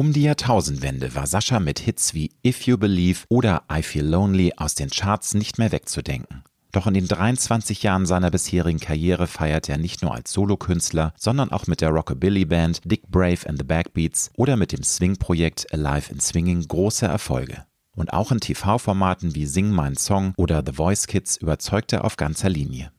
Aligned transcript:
Um 0.00 0.14
die 0.14 0.22
Jahrtausendwende 0.22 1.14
war 1.14 1.26
Sascha 1.26 1.60
mit 1.60 1.78
Hits 1.78 2.14
wie 2.14 2.30
If 2.42 2.62
You 2.62 2.78
Believe 2.78 3.26
oder 3.28 3.64
I 3.70 3.82
Feel 3.82 4.06
Lonely 4.06 4.54
aus 4.56 4.74
den 4.74 4.88
Charts 4.88 5.34
nicht 5.34 5.58
mehr 5.58 5.72
wegzudenken. 5.72 6.42
Doch 6.72 6.86
in 6.86 6.94
den 6.94 7.06
23 7.06 7.82
Jahren 7.82 8.06
seiner 8.06 8.30
bisherigen 8.30 8.80
Karriere 8.80 9.26
feiert 9.26 9.68
er 9.68 9.76
nicht 9.76 10.00
nur 10.00 10.14
als 10.14 10.32
Solokünstler, 10.32 11.12
sondern 11.18 11.52
auch 11.52 11.66
mit 11.66 11.82
der 11.82 11.90
Rockabilly 11.90 12.46
Band 12.46 12.80
Dick 12.86 13.08
Brave 13.08 13.46
and 13.46 13.58
the 13.58 13.64
Backbeats 13.64 14.30
oder 14.38 14.56
mit 14.56 14.72
dem 14.72 14.82
Swing-Projekt 14.82 15.70
Alive 15.70 16.10
in 16.10 16.20
Swinging 16.20 16.66
große 16.66 17.04
Erfolge. 17.04 17.66
Und 17.94 18.14
auch 18.14 18.32
in 18.32 18.40
TV-Formaten 18.40 19.34
wie 19.34 19.44
Sing 19.44 19.68
Mein 19.68 19.98
Song 19.98 20.32
oder 20.38 20.62
The 20.64 20.72
Voice 20.72 21.08
Kids 21.08 21.36
überzeugt 21.36 21.92
er 21.92 22.06
auf 22.06 22.16
ganzer 22.16 22.48
Linie. 22.48 22.90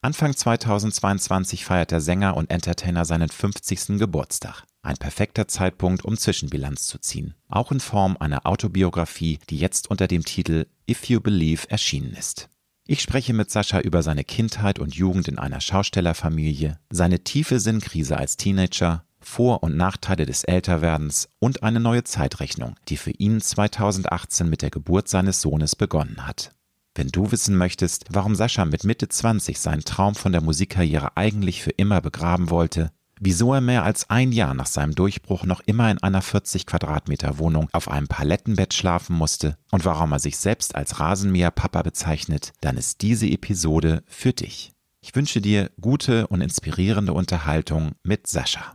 Anfang 0.00 0.34
2022 0.34 1.66
feiert 1.66 1.90
der 1.90 2.00
Sänger 2.00 2.38
und 2.38 2.50
Entertainer 2.50 3.04
seinen 3.04 3.28
50. 3.28 3.98
Geburtstag. 3.98 4.64
Ein 4.82 4.96
perfekter 4.96 5.48
Zeitpunkt, 5.48 6.04
um 6.04 6.16
Zwischenbilanz 6.16 6.86
zu 6.86 6.98
ziehen. 6.98 7.34
Auch 7.48 7.72
in 7.72 7.80
Form 7.80 8.16
einer 8.18 8.46
Autobiografie, 8.46 9.38
die 9.50 9.58
jetzt 9.58 9.90
unter 9.90 10.06
dem 10.06 10.24
Titel 10.24 10.66
If 10.88 11.04
You 11.06 11.20
Believe 11.20 11.68
erschienen 11.70 12.14
ist. 12.14 12.48
Ich 12.86 13.02
spreche 13.02 13.34
mit 13.34 13.50
Sascha 13.50 13.80
über 13.80 14.02
seine 14.02 14.24
Kindheit 14.24 14.78
und 14.78 14.94
Jugend 14.94 15.28
in 15.28 15.38
einer 15.38 15.60
Schaustellerfamilie, 15.60 16.78
seine 16.88 17.22
tiefe 17.22 17.60
Sinnkrise 17.60 18.16
als 18.16 18.38
Teenager, 18.38 19.04
Vor- 19.20 19.62
und 19.62 19.76
Nachteile 19.76 20.24
des 20.24 20.44
Älterwerdens 20.44 21.28
und 21.38 21.62
eine 21.62 21.80
neue 21.80 22.04
Zeitrechnung, 22.04 22.76
die 22.88 22.96
für 22.96 23.10
ihn 23.10 23.42
2018 23.42 24.48
mit 24.48 24.62
der 24.62 24.70
Geburt 24.70 25.08
seines 25.08 25.42
Sohnes 25.42 25.76
begonnen 25.76 26.26
hat. 26.26 26.52
Wenn 26.94 27.08
du 27.08 27.30
wissen 27.30 27.56
möchtest, 27.56 28.06
warum 28.10 28.34
Sascha 28.34 28.64
mit 28.64 28.84
Mitte 28.84 29.08
20 29.08 29.58
seinen 29.58 29.84
Traum 29.84 30.14
von 30.14 30.32
der 30.32 30.40
Musikkarriere 30.40 31.16
eigentlich 31.16 31.62
für 31.62 31.70
immer 31.70 32.00
begraben 32.00 32.48
wollte, 32.48 32.90
wieso 33.20 33.54
er 33.54 33.60
mehr 33.60 33.84
als 33.84 34.10
ein 34.10 34.32
Jahr 34.32 34.54
nach 34.54 34.66
seinem 34.66 34.94
Durchbruch 34.94 35.44
noch 35.44 35.60
immer 35.66 35.90
in 35.90 35.98
einer 36.02 36.22
40 36.22 36.66
Quadratmeter 36.66 37.38
Wohnung 37.38 37.68
auf 37.72 37.90
einem 37.90 38.08
Palettenbett 38.08 38.74
schlafen 38.74 39.16
musste 39.16 39.56
und 39.70 39.84
warum 39.84 40.12
er 40.12 40.18
sich 40.18 40.38
selbst 40.38 40.74
als 40.74 41.00
Rasenmäherpapa 41.00 41.82
bezeichnet, 41.82 42.52
dann 42.60 42.76
ist 42.76 43.02
diese 43.02 43.26
Episode 43.26 44.02
für 44.06 44.32
dich. 44.32 44.72
Ich 45.00 45.14
wünsche 45.14 45.40
dir 45.40 45.70
gute 45.80 46.26
und 46.26 46.40
inspirierende 46.40 47.12
Unterhaltung 47.12 47.92
mit 48.02 48.26
Sascha. 48.26 48.74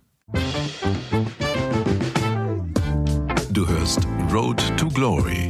Du 3.51 3.67
hörst 3.67 4.07
Road 4.31 4.61
to 4.77 4.87
Glory. 4.87 5.49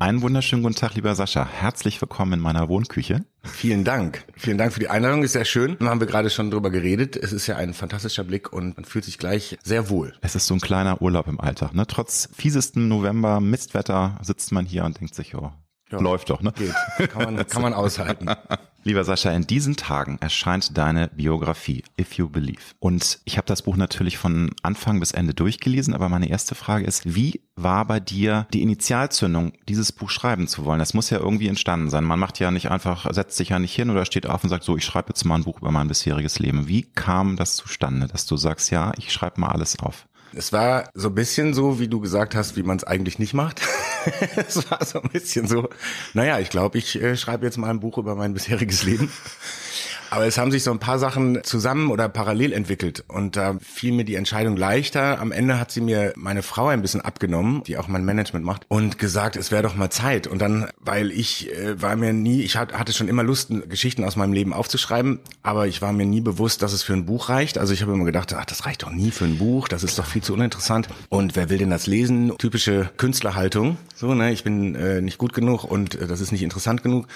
Einen 0.00 0.22
wunderschönen 0.22 0.62
guten 0.62 0.76
Tag, 0.76 0.94
lieber 0.94 1.14
Sascha. 1.14 1.46
Herzlich 1.46 2.00
willkommen 2.00 2.32
in 2.32 2.40
meiner 2.40 2.70
Wohnküche. 2.70 3.22
Vielen 3.42 3.84
Dank. 3.84 4.24
Vielen 4.34 4.56
Dank 4.56 4.72
für 4.72 4.80
die 4.80 4.88
Einladung. 4.88 5.22
Ist 5.22 5.34
sehr 5.34 5.44
schön. 5.44 5.76
Da 5.78 5.88
haben 5.88 6.00
wir 6.00 6.06
gerade 6.06 6.30
schon 6.30 6.50
drüber 6.50 6.70
geredet. 6.70 7.18
Es 7.18 7.34
ist 7.34 7.46
ja 7.46 7.56
ein 7.56 7.74
fantastischer 7.74 8.24
Blick 8.24 8.50
und 8.50 8.78
man 8.78 8.86
fühlt 8.86 9.04
sich 9.04 9.18
gleich 9.18 9.58
sehr 9.62 9.90
wohl. 9.90 10.14
Es 10.22 10.34
ist 10.34 10.46
so 10.46 10.54
ein 10.54 10.60
kleiner 10.60 11.02
Urlaub 11.02 11.28
im 11.28 11.38
Alltag. 11.38 11.74
Ne? 11.74 11.86
Trotz 11.86 12.30
fiesestem 12.32 12.88
November, 12.88 13.40
Mistwetter 13.40 14.18
sitzt 14.22 14.52
man 14.52 14.64
hier 14.64 14.86
und 14.86 14.98
denkt 14.98 15.14
sich, 15.14 15.34
oh, 15.34 15.52
ja, 15.90 16.00
läuft 16.00 16.30
doch. 16.30 16.40
Ne? 16.40 16.54
Geht. 16.56 17.10
Kann 17.10 17.34
man, 17.34 17.46
kann 17.46 17.60
man 17.60 17.74
aushalten. 17.74 18.30
Lieber 18.82 19.04
Sascha, 19.04 19.30
in 19.30 19.46
diesen 19.46 19.76
Tagen 19.76 20.16
erscheint 20.22 20.76
deine 20.78 21.08
Biografie 21.08 21.84
If 22.00 22.14
You 22.14 22.30
Believe. 22.30 22.62
Und 22.78 23.20
ich 23.24 23.36
habe 23.36 23.46
das 23.46 23.62
Buch 23.62 23.76
natürlich 23.76 24.16
von 24.16 24.52
Anfang 24.62 25.00
bis 25.00 25.12
Ende 25.12 25.34
durchgelesen, 25.34 25.92
aber 25.92 26.08
meine 26.08 26.30
erste 26.30 26.54
Frage 26.54 26.86
ist, 26.86 27.14
wie 27.14 27.42
war 27.56 27.84
bei 27.84 28.00
dir 28.00 28.46
die 28.54 28.62
Initialzündung, 28.62 29.52
dieses 29.68 29.92
Buch 29.92 30.08
schreiben 30.08 30.48
zu 30.48 30.64
wollen? 30.64 30.78
Das 30.78 30.94
muss 30.94 31.10
ja 31.10 31.18
irgendwie 31.18 31.48
entstanden 31.48 31.90
sein. 31.90 32.04
Man 32.04 32.18
macht 32.18 32.38
ja 32.38 32.50
nicht 32.50 32.70
einfach, 32.70 33.12
setzt 33.12 33.36
sich 33.36 33.50
ja 33.50 33.58
nicht 33.58 33.74
hin 33.74 33.90
oder 33.90 34.06
steht 34.06 34.26
auf 34.26 34.42
und 34.42 34.48
sagt 34.48 34.64
so, 34.64 34.78
ich 34.78 34.84
schreibe 34.84 35.10
jetzt 35.10 35.24
mal 35.24 35.34
ein 35.34 35.44
Buch 35.44 35.60
über 35.60 35.70
mein 35.70 35.88
bisheriges 35.88 36.38
Leben. 36.38 36.66
Wie 36.66 36.82
kam 36.82 37.36
das 37.36 37.56
zustande, 37.56 38.06
dass 38.06 38.24
du 38.24 38.38
sagst, 38.38 38.70
ja, 38.70 38.92
ich 38.96 39.12
schreibe 39.12 39.42
mal 39.42 39.50
alles 39.50 39.78
auf? 39.78 40.06
Es 40.34 40.52
war 40.52 40.90
so 40.94 41.08
ein 41.08 41.14
bisschen 41.14 41.54
so, 41.54 41.80
wie 41.80 41.88
du 41.88 42.00
gesagt 42.00 42.34
hast, 42.34 42.56
wie 42.56 42.62
man 42.62 42.76
es 42.76 42.84
eigentlich 42.84 43.18
nicht 43.18 43.34
macht. 43.34 43.60
es 44.36 44.70
war 44.70 44.84
so 44.84 45.02
ein 45.02 45.10
bisschen 45.10 45.46
so, 45.46 45.68
naja, 46.14 46.38
ich 46.38 46.50
glaube, 46.50 46.78
ich 46.78 47.00
äh, 47.00 47.16
schreibe 47.16 47.46
jetzt 47.46 47.58
mal 47.58 47.70
ein 47.70 47.80
Buch 47.80 47.98
über 47.98 48.14
mein 48.14 48.34
bisheriges 48.34 48.84
Leben. 48.84 49.10
Aber 50.10 50.26
es 50.26 50.38
haben 50.38 50.50
sich 50.50 50.64
so 50.64 50.72
ein 50.72 50.80
paar 50.80 50.98
Sachen 50.98 51.42
zusammen 51.44 51.90
oder 51.90 52.08
parallel 52.08 52.52
entwickelt 52.52 53.04
und 53.06 53.36
da 53.36 53.56
fiel 53.60 53.92
mir 53.92 54.04
die 54.04 54.16
Entscheidung 54.16 54.56
leichter. 54.56 55.20
Am 55.20 55.30
Ende 55.30 55.60
hat 55.60 55.70
sie 55.70 55.80
mir 55.80 56.12
meine 56.16 56.42
Frau 56.42 56.66
ein 56.66 56.82
bisschen 56.82 57.00
abgenommen, 57.00 57.62
die 57.64 57.78
auch 57.78 57.86
mein 57.86 58.04
Management 58.04 58.44
macht 58.44 58.66
und 58.68 58.98
gesagt, 58.98 59.36
es 59.36 59.52
wäre 59.52 59.62
doch 59.62 59.76
mal 59.76 59.90
Zeit. 59.90 60.26
Und 60.26 60.40
dann, 60.40 60.68
weil 60.80 61.12
ich 61.12 61.52
äh, 61.52 61.80
war 61.80 61.94
mir 61.94 62.12
nie, 62.12 62.42
ich 62.42 62.56
hatte 62.56 62.92
schon 62.92 63.06
immer 63.06 63.22
Lust, 63.22 63.52
Geschichten 63.68 64.02
aus 64.02 64.16
meinem 64.16 64.32
Leben 64.32 64.52
aufzuschreiben, 64.52 65.20
aber 65.44 65.68
ich 65.68 65.80
war 65.80 65.92
mir 65.92 66.06
nie 66.06 66.20
bewusst, 66.20 66.62
dass 66.62 66.72
es 66.72 66.82
für 66.82 66.94
ein 66.94 67.06
Buch 67.06 67.28
reicht. 67.28 67.56
Also 67.56 67.72
ich 67.72 67.80
habe 67.80 67.92
immer 67.92 68.04
gedacht, 68.04 68.34
ach, 68.34 68.44
das 68.44 68.66
reicht 68.66 68.82
doch 68.82 68.90
nie 68.90 69.12
für 69.12 69.26
ein 69.26 69.38
Buch, 69.38 69.68
das 69.68 69.84
ist 69.84 69.96
doch 69.96 70.06
viel 70.06 70.22
zu 70.22 70.34
uninteressant. 70.34 70.88
Und 71.08 71.36
wer 71.36 71.50
will 71.50 71.58
denn 71.58 71.70
das 71.70 71.86
lesen? 71.86 72.36
Typische 72.36 72.90
Künstlerhaltung. 72.96 73.78
So, 74.00 74.14
ne, 74.14 74.32
ich 74.32 74.44
bin 74.44 74.74
äh, 74.76 75.02
nicht 75.02 75.18
gut 75.18 75.34
genug 75.34 75.62
und 75.62 75.94
äh, 75.94 76.06
das 76.06 76.22
ist 76.22 76.32
nicht 76.32 76.40
interessant 76.40 76.82
genug 76.82 77.06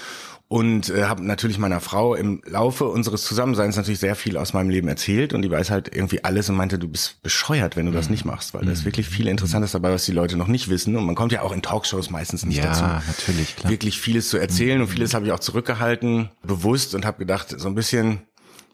und 0.49 0.91
äh, 0.91 1.05
habe 1.05 1.25
natürlich 1.25 1.57
meiner 1.57 1.81
Frau 1.81 2.15
im 2.15 2.43
Laufe 2.45 2.85
unseres 2.85 3.25
Zusammenseins 3.25 3.77
natürlich 3.77 4.01
sehr 4.01 4.15
viel 4.15 4.37
aus 4.37 4.53
meinem 4.53 4.69
Leben 4.69 4.87
erzählt 4.87 5.33
und 5.33 5.41
die 5.41 5.51
weiß 5.51 5.71
halt 5.71 5.89
irgendwie 5.97 6.25
alles 6.25 6.51
und 6.51 6.57
meinte, 6.57 6.79
du 6.79 6.87
bist 6.87 7.23
bescheuert, 7.23 7.77
wenn 7.77 7.87
du 7.87 7.93
das 7.93 8.09
mhm. 8.09 8.13
nicht 8.13 8.25
machst, 8.27 8.53
weil 8.53 8.61
mhm. 8.61 8.67
da 8.67 8.73
ist 8.73 8.81
mhm. 8.81 8.85
wirklich 8.85 9.09
viel 9.09 9.29
Interessantes 9.29 9.73
dabei, 9.73 9.93
was 9.93 10.05
die 10.05 10.13
Leute 10.13 10.37
noch 10.37 10.47
nicht 10.47 10.69
wissen 10.69 10.95
und 10.95 11.07
man 11.07 11.15
kommt 11.15 11.33
ja 11.33 11.41
auch 11.41 11.53
in 11.53 11.63
Talkshows 11.63 12.11
meistens 12.11 12.45
nicht 12.45 12.59
ja, 12.59 12.67
dazu, 12.67 12.83
natürlich, 12.83 13.57
klar. 13.57 13.71
wirklich 13.73 13.99
vieles 13.99 14.29
zu 14.29 14.37
erzählen 14.37 14.77
mhm. 14.77 14.85
und 14.85 14.91
vieles 14.91 15.15
habe 15.15 15.25
ich 15.25 15.33
auch 15.33 15.41
zurückgehalten, 15.41 16.29
bewusst 16.43 16.95
und 16.95 17.07
habe 17.07 17.17
gedacht, 17.17 17.59
so 17.59 17.67
ein 17.67 17.75
bisschen 17.75 18.19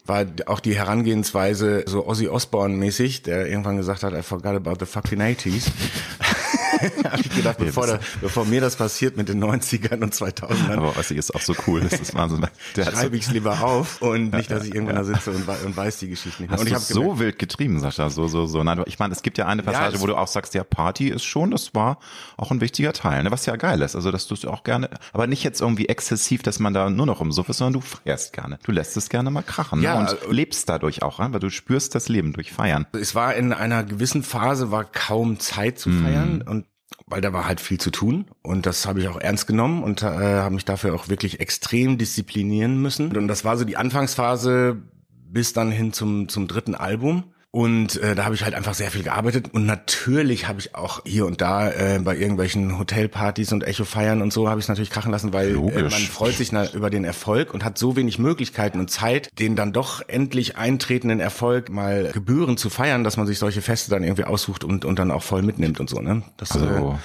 war 0.05 0.25
auch 0.47 0.59
die 0.59 0.75
Herangehensweise 0.75 1.85
so 1.87 2.05
Ozzy 2.05 2.27
Osbourne 2.27 2.75
mäßig, 2.75 3.21
der 3.21 3.47
irgendwann 3.47 3.77
gesagt 3.77 4.03
hat, 4.03 4.13
I 4.13 4.21
forgot 4.21 4.55
about 4.55 4.75
the 4.81 4.85
fucking 4.85 5.21
80s. 5.21 5.67
habe 6.81 7.21
ich 7.21 7.35
gedacht, 7.35 7.57
bevor, 7.57 7.87
da, 7.87 7.99
bevor 8.21 8.45
mir 8.45 8.61
das 8.61 8.75
passiert 8.75 9.17
mit 9.17 9.29
den 9.29 9.43
90ern 9.43 10.01
und 10.01 10.13
2000ern. 10.13 10.77
Aber 10.77 10.97
Ossi 10.97 11.15
ist 11.15 11.33
auch 11.35 11.41
so 11.41 11.55
cool, 11.67 11.81
das 11.81 11.99
ist 11.99 12.13
Wahnsinn. 12.15 12.45
Der 12.75 12.85
schreibe 12.85 13.15
ich 13.15 13.27
es 13.27 13.31
lieber 13.31 13.61
auf 13.61 14.01
und 14.01 14.33
nicht, 14.33 14.51
dass 14.51 14.65
ich 14.65 14.73
irgendwann 14.73 14.95
da 14.95 15.03
sitze 15.03 15.31
und, 15.31 15.47
und 15.47 15.77
weiß 15.77 15.99
die 15.99 16.09
Geschichte 16.09 16.41
nicht 16.41 16.51
mehr. 16.51 16.59
Hast 16.59 16.61
und 16.61 16.67
ich 16.67 16.87
du 16.87 16.93
so 16.93 17.19
wild 17.19 17.39
getrieben, 17.39 17.79
Sascha, 17.79 18.09
so, 18.09 18.27
so, 18.27 18.45
so. 18.45 18.63
Nein, 18.63 18.83
ich 18.85 18.99
meine, 18.99 19.13
es 19.13 19.21
gibt 19.21 19.37
ja 19.37 19.47
eine 19.47 19.63
Passage, 19.63 19.95
ja, 19.95 20.01
wo 20.01 20.07
du 20.07 20.15
auch 20.15 20.27
sagst, 20.27 20.53
ja, 20.53 20.63
Party 20.63 21.09
ist 21.09 21.23
schon, 21.23 21.51
das 21.51 21.73
war 21.75 21.99
auch 22.37 22.51
ein 22.51 22.61
wichtiger 22.61 22.93
Teil, 22.93 23.23
ne, 23.23 23.31
was 23.31 23.45
ja 23.45 23.55
geil 23.55 23.81
ist. 23.81 23.95
Also, 23.95 24.11
dass 24.11 24.27
du 24.27 24.33
es 24.33 24.45
auch 24.45 24.63
gerne, 24.63 24.89
aber 25.13 25.27
nicht 25.27 25.43
jetzt 25.43 25.61
irgendwie 25.61 25.87
exzessiv, 25.87 26.43
dass 26.43 26.59
man 26.59 26.73
da 26.73 26.89
nur 26.89 27.05
noch 27.05 27.21
im 27.21 27.31
Suff 27.31 27.49
ist, 27.49 27.57
sondern 27.57 27.73
du 27.73 27.81
feierst 27.81 28.33
gerne. 28.33 28.59
Du 28.63 28.71
lässt 28.71 28.97
es 28.97 29.09
gerne 29.09 29.31
mal 29.31 29.43
krachen 29.43 29.79
ne? 29.79 29.85
ja, 29.85 30.01
ne? 30.01 30.15
und 30.15 30.33
lebst 30.33 30.69
dadurch 30.69 31.03
auch, 31.03 31.19
weil 31.19 31.39
du 31.39 31.49
spürst 31.49 31.95
das 31.95 32.09
Leben 32.09 32.33
durch 32.33 32.51
Feiern. 32.51 32.87
Es 32.93 33.15
war 33.15 33.35
in 33.35 33.53
einer 33.53 33.83
gewissen 33.83 34.23
Phase, 34.23 34.71
war 34.71 34.85
kaum 34.85 35.39
Zeit 35.39 35.79
zu 35.79 35.89
mm. 35.89 36.03
feiern 36.03 36.41
und 36.41 36.65
weil 37.07 37.21
da 37.21 37.33
war 37.33 37.45
halt 37.45 37.59
viel 37.59 37.79
zu 37.79 37.91
tun 37.91 38.25
und 38.41 38.65
das 38.65 38.85
habe 38.85 39.01
ich 39.01 39.07
auch 39.07 39.19
ernst 39.19 39.47
genommen 39.47 39.83
und 39.83 40.01
äh, 40.01 40.05
habe 40.05 40.55
mich 40.55 40.65
dafür 40.65 40.93
auch 40.95 41.09
wirklich 41.09 41.39
extrem 41.39 41.97
disziplinieren 41.97 42.81
müssen. 42.81 43.15
Und 43.15 43.27
das 43.27 43.43
war 43.43 43.57
so 43.57 43.65
die 43.65 43.77
Anfangsphase 43.77 44.81
bis 45.09 45.53
dann 45.53 45.71
hin 45.71 45.93
zum, 45.93 46.29
zum 46.29 46.47
dritten 46.47 46.75
Album. 46.75 47.23
Und 47.53 48.01
äh, 48.01 48.15
da 48.15 48.23
habe 48.23 48.33
ich 48.33 48.45
halt 48.45 48.53
einfach 48.53 48.73
sehr 48.73 48.91
viel 48.91 49.03
gearbeitet. 49.03 49.53
Und 49.53 49.65
natürlich 49.65 50.47
habe 50.47 50.61
ich 50.61 50.73
auch 50.73 51.01
hier 51.05 51.25
und 51.25 51.41
da 51.41 51.69
äh, 51.69 51.99
bei 52.01 52.15
irgendwelchen 52.15 52.79
Hotelpartys 52.79 53.51
und 53.51 53.65
Echo-Feiern 53.65 54.21
und 54.21 54.31
so 54.31 54.47
habe 54.47 54.59
ich 54.59 54.65
es 54.65 54.69
natürlich 54.69 54.89
krachen 54.89 55.11
lassen, 55.11 55.33
weil 55.33 55.49
äh, 55.49 55.81
man 55.81 55.91
freut 55.91 56.35
sich 56.35 56.53
na, 56.53 56.71
über 56.71 56.89
den 56.89 57.03
Erfolg 57.03 57.53
und 57.53 57.65
hat 57.65 57.77
so 57.77 57.97
wenig 57.97 58.19
Möglichkeiten 58.19 58.79
und 58.79 58.89
Zeit, 58.89 59.37
den 59.37 59.57
dann 59.57 59.73
doch 59.73 60.01
endlich 60.07 60.55
eintretenden 60.55 61.19
Erfolg 61.19 61.69
mal 61.69 62.11
gebührend 62.13 62.57
zu 62.57 62.69
feiern, 62.69 63.03
dass 63.03 63.17
man 63.17 63.27
sich 63.27 63.37
solche 63.37 63.61
Feste 63.61 63.91
dann 63.91 64.03
irgendwie 64.03 64.23
aussucht 64.23 64.63
und, 64.63 64.85
und 64.85 64.97
dann 64.97 65.11
auch 65.11 65.23
voll 65.23 65.41
mitnimmt 65.41 65.81
und 65.81 65.89
so. 65.89 65.99
Ne? 65.99 66.23
Das 66.37 66.53
also, 66.53 66.65
äh, 66.65 66.95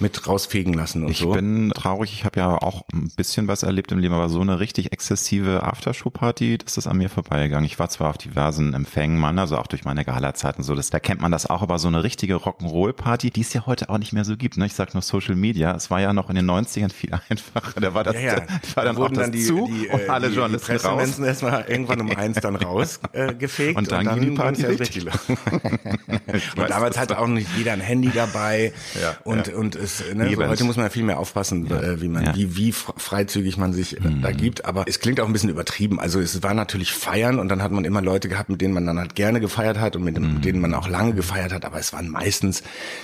mit 0.00 0.28
rausfegen 0.28 0.74
lassen 0.74 1.04
und 1.04 1.12
ich 1.12 1.18
so. 1.20 1.30
Ich 1.30 1.36
bin 1.36 1.70
traurig, 1.74 2.12
ich 2.12 2.26
habe 2.26 2.40
ja 2.40 2.58
auch 2.58 2.82
ein 2.92 3.10
bisschen 3.16 3.48
was 3.48 3.62
erlebt 3.62 3.90
im 3.90 4.00
Leben, 4.00 4.12
aber 4.12 4.28
so 4.28 4.42
eine 4.42 4.60
richtig 4.60 4.92
exzessive 4.92 5.62
Aftershow-Party, 5.62 6.58
das 6.58 6.76
ist 6.76 6.86
an 6.86 6.98
mir 6.98 7.08
vorbeigegangen. 7.08 7.64
Ich 7.64 7.78
war 7.78 7.88
zwar 7.88 8.10
auf 8.10 8.18
diversen 8.18 8.74
Empfängen, 8.74 9.18
Mann, 9.18 9.38
also 9.38 9.56
auch 9.56 9.66
durch 9.66 9.86
meine 9.86 9.93
meine 9.94 10.04
Gala-Zeiten 10.04 10.62
so. 10.62 10.74
Das, 10.74 10.90
da 10.90 10.98
kennt 10.98 11.20
man 11.20 11.30
das 11.30 11.46
auch, 11.46 11.62
aber 11.62 11.78
so 11.78 11.88
eine 11.88 12.02
richtige 12.02 12.34
Rock'n'Roll-Party, 12.34 13.30
die 13.30 13.42
es 13.42 13.52
ja 13.52 13.66
heute 13.66 13.88
auch 13.90 13.98
nicht 13.98 14.12
mehr 14.12 14.24
so 14.24 14.36
gibt. 14.36 14.56
Ne? 14.56 14.66
Ich 14.66 14.74
sag 14.74 14.92
nur 14.92 15.02
Social 15.02 15.36
Media. 15.36 15.74
Es 15.74 15.90
war 15.90 16.00
ja 16.00 16.12
noch 16.12 16.28
in 16.28 16.36
den 16.36 16.50
90ern 16.50 16.92
viel 16.92 17.12
einfacher. 17.12 17.80
Da 17.80 17.94
war 17.94 18.04
das, 18.04 18.14
ja, 18.16 18.20
ja. 18.20 18.34
Da 18.40 18.46
war 18.74 18.84
dann 18.84 18.96
da 18.96 19.02
auch 19.02 19.08
das 19.08 19.18
dann 19.18 19.32
die, 19.32 19.44
zu 19.44 19.66
die, 19.66 19.88
und 19.88 20.10
alle 20.10 20.28
die, 20.28 20.34
Journalisten 20.34 20.78
die 20.78 20.86
raus. 20.86 21.18
erstmal 21.18 21.64
irgendwann 21.68 22.00
um 22.00 22.10
eins 22.10 22.40
dann 22.40 22.56
rausgefegt. 22.56 23.54
Äh, 23.64 23.74
und 23.74 23.90
dann, 23.90 24.00
und 24.00 24.06
dann 24.06 24.20
ging 24.20 24.30
die 24.30 24.36
Party 24.36 24.62
ja 24.62 24.68
richtig. 24.68 25.06
und 26.56 26.70
damals 26.70 26.98
hatte 26.98 27.18
auch 27.18 27.26
nicht 27.26 27.48
jeder 27.56 27.72
ein 27.72 27.80
Handy 27.80 28.10
dabei. 28.12 28.72
Ja, 29.00 29.16
und, 29.24 29.48
ja. 29.48 29.56
und 29.56 29.74
ist, 29.74 30.14
ne, 30.14 30.32
so 30.34 30.46
heute 30.46 30.64
muss 30.64 30.76
man 30.76 30.86
ja 30.86 30.90
viel 30.90 31.02
mehr 31.02 31.18
aufpassen, 31.18 31.66
ja. 31.66 31.80
äh, 31.80 32.00
wie 32.00 32.08
man, 32.08 32.34
wie, 32.34 32.56
wie 32.56 32.72
freizügig 32.72 33.56
man 33.56 33.72
sich 33.72 33.98
mhm. 33.98 34.22
da 34.22 34.30
gibt. 34.30 34.64
Aber 34.64 34.84
es 34.86 35.00
klingt 35.00 35.20
auch 35.20 35.26
ein 35.26 35.32
bisschen 35.32 35.50
übertrieben. 35.50 35.98
Also 35.98 36.20
es 36.20 36.42
war 36.42 36.54
natürlich 36.54 36.92
Feiern 36.92 37.38
und 37.38 37.48
dann 37.48 37.62
hat 37.62 37.72
man 37.72 37.84
immer 37.84 38.02
Leute 38.02 38.28
gehabt, 38.28 38.50
mit 38.50 38.60
denen 38.60 38.72
man 38.72 38.86
dann 38.86 38.98
halt 38.98 39.14
gerne 39.14 39.40
gefeiert 39.40 39.80
hat 39.80 39.83
und 39.96 40.04
mit, 40.04 40.18
mhm. 40.18 40.34
mit 40.34 40.44
denen 40.44 40.60
man 40.60 40.74
auch 40.74 40.88
lange 40.88 41.14
gefeiert 41.14 41.52
hat. 41.52 41.64
Aber 41.64 41.78
es 41.78 41.92
waren 41.92 42.08
meistens 42.08 42.62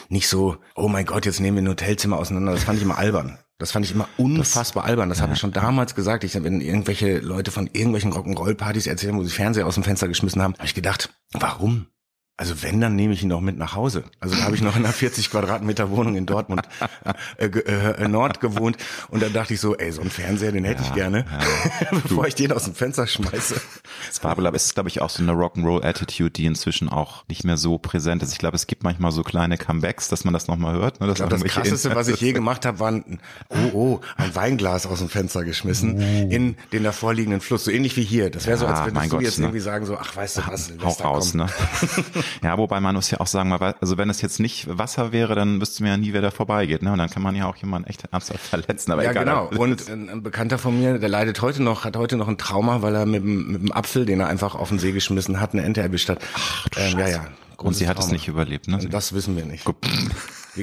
nicht 0.08 0.28
so, 0.28 0.56
oh 0.74 0.88
mein 0.88 1.06
Gott, 1.06 1.26
jetzt 1.26 1.40
nehmen 1.40 1.58
wir 1.58 1.64
ein 1.64 1.68
Hotelzimmer 1.68 2.18
auseinander. 2.18 2.52
Das 2.52 2.64
fand 2.64 2.78
ich 2.78 2.84
immer 2.84 2.98
albern. 2.98 3.38
Das 3.58 3.72
fand 3.72 3.84
ich 3.84 3.92
immer 3.92 4.08
unfassbar 4.16 4.84
das, 4.84 4.90
albern. 4.90 5.08
Das 5.10 5.18
ja. 5.18 5.24
habe 5.24 5.34
ich 5.34 5.38
schon 5.38 5.52
damals 5.52 5.94
gesagt. 5.94 6.24
Ich, 6.24 6.34
wenn 6.42 6.60
irgendwelche 6.60 7.18
Leute 7.18 7.50
von 7.50 7.68
irgendwelchen 7.70 8.12
Rock'n'Roll-Partys 8.12 8.86
erzählen, 8.86 9.16
wo 9.16 9.22
sie 9.22 9.30
Fernseher 9.30 9.66
aus 9.66 9.74
dem 9.74 9.84
Fenster 9.84 10.08
geschmissen 10.08 10.42
haben, 10.42 10.54
habe 10.54 10.64
ich 10.64 10.74
gedacht, 10.74 11.10
warum? 11.32 11.86
Also 12.40 12.62
wenn, 12.62 12.80
dann 12.80 12.96
nehme 12.96 13.12
ich 13.12 13.22
ihn 13.22 13.28
noch 13.28 13.42
mit 13.42 13.58
nach 13.58 13.74
Hause. 13.74 14.02
Also 14.18 14.34
da 14.34 14.44
habe 14.44 14.54
ich 14.54 14.62
noch 14.62 14.74
in 14.74 14.82
einer 14.86 14.94
40 14.94 15.30
Quadratmeter 15.30 15.90
Wohnung 15.90 16.16
in 16.16 16.24
Dortmund 16.24 16.62
äh, 17.36 17.44
äh, 17.44 18.08
Nord 18.08 18.40
gewohnt 18.40 18.78
und 19.10 19.22
da 19.22 19.28
dachte 19.28 19.52
ich 19.52 19.60
so, 19.60 19.76
ey, 19.76 19.92
so 19.92 20.00
ein 20.00 20.08
Fernseher, 20.08 20.50
den 20.50 20.64
hätte 20.64 20.80
ja, 20.80 20.88
ich 20.88 20.94
gerne, 20.94 21.26
ja. 21.30 21.98
bevor 22.02 22.26
ich 22.26 22.34
den 22.34 22.50
aus 22.52 22.64
dem 22.64 22.74
Fenster 22.74 23.06
schmeiße. 23.06 23.60
Aber 24.22 24.54
ist, 24.54 24.72
glaube 24.72 24.88
ich, 24.88 25.02
auch 25.02 25.10
so 25.10 25.22
eine 25.22 25.32
Rock'n'Roll-Attitude, 25.32 26.30
die 26.30 26.46
inzwischen 26.46 26.88
auch 26.88 27.24
nicht 27.28 27.44
mehr 27.44 27.58
so 27.58 27.76
präsent 27.76 28.22
ist. 28.22 28.32
Ich 28.32 28.38
glaube, 28.38 28.56
es 28.56 28.66
gibt 28.66 28.84
manchmal 28.84 29.12
so 29.12 29.22
kleine 29.22 29.58
Comebacks, 29.58 30.08
dass 30.08 30.24
man 30.24 30.32
das 30.32 30.48
nochmal 30.48 30.74
hört. 30.76 30.98
Ne? 31.02 31.08
Das, 31.08 31.16
glaub, 31.16 31.28
das 31.28 31.44
Krasseste, 31.44 31.94
was 31.94 32.08
ich 32.08 32.22
je 32.22 32.32
gemacht 32.32 32.64
habe, 32.64 32.80
war 32.80 32.90
ein, 32.90 33.20
oh, 33.50 33.74
oh, 33.74 34.00
ein 34.16 34.34
Weinglas 34.34 34.86
aus 34.86 35.00
dem 35.00 35.10
Fenster 35.10 35.44
geschmissen 35.44 35.96
oh. 35.98 36.34
in 36.34 36.56
den 36.72 36.84
davorliegenden 36.84 37.42
Fluss. 37.42 37.64
So 37.64 37.70
ähnlich 37.70 37.98
wie 37.98 38.02
hier. 38.02 38.30
Das 38.30 38.46
wäre 38.46 38.56
so, 38.56 38.66
als 38.66 38.80
würdest 38.86 39.04
du 39.04 39.08
Gott, 39.10 39.20
jetzt 39.20 39.38
ne? 39.38 39.44
irgendwie 39.44 39.60
sagen 39.60 39.84
so, 39.84 39.98
ach, 39.98 40.16
weißt 40.16 40.38
du 40.38 40.42
was, 40.46 40.72
Hauch 40.82 41.04
raus, 41.04 41.34
ne? 41.34 41.46
ja, 42.42 42.58
wobei 42.58 42.80
man 42.80 42.94
muss 42.94 43.10
ja 43.10 43.20
auch 43.20 43.26
sagen, 43.26 43.52
also 43.52 43.98
wenn 43.98 44.10
es 44.10 44.20
jetzt 44.22 44.40
nicht 44.40 44.66
Wasser 44.78 45.12
wäre, 45.12 45.34
dann 45.34 45.60
wüsste 45.60 45.82
man 45.82 45.92
ja 45.92 45.96
nie, 45.96 46.12
wer 46.12 46.22
da 46.22 46.30
vorbeigeht. 46.30 46.82
Ne? 46.82 46.92
Und 46.92 46.98
dann 46.98 47.10
kann 47.10 47.22
man 47.22 47.34
ja 47.34 47.46
auch 47.46 47.56
jemanden 47.56 47.88
echt 47.88 48.04
ernsthaft 48.10 48.40
verletzen. 48.40 48.92
Aber 48.92 49.04
ja, 49.04 49.10
egal. 49.10 49.24
genau. 49.24 49.50
Und 49.62 49.88
ein 49.90 50.22
Bekannter 50.22 50.58
von 50.58 50.78
mir, 50.78 50.98
der 50.98 51.08
leidet 51.08 51.42
heute 51.42 51.62
noch, 51.62 51.84
hat 51.84 51.96
heute 51.96 52.16
noch 52.16 52.28
ein 52.28 52.38
Trauma, 52.38 52.82
weil 52.82 52.94
er 52.94 53.06
mit 53.06 53.22
dem, 53.22 53.52
mit 53.52 53.62
dem 53.62 53.72
Apfel, 53.72 54.06
den 54.06 54.20
er 54.20 54.28
einfach 54.28 54.54
auf 54.54 54.68
den 54.68 54.78
See 54.78 54.92
geschmissen 54.92 55.40
hat, 55.40 55.52
eine 55.52 55.62
Ente 55.62 55.80
erwischt 55.80 56.08
hat. 56.08 56.20
Ach, 56.34 56.66
ähm, 56.76 56.98
ja, 56.98 57.08
ja. 57.08 57.26
Und 57.58 57.74
sie 57.74 57.88
hat 57.88 57.96
Trauma. 57.96 58.06
es 58.06 58.12
nicht 58.12 58.28
überlebt, 58.28 58.68
ne? 58.68 58.78
Das 58.88 59.12
wissen 59.12 59.36
wir 59.36 59.44
nicht. 59.44 59.66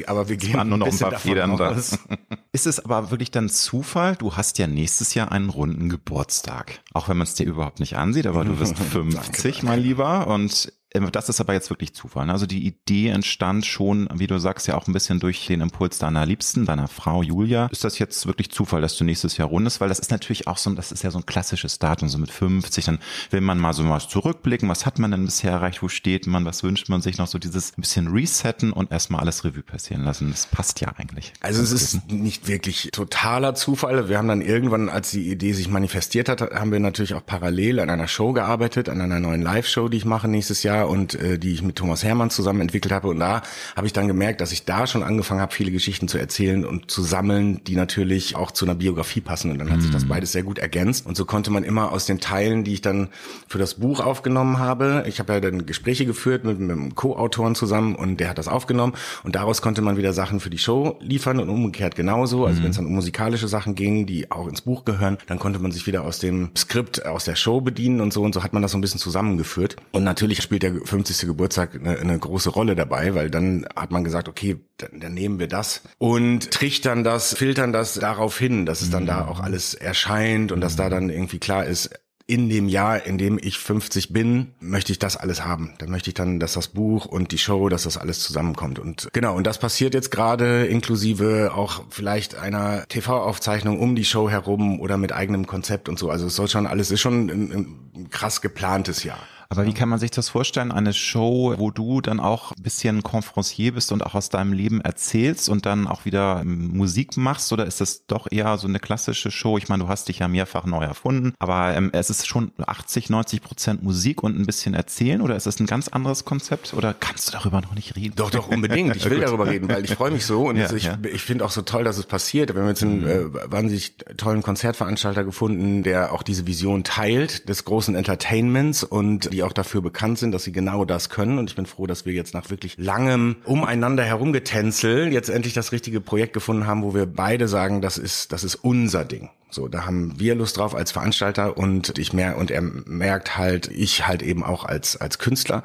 Aber 0.07 0.29
wir 0.29 0.37
gehen 0.37 0.67
nur 0.67 0.77
noch 0.77 0.87
ein 0.87 0.97
paar 0.97 1.19
Federn 1.19 1.57
da. 1.57 1.71
Ist 2.51 2.67
es 2.67 2.83
aber 2.83 3.11
wirklich 3.11 3.31
dann 3.31 3.49
Zufall? 3.49 4.15
Du 4.15 4.35
hast 4.35 4.57
ja 4.57 4.67
nächstes 4.67 5.13
Jahr 5.13 5.31
einen 5.31 5.49
runden 5.49 5.89
Geburtstag. 5.89 6.79
Auch 6.93 7.07
wenn 7.07 7.17
man 7.17 7.27
es 7.27 7.35
dir 7.35 7.45
überhaupt 7.45 7.79
nicht 7.79 7.95
ansieht, 7.97 8.27
aber 8.27 8.43
du 8.43 8.59
wirst 8.59 8.77
50, 8.91 9.63
mein 9.63 9.79
Lieber. 9.79 10.27
Und 10.27 10.73
das 10.93 11.29
ist 11.29 11.41
aber 11.41 11.53
jetzt 11.53 11.69
wirklich 11.69 11.93
Zufall. 11.93 12.25
Ne? 12.25 12.31
Also 12.31 12.45
die 12.45 12.65
Idee 12.65 13.09
entstand 13.09 13.65
schon, 13.65 14.07
wie 14.13 14.27
du 14.27 14.39
sagst, 14.39 14.67
ja 14.67 14.75
auch 14.75 14.87
ein 14.87 14.93
bisschen 14.93 15.19
durch 15.19 15.45
den 15.45 15.61
Impuls 15.61 15.99
deiner 15.99 16.25
Liebsten, 16.25 16.65
deiner 16.65 16.87
Frau 16.87 17.21
Julia. 17.21 17.67
Ist 17.71 17.83
das 17.83 17.99
jetzt 17.99 18.25
wirklich 18.25 18.51
Zufall, 18.51 18.81
dass 18.81 18.95
du 18.95 19.03
nächstes 19.03 19.37
Jahr 19.37 19.49
rundest? 19.49 19.81
Weil 19.81 19.89
das 19.89 19.99
ist 19.99 20.11
natürlich 20.11 20.47
auch 20.47 20.57
so, 20.57 20.73
das 20.73 20.91
ist 20.91 21.03
ja 21.03 21.11
so 21.11 21.19
ein 21.19 21.25
klassisches 21.25 21.79
Datum, 21.79 22.07
so 22.07 22.17
mit 22.17 22.31
50. 22.31 22.85
Dann 22.85 22.99
will 23.31 23.41
man 23.41 23.59
mal 23.59 23.73
so 23.73 23.83
mal 23.83 23.99
zurückblicken. 23.99 24.69
Was 24.69 24.85
hat 24.85 24.97
man 24.97 25.11
denn 25.11 25.25
bisher 25.25 25.51
erreicht? 25.51 25.81
Wo 25.81 25.89
steht 25.89 26.25
man? 26.25 26.45
Was 26.45 26.63
wünscht 26.63 26.89
man 26.89 27.01
sich 27.01 27.17
noch? 27.17 27.27
So 27.27 27.37
dieses 27.37 27.77
ein 27.77 27.81
bisschen 27.81 28.07
resetten 28.07 28.71
und 28.71 28.91
erstmal 28.91 29.21
alles 29.21 29.43
Revue 29.43 29.63
passieren 29.63 30.03
lassen. 30.03 30.31
Das 30.31 30.45
passt 30.45 30.79
ja 30.79 30.93
eigentlich. 30.97 31.33
Also 31.41 31.61
es 31.61 31.71
ist 31.71 32.11
nicht 32.11 32.47
wirklich 32.47 32.89
totaler 32.93 33.55
Zufall. 33.55 34.07
Wir 34.07 34.17
haben 34.17 34.27
dann 34.27 34.41
irgendwann, 34.41 34.89
als 34.89 35.11
die 35.11 35.29
Idee 35.29 35.51
sich 35.51 35.67
manifestiert 35.67 36.29
hat, 36.29 36.41
haben 36.41 36.71
wir 36.71 36.79
natürlich 36.79 37.13
auch 37.13 37.25
parallel 37.25 37.79
an 37.79 37.89
einer 37.89 38.07
Show 38.07 38.31
gearbeitet, 38.31 38.89
an 38.89 39.01
einer 39.01 39.19
neuen 39.19 39.41
Live-Show, 39.41 39.89
die 39.89 39.97
ich 39.97 40.05
mache 40.05 40.27
nächstes 40.27 40.63
Jahr 40.63 40.76
und 40.83 41.15
äh, 41.15 41.37
die 41.37 41.53
ich 41.53 41.61
mit 41.61 41.75
Thomas 41.75 42.03
Hermann 42.03 42.29
zusammen 42.29 42.61
entwickelt 42.61 42.91
habe. 42.91 43.07
Und 43.07 43.19
da 43.19 43.41
habe 43.75 43.87
ich 43.87 43.93
dann 43.93 44.07
gemerkt, 44.07 44.41
dass 44.41 44.51
ich 44.51 44.65
da 44.65 44.87
schon 44.87 45.03
angefangen 45.03 45.41
habe, 45.41 45.53
viele 45.53 45.71
Geschichten 45.71 46.07
zu 46.07 46.17
erzählen 46.17 46.65
und 46.65 46.91
zu 46.91 47.01
sammeln, 47.01 47.63
die 47.65 47.75
natürlich 47.75 48.35
auch 48.35 48.51
zu 48.51 48.65
einer 48.65 48.75
Biografie 48.75 49.21
passen. 49.21 49.51
Und 49.51 49.59
dann 49.59 49.69
hat 49.69 49.77
mhm. 49.77 49.81
sich 49.81 49.91
das 49.91 50.05
mhm. 50.05 50.09
beides 50.09 50.31
sehr 50.31 50.43
gut 50.43 50.59
ergänzt. 50.59 51.05
Und 51.05 51.17
so 51.17 51.25
konnte 51.25 51.51
man 51.51 51.63
immer 51.63 51.91
aus 51.91 52.05
den 52.05 52.19
Teilen, 52.19 52.63
die 52.63 52.73
ich 52.73 52.81
dann 52.81 53.09
für 53.47 53.57
das 53.57 53.75
Buch 53.75 53.99
aufgenommen 53.99 54.59
habe, 54.59 55.05
ich 55.07 55.19
habe 55.19 55.33
ja 55.33 55.39
dann 55.39 55.65
Gespräche 55.65 56.05
geführt 56.05 56.43
mit, 56.43 56.59
mit 56.59 56.71
einem 56.71 56.95
Co-Autoren 56.95 57.55
zusammen 57.55 57.95
und 57.95 58.19
der 58.19 58.29
hat 58.29 58.37
das 58.37 58.47
aufgenommen. 58.47 58.93
Und 59.23 59.35
daraus 59.35 59.61
konnte 59.61 59.81
man 59.81 59.97
wieder 59.97 60.13
Sachen 60.13 60.39
für 60.39 60.49
die 60.49 60.57
Show 60.57 60.97
liefern 61.01 61.39
und 61.39 61.49
umgekehrt 61.49 61.95
genauso. 61.95 62.45
Also 62.45 62.59
mhm. 62.59 62.63
wenn 62.63 62.71
es 62.71 62.77
dann 62.77 62.85
um 62.85 62.93
musikalische 62.93 63.47
Sachen 63.47 63.75
ging, 63.75 64.05
die 64.05 64.31
auch 64.31 64.47
ins 64.47 64.61
Buch 64.61 64.85
gehören, 64.85 65.17
dann 65.27 65.39
konnte 65.39 65.59
man 65.59 65.71
sich 65.71 65.87
wieder 65.87 66.03
aus 66.03 66.19
dem 66.19 66.49
Skript, 66.55 67.05
aus 67.05 67.25
der 67.25 67.35
Show 67.35 67.61
bedienen 67.61 68.01
und 68.01 68.13
so. 68.13 68.23
Und 68.23 68.33
so 68.33 68.43
hat 68.43 68.53
man 68.53 68.61
das 68.61 68.71
so 68.71 68.77
ein 68.77 68.81
bisschen 68.81 68.99
zusammengeführt. 68.99 69.75
Und 69.91 70.03
natürlich 70.03 70.41
spielt 70.41 70.63
der 70.63 70.66
50. 70.71 71.27
Geburtstag 71.27 71.75
eine, 71.75 71.97
eine 71.97 72.17
große 72.17 72.49
Rolle 72.49 72.75
dabei, 72.75 73.15
weil 73.15 73.29
dann 73.29 73.65
hat 73.75 73.91
man 73.91 74.03
gesagt, 74.03 74.27
okay, 74.27 74.57
dann, 74.77 74.99
dann 74.99 75.13
nehmen 75.13 75.39
wir 75.39 75.47
das 75.47 75.81
und 75.97 76.51
trichtern 76.51 77.03
das, 77.03 77.33
filtern 77.33 77.73
das 77.73 77.95
darauf 77.95 78.37
hin, 78.37 78.65
dass 78.65 78.81
es 78.81 78.89
dann 78.89 79.05
da 79.05 79.27
auch 79.27 79.39
alles 79.39 79.73
erscheint 79.73 80.51
und 80.51 80.61
dass 80.61 80.75
da 80.75 80.89
dann 80.89 81.09
irgendwie 81.09 81.39
klar 81.39 81.65
ist, 81.65 81.89
in 82.29 82.49
dem 82.49 82.67
Jahr, 82.67 83.05
in 83.05 83.17
dem 83.17 83.39
ich 83.41 83.57
50 83.57 84.11
bin, 84.11 84.53
möchte 84.59 84.91
ich 84.91 84.99
das 84.99 85.15
alles 85.15 85.45
haben. 85.45 85.73
Dann 85.77 85.89
möchte 85.89 86.09
ich 86.09 86.13
dann, 86.13 86.41
dass 86.41 86.53
das 86.53 86.67
Buch 86.67 87.05
und 87.05 87.31
die 87.31 87.37
Show, 87.37 87.69
dass 87.69 87.83
das 87.83 87.97
alles 87.97 88.19
zusammenkommt. 88.19 88.79
Und 88.79 89.07
genau, 89.13 89.35
und 89.35 89.47
das 89.47 89.57
passiert 89.57 89.93
jetzt 89.93 90.11
gerade 90.11 90.65
inklusive 90.65 91.53
auch 91.55 91.85
vielleicht 91.89 92.35
einer 92.35 92.85
TV-Aufzeichnung 92.89 93.79
um 93.79 93.95
die 93.95 94.03
Show 94.03 94.29
herum 94.29 94.81
oder 94.81 94.97
mit 94.97 95.13
eigenem 95.13 95.47
Konzept 95.47 95.87
und 95.87 95.97
so. 95.97 96.09
Also 96.09 96.27
es 96.27 96.35
soll 96.35 96.49
schon 96.49 96.67
alles, 96.67 96.91
ist 96.91 96.99
schon 96.99 97.29
ein, 97.29 97.79
ein 97.95 98.09
krass 98.09 98.41
geplantes 98.41 99.03
Jahr. 99.05 99.19
Aber 99.49 99.65
wie 99.65 99.73
kann 99.73 99.89
man 99.89 99.99
sich 99.99 100.11
das 100.11 100.29
vorstellen? 100.29 100.71
Eine 100.71 100.93
Show, 100.93 101.55
wo 101.57 101.71
du 101.71 102.01
dann 102.01 102.19
auch 102.19 102.51
ein 102.51 102.63
bisschen 102.63 103.03
Confrancier 103.03 103.73
bist 103.73 103.91
und 103.91 104.05
auch 104.05 104.15
aus 104.15 104.29
deinem 104.29 104.53
Leben 104.53 104.81
erzählst 104.81 105.49
und 105.49 105.65
dann 105.65 105.87
auch 105.87 106.05
wieder 106.05 106.41
ähm, 106.41 106.75
Musik 106.75 107.17
machst? 107.17 107.51
Oder 107.53 107.65
ist 107.65 107.81
das 107.81 108.05
doch 108.07 108.27
eher 108.29 108.57
so 108.57 108.67
eine 108.67 108.79
klassische 108.79 109.31
Show? 109.31 109.57
Ich 109.57 109.69
meine, 109.69 109.83
du 109.83 109.89
hast 109.89 110.09
dich 110.09 110.19
ja 110.19 110.27
mehrfach 110.27 110.65
neu 110.65 110.83
erfunden, 110.83 111.33
aber 111.39 111.75
ähm, 111.75 111.89
es 111.93 112.09
ist 112.09 112.27
schon 112.27 112.51
80, 112.65 113.09
90 113.09 113.41
Prozent 113.41 113.83
Musik 113.83 114.23
und 114.23 114.37
ein 114.37 114.45
bisschen 114.45 114.73
erzählen 114.73 115.21
oder 115.21 115.35
ist 115.35 115.45
das 115.45 115.59
ein 115.59 115.65
ganz 115.65 115.87
anderes 115.87 116.25
Konzept 116.25 116.73
oder 116.73 116.93
kannst 116.93 117.29
du 117.29 117.31
darüber 117.33 117.61
noch 117.61 117.75
nicht 117.75 117.95
reden? 117.95 118.13
Doch, 118.15 118.31
doch, 118.31 118.47
unbedingt. 118.47 118.95
Ich 118.95 119.05
will 119.09 119.19
darüber 119.19 119.47
reden, 119.47 119.69
weil 119.69 119.85
ich 119.85 119.95
freue 119.95 120.11
mich 120.11 120.25
so 120.25 120.47
und 120.47 120.57
ja, 120.57 120.71
ich, 120.71 120.83
ja. 120.83 120.97
ich 121.11 121.21
finde 121.21 121.45
auch 121.45 121.51
so 121.51 121.61
toll, 121.61 121.83
dass 121.83 121.97
es 121.97 122.05
passiert. 122.05 122.53
Wir 122.53 122.61
haben 122.61 122.69
jetzt 122.69 122.83
einen 122.83 123.01
mhm. 123.01 123.07
äh, 123.07 123.51
wahnsinnig 123.51 123.95
tollen 124.17 124.41
Konzertveranstalter 124.41 125.23
gefunden, 125.23 125.83
der 125.83 126.13
auch 126.13 126.23
diese 126.23 126.47
Vision 126.47 126.83
teilt 126.83 127.49
des 127.49 127.65
großen 127.65 127.95
Entertainments 127.95 128.83
und 128.83 129.29
die 129.37 129.43
auch 129.43 129.53
dafür 129.53 129.83
bekannt 129.83 130.17
sind, 130.17 130.31
dass 130.31 130.43
sie 130.43 130.51
genau 130.51 130.83
das 130.83 131.09
können. 131.09 131.37
Und 131.37 131.47
ich 131.49 131.55
bin 131.55 131.67
froh, 131.67 131.85
dass 131.85 132.07
wir 132.07 132.13
jetzt 132.13 132.33
nach 132.33 132.49
wirklich 132.49 132.75
langem 132.77 133.35
umeinander 133.45 134.03
herumgetänzel 134.03 135.13
jetzt 135.13 135.29
endlich 135.29 135.53
das 135.53 135.71
richtige 135.71 136.01
Projekt 136.01 136.33
gefunden 136.33 136.65
haben, 136.65 136.81
wo 136.81 136.95
wir 136.95 137.05
beide 137.05 137.47
sagen, 137.47 137.79
das 137.81 137.99
ist, 137.99 138.31
das 138.31 138.43
ist 138.43 138.55
unser 138.55 139.05
Ding. 139.05 139.29
So, 139.51 139.67
da 139.67 139.85
haben 139.85 140.19
wir 140.19 140.33
Lust 140.33 140.57
drauf 140.57 140.73
als 140.73 140.91
Veranstalter 140.91 141.55
und 141.55 141.99
ich 141.99 142.13
mehr 142.13 142.37
und 142.37 142.49
er 142.49 142.61
merkt 142.61 143.37
halt, 143.37 143.67
ich 143.67 144.07
halt 144.07 144.23
eben 144.23 144.43
auch 144.43 144.65
als 144.65 144.97
als 144.97 145.19
Künstler. 145.19 145.63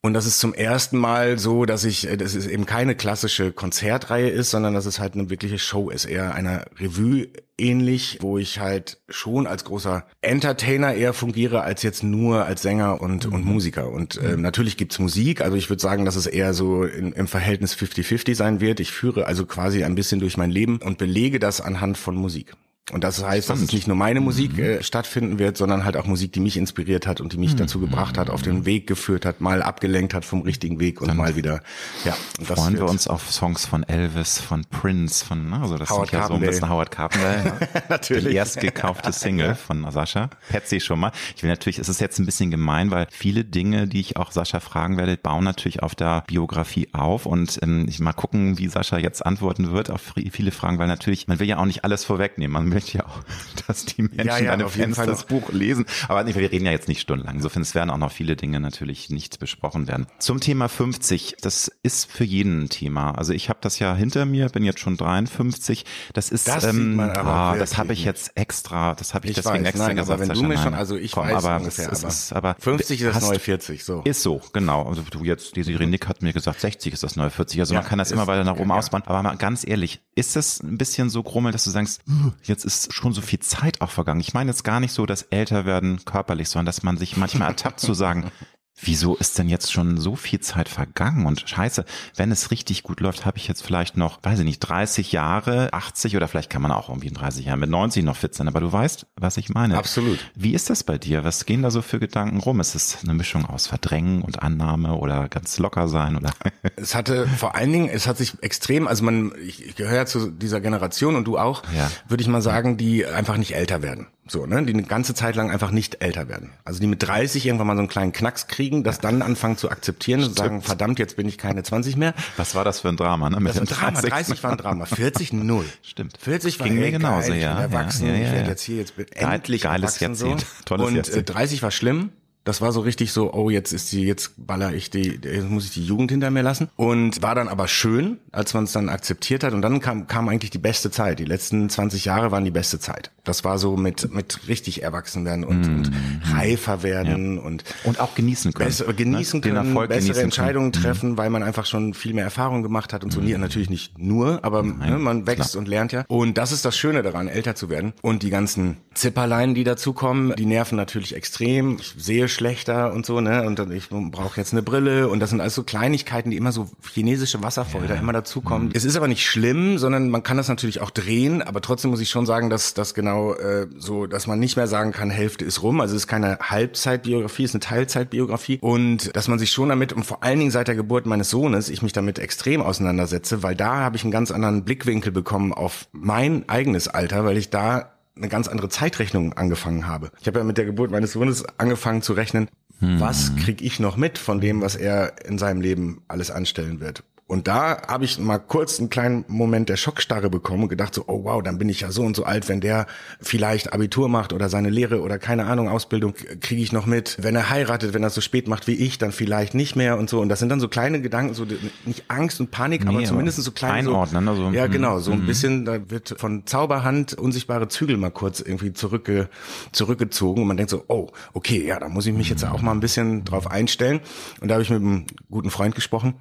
Und 0.00 0.14
das 0.14 0.26
ist 0.26 0.40
zum 0.40 0.52
ersten 0.52 0.98
Mal 0.98 1.38
so, 1.38 1.64
dass 1.64 1.84
ich, 1.84 2.08
dass 2.18 2.34
es 2.34 2.46
eben 2.48 2.66
keine 2.66 2.96
klassische 2.96 3.52
Konzertreihe 3.52 4.30
ist, 4.30 4.50
sondern 4.50 4.74
dass 4.74 4.86
es 4.86 4.98
halt 4.98 5.14
eine 5.14 5.30
wirkliche 5.30 5.60
Show 5.60 5.90
ist, 5.90 6.06
eher 6.06 6.34
einer 6.34 6.64
Revue 6.80 7.28
ähnlich, 7.62 8.18
wo 8.20 8.38
ich 8.38 8.58
halt 8.58 8.98
schon 9.08 9.46
als 9.46 9.64
großer 9.64 10.04
Entertainer 10.20 10.94
eher 10.94 11.12
fungiere, 11.12 11.62
als 11.62 11.82
jetzt 11.82 12.02
nur 12.02 12.44
als 12.44 12.62
Sänger 12.62 13.00
und, 13.00 13.26
mhm. 13.26 13.34
und 13.34 13.44
Musiker. 13.44 13.90
Und 13.90 14.18
äh, 14.18 14.36
mhm. 14.36 14.42
natürlich 14.42 14.76
gibt's 14.76 14.98
Musik, 14.98 15.40
also 15.40 15.56
ich 15.56 15.70
würde 15.70 15.80
sagen, 15.80 16.04
dass 16.04 16.16
es 16.16 16.26
eher 16.26 16.52
so 16.52 16.84
in, 16.84 17.12
im 17.12 17.28
Verhältnis 17.28 17.74
50-50 17.74 18.34
sein 18.34 18.60
wird. 18.60 18.80
Ich 18.80 18.92
führe 18.92 19.26
also 19.26 19.46
quasi 19.46 19.84
ein 19.84 19.94
bisschen 19.94 20.20
durch 20.20 20.36
mein 20.36 20.50
Leben 20.50 20.78
und 20.78 20.98
belege 20.98 21.38
das 21.38 21.60
anhand 21.60 21.96
von 21.96 22.16
Musik. 22.16 22.54
Und 22.92 23.04
das 23.04 23.24
heißt, 23.24 23.46
Spannend. 23.46 23.62
dass 23.62 23.68
es 23.68 23.72
nicht 23.72 23.88
nur 23.88 23.96
meine 23.96 24.20
Musik 24.20 24.58
mhm. 24.58 24.62
äh, 24.62 24.82
stattfinden 24.82 25.38
wird, 25.38 25.56
sondern 25.56 25.86
halt 25.86 25.96
auch 25.96 26.04
Musik, 26.04 26.32
die 26.32 26.40
mich 26.40 26.58
inspiriert 26.58 27.06
hat 27.06 27.22
und 27.22 27.32
die 27.32 27.38
mich 27.38 27.54
mhm. 27.54 27.58
dazu 27.58 27.80
gebracht 27.80 28.18
hat, 28.18 28.28
auf 28.28 28.42
den 28.42 28.66
Weg 28.66 28.86
geführt 28.86 29.24
hat, 29.24 29.40
mal 29.40 29.62
abgelenkt 29.62 30.12
hat 30.12 30.26
vom 30.26 30.42
richtigen 30.42 30.78
Weg 30.78 31.00
und 31.00 31.08
Dann 31.08 31.16
mal 31.16 31.34
wieder. 31.34 31.62
Ja, 32.04 32.14
und 32.38 32.50
das 32.50 32.58
freuen 32.58 32.76
wir 32.76 32.84
uns 32.84 33.08
auf 33.08 33.32
Songs 33.32 33.64
von 33.64 33.82
Elvis, 33.82 34.38
von 34.38 34.66
Prince, 34.66 35.24
von 35.24 35.48
ne, 35.48 35.60
also 35.62 35.78
das 35.78 35.88
Howard 35.88 36.10
sind 36.10 36.20
ja 36.20 36.26
so 36.26 36.34
ein 36.34 36.40
bisschen 36.40 36.68
Howard 36.68 36.90
Carpendale. 36.90 37.32
Ne? 37.42 37.68
natürlich. 37.88 38.26
Die 38.26 38.34
erst 38.34 38.60
gekaufte 38.60 39.12
Single 39.12 39.54
von 39.66 39.90
Sascha. 39.90 40.28
Patsy 40.50 40.80
schon 40.80 41.00
mal. 41.00 41.12
Ich 41.34 41.42
will 41.42 41.50
natürlich, 41.50 41.78
es 41.78 41.88
ist 41.88 42.00
jetzt 42.00 42.18
ein 42.18 42.26
bisschen 42.26 42.50
gemein, 42.50 42.90
weil 42.90 43.06
viele 43.10 43.44
Dinge, 43.44 43.88
die 43.88 44.00
ich 44.00 44.16
auch 44.16 44.32
Sascha 44.32 44.60
fragen 44.60 44.96
werde, 44.96 45.16
bauen 45.16 45.44
natürlich 45.44 45.82
auf 45.82 45.94
der 45.94 46.24
Biografie 46.26 46.88
auf 46.92 47.26
und 47.26 47.58
ähm, 47.62 47.86
ich 47.88 48.00
mal 48.00 48.12
gucken, 48.12 48.58
wie 48.58 48.68
Sascha 48.68 48.98
jetzt 48.98 49.24
antworten 49.24 49.72
wird 49.72 49.90
auf 49.90 50.12
viele 50.30 50.50
Fragen, 50.50 50.78
weil 50.78 50.88
natürlich 50.88 51.26
man 51.26 51.40
will 51.40 51.48
ja 51.48 51.58
auch 51.58 51.64
nicht 51.64 51.84
alles 51.84 52.04
vorwegnehmen. 52.04 52.52
Man 52.52 52.72
will 52.72 52.81
möchte 52.82 52.98
ja 52.98 53.06
auch, 53.06 53.20
dass 53.66 53.84
die 53.86 54.02
Menschen 54.02 54.26
Ja, 54.26 54.38
ja, 54.38 54.52
an 54.52 54.58
dem 54.60 54.66
auf 54.66 54.76
jeden 54.76 54.94
Fenster 54.94 55.04
Fall 55.04 55.12
das 55.12 55.24
Buch 55.26 55.50
lesen. 55.52 55.86
Aber 56.08 56.26
wir 56.26 56.36
reden 56.50 56.66
ja 56.66 56.72
jetzt 56.72 56.88
nicht 56.88 57.00
stundenlang. 57.00 57.36
Insofern, 57.36 57.62
es 57.62 57.74
werden 57.74 57.90
auch 57.90 57.96
noch 57.98 58.12
viele 58.12 58.36
Dinge 58.36 58.60
natürlich 58.60 59.10
nicht 59.10 59.38
besprochen 59.38 59.88
werden. 59.88 60.06
Zum 60.18 60.40
Thema 60.40 60.68
50, 60.68 61.36
das 61.40 61.70
ist 61.82 62.10
für 62.10 62.24
jeden 62.24 62.62
ein 62.64 62.68
Thema. 62.68 63.12
Also 63.12 63.32
ich 63.32 63.48
habe 63.48 63.58
das 63.62 63.78
ja 63.78 63.94
hinter 63.94 64.24
mir, 64.26 64.48
bin 64.48 64.64
jetzt 64.64 64.80
schon 64.80 64.96
53. 64.96 65.84
Das 66.12 66.30
ist, 66.30 66.48
Das 66.48 66.70
man 66.72 67.10
aber 67.10 67.30
ah, 67.30 67.56
das 67.56 67.76
habe 67.78 67.92
ich 67.92 68.04
jetzt 68.04 68.32
extra, 68.36 68.94
das 68.94 69.14
habe 69.14 69.26
ich, 69.26 69.30
Ich 69.30 69.36
deswegen 69.42 69.64
weiß, 69.64 69.68
extra 69.70 69.86
nein, 69.88 69.96
gesagt. 69.96 70.20
aber 70.20 70.28
wenn 70.28 70.34
du 70.36 70.42
mir 70.42 70.58
schon, 70.58 70.74
also 70.74 70.96
ich 70.96 71.12
Komm, 71.12 71.28
weiß 71.28 71.44
aber 71.44 71.56
ungefähr, 71.60 71.90
es, 71.92 72.00
aber 72.04 72.08
ist, 72.12 72.32
aber 72.32 72.56
50 72.58 73.00
ist 73.00 73.16
das 73.16 73.22
neue 73.22 73.38
40, 73.38 73.84
so. 73.84 74.00
Ist 74.04 74.22
so, 74.22 74.40
genau. 74.52 74.82
Also 74.88 75.02
du 75.02 75.24
jetzt, 75.24 75.56
die 75.56 75.62
Nick 75.86 76.08
hat 76.08 76.22
mir 76.22 76.32
gesagt, 76.32 76.60
60 76.60 76.92
ist 76.92 77.02
das 77.02 77.16
neue 77.16 77.30
40. 77.30 77.60
Also 77.60 77.74
man 77.74 77.82
Ja, 77.82 77.88
kann 77.88 77.98
das 77.98 78.08
ist- 78.08 78.12
immer 78.12 78.26
weiter 78.26 78.44
nach 78.44 78.56
oben 78.56 78.70
ja. 78.70 78.76
ausbauen. 78.76 79.02
Aber 79.06 79.22
mal 79.22 79.36
ganz 79.36 79.66
ehrlich, 79.66 80.00
ist 80.14 80.36
das 80.36 80.62
ein 80.62 80.78
bisschen 80.78 81.10
so 81.10 81.22
grummel, 81.22 81.52
dass 81.52 81.64
du 81.64 81.70
sagst, 81.70 82.00
"Uh, 82.08 82.30
jetzt 82.64 82.86
ist 82.86 82.94
schon 82.94 83.12
so 83.12 83.20
viel 83.20 83.40
Zeit 83.40 83.80
auch 83.80 83.90
vergangen. 83.90 84.20
Ich 84.20 84.34
meine 84.34 84.50
jetzt 84.50 84.64
gar 84.64 84.80
nicht 84.80 84.92
so, 84.92 85.06
dass 85.06 85.22
älter 85.22 85.64
werden 85.64 86.04
körperlich, 86.04 86.48
sondern 86.48 86.66
dass 86.66 86.82
man 86.82 86.96
sich 86.96 87.16
manchmal 87.16 87.48
ertappt 87.48 87.80
zu 87.80 87.94
sagen, 87.94 88.30
Wieso 88.80 89.14
ist 89.16 89.38
denn 89.38 89.48
jetzt 89.48 89.70
schon 89.70 89.98
so 89.98 90.16
viel 90.16 90.40
Zeit 90.40 90.68
vergangen? 90.68 91.26
Und 91.26 91.48
scheiße, 91.48 91.84
wenn 92.16 92.32
es 92.32 92.50
richtig 92.50 92.82
gut 92.82 93.00
läuft, 93.00 93.26
habe 93.26 93.36
ich 93.38 93.46
jetzt 93.46 93.62
vielleicht 93.62 93.96
noch, 93.96 94.18
weiß 94.24 94.38
ich 94.40 94.44
nicht, 94.44 94.60
30 94.60 95.12
Jahre, 95.12 95.72
80 95.72 96.16
oder 96.16 96.26
vielleicht 96.26 96.50
kann 96.50 96.62
man 96.62 96.72
auch 96.72 96.88
irgendwie 96.88 97.08
in 97.08 97.14
30 97.14 97.46
Jahren 97.46 97.60
mit 97.60 97.70
90 97.70 98.02
noch 98.02 98.16
fit 98.16 98.34
sein. 98.34 98.48
Aber 98.48 98.60
du 98.60 98.72
weißt, 98.72 99.06
was 99.16 99.36
ich 99.36 99.50
meine. 99.50 99.76
Absolut. 99.78 100.18
Wie 100.34 100.54
ist 100.54 100.70
das 100.70 100.84
bei 100.84 100.98
dir? 100.98 101.22
Was 101.22 101.44
gehen 101.46 101.62
da 101.62 101.70
so 101.70 101.82
für 101.82 102.00
Gedanken 102.00 102.38
rum? 102.38 102.60
Ist 102.60 102.74
es 102.74 102.98
eine 103.04 103.14
Mischung 103.14 103.44
aus 103.46 103.66
Verdrängen 103.66 104.22
und 104.22 104.42
Annahme 104.42 104.94
oder 104.96 105.28
ganz 105.28 105.58
locker 105.58 105.86
sein 105.88 106.16
oder? 106.16 106.30
Es 106.76 106.94
hatte 106.94 107.28
vor 107.28 107.54
allen 107.54 107.72
Dingen, 107.72 107.88
es 107.88 108.06
hat 108.06 108.16
sich 108.16 108.42
extrem, 108.42 108.88
also 108.88 109.04
man, 109.04 109.32
ich, 109.44 109.64
ich 109.64 109.76
gehöre 109.76 109.94
ja 109.96 110.06
zu 110.06 110.30
dieser 110.30 110.60
Generation 110.60 111.14
und 111.14 111.24
du 111.24 111.38
auch, 111.38 111.62
Ja. 111.76 111.90
würde 112.08 112.22
ich 112.22 112.28
mal 112.28 112.42
sagen, 112.42 112.76
die 112.78 113.06
einfach 113.06 113.36
nicht 113.36 113.54
älter 113.54 113.82
werden. 113.82 114.08
So, 114.32 114.46
ne? 114.46 114.62
Die 114.64 114.72
eine 114.72 114.82
ganze 114.84 115.12
Zeit 115.12 115.36
lang 115.36 115.50
einfach 115.50 115.70
nicht 115.72 116.02
älter 116.02 116.26
werden. 116.26 116.52
Also 116.64 116.80
die 116.80 116.86
mit 116.86 117.02
30 117.06 117.44
irgendwann 117.44 117.66
mal 117.66 117.74
so 117.74 117.80
einen 117.80 117.88
kleinen 117.88 118.12
Knacks 118.12 118.46
kriegen, 118.46 118.82
das 118.82 118.98
dann 118.98 119.20
anfangen 119.20 119.58
zu 119.58 119.68
akzeptieren 119.70 120.24
und 120.24 120.34
sagen, 120.38 120.62
verdammt, 120.62 120.98
jetzt 120.98 121.16
bin 121.16 121.28
ich 121.28 121.36
keine 121.36 121.62
20 121.62 121.96
mehr. 121.98 122.14
Was 122.38 122.54
war 122.54 122.64
das 122.64 122.80
für 122.80 122.88
ein 122.88 122.96
Drama, 122.96 123.28
ne? 123.28 123.40
Mit 123.40 123.50
Das 123.54 123.60
ein 123.60 123.66
Drama, 123.66 124.00
30. 124.00 124.10
30 124.10 124.42
war 124.42 124.52
ein 124.52 124.56
Drama, 124.56 124.86
40 124.86 125.32
null. 125.34 125.66
Stimmt. 125.82 126.16
40 126.18 126.58
war 126.60 126.66
Ging 126.66 126.78
mir 126.78 126.90
genauso, 126.90 127.28
geil, 127.28 127.36
ich 127.36 127.42
ja, 127.42 127.52
bin 127.56 127.62
erwachsen, 127.62 128.06
ja, 128.06 128.12
ja, 128.14 128.18
ich 128.20 128.26
ja. 128.28 128.32
werde 128.32 128.48
jetzt 128.50 128.62
hier 128.62 128.76
jetzt 128.78 128.96
Geil- 128.96 129.06
endlich 129.12 129.62
geiles 129.62 130.00
erwachsen 130.00 130.24
Jahrzehnt, 130.26 130.40
so. 130.40 130.46
tolles 130.64 130.86
Und 130.86 130.96
Jahrzehnt. 130.96 131.28
Äh, 131.28 131.32
30 131.34 131.62
war 131.62 131.70
schlimm. 131.70 132.10
Das 132.44 132.60
war 132.60 132.72
so 132.72 132.80
richtig 132.80 133.12
so, 133.12 133.32
oh, 133.32 133.50
jetzt 133.50 133.72
ist 133.72 133.92
die, 133.92 134.02
jetzt 134.02 134.32
baller 134.36 134.72
ich 134.74 134.90
die, 134.90 135.20
jetzt 135.22 135.48
muss 135.48 135.64
ich 135.66 135.70
die 135.72 135.84
Jugend 135.84 136.10
hinter 136.10 136.30
mir 136.30 136.42
lassen. 136.42 136.68
Und 136.76 137.22
war 137.22 137.34
dann 137.34 137.48
aber 137.48 137.68
schön, 137.68 138.18
als 138.32 138.52
man 138.54 138.64
es 138.64 138.72
dann 138.72 138.88
akzeptiert 138.88 139.44
hat. 139.44 139.52
Und 139.52 139.62
dann 139.62 139.80
kam, 139.80 140.06
kam 140.06 140.28
eigentlich 140.28 140.50
die 140.50 140.58
beste 140.58 140.90
Zeit. 140.90 141.18
Die 141.18 141.24
letzten 141.24 141.68
20 141.68 142.04
Jahre 142.04 142.30
waren 142.32 142.44
die 142.44 142.50
beste 142.50 142.80
Zeit. 142.80 143.10
Das 143.24 143.44
war 143.44 143.58
so 143.58 143.76
mit, 143.76 144.12
mit 144.12 144.48
richtig 144.48 144.82
erwachsen 144.82 145.24
werden 145.24 145.44
und, 145.44 145.68
und 145.68 145.92
reifer 146.34 146.82
werden 146.82 147.38
und 147.38 147.62
Und 147.84 148.00
auch 148.00 148.14
genießen 148.16 148.52
können. 148.52 148.68
besser 148.68 148.92
genießen 148.92 149.40
ne? 149.40 149.46
Können, 149.46 149.74
bessere 149.74 149.88
genießen 149.88 150.22
Entscheidungen 150.22 150.72
können. 150.72 150.82
Mhm. 150.82 150.86
treffen, 150.86 151.16
weil 151.18 151.30
man 151.30 151.44
einfach 151.44 151.66
schon 151.66 151.94
viel 151.94 152.14
mehr 152.14 152.24
Erfahrung 152.24 152.64
gemacht 152.64 152.92
hat 152.92 153.04
und 153.04 153.12
so. 153.12 153.20
Nie, 153.20 153.36
natürlich 153.36 153.70
nicht 153.70 153.98
nur, 153.98 154.44
aber 154.44 154.64
ne, 154.64 154.98
man 154.98 155.26
wächst 155.28 155.54
und 155.54 155.68
lernt 155.68 155.92
ja. 155.92 156.04
Und 156.08 156.38
das 156.38 156.50
ist 156.50 156.64
das 156.64 156.76
Schöne 156.76 157.02
daran, 157.02 157.28
älter 157.28 157.54
zu 157.54 157.70
werden. 157.70 157.92
Und 158.02 158.24
die 158.24 158.30
ganzen 158.30 158.78
Zipperlein, 158.94 159.54
die 159.54 159.62
dazukommen, 159.64 160.34
die 160.36 160.46
nerven 160.46 160.76
natürlich 160.76 161.14
extrem. 161.14 161.76
Ich 161.78 161.94
sehe 161.96 162.28
schlechter 162.32 162.92
und 162.92 163.06
so, 163.06 163.20
ne? 163.20 163.44
Und 163.44 163.58
ich 163.72 163.88
brauche 163.90 164.38
jetzt 164.40 164.52
eine 164.52 164.62
Brille 164.62 165.08
und 165.08 165.20
das 165.20 165.30
sind 165.30 165.40
alles 165.40 165.54
so 165.54 165.62
Kleinigkeiten, 165.62 166.30
die 166.30 166.36
immer 166.36 166.52
so 166.52 166.68
chinesische 166.92 167.42
Wasserfall 167.42 167.86
da 167.86 167.94
immer 167.94 168.12
dazukommen. 168.12 168.68
Mhm. 168.68 168.74
Es 168.74 168.84
ist 168.84 168.96
aber 168.96 169.08
nicht 169.08 169.24
schlimm, 169.24 169.78
sondern 169.78 170.10
man 170.10 170.22
kann 170.22 170.36
das 170.36 170.48
natürlich 170.48 170.80
auch 170.80 170.90
drehen, 170.90 171.42
aber 171.42 171.60
trotzdem 171.60 171.90
muss 171.90 172.00
ich 172.00 172.10
schon 172.10 172.26
sagen, 172.26 172.50
dass 172.50 172.74
das 172.74 172.94
genau 172.94 173.34
äh, 173.34 173.66
so, 173.78 174.06
dass 174.06 174.26
man 174.26 174.38
nicht 174.38 174.56
mehr 174.56 174.66
sagen 174.66 174.92
kann, 174.92 175.10
Hälfte 175.10 175.44
ist 175.44 175.62
rum. 175.62 175.80
Also 175.80 175.94
es 175.94 176.02
ist 176.02 176.08
keine 176.08 176.38
Halbzeitbiografie, 176.40 177.44
es 177.44 177.50
ist 177.50 177.54
eine 177.54 177.60
Teilzeitbiografie 177.60 178.58
und 178.60 179.14
dass 179.16 179.28
man 179.28 179.38
sich 179.38 179.50
schon 179.50 179.68
damit 179.68 179.92
und 179.92 180.04
vor 180.04 180.22
allen 180.22 180.38
Dingen 180.38 180.50
seit 180.50 180.68
der 180.68 180.74
Geburt 180.74 181.06
meines 181.06 181.30
Sohnes 181.30 181.68
ich 181.68 181.82
mich 181.82 181.92
damit 181.92 182.18
extrem 182.18 182.60
auseinandersetze, 182.60 183.42
weil 183.42 183.54
da 183.54 183.76
habe 183.76 183.96
ich 183.96 184.04
einen 184.04 184.12
ganz 184.12 184.30
anderen 184.30 184.64
Blickwinkel 184.64 185.12
bekommen 185.12 185.52
auf 185.52 185.88
mein 185.92 186.48
eigenes 186.48 186.88
Alter, 186.88 187.24
weil 187.24 187.36
ich 187.36 187.50
da 187.50 187.91
eine 188.16 188.28
ganz 188.28 188.48
andere 188.48 188.68
Zeitrechnung 188.68 189.32
angefangen 189.34 189.86
habe. 189.86 190.10
Ich 190.20 190.26
habe 190.26 190.38
ja 190.38 190.44
mit 190.44 190.58
der 190.58 190.64
Geburt 190.64 190.90
meines 190.90 191.12
Sohnes 191.12 191.44
angefangen 191.58 192.02
zu 192.02 192.12
rechnen, 192.12 192.48
was 192.80 193.36
krieg 193.36 193.62
ich 193.62 193.78
noch 193.78 193.96
mit 193.96 194.18
von 194.18 194.40
dem, 194.40 194.60
was 194.60 194.74
er 194.74 195.24
in 195.24 195.38
seinem 195.38 195.60
Leben 195.60 196.02
alles 196.08 196.32
anstellen 196.32 196.80
wird. 196.80 197.04
Und 197.32 197.48
da 197.48 197.80
habe 197.88 198.04
ich 198.04 198.18
mal 198.18 198.36
kurz 198.36 198.78
einen 198.78 198.90
kleinen 198.90 199.24
Moment 199.26 199.70
der 199.70 199.78
Schockstarre 199.78 200.28
bekommen 200.28 200.64
und 200.64 200.68
gedacht 200.68 200.94
so, 200.94 201.04
oh 201.06 201.24
wow, 201.24 201.42
dann 201.42 201.56
bin 201.56 201.70
ich 201.70 201.80
ja 201.80 201.90
so 201.90 202.02
und 202.02 202.14
so 202.14 202.24
alt, 202.24 202.50
wenn 202.50 202.60
der 202.60 202.86
vielleicht 203.22 203.72
Abitur 203.72 204.10
macht 204.10 204.34
oder 204.34 204.50
seine 204.50 204.68
Lehre 204.68 205.00
oder 205.00 205.18
keine 205.18 205.46
Ahnung, 205.46 205.70
Ausbildung 205.70 206.12
kriege 206.42 206.60
ich 206.60 206.72
noch 206.72 206.84
mit. 206.84 207.16
Wenn 207.18 207.34
er 207.34 207.48
heiratet, 207.48 207.94
wenn 207.94 208.02
er 208.02 208.10
so 208.10 208.20
spät 208.20 208.48
macht 208.48 208.66
wie 208.66 208.74
ich, 208.74 208.98
dann 208.98 209.12
vielleicht 209.12 209.54
nicht 209.54 209.76
mehr 209.76 209.96
und 209.96 210.10
so. 210.10 210.20
Und 210.20 210.28
das 210.28 210.40
sind 210.40 210.50
dann 210.50 210.60
so 210.60 210.68
kleine 210.68 211.00
Gedanken, 211.00 211.32
so 211.32 211.46
nicht 211.86 212.04
Angst 212.08 212.38
und 212.38 212.50
Panik, 212.50 212.86
aber 212.86 212.98
Nee, 212.98 213.06
zumindest 213.06 213.38
aber 213.38 213.44
so 213.44 213.52
kleine 213.52 213.78
einordnen, 213.78 214.26
so, 214.26 214.30
also, 214.32 214.50
ja 214.50 214.68
mhm, 214.68 214.72
genau, 214.72 214.98
so 214.98 215.12
ein 215.12 215.24
bisschen, 215.24 215.64
da 215.64 215.88
wird 215.88 216.14
von 216.18 216.44
Zauberhand 216.44 217.14
unsichtbare 217.14 217.66
Zügel 217.68 217.96
mal 217.96 218.10
kurz 218.10 218.40
irgendwie 218.40 218.74
zurückge, 218.74 219.30
zurückgezogen 219.72 220.42
und 220.42 220.48
man 220.48 220.58
denkt 220.58 220.68
so, 220.68 220.84
oh, 220.88 221.08
okay, 221.32 221.66
ja, 221.66 221.80
da 221.80 221.88
muss 221.88 222.04
ich 222.04 222.12
mich 222.12 222.28
jetzt 222.28 222.44
auch 222.44 222.60
mal 222.60 222.72
ein 222.72 222.80
bisschen 222.80 223.24
drauf 223.24 223.50
einstellen. 223.50 224.00
Und 224.42 224.48
da 224.48 224.56
habe 224.56 224.62
ich 224.62 224.68
mit 224.68 224.82
einem 224.82 225.06
guten 225.30 225.48
Freund 225.48 225.74
gesprochen, 225.74 226.12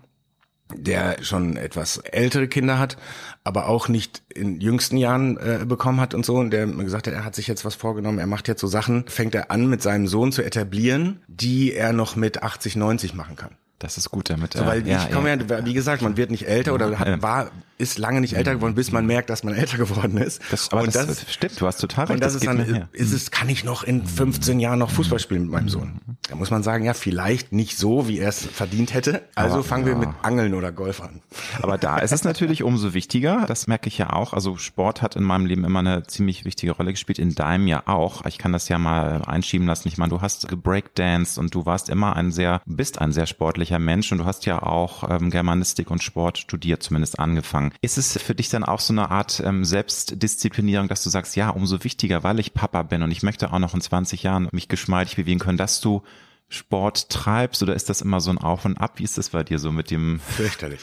der 0.75 1.23
schon 1.23 1.57
etwas 1.57 1.97
ältere 1.97 2.47
Kinder 2.47 2.79
hat, 2.79 2.97
aber 3.43 3.67
auch 3.67 3.87
nicht 3.87 4.21
in 4.29 4.59
jüngsten 4.59 4.97
Jahren 4.97 5.37
äh, 5.37 5.65
bekommen 5.65 5.99
hat 5.99 6.13
und 6.13 6.25
so. 6.25 6.35
Und 6.35 6.51
der 6.51 6.67
mir 6.67 6.83
gesagt 6.83 7.07
hat, 7.07 7.13
er 7.13 7.25
hat 7.25 7.35
sich 7.35 7.47
jetzt 7.47 7.65
was 7.65 7.75
vorgenommen, 7.75 8.19
er 8.19 8.27
macht 8.27 8.47
jetzt 8.47 8.61
so 8.61 8.67
Sachen, 8.67 9.05
fängt 9.07 9.35
er 9.35 9.51
an, 9.51 9.67
mit 9.67 9.81
seinem 9.81 10.07
Sohn 10.07 10.31
zu 10.31 10.43
etablieren, 10.43 11.21
die 11.27 11.73
er 11.73 11.93
noch 11.93 12.15
mit 12.15 12.43
80, 12.43 12.75
90 12.75 13.13
machen 13.13 13.35
kann. 13.35 13.55
Das 13.79 13.97
ist 13.97 14.11
gut, 14.11 14.29
damit 14.29 14.53
So, 14.53 14.65
weil 14.65 14.87
ich 14.87 15.11
komme 15.11 15.29
ja, 15.29 15.65
wie 15.65 15.73
gesagt, 15.73 16.03
man 16.03 16.15
wird 16.15 16.29
nicht 16.29 16.47
älter 16.47 16.75
oder 16.75 16.99
hat, 16.99 17.21
war, 17.23 17.49
ist 17.81 17.97
lange 17.97 18.21
nicht 18.21 18.33
älter 18.33 18.55
geworden, 18.55 18.75
bis 18.75 18.91
man 18.91 19.05
merkt, 19.05 19.29
dass 19.29 19.43
man 19.43 19.53
älter 19.55 19.77
geworden 19.77 20.17
ist. 20.17 20.41
Das, 20.51 20.71
aber 20.71 20.83
und 20.83 20.95
das, 20.95 21.07
das, 21.07 21.33
stimmt, 21.33 21.59
du 21.59 21.67
hast 21.67 21.77
total 21.77 22.05
recht. 22.05 22.15
und 22.15 22.23
das, 22.23 22.35
ist 22.35 22.41
geht 22.41 22.49
dann, 22.49 22.87
ist 22.93 23.11
es, 23.11 23.31
kann 23.31 23.49
ich 23.49 23.63
noch 23.63 23.83
in 23.83 24.05
15 24.05 24.59
Jahren 24.59 24.79
noch 24.79 24.91
Fußball 24.91 25.19
spielen 25.19 25.43
mit 25.43 25.51
meinem 25.51 25.69
Sohn? 25.69 25.99
Da 26.29 26.35
muss 26.35 26.51
man 26.51 26.63
sagen, 26.63 26.85
ja, 26.85 26.93
vielleicht 26.93 27.51
nicht 27.51 27.77
so, 27.77 28.07
wie 28.07 28.19
er 28.19 28.29
es 28.29 28.45
verdient 28.45 28.93
hätte. 28.93 29.23
Also 29.35 29.55
Aber, 29.55 29.63
fangen 29.63 29.85
wir 29.85 29.93
ja. 29.93 29.99
mit 29.99 30.09
Angeln 30.21 30.53
oder 30.53 30.71
Golf 30.71 31.01
an. 31.01 31.21
Aber 31.61 31.77
da 31.77 31.97
ist 31.97 32.11
es 32.11 32.23
natürlich 32.23 32.63
umso 32.71 32.93
wichtiger. 32.93 33.45
Das 33.47 33.67
merke 33.67 33.87
ich 33.87 33.97
ja 33.97 34.11
auch. 34.13 34.33
Also 34.33 34.57
Sport 34.57 35.01
hat 35.01 35.15
in 35.15 35.23
meinem 35.23 35.45
Leben 35.45 35.63
immer 35.63 35.79
eine 35.79 36.03
ziemlich 36.03 36.45
wichtige 36.45 36.73
Rolle 36.73 36.91
gespielt. 36.91 37.19
In 37.19 37.35
deinem 37.35 37.67
ja 37.67 37.83
auch. 37.87 38.25
Ich 38.25 38.37
kann 38.37 38.51
das 38.51 38.69
ja 38.69 38.77
mal 38.77 39.23
einschieben 39.23 39.67
lassen. 39.67 39.87
Ich 39.87 39.97
meine, 39.97 40.09
du 40.09 40.21
hast 40.21 40.47
gebreakdanced 40.47 41.37
und 41.37 41.53
du 41.53 41.65
warst 41.65 41.89
immer 41.89 42.15
ein 42.15 42.31
sehr, 42.31 42.61
bist 42.65 42.99
ein 42.99 43.11
sehr 43.11 43.25
sportlicher 43.25 43.79
Mensch 43.79 44.11
und 44.11 44.19
du 44.19 44.25
hast 44.25 44.45
ja 44.45 44.61
auch 44.61 45.09
ähm, 45.09 45.29
Germanistik 45.31 45.89
und 45.89 46.03
Sport 46.03 46.37
studiert, 46.37 46.83
zumindest 46.83 47.19
angefangen. 47.19 47.70
Ist 47.81 47.97
es 47.97 48.17
für 48.21 48.35
dich 48.35 48.49
dann 48.49 48.63
auch 48.63 48.79
so 48.79 48.93
eine 48.93 49.09
Art 49.09 49.41
ähm, 49.45 49.65
Selbstdisziplinierung, 49.65 50.87
dass 50.87 51.03
du 51.03 51.09
sagst, 51.09 51.35
ja, 51.35 51.49
umso 51.49 51.83
wichtiger, 51.83 52.23
weil 52.23 52.39
ich 52.39 52.53
Papa 52.53 52.83
bin 52.83 53.03
und 53.03 53.11
ich 53.11 53.23
möchte 53.23 53.51
auch 53.51 53.59
noch 53.59 53.73
in 53.73 53.81
20 53.81 54.23
Jahren 54.23 54.49
mich 54.51 54.67
geschmeidig 54.67 55.15
bewegen 55.15 55.39
können, 55.39 55.57
dass 55.57 55.81
du 55.81 56.03
Sport 56.49 57.09
treibst 57.09 57.63
oder 57.63 57.75
ist 57.75 57.89
das 57.89 58.01
immer 58.01 58.19
so 58.19 58.29
ein 58.29 58.37
Auf 58.37 58.65
und 58.65 58.77
Ab? 58.77 58.99
Wie 58.99 59.03
ist 59.03 59.17
das 59.17 59.29
bei 59.29 59.43
dir 59.43 59.57
so 59.57 59.71
mit 59.71 59.89
dem 59.89 60.19
Fürchterlich. 60.19 60.81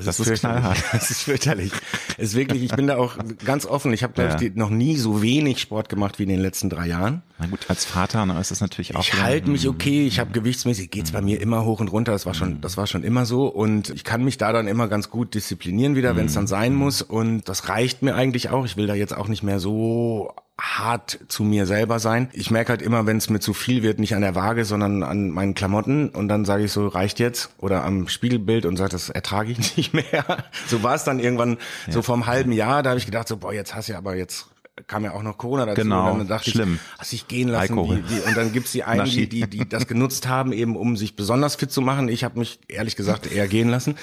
Es 0.00 0.04
Das 0.04 0.20
ist 0.20 0.26
fürchterlich. 0.28 0.60
knallhart. 0.62 0.84
Es 0.94 1.10
ist 1.10 1.22
fürchterlich. 1.22 1.72
Es 2.18 2.28
ist 2.30 2.34
wirklich, 2.36 2.62
ich 2.62 2.70
bin 2.70 2.86
da 2.86 2.96
auch 2.98 3.16
ganz 3.44 3.66
offen. 3.66 3.92
Ich 3.92 4.04
habe, 4.04 4.22
Ja. 4.22 4.40
ich, 4.40 4.54
noch 4.54 4.70
nie 4.70 4.96
so 4.96 5.22
wenig 5.22 5.60
Sport 5.60 5.88
gemacht 5.88 6.20
wie 6.20 6.22
in 6.22 6.28
den 6.28 6.38
letzten 6.38 6.70
drei 6.70 6.86
Jahren. 6.86 7.22
Na 7.40 7.46
gut, 7.46 7.66
als 7.68 7.84
Vater 7.84 8.24
ne, 8.24 8.40
ist 8.40 8.52
das 8.52 8.60
natürlich 8.60 8.94
auch. 8.94 9.00
Ich 9.00 9.20
halte 9.20 9.50
mich 9.50 9.66
okay, 9.68 10.06
ich 10.06 10.20
habe 10.20 10.30
gewichtsmäßig, 10.30 10.90
geht's 10.92 11.10
bei 11.10 11.20
mir 11.20 11.40
immer 11.40 11.64
hoch 11.64 11.80
und 11.80 11.88
runter, 11.88 12.12
das 12.12 12.26
war 12.26 12.34
schon, 12.34 12.60
das 12.60 12.76
war 12.76 12.86
schon 12.86 13.02
immer 13.02 13.26
so 13.26 13.48
und 13.48 13.90
ich 13.90 14.04
kann 14.04 14.22
mich 14.22 14.38
da 14.38 14.52
dann 14.52 14.68
immer 14.68 14.86
ganz 14.86 15.10
gut 15.10 15.34
disziplinieren 15.34 15.96
wieder, 15.96 16.14
wenn 16.14 16.26
es 16.26 16.34
dann 16.34 16.46
sein 16.46 16.74
muss 16.76 17.02
und 17.02 17.48
das 17.48 17.68
reicht 17.68 18.02
mir 18.02 18.14
eigentlich 18.14 18.50
auch. 18.50 18.64
Ich 18.66 18.76
will 18.76 18.86
da 18.86 18.94
jetzt 18.94 19.16
auch 19.16 19.26
nicht 19.26 19.42
mehr 19.42 19.58
so 19.58 20.32
hart 20.60 21.20
zu 21.28 21.44
mir 21.44 21.66
selber 21.66 22.00
sein. 22.00 22.28
Ich 22.32 22.50
merke 22.50 22.70
halt 22.70 22.82
immer, 22.82 23.06
wenn 23.06 23.16
es 23.16 23.30
mir 23.30 23.38
zu 23.38 23.54
viel 23.54 23.82
wird, 23.82 24.00
nicht 24.00 24.14
an 24.14 24.22
der 24.22 24.34
Waage, 24.34 24.64
sondern 24.64 25.02
an 25.02 25.30
meinen 25.30 25.54
Klamotten 25.54 26.08
und 26.08 26.28
dann 26.28 26.44
sage 26.44 26.64
ich 26.64 26.72
so, 26.72 26.88
reicht 26.88 27.20
jetzt 27.20 27.50
oder 27.58 27.84
am 27.84 28.08
Spiegelbild 28.08 28.66
und 28.66 28.76
sage, 28.76 28.90
das 28.90 29.08
ertrage 29.08 29.52
ich 29.52 29.76
nicht 29.76 29.94
mehr. 29.94 30.24
So 30.66 30.82
war 30.82 30.94
es 30.94 31.04
dann 31.04 31.20
irgendwann 31.20 31.58
so 31.88 32.02
vom 32.02 32.26
halben 32.26 32.52
Jahr, 32.52 32.82
da 32.82 32.90
habe 32.90 32.98
ich 32.98 33.06
gedacht 33.06 33.28
so, 33.28 33.36
boah, 33.36 33.52
jetzt 33.52 33.74
hast 33.74 33.88
du 33.88 33.92
ja 33.92 33.98
aber 33.98 34.16
jetzt 34.16 34.48
kam 34.86 35.04
ja 35.04 35.12
auch 35.12 35.22
noch 35.22 35.38
Corona 35.38 35.66
dazu 35.66 35.82
Genau, 35.82 36.12
und 36.12 36.18
dann 36.20 36.28
dachte 36.28 36.50
schlimm. 36.50 36.78
ich, 36.94 36.98
hast 36.98 37.12
dich 37.12 37.28
gehen 37.28 37.48
lassen, 37.48 37.76
die, 37.76 38.02
die, 38.02 38.20
und 38.20 38.36
dann 38.36 38.52
gibt's 38.52 38.72
die 38.72 38.84
einen, 38.84 39.04
die, 39.06 39.28
die, 39.28 39.48
die 39.48 39.68
das 39.68 39.86
genutzt 39.86 40.28
haben, 40.28 40.52
eben 40.52 40.76
um 40.76 40.96
sich 40.96 41.16
besonders 41.16 41.56
fit 41.56 41.70
zu 41.70 41.80
machen. 41.80 42.08
Ich 42.08 42.24
habe 42.24 42.38
mich 42.38 42.58
ehrlich 42.68 42.96
gesagt 42.96 43.30
eher 43.30 43.48
gehen 43.48 43.68
lassen 43.68 43.96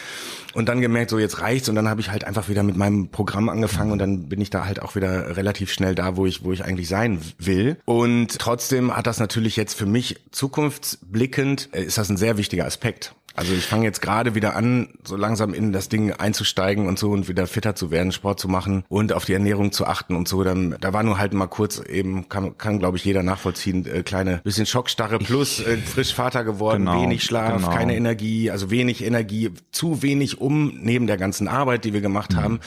und 0.54 0.68
dann 0.70 0.82
gemerkt, 0.82 1.10
so 1.10 1.20
jetzt 1.20 1.42
reicht's 1.42 1.70
und 1.70 1.76
dann 1.76 1.88
habe 1.90 2.02
ich 2.02 2.12
halt 2.12 2.24
einfach 2.24 2.50
wieder 2.50 2.64
mit 2.64 2.76
meinem 2.76 3.10
Programm 3.10 3.50
angefangen 3.50 3.92
und 3.92 4.00
dann 4.00 4.30
bin 4.30 4.42
ich 4.42 4.50
da 4.50 4.66
halt 4.66 4.82
auch 4.82 4.96
wieder 4.96 5.38
relativ 5.38 5.72
schnell 5.72 5.96
da, 5.96 6.18
wo 6.18 6.26
ich, 6.26 6.44
wo 6.44 6.52
ich 6.52 6.64
eigentlich 6.64 6.88
sein 6.88 7.20
will. 7.38 7.78
Und 7.86 8.40
trotzdem 8.40 8.96
hat 8.96 9.08
das 9.08 9.20
natürlich 9.20 9.56
jetzt 9.56 9.74
für 9.76 9.86
mich 9.86 10.18
zukunftsblickend, 10.32 11.70
äh, 11.74 11.84
ist 11.84 11.98
das 11.98 12.10
ein 12.10 12.18
sehr 12.18 12.38
wichtiger 12.38 12.66
Aspekt. 12.66 13.16
Also 13.38 13.54
ich 13.54 13.66
fange 13.66 13.84
jetzt 13.84 14.02
gerade 14.02 14.34
wieder 14.34 14.56
an, 14.56 14.94
so 15.04 15.18
langsam 15.18 15.54
in 15.54 15.74
das 15.74 15.90
Ding 15.90 16.14
einzusteigen 16.14 16.88
und 16.88 16.98
so 16.98 17.12
und 17.12 17.28
wieder 17.28 17.48
fitter 17.48 17.76
zu 17.76 17.92
werden, 17.92 18.14
Sport 18.14 18.40
zu 18.40 18.48
machen 18.48 18.86
und 18.88 19.12
auf 19.12 19.26
die 19.26 19.34
Ernährung 19.34 19.74
zu 19.74 19.86
achten 19.86 20.16
und 20.16 20.28
so. 20.30 20.44
Dann 20.46 20.65
ähm, 20.74 20.76
da 20.80 20.94
war 20.94 21.04
nur 21.04 21.18
halt 21.18 21.34
mal 21.34 21.48
kurz 21.48 21.80
eben, 21.80 22.30
kann, 22.30 22.58
kann 22.58 22.80
glaube 22.80 22.98
ich 22.98 23.06
jeder 23.06 23.24
nachvollziehen, 23.24 23.86
äh, 23.86 24.04
kleine 24.04 24.38
bisschen 24.44 24.66
Schockstarre 24.66 25.20
plus 25.20 25.60
äh, 25.60 25.78
frisch 25.78 26.14
Vater 26.14 26.44
geworden, 26.44 26.86
Genau, 26.86 27.02
wenig 27.02 27.24
Schlaf, 27.24 27.58
genau. 27.58 27.70
keine 27.70 27.96
Energie, 27.96 28.52
also 28.52 28.70
wenig 28.72 29.04
Energie, 29.04 29.52
zu 29.72 30.02
wenig 30.02 30.42
um 30.42 30.74
neben 30.82 31.08
der 31.08 31.18
ganzen 31.18 31.48
Arbeit, 31.48 31.86
die 31.86 31.94
wir 31.94 32.02
gemacht 32.02 32.34
Mhm. 32.34 32.38
haben 32.38 32.60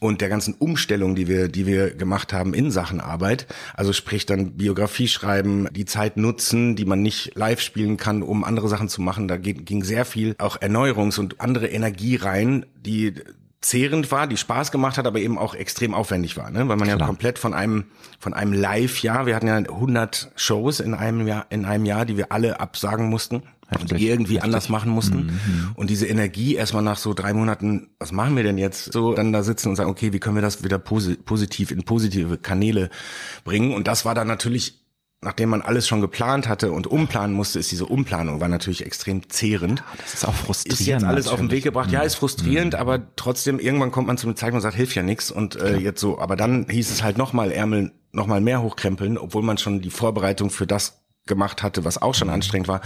und 0.00 0.20
der 0.20 0.28
ganzen 0.28 0.54
Umstellung, 0.54 1.14
die 1.14 1.28
wir, 1.28 1.48
die 1.48 1.66
wir 1.66 1.90
gemacht 1.94 2.32
haben 2.32 2.54
in 2.54 2.70
Sachen 2.70 3.00
Arbeit. 3.00 3.46
Also 3.74 3.92
sprich 3.92 4.26
dann 4.26 4.52
Biografie 4.56 5.08
schreiben, 5.08 5.68
die 5.72 5.84
Zeit 5.84 6.16
nutzen, 6.16 6.76
die 6.76 6.84
man 6.84 7.02
nicht 7.02 7.32
live 7.34 7.60
spielen 7.60 7.96
kann, 7.96 8.22
um 8.22 8.44
andere 8.44 8.68
Sachen 8.68 8.88
zu 8.88 9.00
machen. 9.02 9.28
Da 9.28 9.36
ging 9.36 9.82
sehr 9.84 10.04
viel 10.04 10.34
auch 10.38 10.58
Erneuerungs- 10.60 11.18
und 11.18 11.40
andere 11.40 11.68
Energie 11.68 12.16
rein, 12.16 12.66
die 12.84 13.14
zehrend 13.66 14.12
war, 14.12 14.26
die 14.26 14.36
Spaß 14.36 14.70
gemacht 14.70 14.96
hat, 14.96 15.06
aber 15.06 15.18
eben 15.18 15.38
auch 15.38 15.54
extrem 15.54 15.92
aufwendig 15.92 16.36
war, 16.36 16.50
ne? 16.50 16.68
weil 16.68 16.76
man 16.76 16.88
ja 16.88 16.94
Klar. 16.96 17.08
komplett 17.08 17.38
von 17.38 17.52
einem 17.52 17.84
von 18.20 18.32
einem 18.32 18.52
Live-Jahr, 18.52 19.26
wir 19.26 19.34
hatten 19.34 19.48
ja 19.48 19.56
100 19.56 20.30
Shows 20.36 20.78
in 20.78 20.94
einem 20.94 21.26
Jahr 21.26 21.46
in 21.50 21.64
einem 21.64 21.84
Jahr, 21.84 22.04
die 22.04 22.16
wir 22.16 22.30
alle 22.30 22.60
absagen 22.60 23.10
mussten 23.10 23.36
und 23.36 23.44
Heftig, 23.68 23.98
die 23.98 24.08
irgendwie 24.08 24.34
heftig. 24.34 24.44
anders 24.44 24.68
machen 24.68 24.90
mussten 24.92 25.40
und 25.74 25.90
diese 25.90 26.06
Energie 26.06 26.54
erstmal 26.54 26.84
nach 26.84 26.96
so 26.96 27.12
drei 27.12 27.32
Monaten, 27.32 27.88
was 27.98 28.12
machen 28.12 28.36
wir 28.36 28.44
denn 28.44 28.58
jetzt? 28.58 28.92
So 28.92 29.14
dann 29.14 29.32
da 29.32 29.42
sitzen 29.42 29.70
und 29.70 29.76
sagen, 29.76 29.90
okay, 29.90 30.12
wie 30.12 30.20
können 30.20 30.36
wir 30.36 30.42
das 30.42 30.62
wieder 30.62 30.78
posi 30.78 31.16
positiv 31.16 31.72
in 31.72 31.82
positive 31.82 32.38
Kanäle 32.38 32.88
bringen? 33.44 33.74
Und 33.74 33.88
das 33.88 34.04
war 34.04 34.14
dann 34.14 34.28
natürlich 34.28 34.85
Nachdem 35.26 35.48
man 35.48 35.60
alles 35.60 35.88
schon 35.88 36.00
geplant 36.00 36.46
hatte 36.46 36.70
und 36.70 36.86
umplanen 36.86 37.34
musste, 37.34 37.58
ist 37.58 37.72
diese 37.72 37.86
Umplanung 37.86 38.40
war 38.40 38.46
natürlich 38.46 38.86
extrem 38.86 39.28
zehrend 39.28 39.82
Das 39.98 40.14
ist 40.14 40.24
auch 40.24 40.32
frustrierend. 40.32 40.80
ist 40.80 40.86
jetzt 40.86 41.02
alles 41.04 41.26
auf 41.26 41.40
den 41.40 41.46
Weg 41.46 41.46
natürlich. 41.46 41.64
gebracht. 41.64 41.90
Ja, 41.90 42.02
ist 42.02 42.14
frustrierend, 42.14 42.76
aber 42.76 43.00
trotzdem 43.16 43.58
irgendwann 43.58 43.90
kommt 43.90 44.06
man 44.06 44.18
zu 44.18 44.28
einem 44.28 44.36
Zeitpunkt 44.36 44.58
und 44.58 44.62
sagt, 44.62 44.76
hilft 44.76 44.94
ja 44.94 45.02
nichts 45.02 45.32
und 45.32 45.56
äh, 45.56 45.78
jetzt 45.78 46.00
so. 46.00 46.20
Aber 46.20 46.36
dann 46.36 46.68
hieß 46.70 46.92
es 46.92 47.02
halt 47.02 47.18
nochmal 47.18 47.50
Ärmel, 47.50 47.90
nochmal 48.12 48.40
mehr 48.40 48.62
hochkrempeln, 48.62 49.18
obwohl 49.18 49.42
man 49.42 49.58
schon 49.58 49.82
die 49.82 49.90
Vorbereitung 49.90 50.48
für 50.50 50.68
das 50.68 51.02
gemacht 51.26 51.64
hatte, 51.64 51.84
was 51.84 52.00
auch 52.00 52.14
schon 52.14 52.30
anstrengend 52.30 52.68
war, 52.68 52.80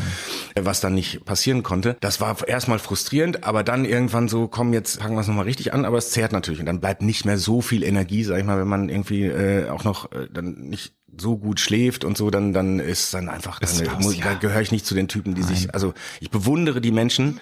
äh, 0.55 0.65
was 0.65 0.81
dann 0.81 0.95
nicht 0.95 1.27
passieren 1.27 1.63
konnte. 1.63 1.99
Das 2.01 2.23
war 2.23 2.49
erstmal 2.49 2.79
frustrierend, 2.79 3.45
aber 3.45 3.63
dann 3.63 3.85
irgendwann 3.85 4.29
so, 4.29 4.49
komm, 4.49 4.73
jetzt 4.73 5.03
fangen 5.03 5.15
wir 5.15 5.21
es 5.21 5.29
nochmal 5.29 5.45
richtig 5.45 5.75
an, 5.75 5.85
aber 5.85 5.99
es 5.99 6.11
zehrt 6.11 6.33
natürlich 6.33 6.61
und 6.61 6.67
dann 6.67 6.81
bleibt 6.81 7.03
nicht 7.03 7.27
mehr 7.27 7.37
so 7.37 7.61
viel 7.61 7.83
Energie, 7.83 8.25
sag 8.25 8.39
ich 8.39 8.45
mal, 8.45 8.59
wenn 8.59 8.67
man 8.67 8.89
irgendwie 8.89 9.25
äh, 9.27 9.69
auch 9.69 9.85
noch 9.85 10.11
äh, 10.13 10.27
dann 10.33 10.55
nicht 10.55 10.95
so 11.19 11.37
gut 11.37 11.61
schläft 11.61 12.05
und 12.05 12.17
so, 12.17 12.31
dann 12.31 12.53
dann 12.53 12.81
ist 12.81 13.15
dann 13.15 13.29
einfach, 13.29 13.61
dann, 13.61 14.15
ja. 14.15 14.25
da 14.25 14.35
gehöre 14.35 14.61
ich 14.61 14.73
nicht 14.73 14.87
zu 14.87 14.95
den 14.95 15.09
Typen, 15.09 15.35
die 15.35 15.43
sich, 15.43 15.75
also 15.75 15.95
ich 16.21 16.31
bewundere 16.31 16.81
die 16.81 16.93
Menschen, 16.93 17.41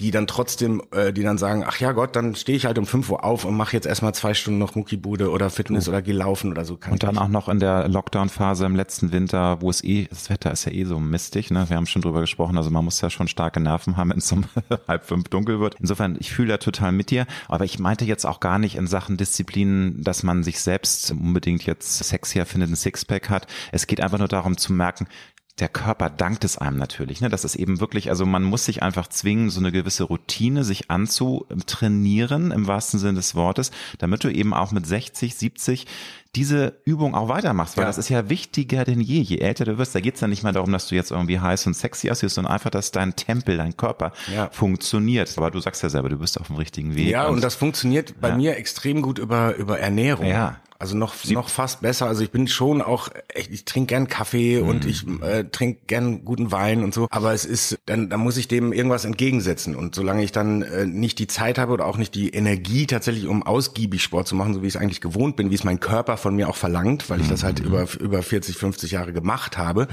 die 0.00 0.10
dann 0.10 0.26
trotzdem, 0.26 0.82
äh, 0.92 1.12
die 1.12 1.22
dann 1.22 1.36
sagen, 1.36 1.64
ach 1.66 1.78
ja 1.78 1.92
Gott, 1.92 2.16
dann 2.16 2.34
stehe 2.34 2.56
ich 2.56 2.64
halt 2.64 2.78
um 2.78 2.86
5 2.86 3.10
Uhr 3.10 3.22
auf 3.24 3.44
und 3.44 3.54
mache 3.54 3.76
jetzt 3.76 3.86
erstmal 3.86 4.14
zwei 4.14 4.32
Stunden 4.32 4.58
noch 4.58 4.74
Muckibude 4.74 5.30
oder 5.30 5.50
Fitness 5.50 5.88
oder 5.88 6.00
geh 6.00 6.12
laufen 6.12 6.50
oder 6.50 6.64
so. 6.64 6.76
Kann 6.76 6.94
Und 6.94 7.02
dann 7.02 7.18
auch 7.18 7.28
noch 7.28 7.48
in 7.48 7.60
der 7.60 7.86
Lockdown-Phase 7.88 8.64
im 8.64 8.74
letzten 8.74 9.12
Winter, 9.12 9.60
wo 9.60 9.68
es 9.68 9.84
eh, 9.84 10.06
das 10.08 10.30
Wetter 10.30 10.50
ist 10.50 10.64
ja 10.64 10.72
eh 10.72 10.84
so 10.84 10.98
mistig, 10.98 11.50
ne? 11.50 11.68
Wir 11.68 11.76
haben 11.76 11.86
schon 11.86 12.02
drüber 12.02 12.20
gesprochen, 12.20 12.56
also 12.56 12.70
man 12.70 12.84
muss 12.84 13.00
ja 13.00 13.10
schon 13.10 13.28
starke 13.28 13.60
Nerven 13.60 13.96
haben, 13.96 14.10
wenn 14.10 14.18
es 14.18 14.32
um 14.32 14.44
halb 14.88 15.04
fünf 15.04 15.28
dunkel 15.28 15.60
wird. 15.60 15.76
Insofern, 15.78 16.16
ich 16.18 16.32
fühle 16.32 16.48
da 16.48 16.56
total 16.56 16.92
mit 16.92 17.10
dir, 17.10 17.26
aber 17.48 17.64
ich 17.64 17.78
meinte 17.78 18.06
jetzt 18.06 18.24
auch 18.24 18.40
gar 18.40 18.58
nicht 18.58 18.76
in 18.76 18.86
Sachen 18.86 19.18
Disziplin, 19.18 20.02
dass 20.02 20.22
man 20.22 20.42
sich 20.42 20.60
selbst 20.60 21.10
unbedingt 21.10 21.64
jetzt 21.64 21.98
sexier 21.98 22.46
findet, 22.46 22.70
ein 22.70 22.76
Sixpack 22.76 23.28
hat. 23.28 23.46
Es 23.70 23.86
geht 23.86 24.00
einfach 24.00 24.18
nur 24.18 24.28
darum 24.28 24.56
zu 24.56 24.72
merken, 24.72 25.06
der 25.60 25.68
Körper 25.68 26.10
dankt 26.10 26.44
es 26.44 26.58
einem 26.58 26.78
natürlich. 26.78 27.20
Ne? 27.20 27.28
Das 27.28 27.44
ist 27.44 27.54
eben 27.54 27.80
wirklich, 27.80 28.08
also 28.10 28.26
man 28.26 28.42
muss 28.42 28.64
sich 28.64 28.82
einfach 28.82 29.08
zwingen, 29.08 29.50
so 29.50 29.60
eine 29.60 29.70
gewisse 29.72 30.04
Routine 30.04 30.64
sich 30.64 30.90
anzutrainieren, 30.90 32.50
im 32.50 32.66
wahrsten 32.66 32.98
Sinne 32.98 33.14
des 33.14 33.34
Wortes, 33.34 33.70
damit 33.98 34.24
du 34.24 34.28
eben 34.32 34.54
auch 34.54 34.72
mit 34.72 34.86
60, 34.86 35.34
70 35.34 35.86
diese 36.36 36.80
Übung 36.84 37.14
auch 37.16 37.28
weitermachst, 37.28 37.76
weil 37.76 37.82
Ja. 37.82 37.88
das 37.88 37.98
ist 37.98 38.08
ja 38.08 38.28
wichtiger 38.30 38.84
denn 38.84 39.00
je. 39.00 39.20
Je 39.20 39.38
älter 39.38 39.64
du 39.64 39.78
wirst, 39.78 39.94
da 39.94 40.00
geht's 40.00 40.20
ja 40.20 40.28
nicht 40.28 40.44
mehr 40.44 40.52
darum, 40.52 40.70
dass 40.72 40.86
du 40.88 40.94
jetzt 40.94 41.10
irgendwie 41.10 41.40
heiß 41.40 41.66
und 41.66 41.74
sexy 41.74 42.08
aussiehst, 42.10 42.36
sondern 42.36 42.52
einfach, 42.52 42.70
dass 42.70 42.92
dein 42.92 43.16
Tempel, 43.16 43.56
dein 43.56 43.76
Körper 43.76 44.12
Ja. 44.32 44.48
funktioniert. 44.52 45.36
Aber 45.36 45.50
du 45.50 45.58
sagst 45.60 45.82
ja 45.82 45.88
selber, 45.88 46.08
du 46.08 46.18
bist 46.18 46.40
auf 46.40 46.46
dem 46.46 46.56
richtigen 46.56 46.94
Weg. 46.94 47.08
Ja, 47.08 47.26
und 47.26 47.42
das 47.42 47.56
funktioniert 47.56 48.20
bei 48.20 48.28
Ja. 48.28 48.36
mir 48.36 48.56
extrem 48.56 49.02
gut 49.02 49.18
über, 49.18 49.56
über 49.56 49.80
Ernährung. 49.80 50.26
Ja. 50.26 50.56
Also 50.80 50.96
noch, 50.96 51.14
noch 51.26 51.50
fast 51.50 51.82
besser. 51.82 52.06
Also 52.06 52.22
ich 52.22 52.30
bin 52.30 52.48
schon 52.48 52.80
auch, 52.80 53.10
echt, 53.28 53.50
ich 53.52 53.66
trinke 53.66 53.88
gern 53.88 54.08
Kaffee 54.08 54.58
und 54.60 54.84
Mhm. 54.84 54.90
ich 54.90 55.06
äh, 55.22 55.44
trinke 55.44 55.80
gern 55.86 56.24
guten 56.24 56.50
Wein 56.52 56.82
und 56.82 56.94
so. 56.94 57.06
Aber 57.10 57.34
es 57.34 57.44
ist, 57.44 57.78
dann, 57.84 58.08
dann 58.08 58.20
muss 58.20 58.38
ich 58.38 58.48
dem 58.48 58.72
irgendwas 58.72 59.04
entgegensetzen. 59.04 59.76
Und 59.76 59.94
solange 59.94 60.24
ich 60.24 60.32
dann 60.32 60.62
äh, 60.62 60.86
nicht 60.86 61.18
die 61.18 61.26
Zeit 61.26 61.58
habe 61.58 61.72
oder 61.74 61.84
auch 61.84 61.98
nicht 61.98 62.14
die 62.14 62.30
Energie 62.30 62.86
tatsächlich, 62.86 63.26
um 63.26 63.42
ausgiebig 63.42 64.02
Sport 64.02 64.26
zu 64.26 64.34
machen, 64.34 64.54
so 64.54 64.62
wie 64.62 64.68
ich 64.68 64.74
es 64.74 64.80
eigentlich 64.80 65.02
gewohnt 65.02 65.36
bin, 65.36 65.50
wie 65.50 65.54
es 65.54 65.64
mein 65.64 65.80
Körper 65.80 66.16
von 66.16 66.34
mir 66.34 66.48
auch 66.48 66.56
verlangt, 66.56 67.10
weil 67.10 67.20
ich 67.20 67.28
das 67.28 67.42
Mhm. 67.42 67.46
halt 67.46 67.60
über, 67.60 67.86
über 68.00 68.22
40, 68.22 68.56
50 68.56 68.92
Jahre 68.92 69.12
gemacht 69.12 69.58
habe, 69.58 69.86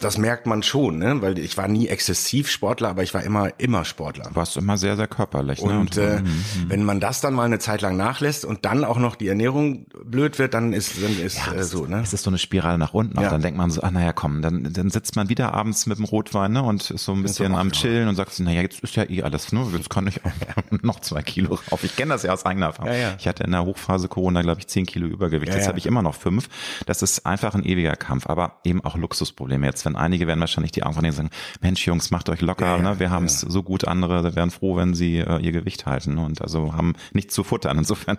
das 0.00 0.18
merkt 0.18 0.46
man 0.46 0.64
schon, 0.64 0.98
ne? 0.98 1.22
Weil 1.22 1.38
ich 1.38 1.56
war 1.56 1.68
nie 1.68 1.86
exzessiv 1.86 2.50
Sportler, 2.50 2.88
aber 2.88 3.04
ich 3.04 3.14
war 3.14 3.22
immer, 3.22 3.50
immer 3.60 3.84
Sportler. 3.84 4.24
Du 4.30 4.34
warst 4.34 4.56
immer 4.56 4.78
sehr, 4.78 4.96
sehr 4.96 5.06
körperlich. 5.06 5.62
ne? 5.62 5.78
Und 5.78 5.96
äh, 5.96 6.22
wenn 6.66 6.82
man 6.82 6.98
das 6.98 7.20
dann 7.20 7.34
mal 7.34 7.44
eine 7.44 7.60
Zeit 7.60 7.82
lang 7.82 7.96
nachlässt 7.96 8.44
und 8.44 8.64
dann 8.64 8.82
auch 8.84 8.98
noch 8.98 9.14
die 9.14 9.28
Ernährung 9.28 9.86
blöd 10.04 10.23
wird, 10.38 10.54
dann 10.54 10.72
ist, 10.72 11.02
dann 11.02 11.18
ist 11.18 11.38
äh, 11.54 11.62
so, 11.62 11.86
ne? 11.86 12.00
Es 12.02 12.12
ist 12.12 12.24
so 12.24 12.30
eine 12.30 12.38
Spirale 12.38 12.78
nach 12.78 12.94
unten. 12.94 13.20
Ja. 13.20 13.28
Dann 13.28 13.42
denkt 13.42 13.58
man 13.58 13.70
so, 13.70 13.82
ah 13.82 13.90
naja, 13.90 14.12
komm, 14.12 14.42
dann, 14.42 14.72
dann 14.72 14.90
sitzt 14.90 15.16
man 15.16 15.28
wieder 15.28 15.54
abends 15.54 15.86
mit 15.86 15.98
dem 15.98 16.04
Rotwein 16.04 16.52
ne, 16.52 16.62
und 16.62 16.90
ist 16.90 17.04
so 17.04 17.12
ein 17.12 17.22
bisschen 17.22 17.54
auch 17.54 17.58
am. 17.58 17.72
Chillen 17.72 18.08
und 18.08 18.14
sagt, 18.14 18.38
naja, 18.40 18.62
jetzt 18.62 18.80
ist 18.80 18.94
ja 18.96 19.08
eh 19.08 19.22
alles, 19.22 19.52
ne? 19.52 19.66
Jetzt 19.76 19.90
kann 19.90 20.06
ich 20.06 20.24
auch 20.24 20.30
noch 20.82 21.00
zwei 21.00 21.22
Kilo 21.22 21.58
rauf. 21.70 21.82
Ich 21.82 21.96
kenne 21.96 22.12
das 22.12 22.22
ja 22.22 22.32
aus 22.32 22.46
eigener 22.46 22.66
Erfahrung. 22.66 22.92
Ja, 22.92 22.98
ja. 22.98 23.16
Ich 23.18 23.26
hatte 23.26 23.42
in 23.42 23.50
der 23.50 23.64
Hochphase 23.64 24.08
Corona, 24.08 24.42
glaube 24.42 24.60
ich, 24.60 24.68
zehn 24.68 24.86
Kilo 24.86 25.06
Übergewicht. 25.06 25.48
Ja, 25.48 25.56
Jetzt 25.56 25.64
ja. 25.64 25.68
habe 25.68 25.78
ich 25.78 25.86
immer 25.86 26.02
noch 26.02 26.14
fünf. 26.14 26.48
Das 26.86 27.02
ist 27.02 27.26
einfach 27.26 27.54
ein 27.54 27.64
ewiger 27.64 27.96
Kampf, 27.96 28.28
aber 28.28 28.60
eben 28.64 28.84
auch 28.84 28.96
Luxusprobleme. 28.96 29.66
Jetzt, 29.66 29.84
wenn 29.84 29.96
einige 29.96 30.26
werden 30.26 30.40
wahrscheinlich 30.40 30.72
die 30.72 30.82
Augen 30.82 30.94
von 30.94 31.04
denen 31.04 31.16
sagen, 31.16 31.30
Mensch, 31.60 31.86
Jungs, 31.86 32.10
macht 32.10 32.28
euch 32.28 32.40
locker, 32.40 32.66
Ja, 32.66 32.76
ja, 32.76 32.82
ne? 32.82 33.00
Wir 33.00 33.10
haben 33.10 33.24
es 33.24 33.40
so 33.40 33.62
gut, 33.62 33.86
andere 33.86 34.34
wären 34.36 34.50
froh, 34.50 34.76
wenn 34.76 34.94
sie 34.94 35.18
äh, 35.18 35.38
ihr 35.38 35.52
Gewicht 35.52 35.86
halten 35.86 36.14
ne? 36.14 36.24
und 36.24 36.40
also 36.42 36.74
haben 36.74 36.94
nichts 37.12 37.34
zu 37.34 37.44
futtern. 37.44 37.78
Insofern. 37.78 38.18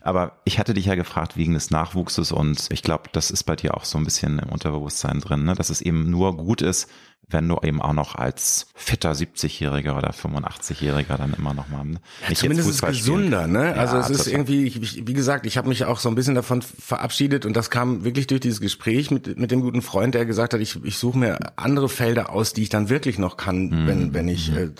Aber 0.00 0.40
ich 0.44 0.58
hatte 0.58 0.74
dich 0.74 0.86
ja 0.86 0.94
gefragt 0.94 1.29
wegen 1.36 1.54
des 1.54 1.70
Nachwuchses 1.70 2.32
und 2.32 2.68
ich 2.70 2.82
glaube, 2.82 3.04
das 3.12 3.30
ist 3.30 3.44
bei 3.44 3.56
dir 3.56 3.76
auch 3.76 3.84
so 3.84 3.98
ein 3.98 4.04
bisschen 4.04 4.38
im 4.38 4.48
Unterbewusstsein 4.50 5.20
drin, 5.20 5.44
ne? 5.44 5.54
dass 5.54 5.70
es 5.70 5.80
eben 5.80 6.10
nur 6.10 6.36
gut 6.36 6.62
ist, 6.62 6.88
wenn 7.32 7.46
du 7.48 7.58
eben 7.62 7.80
auch 7.80 7.92
noch 7.92 8.16
als 8.16 8.66
fitter 8.74 9.12
70-Jähriger 9.12 9.96
oder 9.96 10.10
85-Jähriger 10.10 11.16
dann 11.16 11.32
immer 11.34 11.54
noch 11.54 11.68
mal 11.68 11.84
ne? 11.84 12.00
nicht 12.28 12.38
Zumindest 12.40 12.68
ist 12.68 12.82
es 12.82 12.88
gesunder, 12.88 13.46
ne? 13.46 13.74
Also 13.74 13.96
Ja, 13.96 14.00
es 14.02 14.10
ist 14.10 14.18
total. 14.24 14.32
irgendwie, 14.32 14.64
ich, 14.64 14.82
ich- 14.82 15.06
wie 15.06 15.12
gesagt, 15.12 15.46
ich 15.46 15.56
habe 15.56 15.68
mich 15.68 15.84
auch 15.84 16.00
so 16.00 16.08
ein 16.08 16.16
bisschen 16.16 16.34
davon 16.34 16.60
verabschiedet 16.62 17.46
und 17.46 17.54
das 17.56 17.70
kam 17.70 18.02
wirklich 18.04 18.26
durch 18.26 18.40
dieses 18.40 18.60
Gespräch 18.60 19.10
mit, 19.12 19.38
mit 19.38 19.50
dem 19.52 19.60
guten 19.60 19.82
Freund, 19.82 20.14
der 20.14 20.26
gesagt 20.26 20.54
hat, 20.54 20.60
ich, 20.60 20.82
ich 20.84 20.96
suche 20.98 21.18
mir 21.18 21.38
andere 21.56 21.88
Felder 21.88 22.30
aus, 22.30 22.52
die 22.52 22.62
ich 22.62 22.68
dann 22.68 22.88
wirklich 22.88 23.18
noch 23.18 23.36
kann, 23.36 23.68
Mhm. 23.70 23.86
wenn, 23.86 24.14
wenn 24.14 24.28
ich 24.28 24.50
äh, 24.52 24.70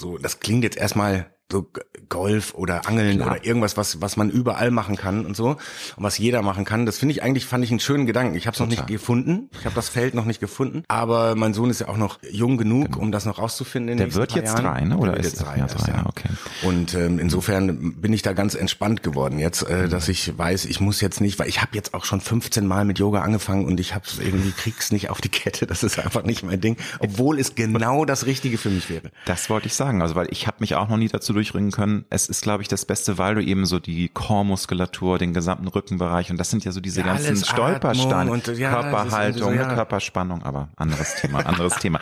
so, 0.00 0.16
das 0.16 0.40
klingt 0.40 0.64
jetzt 0.64 0.78
erstmal 0.78 1.26
so 1.50 1.66
Golf 2.10 2.54
oder 2.54 2.86
Angeln 2.86 3.16
Klar. 3.18 3.32
oder 3.36 3.44
irgendwas, 3.44 3.76
was, 3.76 4.00
was 4.02 4.16
man 4.16 4.28
überall 4.30 4.70
machen 4.70 4.96
kann 4.96 5.24
und 5.24 5.34
so 5.36 5.48
und 5.50 5.58
was 5.96 6.18
jeder 6.18 6.42
machen 6.42 6.64
kann. 6.64 6.84
Das 6.86 6.98
finde 6.98 7.12
ich 7.12 7.22
eigentlich, 7.22 7.46
fand 7.46 7.64
ich 7.64 7.70
einen 7.70 7.80
schönen 7.80 8.06
Gedanken. 8.06 8.34
Ich 8.36 8.46
habe 8.46 8.54
es 8.54 8.60
noch 8.60 8.66
nicht 8.66 8.86
gefunden. 8.86 9.48
Ich 9.58 9.64
habe 9.64 9.74
das 9.74 9.88
Feld 9.88 10.14
noch 10.14 10.24
nicht 10.26 10.40
gefunden. 10.40 10.82
Aber 10.88 11.34
mein 11.36 11.54
Sohn 11.54 11.70
ist 11.70 11.80
ja 11.80 11.88
auch 11.88 11.96
noch 11.96 12.18
jung 12.30 12.56
genug, 12.58 12.96
um 12.96 13.12
das 13.12 13.24
noch 13.24 13.38
rauszufinden. 13.38 13.92
in 13.92 13.98
den 13.98 14.08
Genau. 14.10 14.14
Der 14.14 14.20
wird 14.20 14.32
jetzt 14.32 14.58
Jahren. 14.58 14.64
drei, 14.64 14.84
ne? 14.84 14.96
Oder 14.98 15.12
Der 15.12 15.22
wird 15.22 15.26
ist 15.26 15.32
jetzt 15.38 15.46
drei? 15.46 15.56
ja, 15.56 15.62
erst, 15.64 15.86
drei, 15.86 15.92
ja, 15.92 16.06
okay. 16.06 16.28
Und 16.62 16.94
ähm, 16.94 17.18
insofern 17.18 17.94
bin 18.00 18.12
ich 18.12 18.22
da 18.22 18.32
ganz 18.34 18.54
entspannt 18.54 19.02
geworden 19.02 19.38
jetzt, 19.38 19.62
äh, 19.62 19.88
dass 19.88 20.08
ich 20.08 20.36
weiß, 20.36 20.66
ich 20.66 20.80
muss 20.80 21.00
jetzt 21.00 21.20
nicht, 21.20 21.38
weil 21.38 21.48
ich 21.48 21.60
habe 21.62 21.70
jetzt 21.74 21.94
auch 21.94 22.04
schon 22.04 22.20
15 22.20 22.66
Mal 22.66 22.84
mit 22.84 22.98
Yoga 22.98 23.22
angefangen 23.22 23.64
und 23.64 23.80
ich 23.80 23.94
habe 23.94 24.04
irgendwie 24.20 24.50
krieg's 24.52 24.92
nicht 24.92 25.08
auf 25.10 25.20
die 25.20 25.28
Kette. 25.30 25.66
Das 25.66 25.82
ist 25.82 25.98
einfach 25.98 26.24
nicht 26.24 26.42
mein 26.42 26.60
Ding, 26.60 26.76
obwohl 27.00 27.38
es 27.38 27.54
genau 27.54 28.04
das 28.04 28.26
Richtige 28.26 28.58
für 28.58 28.70
mich 28.70 28.90
wäre. 28.90 29.10
Das 29.24 29.48
wollte 29.50 29.66
ich 29.66 29.74
sagen, 29.74 30.02
also 30.02 30.14
weil 30.14 30.28
ich 30.30 30.46
habe 30.46 30.58
mich 30.60 30.74
auch 30.74 30.88
noch 30.88 30.96
nie 30.96 31.08
dazu 31.08 31.37
durchringen 31.38 31.70
können. 31.70 32.04
Es 32.10 32.28
ist, 32.28 32.42
glaube 32.42 32.62
ich, 32.62 32.68
das 32.68 32.84
Beste, 32.84 33.16
weil 33.16 33.36
du 33.36 33.42
eben 33.44 33.64
so 33.64 33.78
die 33.78 34.08
Core-Muskulatur, 34.08 35.18
den 35.18 35.32
gesamten 35.32 35.68
Rückenbereich 35.68 36.32
und 36.32 36.36
das 36.36 36.50
sind 36.50 36.64
ja 36.64 36.72
so 36.72 36.80
diese 36.80 37.00
Ja, 37.02 37.06
ganzen 37.06 37.36
Stolpersteine, 37.36 38.28
und, 38.32 38.48
ja, 38.48 38.70
Körperhaltung, 38.70 39.50
so, 39.50 39.54
ja. 39.54 39.72
Körperspannung, 39.72 40.42
aber 40.42 40.68
anderes 40.74 41.14
Thema, 41.14 41.46
anderes 41.46 41.74
Thema. 41.80 42.00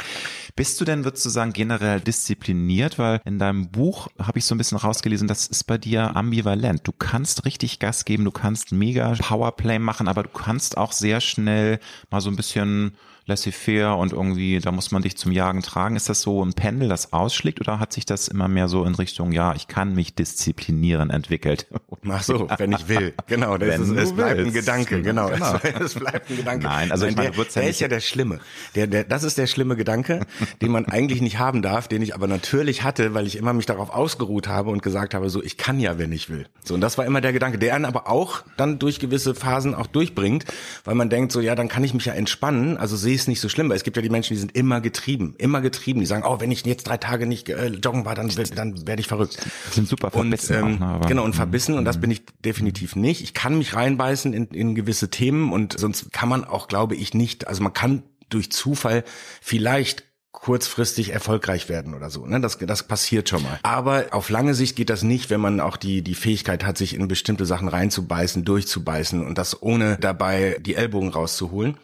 Bist 0.55 0.81
du 0.81 0.87
denn, 0.87 1.05
würdest 1.05 1.23
du 1.27 1.29
sagen, 1.29 1.53
generell 1.53 2.01
diszipliniert? 2.01 2.99
Weil 2.99 3.21
in 3.27 3.39
deinem 3.39 3.69
Buch 3.69 4.09
habe 4.19 4.39
ich 4.39 4.47
so 4.47 4.55
ein 4.55 4.59
bisschen 4.59 4.79
rausgelesen, 4.79 5.29
das 5.29 5.47
ist 5.47 5.65
bei 5.65 5.77
dir 5.77 6.17
ambivalent. 6.17 6.81
Du 6.85 6.93
kannst 6.93 7.45
richtig 7.45 7.79
Gas 7.79 8.07
geben, 8.07 8.25
du 8.25 8.31
kannst 8.31 8.73
mega 8.73 9.13
Powerplay 9.21 9.79
machen, 9.79 10.09
aber 10.09 10.23
du 10.23 10.31
kannst 10.31 10.79
auch 10.79 10.93
sehr 10.93 11.21
schnell 11.21 11.79
mal 12.11 12.23
so 12.23 12.31
ein 12.31 12.37
bisschen 12.37 12.97
laissez-faire 13.27 13.97
und 13.99 14.13
irgendwie, 14.13 14.61
da 14.61 14.71
muss 14.71 14.93
man 14.93 15.03
dich 15.03 15.17
zum 15.17 15.33
Jagen 15.33 15.63
tragen. 15.63 15.97
Ist 15.97 16.09
das 16.09 16.23
so 16.23 16.45
ein 16.45 16.55
Pendel, 16.55 16.89
das 16.89 17.13
ausschlägt 17.13 17.61
oder 17.61 17.81
hat 17.81 17.93
sich 17.93 18.07
das 18.07 18.29
immer 18.29 18.47
mehr 18.47 18.69
so 18.69 18.85
in 18.85 18.95
Richtung 18.95 19.33
ja, 19.33 19.55
ich 19.55 19.67
kann 19.67 19.95
mich 19.95 20.15
disziplinieren, 20.15 21.11
entwickelt. 21.11 21.67
Ach 22.09 22.23
so, 22.23 22.49
wenn 22.57 22.73
ich 22.73 22.89
will. 22.89 23.15
Genau, 23.27 23.59
das 23.59 23.81
ist, 23.81 23.91
es 23.91 24.13
bleibt 24.13 24.41
ein 24.41 24.53
Gedanke. 24.53 25.03
Genau, 25.03 25.29
genau. 25.29 25.59
Es, 25.87 25.95
bleibt 25.95 26.31
ein 26.31 26.37
Gedanke. 26.37 26.65
Nein, 26.65 26.93
also 26.93 27.07
ich 27.07 27.17
meine, 27.17 27.33
der, 27.33 27.45
der 27.45 27.69
ist 27.69 27.81
ja 27.81 27.89
der 27.89 28.01
Schlimme. 28.01 28.39
Der, 28.75 28.87
der, 28.87 29.05
das 29.05 29.25
ist 29.25 29.39
der 29.39 29.47
schlimme 29.47 29.77
Gedanke, 29.77 30.21
den 30.63 30.71
man 30.71 30.87
eigentlich 30.87 31.21
nicht 31.21 31.39
haben 31.39 31.63
darf, 31.63 31.89
den 31.89 32.03
ich 32.03 32.15
aber 32.15 32.29
natürlich 32.29 32.85
hatte, 32.85 33.15
weil 33.15 33.27
ich 33.27 33.37
immer 33.37 33.53
mich 33.53 33.67
darauf 33.67 33.91
ausgeruht 33.91 34.47
habe 34.47 34.71
und 34.71 34.83
gesagt 34.83 35.15
habe, 35.15 35.29
so, 35.31 35.43
ich 35.43 35.57
kann 35.57 35.81
ja, 35.81 35.99
wenn 35.99 36.13
ich 36.13 36.31
will. 36.31 36.47
So, 36.65 36.75
und 36.75 36.81
das 36.81 36.97
war 36.99 37.05
immer 37.05 37.21
der 37.21 37.33
Gedanke, 37.33 37.59
der 37.59 37.75
einen 37.75 37.85
aber 37.85 38.09
auch 38.09 38.43
dann 38.57 38.79
durch 38.79 39.01
gewisse 39.01 39.35
Phasen 39.35 39.75
auch 39.75 39.89
durchbringt, 39.89 40.45
weil 40.85 40.95
man 40.95 41.11
denkt 41.11 41.33
so, 41.33 41.41
ja, 41.41 41.55
dann 41.55 41.69
kann 41.69 41.83
ich 41.83 41.93
mich 41.93 42.05
ja 42.05 42.13
entspannen, 42.13 42.77
also 42.77 42.97
sehe 42.97 43.16
es 43.23 43.29
nicht 43.29 43.41
so 43.41 43.49
schlimm, 43.49 43.69
weil 43.69 43.77
es 43.77 43.85
gibt 43.85 43.97
ja 43.97 44.03
die 44.03 44.11
Menschen, 44.11 44.35
die 44.35 44.41
sind 44.41 44.57
immer 44.57 44.81
getrieben, 44.81 45.35
immer 45.39 45.61
getrieben, 45.61 46.01
die 46.01 46.07
sagen, 46.07 46.25
oh, 46.27 46.41
wenn 46.41 46.51
ich 46.51 46.65
jetzt 46.65 46.85
drei 46.85 46.97
Tage 46.97 47.27
nicht 47.27 47.49
äh, 47.49 47.69
joggen 47.69 48.05
war, 48.05 48.15
dann, 48.15 48.31
dann 48.55 48.87
werde 48.87 49.01
ich 49.01 49.09
verrückt. 49.09 49.39
sind 49.71 49.89
super 49.89 50.11
verbissen. 50.11 50.63
Und, 50.63 50.73
ähm, 50.77 50.83
auch, 50.83 51.01
ne, 51.01 51.07
genau, 51.09 51.25
und 51.25 51.35
verbissen, 51.35 51.77
und 51.77 51.85
das 51.85 52.01
bin 52.01 52.11
ich 52.11 52.23
definitiv 52.45 52.97
nicht. 52.97 53.23
Ich 53.23 53.35
kann 53.35 53.59
mich 53.59 53.75
reinbeißen 53.75 54.33
in, 54.33 54.47
in 54.47 54.75
gewisse 54.75 55.11
Themen 55.11 55.53
und 55.53 55.79
sonst 55.79 56.13
kann 56.13 56.29
man 56.29 56.45
auch, 56.45 56.69
glaube 56.69 56.97
ich, 56.97 57.15
nicht, 57.15 57.49
also 57.49 57.63
man 57.63 57.73
kann 57.73 58.03
durch 58.29 58.51
Zufall 58.51 59.05
vielleicht 59.41 60.05
kurzfristig 60.37 61.13
erfolgreich 61.13 61.71
werden 61.71 61.95
oder 61.95 62.11
so. 62.11 62.27
Ne? 62.27 62.41
Das, 62.41 62.59
das 62.59 62.83
passiert 62.83 63.29
schon 63.29 63.43
mal. 63.43 63.59
Aber 63.63 64.09
auf 64.11 64.29
lange 64.29 64.55
Sicht 64.55 64.77
geht 64.77 64.91
das 64.91 65.03
nicht, 65.03 65.31
wenn 65.31 65.41
man 65.41 65.61
auch 65.61 65.79
die, 65.79 66.03
die 66.03 66.15
Fähigkeit 66.15 66.65
hat, 66.65 66.77
sich 66.77 66.95
in 66.95 67.09
bestimmte 67.09 67.47
Sachen 67.47 67.69
reinzubeißen, 67.69 68.45
durchzubeißen 68.45 69.27
und 69.27 69.39
das 69.39 69.61
ohne 69.63 69.97
dabei 69.99 70.59
die 70.61 70.75
Ellbogen 70.75 71.09
rauszuholen. 71.09 71.79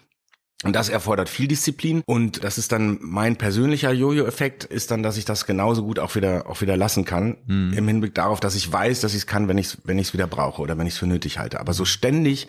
Und 0.63 0.75
das 0.75 0.89
erfordert 0.89 1.29
viel 1.29 1.49
Disziplin. 1.49 2.03
Und 2.07 2.45
das 2.45 2.59
ist 2.59 2.73
dann 2.73 2.99
mein 3.01 3.37
persönlicher 3.37 3.93
Jojo-Effekt, 3.93 4.65
ist 4.65 4.91
dann, 4.91 5.03
dass 5.03 5.17
ich 5.17 5.25
das 5.25 5.47
genauso 5.47 5.83
gut 5.83 5.99
auch 5.99 6.15
wieder, 6.15 6.49
auch 6.49 6.61
wieder 6.61 6.77
lassen 6.77 7.05
kann. 7.05 7.37
Mhm. 7.47 7.73
Im 7.73 7.89
Hinblick 7.89 8.15
darauf, 8.15 8.41
dass 8.41 8.55
ich 8.55 8.71
weiß, 8.71 9.01
dass 9.01 9.13
ich 9.13 9.21
es 9.21 9.27
kann, 9.27 9.49
wenn 9.49 9.59
ich 9.59 9.67
es 9.67 9.79
wenn 9.85 9.99
ich's 9.99 10.13
wieder 10.13 10.27
brauche 10.27 10.63
oder 10.63 10.79
wenn 10.79 10.87
ich 10.87 10.95
es 10.95 10.99
für 10.99 11.07
nötig 11.07 11.39
halte. 11.39 11.61
Aber 11.61 11.73
so 11.73 11.85
ständig 11.85 12.49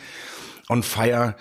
on 0.70 0.84
fire, 0.84 1.36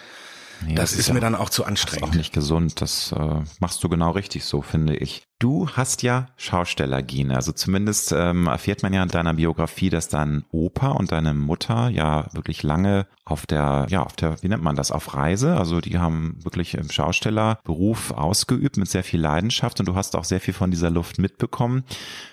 nee, 0.64 0.74
das, 0.74 0.90
das, 0.90 0.92
ist, 0.92 1.08
ist 1.08 1.14
mir 1.14 1.20
dann 1.20 1.34
auch 1.34 1.50
zu 1.50 1.64
anstrengend. 1.64 2.02
Das 2.02 2.08
ist 2.08 2.14
auch 2.14 2.18
nicht 2.18 2.32
gesund. 2.32 2.80
Das 2.80 3.12
äh, 3.12 3.42
machst 3.60 3.84
du 3.84 3.88
genau 3.88 4.12
richtig 4.12 4.44
so, 4.44 4.62
finde 4.62 4.96
ich. 4.96 5.22
Du 5.42 5.68
hast 5.68 6.04
ja 6.04 6.28
Schaustellergene. 6.36 7.34
Also 7.34 7.50
zumindest 7.50 8.12
ähm, 8.16 8.46
erfährt 8.46 8.84
man 8.84 8.92
ja 8.92 9.02
in 9.02 9.08
deiner 9.08 9.34
Biografie, 9.34 9.90
dass 9.90 10.06
dein 10.06 10.44
Opa 10.52 10.92
und 10.92 11.10
deine 11.10 11.34
Mutter 11.34 11.88
ja 11.88 12.28
wirklich 12.32 12.62
lange 12.62 13.08
auf 13.24 13.44
der, 13.44 13.86
ja, 13.88 14.04
auf 14.04 14.12
der, 14.12 14.40
wie 14.44 14.48
nennt 14.48 14.62
man 14.62 14.76
das, 14.76 14.92
auf 14.92 15.14
Reise. 15.16 15.56
Also 15.56 15.80
die 15.80 15.98
haben 15.98 16.36
wirklich 16.44 16.74
im 16.74 16.88
Schaustellerberuf 16.88 18.12
ausgeübt 18.12 18.76
mit 18.76 18.88
sehr 18.88 19.02
viel 19.02 19.20
Leidenschaft 19.20 19.80
und 19.80 19.86
du 19.86 19.96
hast 19.96 20.14
auch 20.14 20.22
sehr 20.22 20.38
viel 20.38 20.54
von 20.54 20.70
dieser 20.70 20.90
Luft 20.90 21.18
mitbekommen. 21.18 21.82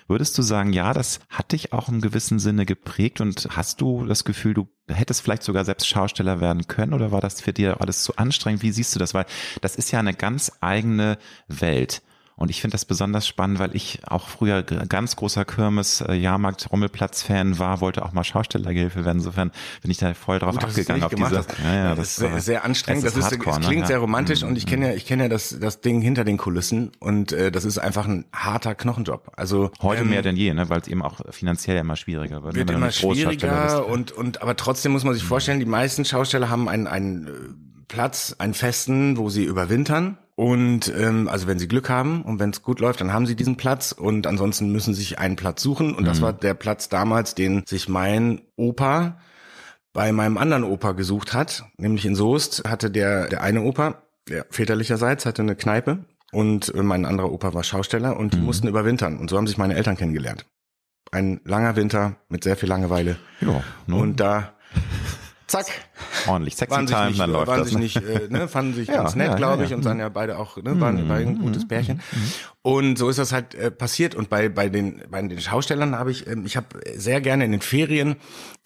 Würdest 0.06 0.38
du 0.38 0.42
sagen, 0.42 0.72
ja, 0.72 0.92
das 0.92 1.18
hat 1.28 1.50
dich 1.50 1.72
auch 1.72 1.88
im 1.88 2.00
gewissen 2.00 2.38
Sinne 2.38 2.64
geprägt 2.64 3.20
und 3.20 3.48
hast 3.50 3.80
du 3.80 4.06
das 4.06 4.22
Gefühl, 4.22 4.54
du 4.54 4.68
hättest 4.88 5.22
vielleicht 5.22 5.42
sogar 5.42 5.64
selbst 5.64 5.88
Schausteller 5.88 6.40
werden 6.40 6.68
können 6.68 6.92
oder 6.92 7.10
war 7.10 7.20
das 7.20 7.40
für 7.40 7.52
dir 7.52 7.80
alles 7.80 8.04
zu 8.04 8.14
anstrengend? 8.18 8.62
Wie 8.62 8.70
siehst 8.70 8.94
du 8.94 9.00
das? 9.00 9.14
Weil 9.14 9.26
das 9.62 9.74
ist 9.74 9.90
ja 9.90 9.98
eine 9.98 10.14
ganz 10.14 10.52
eigene 10.60 11.18
Welt. 11.48 12.02
Und 12.40 12.48
ich 12.48 12.62
finde 12.62 12.72
das 12.72 12.86
besonders 12.86 13.28
spannend, 13.28 13.58
weil 13.58 13.76
ich 13.76 14.00
auch 14.06 14.26
früher 14.26 14.62
ganz 14.62 15.14
großer 15.14 15.44
Kirmes, 15.44 16.00
äh, 16.00 16.14
Jahrmarkt, 16.14 16.72
Rommelplatz-Fan 16.72 17.58
war, 17.58 17.82
wollte 17.82 18.02
auch 18.02 18.12
mal 18.14 18.24
Schaustellergehilfe 18.24 19.04
werden. 19.04 19.18
Insofern 19.18 19.50
bin 19.82 19.90
ich 19.90 19.98
da 19.98 20.14
voll 20.14 20.38
drauf 20.38 20.54
Gut, 20.54 20.64
abgegangen 20.64 21.02
auf 21.02 21.14
diese. 21.14 21.44
Ja, 21.62 21.74
ja, 21.74 21.94
das, 21.94 22.12
ist 22.12 22.16
sehr, 22.16 22.40
sehr 22.40 22.64
anstrengend. 22.64 23.04
Das, 23.04 23.12
ist, 23.12 23.18
das, 23.18 23.26
ist, 23.26 23.32
Hardcore, 23.32 23.56
das 23.58 23.66
klingt 23.66 23.82
ne? 23.82 23.86
sehr 23.88 23.98
romantisch 23.98 24.40
ja. 24.40 24.48
und 24.48 24.56
ich 24.56 24.64
kenne 24.64 24.88
ja, 24.88 24.94
ich 24.94 25.04
kenne 25.04 25.24
ja 25.24 25.28
das, 25.28 25.54
das 25.60 25.82
Ding 25.82 26.00
hinter 26.00 26.24
den 26.24 26.38
Kulissen 26.38 26.92
und 26.98 27.32
äh, 27.32 27.52
das 27.52 27.66
ist 27.66 27.76
einfach 27.76 28.08
ein 28.08 28.24
harter 28.32 28.74
Knochenjob. 28.74 29.32
Also 29.36 29.70
heute 29.82 30.00
ähm, 30.00 30.08
mehr 30.08 30.22
denn 30.22 30.36
je, 30.36 30.54
ne? 30.54 30.70
weil 30.70 30.80
es 30.80 30.88
eben 30.88 31.02
auch 31.02 31.20
finanziell 31.28 31.76
immer 31.76 31.96
schwieriger 31.96 32.42
wird. 32.42 32.54
Ne? 32.54 32.60
Wird 32.60 32.70
immer 32.70 32.90
schwieriger 32.90 33.86
und 33.86 34.12
und 34.12 34.40
aber 34.40 34.56
trotzdem 34.56 34.92
muss 34.92 35.04
man 35.04 35.12
sich 35.12 35.24
vorstellen, 35.24 35.60
die 35.60 35.66
meisten 35.66 36.06
Schausteller 36.06 36.48
haben 36.48 36.70
einen 36.70 36.86
einen 36.86 37.26
äh, 37.26 37.30
Platz, 37.86 38.34
einen 38.38 38.54
festen, 38.54 39.18
wo 39.18 39.28
sie 39.28 39.44
überwintern 39.44 40.16
und 40.40 40.90
ähm, 40.96 41.28
also 41.28 41.46
wenn 41.48 41.58
sie 41.58 41.68
Glück 41.68 41.90
haben 41.90 42.22
und 42.22 42.40
wenn 42.40 42.48
es 42.48 42.62
gut 42.62 42.80
läuft, 42.80 43.02
dann 43.02 43.12
haben 43.12 43.26
sie 43.26 43.36
diesen 43.36 43.58
Platz 43.58 43.92
und 43.92 44.26
ansonsten 44.26 44.72
müssen 44.72 44.94
sie 44.94 45.02
sich 45.02 45.18
einen 45.18 45.36
Platz 45.36 45.62
suchen. 45.62 45.94
Und 45.94 46.04
mhm. 46.04 46.06
das 46.06 46.22
war 46.22 46.32
der 46.32 46.54
Platz 46.54 46.88
damals, 46.88 47.34
den 47.34 47.62
sich 47.66 47.90
mein 47.90 48.40
Opa 48.56 49.20
bei 49.92 50.12
meinem 50.12 50.38
anderen 50.38 50.64
Opa 50.64 50.92
gesucht 50.92 51.34
hat, 51.34 51.64
nämlich 51.76 52.06
in 52.06 52.14
Soest 52.14 52.62
hatte 52.66 52.90
der 52.90 53.28
der 53.28 53.42
eine 53.42 53.60
Opa, 53.64 54.02
der 54.30 54.46
väterlicherseits 54.48 55.26
hatte 55.26 55.42
eine 55.42 55.56
Kneipe 55.56 56.06
und 56.32 56.74
äh, 56.74 56.82
mein 56.82 57.04
anderer 57.04 57.32
Opa 57.32 57.52
war 57.52 57.62
Schausteller 57.62 58.16
und 58.16 58.32
die 58.32 58.38
mhm. 58.38 58.46
mussten 58.46 58.66
überwintern 58.66 59.18
und 59.18 59.28
so 59.28 59.36
haben 59.36 59.46
sich 59.46 59.58
meine 59.58 59.74
Eltern 59.74 59.98
kennengelernt. 59.98 60.46
Ein 61.12 61.42
langer 61.44 61.76
Winter 61.76 62.16
mit 62.30 62.44
sehr 62.44 62.56
viel 62.56 62.70
Langeweile. 62.70 63.18
Ja, 63.42 63.62
ne? 63.86 63.94
und 63.94 64.20
da 64.20 64.54
zack. 65.48 65.66
Ordentlich 66.26 66.56
sexy 66.56 66.74
waren 66.74 66.86
time, 66.86 67.08
nicht, 67.08 67.20
dann 67.20 67.30
läuft 67.30 67.48
waren 67.48 67.60
das. 67.60 67.68
Sich 67.68 67.78
nicht, 67.78 67.96
äh, 67.96 68.28
ne, 68.28 68.48
fanden 68.48 68.74
sich 68.74 68.88
ja, 68.88 68.96
ganz 68.96 69.14
nett, 69.14 69.30
ja, 69.30 69.36
glaube 69.36 69.64
ich, 69.64 69.70
ja, 69.70 69.76
und 69.76 69.82
sahen 69.82 69.98
ja 69.98 70.08
beide 70.08 70.38
auch, 70.38 70.56
ne, 70.56 70.80
waren, 70.80 71.08
waren 71.08 71.26
ein 71.26 71.38
gutes 71.38 71.66
Pärchen. 71.66 72.00
Mhm. 72.12 72.32
Und 72.62 72.98
so 72.98 73.08
ist 73.08 73.18
das 73.18 73.32
halt 73.32 73.54
äh, 73.54 73.70
passiert. 73.70 74.14
Und 74.14 74.28
bei, 74.28 74.50
bei, 74.50 74.68
den, 74.68 75.02
bei 75.10 75.22
den 75.22 75.40
Schaustellern 75.40 75.96
habe 75.98 76.10
ich, 76.10 76.26
ähm, 76.26 76.44
ich 76.44 76.58
habe 76.58 76.66
sehr 76.94 77.22
gerne 77.22 77.46
in 77.46 77.52
den 77.52 77.62
Ferien 77.62 78.16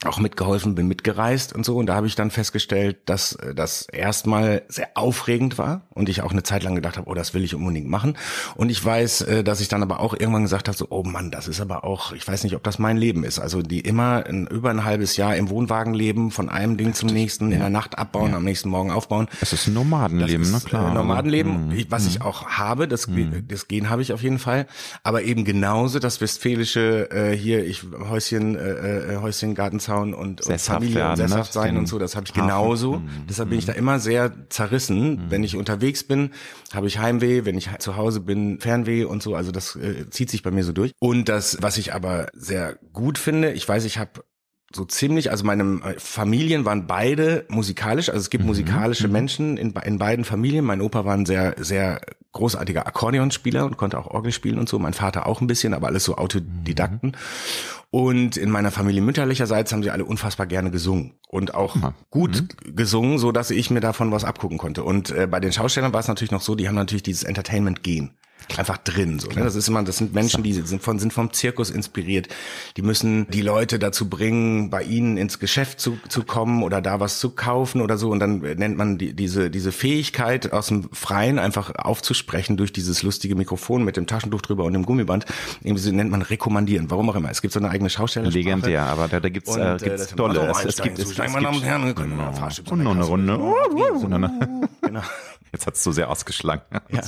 auch 0.05 0.19
mitgeholfen, 0.19 0.75
bin 0.75 0.89
mitgereist 0.89 1.55
und 1.55 1.65
so. 1.65 1.77
Und 1.77 1.87
da 1.87 1.95
habe 1.95 2.09
ich 2.09 2.17
dann 2.17 2.33
festgestellt, 2.33 2.99
dass 3.07 3.37
äh, 3.37 3.55
das 3.55 3.83
erstmal 3.83 4.63
sehr 4.69 4.89
aufregend 4.95 5.59
war 5.59 5.83
und 5.91 6.09
ich 6.09 6.23
auch 6.23 6.33
eine 6.33 6.43
Zeit 6.43 6.65
lang 6.65 6.75
gedacht 6.75 6.97
habe, 6.97 7.09
oh, 7.09 7.15
das 7.15 7.35
will 7.35 7.45
ich 7.45 7.55
unbedingt 7.55 7.89
machen. 7.89 8.19
Und 8.57 8.69
ich 8.69 8.85
weiß, 8.85 9.21
äh, 9.23 9.45
dass 9.45 9.61
ich 9.61 9.69
dann 9.69 9.85
aber 9.85 10.01
auch 10.01 10.13
irgendwann 10.13 10.43
gesagt 10.43 10.67
habe, 10.67 10.77
so, 10.77 10.89
oh 10.91 11.05
Mann, 11.05 11.31
das 11.31 11.47
ist 11.47 11.61
aber 11.61 11.85
auch, 11.85 12.13
ich 12.13 12.27
weiß 12.27 12.43
nicht, 12.43 12.57
ob 12.57 12.65
das 12.65 12.81
mein 12.81 12.97
Leben 12.97 13.23
ist. 13.23 13.39
Also 13.39 13.63
die 13.63 13.79
immer 13.79 14.27
ein, 14.27 14.49
über 14.49 14.71
ein 14.71 14.85
halbes 14.85 15.17
Jahr 15.17 15.37
im 15.37 15.51
Wohnwagen 15.51 15.95
leben, 15.95 16.33
von 16.33 16.49
einem 16.49 16.77
Ding 16.77 16.95
zum 16.95 17.11
nächsten, 17.11 17.24
ja. 17.31 17.55
in 17.55 17.61
der 17.61 17.71
Nacht 17.71 17.99
abbauen, 17.99 18.31
ja. 18.31 18.37
am 18.37 18.45
nächsten 18.45 18.69
Morgen 18.69 18.91
aufbauen. 18.91 19.29
Es 19.41 19.53
ist 19.53 19.67
ein 19.67 19.75
Nomadenleben, 19.75 20.51
ne 20.51 20.61
klar. 20.65 20.91
Äh, 20.91 20.95
Nomadenleben, 20.95 21.69
mhm. 21.69 21.85
was 21.89 22.07
ich 22.07 22.21
mhm. 22.21 22.27
auch 22.27 22.47
habe, 22.47 22.89
das, 22.89 23.07
mhm. 23.07 23.47
das 23.49 23.69
Gehen 23.69 23.91
habe 23.91 24.03
ich 24.03 24.13
auf 24.13 24.23
jeden 24.23 24.39
Fall. 24.39 24.67
Aber 25.03 25.23
eben 25.23 25.45
genauso 25.45 25.99
das 25.99 26.21
westfälische 26.21 27.11
äh, 27.11 27.37
hier, 27.37 27.65
ich 27.65 27.85
Häuschen, 28.09 28.57
äh, 28.57 29.15
äh 29.15 29.17
Häuschen, 29.19 29.55
Gartenzaun 29.55 30.15
und, 30.15 30.47
und 30.47 30.61
Familie 30.61 30.97
werden, 30.97 31.13
und 31.13 31.19
ne? 31.19 31.29
sesshaft 31.29 31.53
sein 31.53 31.77
und 31.77 31.87
so, 31.87 31.99
das 31.99 32.17
habe 32.17 32.27
ich 32.27 32.33
genauso. 32.33 32.99
Mhm. 32.99 33.09
Deshalb 33.29 33.51
bin 33.51 33.59
ich 33.59 33.67
da 33.67 33.73
immer 33.73 33.99
sehr 33.99 34.33
zerrissen. 34.49 35.17
Mhm. 35.17 35.31
Wenn 35.31 35.45
ich 35.45 35.57
unterwegs 35.57 36.05
bin, 36.05 36.31
habe 36.73 36.87
ich 36.87 36.99
Heimweh, 36.99 37.45
wenn 37.45 37.57
ich 37.57 37.69
zu 37.79 37.97
Hause 37.97 38.21
bin, 38.21 38.61
Fernweh 38.61 39.05
und 39.05 39.23
so. 39.23 39.35
Also 39.35 39.53
das 39.53 39.77
äh, 39.77 40.09
zieht 40.11 40.31
sich 40.31 40.43
bei 40.43 40.51
mir 40.51 40.65
so 40.65 40.73
durch. 40.73 40.93
Und 41.01 41.29
das, 41.29 41.59
was 41.61 41.79
ich 41.79 41.95
aber 41.95 42.29
sehr 42.35 42.79
gut 42.93 43.19
finde, 43.19 43.53
ich 43.53 43.69
weiß, 43.69 43.85
ich 43.85 43.99
habe 43.99 44.25
so 44.75 44.85
ziemlich, 44.85 45.31
also 45.31 45.45
meine 45.45 45.81
äh, 45.85 45.99
Familien 45.99 46.65
waren 46.65 46.87
beide 46.87 47.45
musikalisch, 47.49 48.09
also 48.09 48.21
es 48.21 48.31
gibt 48.31 48.45
mhm. 48.45 48.49
musikalische 48.49 49.07
mhm. 49.07 49.13
Menschen 49.13 49.57
in, 49.57 49.73
in 49.73 49.99
beiden 49.99 50.25
Familien. 50.25 50.65
Mein 50.65 50.81
Opa 50.81 51.05
war 51.05 51.15
ein 51.15 51.27
sehr, 51.27 51.55
sehr 51.59 52.01
großartiger 52.33 52.87
Akkordeonspieler 52.87 53.65
und 53.65 53.77
konnte 53.77 53.99
auch 53.99 54.09
Orgel 54.09 54.33
spielen 54.33 54.59
und 54.59 54.69
so. 54.69 54.79
Mein 54.79 54.93
Vater 54.93 55.27
auch 55.27 55.41
ein 55.41 55.47
bisschen, 55.47 55.73
aber 55.73 55.87
alles 55.87 56.05
so 56.05 56.17
Autodidakten. 56.17 57.11
Mhm. 57.11 57.17
Und 57.91 58.37
in 58.37 58.51
meiner 58.51 58.73
Familie 58.73 59.03
mütterlicherseits 59.03 59.73
haben 59.73 59.85
sie 59.85 59.91
alle 59.91 60.05
unfassbar 60.05 60.47
gerne 60.47 60.73
gesungen 60.73 61.15
und 61.29 61.55
auch 61.55 61.77
mhm. 61.77 61.95
gut 62.11 62.47
gesungen, 62.65 63.19
so 63.19 63.31
dass 63.31 63.53
ich 63.53 63.71
mir 63.71 63.81
davon 63.81 64.11
was 64.11 64.25
abgucken 64.25 64.59
konnte. 64.59 64.83
Und 64.83 65.11
äh, 65.11 65.29
bei 65.31 65.39
den 65.39 65.53
Schaustellern 65.53 65.93
war 65.93 66.01
es 66.01 66.09
natürlich 66.09 66.33
noch 66.33 66.41
so, 66.41 66.57
die 66.57 66.67
haben 66.67 66.75
natürlich 66.75 67.05
dieses 67.05 67.23
Entertainment-Gen 67.23 68.11
einfach 68.57 68.79
drin. 68.79 69.19
So, 69.19 69.29
ne? 69.29 69.43
Das 69.43 69.55
ist 69.55 69.69
immer, 69.69 69.83
das 69.83 69.99
sind 69.99 70.15
Menschen, 70.15 70.43
die 70.43 70.53
sind, 70.53 70.83
von, 70.83 70.99
sind 70.99 71.13
vom 71.13 71.33
Zirkus 71.33 71.71
inspiriert. 71.71 72.29
Die 72.77 72.83
müssen 72.83 73.27
die 73.31 73.43
Leute 73.43 73.79
dazu 73.79 74.09
bringen, 74.09 74.71
bei 74.71 74.83
ihnen 74.83 75.17
ins 75.17 75.39
Geschäft 75.39 75.81
zu, 75.81 75.99
zu 76.09 76.23
kommen 76.25 76.63
oder 76.63 76.81
da 76.81 77.01
was 77.01 77.19
zu 77.19 77.31
kaufen 77.31 77.81
oder 77.81 77.99
so. 77.99 78.11
Und 78.11 78.21
dann 78.21 78.39
nennt 78.39 78.77
man 78.77 78.99
die, 78.99 79.15
diese, 79.15 79.51
diese 79.51 79.73
Fähigkeit 79.73 80.53
aus 80.53 80.69
dem 80.69 80.89
Freien 80.93 81.39
einfach 81.39 81.75
aufzusprechen 81.75 82.57
durch 82.57 82.73
dieses 82.73 83.03
lustige 83.03 83.35
Mikrofon 83.35 83.85
mit 83.85 83.97
dem 83.97 84.07
Taschentuch 84.07 84.43
drüber 84.43 84.65
und 84.65 84.73
dem 84.73 84.87
Gummiband. 84.87 85.25
Irgendwie 85.63 85.93
nennt 85.93 86.11
man 86.11 86.23
rekommandieren. 86.23 86.91
Warum 86.91 87.11
auch 87.11 87.17
immer. 87.17 87.31
Es 87.31 87.43
gibt 87.43 87.53
so 87.53 87.61
eine 87.61 87.71
eigene 87.71 87.91
Schausteller. 87.91 88.31
Legendär, 88.31 88.87
aber 88.87 89.09
da, 89.09 89.21
da 89.21 89.29
gibt's, 89.29 89.57
äh, 89.57 89.77
gibt's 89.81 90.13
äh, 90.13 90.17
tolle. 90.17 90.51
Es, 90.51 90.65
es 90.65 90.83
gibt, 90.83 90.99
es, 90.99 91.11
es, 91.11 91.19
und 91.19 91.95
können 91.95 92.11
genau. 92.11 92.31
Und 92.71 92.83
noch 92.83 92.93
eine 92.93 93.05
Runde. 93.05 93.39
Genau. 94.83 95.03
Jetzt 95.55 95.69
hat's 95.69 95.85
so 95.85 95.93
sehr 95.93 96.11
ausgeschlagen. 96.11 96.63
Ja. 96.91 97.03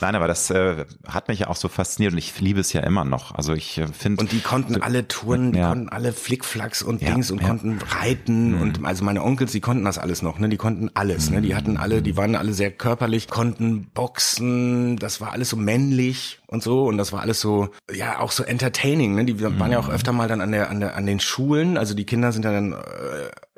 Nein, 0.00 0.14
aber 0.14 0.28
das 0.28 0.50
äh, 0.50 0.86
hat 1.06 1.28
mich 1.28 1.40
ja 1.40 1.48
auch 1.48 1.56
so 1.56 1.68
fasziniert 1.68 2.12
und 2.12 2.18
ich 2.18 2.40
liebe 2.40 2.60
es 2.60 2.72
ja 2.72 2.80
immer 2.80 3.04
noch. 3.04 3.34
Also 3.34 3.52
ich 3.52 3.76
äh, 3.76 3.86
finde. 3.88 4.20
Und 4.20 4.32
die 4.32 4.40
konnten 4.40 4.74
so, 4.74 4.80
alle 4.80 5.08
Touren, 5.08 5.52
die 5.52 5.58
ja. 5.58 5.68
konnten 5.68 5.88
alle 5.90 6.12
Flickflacks 6.12 6.82
und 6.82 7.02
ja, 7.02 7.10
Dings 7.10 7.30
und 7.30 7.42
konnten 7.42 7.80
reiten 7.82 8.56
mhm. 8.56 8.62
und 8.62 8.84
also 8.84 9.04
meine 9.04 9.22
Onkels, 9.22 9.52
die 9.52 9.60
konnten 9.60 9.84
das 9.84 9.98
alles 9.98 10.22
noch, 10.22 10.38
ne? 10.38 10.48
Die 10.48 10.56
konnten 10.56 10.90
alles, 10.94 11.28
mhm. 11.28 11.36
ne? 11.36 11.42
Die 11.42 11.54
hatten 11.54 11.76
alle, 11.76 12.00
die 12.02 12.16
waren 12.16 12.34
alle 12.34 12.54
sehr 12.54 12.70
körperlich, 12.70 13.28
konnten 13.28 13.90
boxen, 13.92 14.96
das 14.96 15.20
war 15.20 15.32
alles 15.32 15.50
so 15.50 15.56
männlich 15.56 16.39
und 16.50 16.62
so 16.62 16.84
und 16.84 16.98
das 16.98 17.12
war 17.12 17.20
alles 17.20 17.40
so 17.40 17.68
ja 17.92 18.20
auch 18.20 18.32
so 18.32 18.42
entertaining 18.42 19.14
ne 19.14 19.24
die 19.24 19.40
waren 19.40 19.72
ja 19.72 19.78
auch 19.78 19.88
mhm. 19.88 19.94
öfter 19.94 20.12
mal 20.12 20.28
dann 20.28 20.40
an 20.40 20.52
der 20.52 20.68
an 20.68 20.80
der 20.80 20.96
an 20.96 21.06
den 21.06 21.20
Schulen 21.20 21.78
also 21.78 21.94
die 21.94 22.04
Kinder 22.04 22.32
sind 22.32 22.44
ja 22.44 22.52
dann 22.52 22.72
äh, 22.72 22.76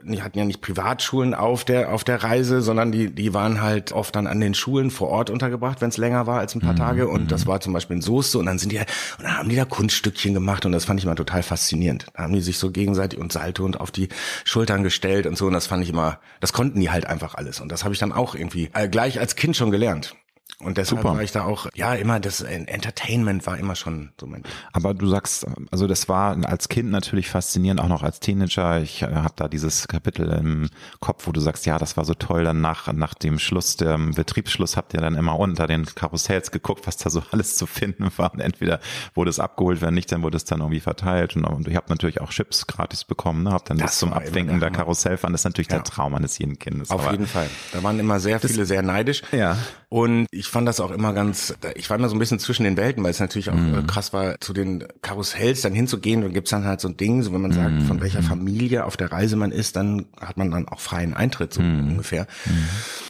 die 0.04 0.22
hatten 0.22 0.38
ja 0.38 0.44
nicht 0.44 0.60
Privatschulen 0.60 1.34
auf 1.34 1.64
der 1.64 1.92
auf 1.92 2.04
der 2.04 2.22
Reise, 2.22 2.60
sondern 2.60 2.92
die 2.92 3.14
die 3.14 3.34
waren 3.34 3.60
halt 3.60 3.92
oft 3.92 4.14
dann 4.16 4.26
an 4.26 4.40
den 4.40 4.54
Schulen 4.54 4.90
vor 4.90 5.08
Ort 5.08 5.30
untergebracht, 5.30 5.80
wenn 5.80 5.88
es 5.88 5.96
länger 5.96 6.26
war 6.26 6.40
als 6.40 6.54
ein 6.54 6.60
paar 6.60 6.72
mhm. 6.72 6.78
Tage. 6.78 7.08
Und 7.08 7.30
das 7.30 7.44
mhm. 7.44 7.50
war 7.50 7.60
zum 7.60 7.72
Beispiel 7.72 7.96
in 7.96 8.02
Soße 8.02 8.38
und 8.38 8.46
dann 8.46 8.58
sind 8.58 8.72
die 8.72 8.78
und 8.78 8.86
dann 9.20 9.38
haben 9.38 9.48
die 9.48 9.56
da 9.56 9.64
Kunststückchen 9.64 10.34
gemacht 10.34 10.66
und 10.66 10.72
das 10.72 10.84
fand 10.84 11.00
ich 11.00 11.06
immer 11.06 11.16
total 11.16 11.42
faszinierend. 11.42 12.06
Da 12.14 12.24
haben 12.24 12.32
die 12.32 12.40
sich 12.40 12.58
so 12.58 12.70
gegenseitig 12.70 13.18
und 13.18 13.32
Salto 13.32 13.64
und 13.64 13.80
auf 13.80 13.90
die 13.90 14.08
Schultern 14.44 14.82
gestellt 14.82 15.26
und 15.26 15.36
so 15.36 15.46
und 15.46 15.52
das 15.52 15.66
fand 15.66 15.82
ich 15.82 15.90
immer, 15.90 16.18
das 16.40 16.52
konnten 16.52 16.80
die 16.80 16.90
halt 16.90 17.06
einfach 17.06 17.34
alles 17.34 17.60
und 17.60 17.70
das 17.70 17.84
habe 17.84 17.94
ich 17.94 18.00
dann 18.00 18.12
auch 18.12 18.34
irgendwie 18.34 18.70
äh, 18.74 18.88
gleich 18.88 19.20
als 19.20 19.36
Kind 19.36 19.56
schon 19.56 19.70
gelernt. 19.70 20.16
Und 20.62 20.78
deshalb 20.78 21.02
Super. 21.02 21.14
war 21.14 21.22
ich 21.22 21.32
da 21.32 21.44
auch, 21.44 21.66
ja, 21.74 21.94
immer 21.94 22.20
das 22.20 22.40
Entertainment 22.40 23.46
war 23.46 23.58
immer 23.58 23.74
schon 23.74 24.12
so 24.20 24.26
mein. 24.26 24.44
Aber 24.72 24.94
du 24.94 25.08
sagst, 25.08 25.44
also 25.70 25.88
das 25.88 26.08
war 26.08 26.36
als 26.46 26.68
Kind 26.68 26.90
natürlich 26.90 27.28
faszinierend, 27.28 27.80
auch 27.80 27.88
noch 27.88 28.02
als 28.04 28.20
Teenager. 28.20 28.80
Ich 28.80 29.02
äh, 29.02 29.06
habe 29.06 29.34
da 29.34 29.48
dieses 29.48 29.88
Kapitel 29.88 30.28
im 30.28 30.70
Kopf, 31.00 31.26
wo 31.26 31.32
du 31.32 31.40
sagst, 31.40 31.66
ja, 31.66 31.78
das 31.78 31.96
war 31.96 32.04
so 32.04 32.14
toll. 32.14 32.44
Dann 32.44 32.60
nach, 32.60 32.92
nach 32.92 33.14
dem 33.14 33.40
Schluss, 33.40 33.76
dem 33.76 34.12
Betriebsschluss, 34.12 34.76
habt 34.76 34.94
ihr 34.94 35.00
dann 35.00 35.16
immer 35.16 35.36
unter 35.38 35.66
den 35.66 35.84
Karussells 35.84 36.52
geguckt, 36.52 36.86
was 36.86 36.96
da 36.96 37.10
so 37.10 37.22
alles 37.32 37.56
zu 37.56 37.66
finden 37.66 38.08
war. 38.16 38.32
Und 38.32 38.40
entweder 38.40 38.78
wurde 39.14 39.30
es 39.30 39.40
abgeholt, 39.40 39.80
wenn 39.80 39.94
nicht, 39.94 40.12
dann 40.12 40.22
wurde 40.22 40.36
es 40.36 40.44
dann 40.44 40.60
irgendwie 40.60 40.80
verteilt. 40.80 41.34
Und, 41.34 41.44
und 41.44 41.66
ich 41.66 41.74
habe 41.74 41.86
natürlich 41.88 42.20
auch 42.20 42.30
Chips 42.30 42.68
gratis 42.68 43.04
bekommen, 43.04 43.42
ne? 43.42 43.50
Hab 43.50 43.64
dann 43.64 43.78
das, 43.78 43.92
das 43.92 43.98
zum 43.98 44.12
Abwinken 44.12 44.60
der 44.60 44.70
Karussell 44.70 45.16
fand. 45.16 45.34
Das 45.34 45.40
ist 45.40 45.44
natürlich 45.44 45.70
ja. 45.70 45.78
der 45.78 45.84
Traum 45.84 46.14
eines 46.14 46.38
jeden 46.38 46.58
Kindes. 46.58 46.90
Auf 46.90 47.10
jeden 47.10 47.26
Fall. 47.26 47.48
Da 47.72 47.82
waren 47.82 47.98
immer 47.98 48.20
sehr 48.20 48.38
viele 48.38 48.64
sehr 48.64 48.82
neidisch. 48.82 49.22
Ja. 49.32 49.56
Und 49.92 50.26
ich 50.30 50.46
fand 50.46 50.66
das 50.66 50.80
auch 50.80 50.90
immer 50.90 51.12
ganz, 51.12 51.54
ich 51.74 51.90
war 51.90 51.98
immer 51.98 52.08
so 52.08 52.16
ein 52.16 52.18
bisschen 52.18 52.38
zwischen 52.38 52.64
den 52.64 52.78
Welten, 52.78 53.04
weil 53.04 53.10
es 53.10 53.20
natürlich 53.20 53.50
auch 53.50 53.54
mhm. 53.54 53.86
krass 53.86 54.14
war, 54.14 54.40
zu 54.40 54.54
den 54.54 54.84
Karussells 55.02 55.60
dann 55.60 55.74
hinzugehen 55.74 56.24
und 56.24 56.32
gibt's 56.32 56.50
dann 56.50 56.64
halt 56.64 56.80
so 56.80 56.88
ein 56.88 56.96
Ding, 56.96 57.22
so 57.22 57.34
wenn 57.34 57.42
man 57.42 57.52
sagt, 57.52 57.72
mhm. 57.72 57.82
von 57.82 58.00
welcher 58.00 58.22
Familie 58.22 58.86
auf 58.86 58.96
der 58.96 59.12
Reise 59.12 59.36
man 59.36 59.52
ist, 59.52 59.76
dann 59.76 60.06
hat 60.18 60.38
man 60.38 60.50
dann 60.50 60.66
auch 60.66 60.80
freien 60.80 61.12
Eintritt, 61.12 61.52
so 61.52 61.60
mhm. 61.60 61.90
ungefähr. 61.90 62.26
Mhm. 62.46 62.52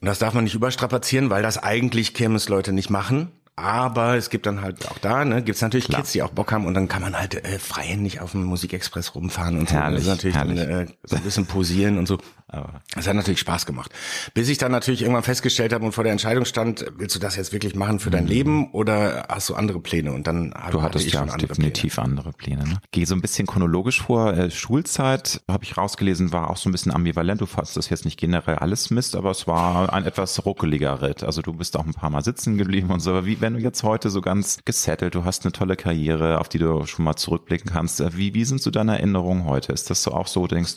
Und 0.01 0.07
das 0.07 0.19
darf 0.19 0.35
man 0.35 0.43
nicht 0.43 0.57
überstrapazieren, 0.57 1.31
weil 1.31 1.45
das 1.45 1.57
eigentlich 1.57 2.15
Kirmesleute 2.15 2.73
nicht 2.73 2.91
machen. 2.91 3.31
Aber 3.55 4.17
es 4.17 4.31
gibt 4.31 4.47
dann 4.47 4.63
halt 4.63 4.89
auch 4.91 4.99
da, 4.99 5.25
ne, 5.27 5.43
gibt 5.43 5.57
es 5.57 5.63
natürlich 5.63 5.87
Klar. 5.87 6.01
Kids, 6.01 6.13
die 6.13 6.23
auch 6.23 6.31
Bock 6.31 6.53
haben 6.53 6.65
und 6.65 6.73
dann 6.73 6.89
kann 6.89 7.03
man 7.03 7.19
halt 7.19 7.35
äh, 7.35 7.59
freihändig 7.59 8.21
auf 8.21 8.33
dem 8.33 8.45
Musikexpress 8.45 9.15
rumfahren 9.15 9.59
und 9.59 9.71
herrlich, 9.71 10.05
so. 10.05 10.11
Das 10.11 10.25
ist 10.25 10.35
natürlich 10.35 10.57
dann, 10.57 10.57
äh, 10.57 10.87
so 11.05 11.17
ein 11.17 11.23
bisschen 11.23 11.45
posieren 11.45 11.99
und 11.99 12.09
so. 12.09 12.19
Aber 12.53 12.83
das 12.95 13.07
hat 13.07 13.17
natürlich 13.17 13.41
Spaß 13.41 13.65
gemacht. 13.65 13.91
Bis 14.35 14.49
ich 14.51 14.59
dann 14.59 14.73
natürlich 14.73 15.01
irgendwann 15.01 15.23
festgestellt 15.23 15.73
habe 15.73 15.87
und 15.87 15.93
vor 15.93 16.05
der 16.05 16.13
Entscheidung 16.13 16.45
stand, 16.45 16.85
willst 16.99 17.17
du 17.17 17.19
das 17.19 17.35
jetzt 17.37 17.53
wirklich 17.53 17.75
machen 17.75 17.99
für 17.99 18.11
dein 18.11 18.25
mhm. 18.25 18.31
Leben 18.31 18.71
oder 18.73 19.27
hast 19.31 19.49
du 19.49 19.55
andere 19.55 19.81
Pläne? 19.81 20.13
Und 20.13 20.27
dann 20.27 20.55
du 20.71 20.83
hattest 20.83 21.11
ja 21.11 21.23
andere 21.23 21.39
definitiv 21.39 21.95
Pläne. 21.95 22.09
andere 22.09 22.33
Pläne. 22.33 22.65
Ne? 22.65 22.79
Geh 22.91 23.07
so 23.07 23.15
ein 23.15 23.23
bisschen 23.23 23.47
chronologisch 23.47 24.03
vor. 24.03 24.35
Äh, 24.35 24.51
Schulzeit 24.51 25.41
habe 25.49 25.65
ich 25.65 25.79
rausgelesen, 25.79 26.33
war 26.33 26.51
auch 26.51 26.59
so 26.59 26.69
ein 26.69 26.73
bisschen 26.73 26.93
ambivalent. 26.93 27.41
Du 27.41 27.47
fandest 27.47 27.79
das 27.79 27.89
jetzt 27.89 28.05
nicht 28.05 28.19
generell 28.19 28.57
alles 28.57 28.91
Mist, 28.91 29.17
aber 29.17 29.31
es 29.31 29.47
war 29.47 29.91
ein 29.91 30.05
etwas 30.05 30.45
ruckeliger 30.45 31.01
Ritt. 31.01 31.23
Also 31.23 31.41
du 31.41 31.55
bist 31.55 31.75
auch 31.79 31.87
ein 31.87 31.95
paar 31.95 32.11
Mal 32.11 32.23
sitzen 32.23 32.59
geblieben 32.59 32.91
und 32.91 33.01
so. 33.01 33.25
Wie 33.25 33.41
wenn 33.43 33.55
du 33.55 33.61
jetzt 33.61 33.83
heute 33.83 34.09
so 34.09 34.21
ganz 34.21 34.61
gesettelt, 34.65 35.15
du 35.15 35.25
hast 35.25 35.45
eine 35.45 35.53
tolle 35.53 35.77
Karriere, 35.77 36.39
auf 36.39 36.49
die 36.49 36.59
du 36.59 36.87
schon 36.87 37.05
mal 37.05 37.17
zurückblicken 37.17 37.71
kannst. 37.71 38.01
Wie, 38.17 38.33
wie 38.33 38.45
sind 38.45 38.63
so 38.63 38.71
deine 38.71 38.93
Erinnerungen 38.93 39.45
heute? 39.45 39.73
Ist 39.73 39.91
das 39.91 40.03
so 40.05 40.13
auch 40.13 40.29
so, 40.29 40.47
denkst, 40.47 40.77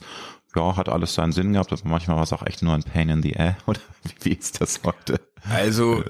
ja, 0.55 0.75
hat 0.75 0.89
alles 0.89 1.13
seinen 1.13 1.31
Sinn 1.31 1.53
gehabt, 1.53 1.71
aber 1.71 1.81
manchmal 1.85 2.17
war 2.17 2.23
es 2.23 2.33
auch 2.33 2.45
echt 2.45 2.63
nur 2.63 2.73
ein 2.73 2.83
Pain 2.83 3.09
in 3.09 3.21
the 3.21 3.31
air, 3.31 3.55
oder 3.67 3.79
wie 4.21 4.33
ist 4.33 4.59
das 4.59 4.81
heute? 4.83 5.21
Also, 5.49 6.03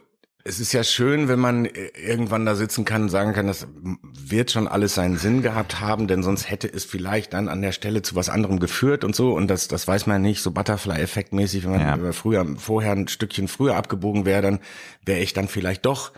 es 0.48 0.60
ist 0.60 0.72
ja 0.74 0.84
schön, 0.84 1.28
wenn 1.28 1.39
man 1.39 1.65
irgendwann 1.65 2.46
da 2.46 2.54
sitzen 2.54 2.86
kann 2.86 3.04
und 3.04 3.10
sagen 3.10 3.34
kann, 3.34 3.48
das 3.48 3.68
wird 4.02 4.52
schon 4.52 4.68
alles 4.68 4.94
seinen 4.94 5.18
Sinn 5.18 5.41
gehabt 5.41 5.82
haben, 5.82 6.08
denn 6.08 6.22
sonst 6.22 6.50
hätte 6.50 6.72
es 6.72 6.86
vielleicht 6.86 7.34
dann 7.34 7.50
an 7.50 7.63
der 7.63 7.72
Stelle 7.72 8.04
zu 8.04 8.15
was 8.15 8.30
anderem 8.30 8.60
geführt 8.60 9.04
und 9.04 9.15
so. 9.15 9.34
Und 9.34 9.48
das, 9.48 9.68
das 9.68 9.88
weiß 9.88 10.06
man 10.06 10.22
nicht, 10.22 10.44
so 10.44 10.52
Butterfly-Effekt 10.52 11.34
mäßig, 11.34 11.63
wenn 11.63 11.72
man 11.72 11.82
ja. 11.82 12.12
früher, 12.12 12.46
vorher 12.58 12.91
ein 12.91 13.08
Stückchen 13.08 13.48
früher 13.48 13.76
abgebogen 13.76 14.26
wäre, 14.26 14.44
dann 14.44 14.60
wäre 15.04 15.20
ich 15.20 15.34
dann 15.34 15.48
vielleicht 15.48 15.86
doch 15.88 16.12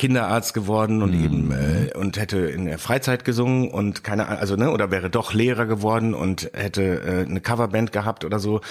Kinderarzt 0.00 0.54
geworden 0.54 1.02
und 1.02 1.14
mhm. 1.14 1.24
eben 1.24 1.52
äh, 1.52 1.94
und 1.94 2.18
hätte 2.18 2.38
in 2.38 2.64
der 2.64 2.78
Freizeit 2.78 3.26
gesungen 3.26 3.70
und 3.70 4.02
keine 4.02 4.28
also 4.28 4.56
ne 4.56 4.70
oder 4.70 4.90
wäre 4.90 5.10
doch 5.10 5.34
Lehrer 5.34 5.66
geworden 5.66 6.14
und 6.14 6.50
hätte 6.54 7.02
äh, 7.02 7.28
eine 7.28 7.42
Coverband 7.42 7.92
gehabt 7.92 8.24
oder 8.24 8.38
so 8.38 8.62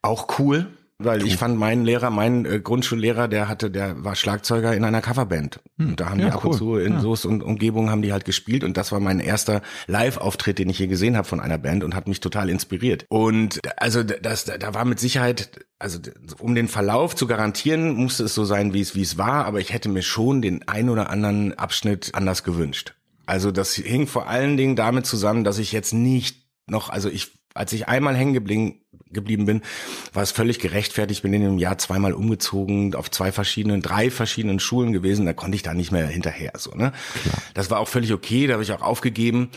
auch 0.00 0.38
cool 0.38 0.68
weil 1.02 1.26
ich 1.26 1.36
fand 1.36 1.58
meinen 1.58 1.84
Lehrer, 1.84 2.10
meinen 2.10 2.44
äh, 2.44 2.60
Grundschullehrer, 2.60 3.28
der 3.28 3.48
hatte, 3.48 3.70
der 3.70 4.04
war 4.04 4.14
Schlagzeuger 4.16 4.74
in 4.74 4.84
einer 4.84 5.00
Coverband. 5.00 5.60
Hm. 5.78 5.90
Und 5.90 6.00
da 6.00 6.10
haben 6.10 6.20
ja, 6.20 6.26
die 6.26 6.32
ab 6.32 6.44
cool. 6.44 6.50
und 6.52 6.58
zu 6.58 6.76
in 6.76 6.92
ja. 6.94 7.00
Soest 7.00 7.26
und 7.26 7.42
Umgebung 7.42 7.90
haben 7.90 8.02
die 8.02 8.12
halt 8.12 8.24
gespielt. 8.24 8.64
Und 8.64 8.76
das 8.76 8.92
war 8.92 9.00
mein 9.00 9.20
erster 9.20 9.62
Live-Auftritt, 9.86 10.58
den 10.58 10.68
ich 10.68 10.78
je 10.78 10.86
gesehen 10.86 11.16
habe 11.16 11.26
von 11.26 11.40
einer 11.40 11.58
Band 11.58 11.84
und 11.84 11.94
hat 11.94 12.08
mich 12.08 12.20
total 12.20 12.50
inspiriert. 12.50 13.06
Und 13.08 13.60
also 13.76 14.02
das, 14.02 14.44
da 14.44 14.74
war 14.74 14.84
mit 14.84 15.00
Sicherheit, 15.00 15.66
also 15.78 15.98
um 16.38 16.54
den 16.54 16.68
Verlauf 16.68 17.16
zu 17.16 17.26
garantieren, 17.26 17.94
musste 17.94 18.24
es 18.24 18.34
so 18.34 18.44
sein, 18.44 18.74
wie 18.74 18.80
es, 18.80 18.94
wie 18.94 19.02
es 19.02 19.18
war. 19.18 19.46
Aber 19.46 19.60
ich 19.60 19.72
hätte 19.72 19.88
mir 19.88 20.02
schon 20.02 20.42
den 20.42 20.68
ein 20.68 20.90
oder 20.90 21.10
anderen 21.10 21.56
Abschnitt 21.58 22.10
anders 22.14 22.44
gewünscht. 22.44 22.94
Also 23.26 23.50
das 23.50 23.74
hing 23.74 24.06
vor 24.06 24.28
allen 24.28 24.56
Dingen 24.56 24.76
damit 24.76 25.06
zusammen, 25.06 25.44
dass 25.44 25.58
ich 25.58 25.72
jetzt 25.72 25.92
nicht 25.92 26.46
noch, 26.66 26.90
also 26.90 27.08
ich 27.08 27.40
als 27.54 27.72
ich 27.72 27.88
einmal 27.88 28.16
hängen 28.16 28.32
geblieben, 28.32 28.80
geblieben 29.12 29.46
bin, 29.46 29.62
war 30.12 30.22
es 30.22 30.30
völlig 30.32 30.58
gerechtfertigt. 30.58 31.22
Bin 31.22 31.32
in 31.32 31.42
dem 31.42 31.58
Jahr 31.58 31.78
zweimal 31.78 32.12
umgezogen, 32.12 32.94
auf 32.94 33.10
zwei 33.10 33.32
verschiedenen, 33.32 33.82
drei 33.82 34.10
verschiedenen 34.10 34.60
Schulen 34.60 34.92
gewesen. 34.92 35.26
Da 35.26 35.32
konnte 35.32 35.56
ich 35.56 35.62
da 35.62 35.74
nicht 35.74 35.92
mehr 35.92 36.06
hinterher. 36.06 36.52
So, 36.56 36.70
ne? 36.72 36.92
Klar. 37.22 37.42
Das 37.54 37.70
war 37.70 37.80
auch 37.80 37.88
völlig 37.88 38.12
okay. 38.12 38.46
Da 38.46 38.54
habe 38.54 38.62
ich 38.62 38.72
auch 38.72 38.82
aufgegeben 38.82 39.50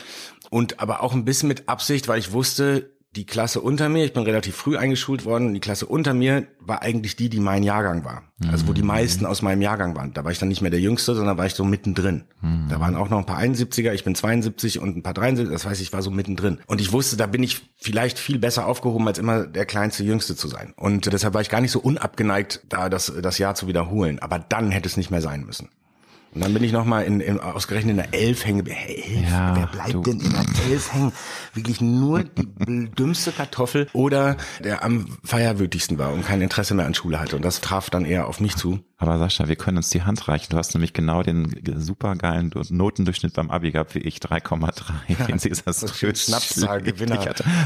und 0.50 0.80
aber 0.80 1.02
auch 1.02 1.14
ein 1.14 1.26
bisschen 1.26 1.48
mit 1.48 1.68
Absicht, 1.68 2.08
weil 2.08 2.20
ich 2.20 2.32
wusste, 2.32 2.93
die 3.16 3.26
Klasse 3.26 3.62
unter 3.62 3.90
mir, 3.90 4.06
ich 4.06 4.14
bin 4.14 4.24
relativ 4.24 4.56
früh 4.56 4.76
eingeschult 4.76 5.24
worden, 5.24 5.54
die 5.54 5.60
Klasse 5.60 5.86
unter 5.86 6.14
mir 6.14 6.48
war 6.60 6.82
eigentlich 6.82 7.16
die, 7.16 7.30
die 7.30 7.40
mein 7.40 7.62
Jahrgang 7.62 8.04
war. 8.04 8.24
Also 8.52 8.68
wo 8.68 8.74
die 8.74 8.82
mhm. 8.82 8.88
meisten 8.88 9.26
aus 9.26 9.42
meinem 9.42 9.62
Jahrgang 9.62 9.96
waren. 9.96 10.14
Da 10.14 10.24
war 10.24 10.32
ich 10.32 10.40
dann 10.40 10.50
nicht 10.50 10.62
mehr 10.62 10.72
der 10.72 10.80
Jüngste, 10.80 11.14
sondern 11.14 11.38
war 11.38 11.46
ich 11.46 11.54
so 11.54 11.64
mittendrin. 11.64 12.24
Mhm. 12.42 12.68
Da 12.70 12.80
waren 12.80 12.96
auch 12.96 13.10
noch 13.10 13.20
ein 13.20 13.26
paar 13.26 13.40
71er, 13.40 13.94
ich 13.94 14.04
bin 14.04 14.16
72 14.16 14.80
und 14.80 14.98
ein 14.98 15.04
paar 15.04 15.14
73, 15.14 15.54
das 15.54 15.66
heißt, 15.66 15.82
ich 15.82 15.94
war 15.94 16.02
so 16.02 16.10
mittendrin. 16.10 16.60
Und 16.66 16.82
ich 16.82 16.92
wusste, 16.92 17.16
da 17.16 17.28
bin 17.28 17.44
ich 17.44 17.62
vielleicht 17.78 18.18
viel 18.18 18.40
besser 18.40 18.66
aufgehoben, 18.66 19.08
als 19.08 19.20
immer 19.20 19.46
der 19.46 19.66
kleinste 19.66 20.04
Jüngste 20.04 20.36
zu 20.36 20.48
sein. 20.48 20.74
Und 20.76 21.12
deshalb 21.12 21.34
war 21.34 21.42
ich 21.42 21.50
gar 21.50 21.62
nicht 21.62 21.72
so 21.72 21.80
unabgeneigt, 21.80 22.64
da 22.68 22.90
das, 22.90 23.14
das 23.22 23.38
Jahr 23.38 23.56
zu 23.56 23.68
wiederholen. 23.68 24.20
Aber 24.20 24.40
dann 24.40 24.72
hätte 24.72 24.88
es 24.88 24.98
nicht 24.98 25.12
mehr 25.12 25.22
sein 25.22 25.46
müssen. 25.46 25.70
Und 26.34 26.44
dann 26.44 26.54
bin 26.54 26.64
ich 26.64 26.72
nochmal 26.72 27.04
in, 27.06 27.20
in, 27.20 27.40
ausgerechnet 27.40 27.92
in 27.92 27.98
der 27.98 28.14
Elf 28.14 28.46
hängen. 28.46 28.66
Elf? 28.66 29.30
Ja, 29.30 29.56
Wer 29.56 29.68
bleibt 29.68 29.94
du. 29.94 30.02
denn 30.02 30.20
in 30.20 30.32
der 30.32 30.46
Elf 30.70 30.94
hängen? 30.94 31.12
Wirklich 31.54 31.80
nur 31.82 32.24
die 32.24 32.90
dümmste 32.98 33.32
Kartoffel 33.32 33.88
oder 33.94 34.38
der 34.64 34.84
am 34.84 35.18
feierwütigsten 35.24 35.98
war 35.98 36.12
und 36.12 36.26
kein 36.26 36.42
Interesse 36.42 36.74
mehr 36.74 36.86
an 36.86 36.94
Schule 36.96 37.20
hatte. 37.20 37.36
Und 37.36 37.46
das 37.46 37.62
traf 37.62 37.90
dann 37.90 38.06
eher 38.06 38.28
auf 38.28 38.40
mich 38.40 38.56
zu. 38.56 38.80
Aber 39.04 39.18
Sascha, 39.18 39.50
wir 39.50 39.58
können 39.58 39.78
uns 39.78 39.90
die 39.90 40.04
Hand 40.04 40.28
reichen. 40.30 40.48
Du 40.52 40.58
hast 40.58 40.74
nämlich 40.74 40.94
genau 40.94 41.24
den 41.24 41.54
supergeilen 41.76 42.52
Notendurchschnitt 42.70 43.34
beim 43.34 43.52
Abi 43.52 43.72
gehabt 43.72 43.96
wie 43.96 44.00
ich, 44.00 44.20
3,3. 44.20 44.94
Ja, 45.10 45.26
den 45.26 45.38
Caesars 45.40 46.00
Schnapszahl-Gewinner. 46.00 47.20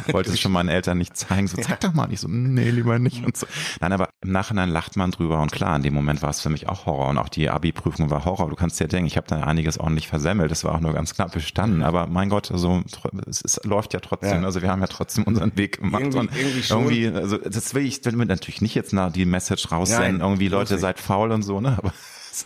Ich 0.07 0.13
wollte 0.13 0.31
es 0.31 0.39
schon 0.39 0.51
meinen 0.51 0.69
Eltern 0.69 0.97
nicht 0.97 1.15
zeigen. 1.15 1.47
So, 1.47 1.57
zeig 1.57 1.83
ja. 1.83 1.89
doch 1.89 1.93
mal 1.93 2.07
nicht 2.07 2.21
so, 2.21 2.27
nee, 2.27 2.71
lieber 2.71 2.97
nicht 2.97 3.23
und 3.23 3.37
so. 3.37 3.45
Nein, 3.79 3.93
aber 3.93 4.09
im 4.21 4.31
Nachhinein 4.31 4.69
lacht 4.69 4.97
man 4.97 5.11
drüber 5.11 5.39
und 5.41 5.51
klar, 5.51 5.75
in 5.75 5.83
dem 5.83 5.93
Moment 5.93 6.23
war 6.23 6.31
es 6.31 6.41
für 6.41 6.49
mich 6.49 6.67
auch 6.67 6.87
Horror 6.87 7.09
und 7.09 7.19
auch 7.19 7.29
die 7.29 7.49
Abi-Prüfung 7.49 8.09
war 8.09 8.25
Horror. 8.25 8.49
Du 8.49 8.55
kannst 8.55 8.79
dir 8.79 8.87
denken, 8.87 9.05
ich 9.05 9.17
habe 9.17 9.27
da 9.27 9.41
einiges 9.41 9.79
ordentlich 9.79 10.07
versemmelt. 10.07 10.49
Das 10.49 10.63
war 10.63 10.73
auch 10.73 10.79
nur 10.79 10.93
ganz 10.93 11.13
knapp 11.13 11.33
bestanden. 11.33 11.83
Aber 11.83 12.07
mein 12.07 12.29
Gott, 12.29 12.51
also 12.51 12.81
es, 13.27 13.43
es 13.43 13.63
läuft 13.63 13.93
ja 13.93 13.99
trotzdem. 13.99 14.41
Ja. 14.41 14.45
Also 14.47 14.63
wir 14.63 14.71
haben 14.71 14.81
ja 14.81 14.87
trotzdem 14.87 15.23
unseren 15.25 15.55
Weg 15.55 15.79
gemacht. 15.79 16.01
Irgendwie, 16.01 16.19
und 16.19 16.35
irgendwie, 16.35 17.03
irgendwie 17.03 17.19
also 17.19 17.37
das 17.37 17.75
will 17.75 17.85
ich 17.85 18.01
damit 18.01 18.27
natürlich 18.27 18.61
nicht 18.61 18.73
jetzt 18.73 18.93
nach 18.93 19.11
die 19.11 19.25
Message 19.25 19.71
raussenden. 19.71 20.19
Ja, 20.19 20.25
irgendwie 20.25 20.47
Leute 20.47 20.77
seid 20.79 20.99
faul 20.99 21.26
faul 21.27 21.31
und 21.31 21.43
so, 21.43 21.59
ne? 21.61 21.77
Aber 21.77 21.93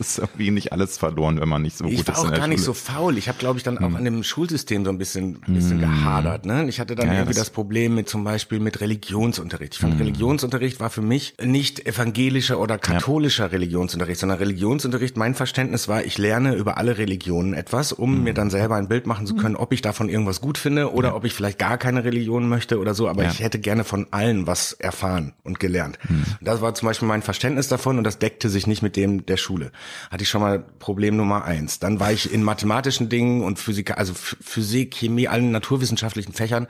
ist 0.12 0.18
irgendwie 0.18 0.50
nicht 0.50 0.72
alles 0.72 0.98
verloren, 0.98 1.40
wenn 1.40 1.48
man 1.48 1.62
nicht 1.62 1.76
so 1.76 1.84
ich 1.84 1.96
gut 1.96 2.08
ist. 2.08 2.08
Ich 2.08 2.16
war 2.16 2.32
auch 2.32 2.34
gar 2.34 2.46
nicht 2.46 2.62
so 2.62 2.72
faul. 2.72 3.18
Ich 3.18 3.28
habe, 3.28 3.38
glaube 3.38 3.58
ich, 3.58 3.62
dann 3.62 3.78
auch 3.78 3.88
hm. 3.88 3.96
an 3.96 4.04
dem 4.04 4.22
Schulsystem 4.22 4.84
so 4.84 4.90
ein 4.90 4.98
bisschen, 4.98 5.40
bisschen 5.40 5.80
hm. 5.80 5.80
gehadert. 5.80 6.46
Ne? 6.46 6.68
Ich 6.68 6.80
hatte 6.80 6.94
dann 6.94 7.08
ja, 7.08 7.14
irgendwie 7.14 7.34
das, 7.34 7.44
das, 7.44 7.50
Problem 7.50 7.94
mit 7.94 8.08
zum 8.08 8.24
Beispiel 8.24 8.60
mit 8.60 8.80
Religionsunterricht. 8.80 9.74
Ich 9.74 9.80
fand, 9.80 9.94
hm. 9.94 10.00
Religionsunterricht 10.00 10.80
war 10.80 10.90
für 10.90 11.02
mich 11.02 11.34
nicht 11.42 11.86
evangelischer 11.86 12.58
oder 12.58 12.78
katholischer 12.78 13.44
ja. 13.44 13.50
Religionsunterricht, 13.50 14.20
sondern 14.20 14.38
Religionsunterricht, 14.38 15.16
mein 15.16 15.34
Verständnis 15.34 15.88
war, 15.88 16.04
ich 16.04 16.18
lerne 16.18 16.54
über 16.54 16.78
alle 16.78 16.98
Religionen 16.98 17.54
etwas, 17.54 17.92
um 17.92 18.16
hm. 18.16 18.24
mir 18.24 18.34
dann 18.34 18.50
selber 18.50 18.76
ein 18.76 18.88
Bild 18.88 19.06
machen 19.06 19.26
zu 19.26 19.34
können, 19.34 19.56
ob 19.56 19.72
ich 19.72 19.82
davon 19.82 20.08
irgendwas 20.08 20.40
gut 20.40 20.58
finde 20.58 20.92
oder 20.92 21.10
ja. 21.10 21.14
ob 21.14 21.24
ich 21.24 21.34
vielleicht 21.34 21.58
gar 21.58 21.78
keine 21.78 22.04
Religion 22.04 22.48
möchte 22.48 22.78
oder 22.78 22.94
so. 22.94 23.08
Aber 23.08 23.24
ich 23.24 23.40
hätte 23.40 23.58
gerne 23.58 23.84
von 23.84 24.06
allen 24.10 24.46
was 24.46 24.72
erfahren 24.72 25.32
und 25.42 25.60
gelernt. 25.60 25.98
Hm. 26.06 26.24
Das 26.40 26.60
war 26.60 26.74
zum 26.74 26.86
Beispiel 26.86 27.08
mein 27.08 27.22
Verständnis 27.22 27.68
davon 27.68 27.98
und 27.98 28.04
das 28.04 28.18
deckte 28.18 28.48
sich 28.48 28.66
nicht 28.66 28.82
mit 28.82 28.96
dem 28.96 29.26
der 29.26 29.36
Schule 29.36 29.72
hatte 30.10 30.22
ich 30.22 30.28
schon 30.28 30.40
mal 30.40 30.60
Problem 30.78 31.16
Nummer 31.16 31.44
eins. 31.44 31.78
Dann 31.78 32.00
war 32.00 32.12
ich 32.12 32.32
in 32.32 32.42
mathematischen 32.42 33.08
Dingen 33.08 33.42
und 33.42 33.58
Physik, 33.58 33.96
also 33.96 34.14
Physik, 34.14 34.94
Chemie, 34.94 35.28
allen 35.28 35.50
naturwissenschaftlichen 35.50 36.32
Fächern, 36.32 36.66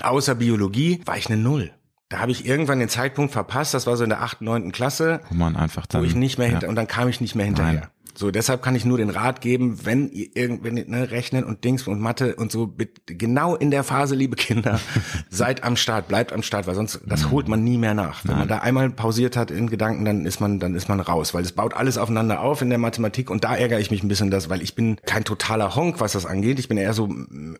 außer 0.00 0.34
Biologie, 0.34 1.00
war 1.04 1.16
ich 1.16 1.26
eine 1.26 1.36
Null. 1.36 1.72
Da 2.08 2.18
habe 2.18 2.30
ich 2.30 2.44
irgendwann 2.44 2.78
den 2.78 2.90
Zeitpunkt 2.90 3.32
verpasst, 3.32 3.72
das 3.72 3.86
war 3.86 3.96
so 3.96 4.04
in 4.04 4.10
der 4.10 4.22
achten, 4.22 4.44
neunten 4.44 4.70
Klasse, 4.70 5.20
wo 5.30 5.34
man 5.34 5.56
einfach 5.56 5.86
dann, 5.86 6.02
wo 6.02 6.04
ich 6.04 6.14
nicht 6.14 6.36
mehr 6.36 6.46
hinter, 6.46 6.64
ja. 6.64 6.68
und 6.68 6.76
dann 6.76 6.86
kam 6.86 7.08
ich 7.08 7.22
nicht 7.22 7.34
mehr 7.34 7.46
hinterher. 7.46 7.72
Nein. 7.72 7.88
So, 8.14 8.30
deshalb 8.30 8.62
kann 8.62 8.74
ich 8.74 8.84
nur 8.84 8.98
den 8.98 9.10
Rat 9.10 9.40
geben, 9.40 9.84
wenn 9.84 10.10
ihr 10.10 10.28
irgendwie 10.34 10.84
ne, 10.86 11.10
rechnen 11.10 11.44
und 11.44 11.64
Dings 11.64 11.86
und 11.86 12.00
Mathe 12.00 12.36
und 12.36 12.52
so, 12.52 12.74
genau 13.06 13.56
in 13.56 13.70
der 13.70 13.84
Phase, 13.84 14.14
liebe 14.14 14.36
Kinder, 14.36 14.80
seid 15.30 15.64
am 15.64 15.76
Start, 15.76 16.08
bleibt 16.08 16.32
am 16.32 16.42
Start, 16.42 16.66
weil 16.66 16.74
sonst 16.74 17.00
das 17.06 17.30
holt 17.30 17.48
man 17.48 17.64
nie 17.64 17.78
mehr 17.78 17.94
nach. 17.94 18.24
Wenn 18.24 18.38
man 18.38 18.48
da 18.48 18.58
einmal 18.58 18.90
pausiert 18.90 19.36
hat 19.36 19.50
in 19.50 19.70
Gedanken, 19.70 20.04
dann 20.04 20.26
ist 20.26 20.40
man, 20.40 20.58
dann 20.60 20.74
ist 20.74 20.88
man 20.88 21.00
raus, 21.00 21.32
weil 21.34 21.42
es 21.42 21.52
baut 21.52 21.74
alles 21.74 21.98
aufeinander 21.98 22.40
auf 22.40 22.60
in 22.62 22.68
der 22.68 22.78
Mathematik 22.78 23.30
und 23.30 23.44
da 23.44 23.54
ärgere 23.54 23.80
ich 23.80 23.90
mich 23.90 24.02
ein 24.02 24.08
bisschen 24.08 24.30
das, 24.30 24.50
weil 24.50 24.62
ich 24.62 24.74
bin 24.74 24.96
kein 25.06 25.24
totaler 25.24 25.74
Honk, 25.74 26.00
was 26.00 26.12
das 26.12 26.26
angeht. 26.26 26.58
Ich 26.58 26.68
bin 26.68 26.76
eher 26.76 26.92
so 26.92 27.08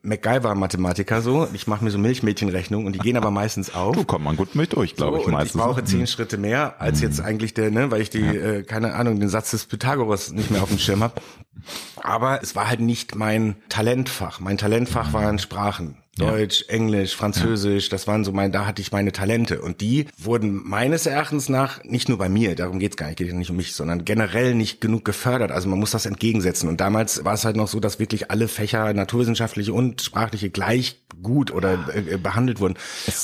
MacGyver-Mathematiker 0.02 1.22
so. 1.22 1.48
Ich 1.52 1.66
mache 1.66 1.84
mir 1.84 1.90
so 1.90 1.98
Milchmädchenrechnungen 1.98 2.86
und 2.86 2.94
die 2.94 2.98
gehen 2.98 3.16
aber 3.16 3.30
meistens 3.42 3.74
auf. 3.74 3.96
Du 3.96 4.04
kommt 4.04 4.24
man 4.24 4.36
gut 4.36 4.54
mit 4.54 4.74
durch, 4.74 4.96
glaube 4.96 5.18
so, 5.18 5.22
ich 5.22 5.28
meistens. 5.28 5.54
Ich 5.54 5.60
brauche 5.60 5.84
zehn. 5.84 6.06
Schritte 6.06 6.36
mehr 6.36 6.80
als 6.80 7.00
jetzt 7.00 7.20
eigentlich 7.20 7.54
der, 7.54 7.70
ne, 7.70 7.90
weil 7.90 8.00
ich 8.00 8.10
die, 8.10 8.20
ja. 8.20 8.32
äh, 8.32 8.62
keine 8.62 8.94
Ahnung, 8.94 9.18
den 9.20 9.28
Satz 9.28 9.52
des 9.52 9.64
Pythagoras 9.66 10.32
nicht 10.42 10.50
mehr 10.50 10.62
auf 10.62 10.68
dem 10.68 10.78
Schirm 10.78 11.02
habe. 11.02 11.20
Aber 11.96 12.42
es 12.42 12.56
war 12.56 12.68
halt 12.68 12.80
nicht 12.80 13.14
mein 13.14 13.56
Talentfach. 13.68 14.40
Mein 14.40 14.58
Talentfach 14.58 15.12
waren 15.12 15.38
Sprachen. 15.38 15.96
Deutsch, 16.18 16.66
ja. 16.68 16.74
Englisch, 16.74 17.16
Französisch, 17.16 17.84
ja. 17.84 17.90
das 17.90 18.06
waren 18.06 18.22
so 18.22 18.32
mein, 18.32 18.52
da 18.52 18.66
hatte 18.66 18.82
ich 18.82 18.92
meine 18.92 19.12
Talente. 19.12 19.62
Und 19.62 19.80
die 19.80 20.08
wurden 20.18 20.60
meines 20.62 21.06
Erachtens 21.06 21.48
nach, 21.48 21.82
nicht 21.84 22.10
nur 22.10 22.18
bei 22.18 22.28
mir, 22.28 22.54
darum 22.54 22.78
geht's 22.78 22.98
gar 22.98 23.06
nicht, 23.06 23.16
geht 23.16 23.28
ja 23.28 23.34
nicht 23.34 23.50
um 23.50 23.56
mich, 23.56 23.72
sondern 23.72 24.04
generell 24.04 24.54
nicht 24.54 24.82
genug 24.82 25.06
gefördert. 25.06 25.50
Also 25.52 25.70
man 25.70 25.78
muss 25.78 25.92
das 25.92 26.04
entgegensetzen. 26.04 26.68
Und 26.68 26.82
damals 26.82 27.24
war 27.24 27.32
es 27.32 27.46
halt 27.46 27.56
noch 27.56 27.68
so, 27.68 27.80
dass 27.80 27.98
wirklich 27.98 28.30
alle 28.30 28.48
Fächer, 28.48 28.92
naturwissenschaftliche 28.92 29.72
und 29.72 30.02
sprachliche, 30.02 30.50
gleich 30.50 31.02
gut 31.22 31.50
oder 31.50 31.88
äh, 31.94 32.18
behandelt 32.18 32.60
wurden. 32.60 32.74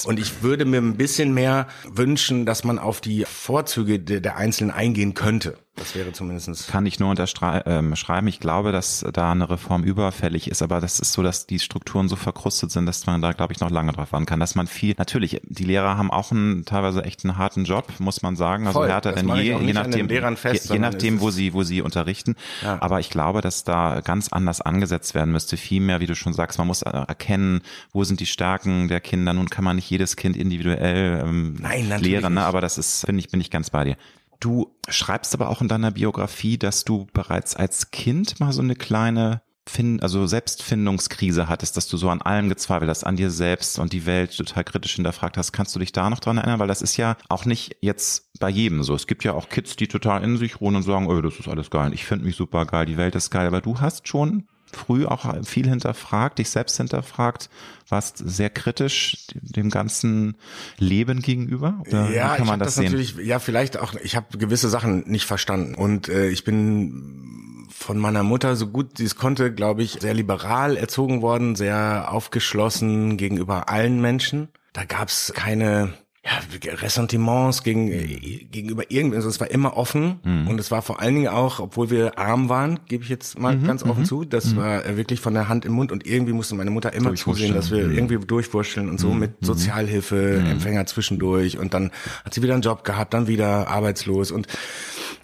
Und 0.04 0.18
ich 0.18 0.42
würde 0.42 0.64
mir 0.64 0.80
ein 0.80 0.96
bisschen 0.96 1.34
mehr 1.34 1.66
wünschen, 1.86 2.46
dass 2.46 2.64
man 2.64 2.78
auf 2.78 3.02
die 3.02 3.26
Vorzüge 3.26 3.98
der 3.98 4.36
Einzelnen 4.36 4.70
eingehen 4.70 5.12
könnte. 5.12 5.58
Das 5.78 5.94
wäre 5.94 6.12
zumindestens. 6.12 6.66
Kann 6.66 6.86
ich 6.86 6.98
nur 6.98 7.10
unterschreiben. 7.10 7.62
Ähm, 7.66 8.26
ich 8.26 8.40
glaube, 8.40 8.72
dass 8.72 9.04
da 9.12 9.32
eine 9.32 9.48
Reform 9.48 9.84
überfällig 9.84 10.50
ist, 10.50 10.62
aber 10.62 10.80
das 10.80 11.00
ist 11.00 11.12
so, 11.12 11.22
dass 11.22 11.46
die 11.46 11.58
Strukturen 11.58 12.08
so 12.08 12.16
verkrustet 12.16 12.70
sind, 12.70 12.86
dass 12.86 13.06
man 13.06 13.22
da, 13.22 13.32
glaube 13.32 13.52
ich, 13.52 13.60
noch 13.60 13.70
lange 13.70 13.92
drauf 13.92 14.12
warten 14.12 14.26
kann. 14.26 14.40
Dass 14.40 14.54
man 14.54 14.66
viel, 14.66 14.94
natürlich, 14.98 15.40
die 15.44 15.64
Lehrer 15.64 15.96
haben 15.96 16.10
auch 16.10 16.32
einen 16.32 16.64
teilweise 16.64 17.04
echt 17.04 17.24
einen 17.24 17.38
harten 17.38 17.64
Job, 17.64 17.92
muss 17.98 18.22
man 18.22 18.36
sagen. 18.36 18.66
Also 18.66 18.80
Voll, 18.80 18.88
härter 18.88 19.12
denn 19.12 19.28
je, 19.28 19.56
je 19.58 19.72
nachdem, 19.72 20.08
fest, 20.36 20.68
je, 20.68 20.74
je, 20.74 20.78
nachdem, 20.80 21.20
wo 21.20 21.30
sie, 21.30 21.52
wo 21.52 21.62
sie 21.62 21.82
unterrichten. 21.82 22.34
Ja. 22.62 22.80
Aber 22.80 23.00
ich 23.00 23.10
glaube, 23.10 23.40
dass 23.40 23.64
da 23.64 24.00
ganz 24.00 24.28
anders 24.28 24.60
angesetzt 24.60 25.14
werden 25.14 25.32
müsste. 25.32 25.56
Viel 25.56 25.80
mehr, 25.80 26.00
wie 26.00 26.06
du 26.06 26.14
schon 26.14 26.32
sagst, 26.32 26.58
man 26.58 26.66
muss 26.66 26.82
erkennen, 26.82 27.62
wo 27.92 28.04
sind 28.04 28.20
die 28.20 28.26
Stärken 28.26 28.88
der 28.88 29.00
Kinder. 29.00 29.32
Nun 29.32 29.48
kann 29.48 29.64
man 29.64 29.76
nicht 29.76 29.90
jedes 29.90 30.16
Kind 30.16 30.36
individuell 30.36 31.22
ähm, 31.24 31.56
Nein, 31.60 31.88
lehren, 32.00 32.34
ne? 32.34 32.44
aber 32.44 32.60
das 32.60 32.78
ist, 32.78 33.04
finde 33.06 33.20
ich, 33.20 33.28
bin 33.28 33.40
ich 33.40 33.50
ganz 33.50 33.70
bei 33.70 33.84
dir. 33.84 33.96
Du 34.40 34.76
schreibst 34.88 35.34
aber 35.34 35.48
auch 35.48 35.60
in 35.60 35.68
deiner 35.68 35.90
Biografie, 35.90 36.58
dass 36.58 36.84
du 36.84 37.06
bereits 37.12 37.56
als 37.56 37.90
Kind 37.90 38.38
mal 38.40 38.52
so 38.52 38.62
eine 38.62 38.76
kleine 38.76 39.42
Find, 39.68 40.02
also 40.02 40.26
Selbstfindungskrise 40.26 41.48
hattest, 41.48 41.76
dass 41.76 41.88
du 41.88 41.98
so 41.98 42.08
an 42.08 42.22
allem 42.22 42.48
gezweifelt 42.48 42.88
hast, 42.88 43.04
an 43.04 43.16
dir 43.16 43.30
selbst 43.30 43.78
und 43.78 43.92
die 43.92 44.06
Welt 44.06 44.34
total 44.34 44.64
kritisch 44.64 44.94
hinterfragt 44.94 45.36
hast. 45.36 45.52
Kannst 45.52 45.74
du 45.74 45.78
dich 45.78 45.92
da 45.92 46.08
noch 46.08 46.20
dran 46.20 46.38
erinnern? 46.38 46.58
Weil 46.58 46.68
das 46.68 46.80
ist 46.80 46.96
ja 46.96 47.16
auch 47.28 47.44
nicht 47.44 47.76
jetzt 47.82 48.30
bei 48.40 48.48
jedem 48.48 48.82
so. 48.82 48.94
Es 48.94 49.06
gibt 49.06 49.24
ja 49.24 49.34
auch 49.34 49.50
Kids, 49.50 49.76
die 49.76 49.86
total 49.86 50.24
in 50.24 50.38
sich 50.38 50.62
ruhen 50.62 50.74
und 50.74 50.84
sagen, 50.84 51.06
oh, 51.06 51.20
das 51.20 51.38
ist 51.38 51.48
alles 51.48 51.70
geil, 51.70 51.92
ich 51.92 52.06
finde 52.06 52.24
mich 52.24 52.36
super 52.36 52.64
geil, 52.64 52.86
die 52.86 52.96
Welt 52.96 53.14
ist 53.14 53.30
geil. 53.30 53.46
Aber 53.46 53.60
du 53.60 53.80
hast 53.80 54.08
schon 54.08 54.48
früh 54.72 55.06
auch 55.06 55.26
viel 55.44 55.68
hinterfragt, 55.68 56.38
dich 56.38 56.50
selbst 56.50 56.76
hinterfragt, 56.76 57.48
warst 57.88 58.18
sehr 58.18 58.50
kritisch 58.50 59.26
dem 59.34 59.70
ganzen 59.70 60.36
Leben 60.78 61.20
gegenüber? 61.20 61.82
Oder 61.86 62.10
ja, 62.10 62.36
kann 62.36 62.46
man 62.46 62.58
das, 62.58 62.68
das 62.68 62.74
sehen? 62.76 62.84
natürlich, 62.84 63.16
ja, 63.16 63.38
vielleicht 63.38 63.78
auch, 63.78 63.94
ich 63.94 64.16
habe 64.16 64.38
gewisse 64.38 64.68
Sachen 64.68 65.08
nicht 65.08 65.26
verstanden 65.26 65.74
und 65.74 66.08
äh, 66.08 66.28
ich 66.28 66.44
bin 66.44 67.68
von 67.70 67.98
meiner 67.98 68.22
Mutter 68.22 68.56
so 68.56 68.66
gut 68.66 68.98
sie 68.98 69.04
es 69.04 69.14
konnte, 69.14 69.52
glaube 69.52 69.82
ich, 69.82 69.98
sehr 70.00 70.14
liberal 70.14 70.76
erzogen 70.76 71.22
worden, 71.22 71.54
sehr 71.54 72.08
aufgeschlossen 72.10 73.16
gegenüber 73.16 73.68
allen 73.68 74.00
Menschen. 74.00 74.48
Da 74.72 74.84
gab's 74.84 75.32
keine 75.34 75.94
ja, 76.24 76.72
Ressentiments 76.72 77.62
gegen, 77.62 77.92
äh, 77.92 78.46
gegenüber 78.50 78.90
irgendwas. 78.90 79.18
Also 79.18 79.28
es 79.28 79.40
war 79.40 79.50
immer 79.50 79.76
offen 79.76 80.20
mhm. 80.24 80.48
und 80.48 80.58
es 80.58 80.70
war 80.70 80.82
vor 80.82 81.00
allen 81.00 81.14
Dingen 81.14 81.28
auch, 81.28 81.60
obwohl 81.60 81.90
wir 81.90 82.18
arm 82.18 82.48
waren, 82.48 82.80
gebe 82.86 83.04
ich 83.04 83.08
jetzt 83.08 83.38
mal 83.38 83.56
mhm. 83.56 83.66
ganz 83.66 83.84
offen 83.84 84.00
mhm. 84.00 84.06
zu, 84.06 84.24
das 84.24 84.52
mhm. 84.52 84.56
war 84.56 84.84
äh, 84.84 84.96
wirklich 84.96 85.20
von 85.20 85.34
der 85.34 85.48
Hand 85.48 85.64
im 85.64 85.72
Mund 85.72 85.92
und 85.92 86.06
irgendwie 86.06 86.32
musste 86.32 86.54
meine 86.56 86.70
Mutter 86.70 86.92
immer 86.92 87.14
zusehen, 87.14 87.54
dass 87.54 87.70
wir 87.70 87.90
irgendwie 87.90 88.18
durchwurschteln 88.18 88.88
und 88.88 88.98
so 88.98 89.12
mhm. 89.12 89.20
mit 89.20 89.30
Sozialhilfe, 89.40 90.38
Empfänger 90.38 90.86
zwischendurch 90.86 91.58
und 91.58 91.72
dann 91.74 91.90
hat 92.24 92.34
sie 92.34 92.42
wieder 92.42 92.54
einen 92.54 92.62
Job 92.62 92.84
gehabt, 92.84 93.14
dann 93.14 93.28
wieder 93.28 93.68
arbeitslos 93.68 94.30
und 94.32 94.48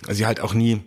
sie 0.08 0.26
halt 0.26 0.40
auch 0.40 0.54
nie 0.54 0.82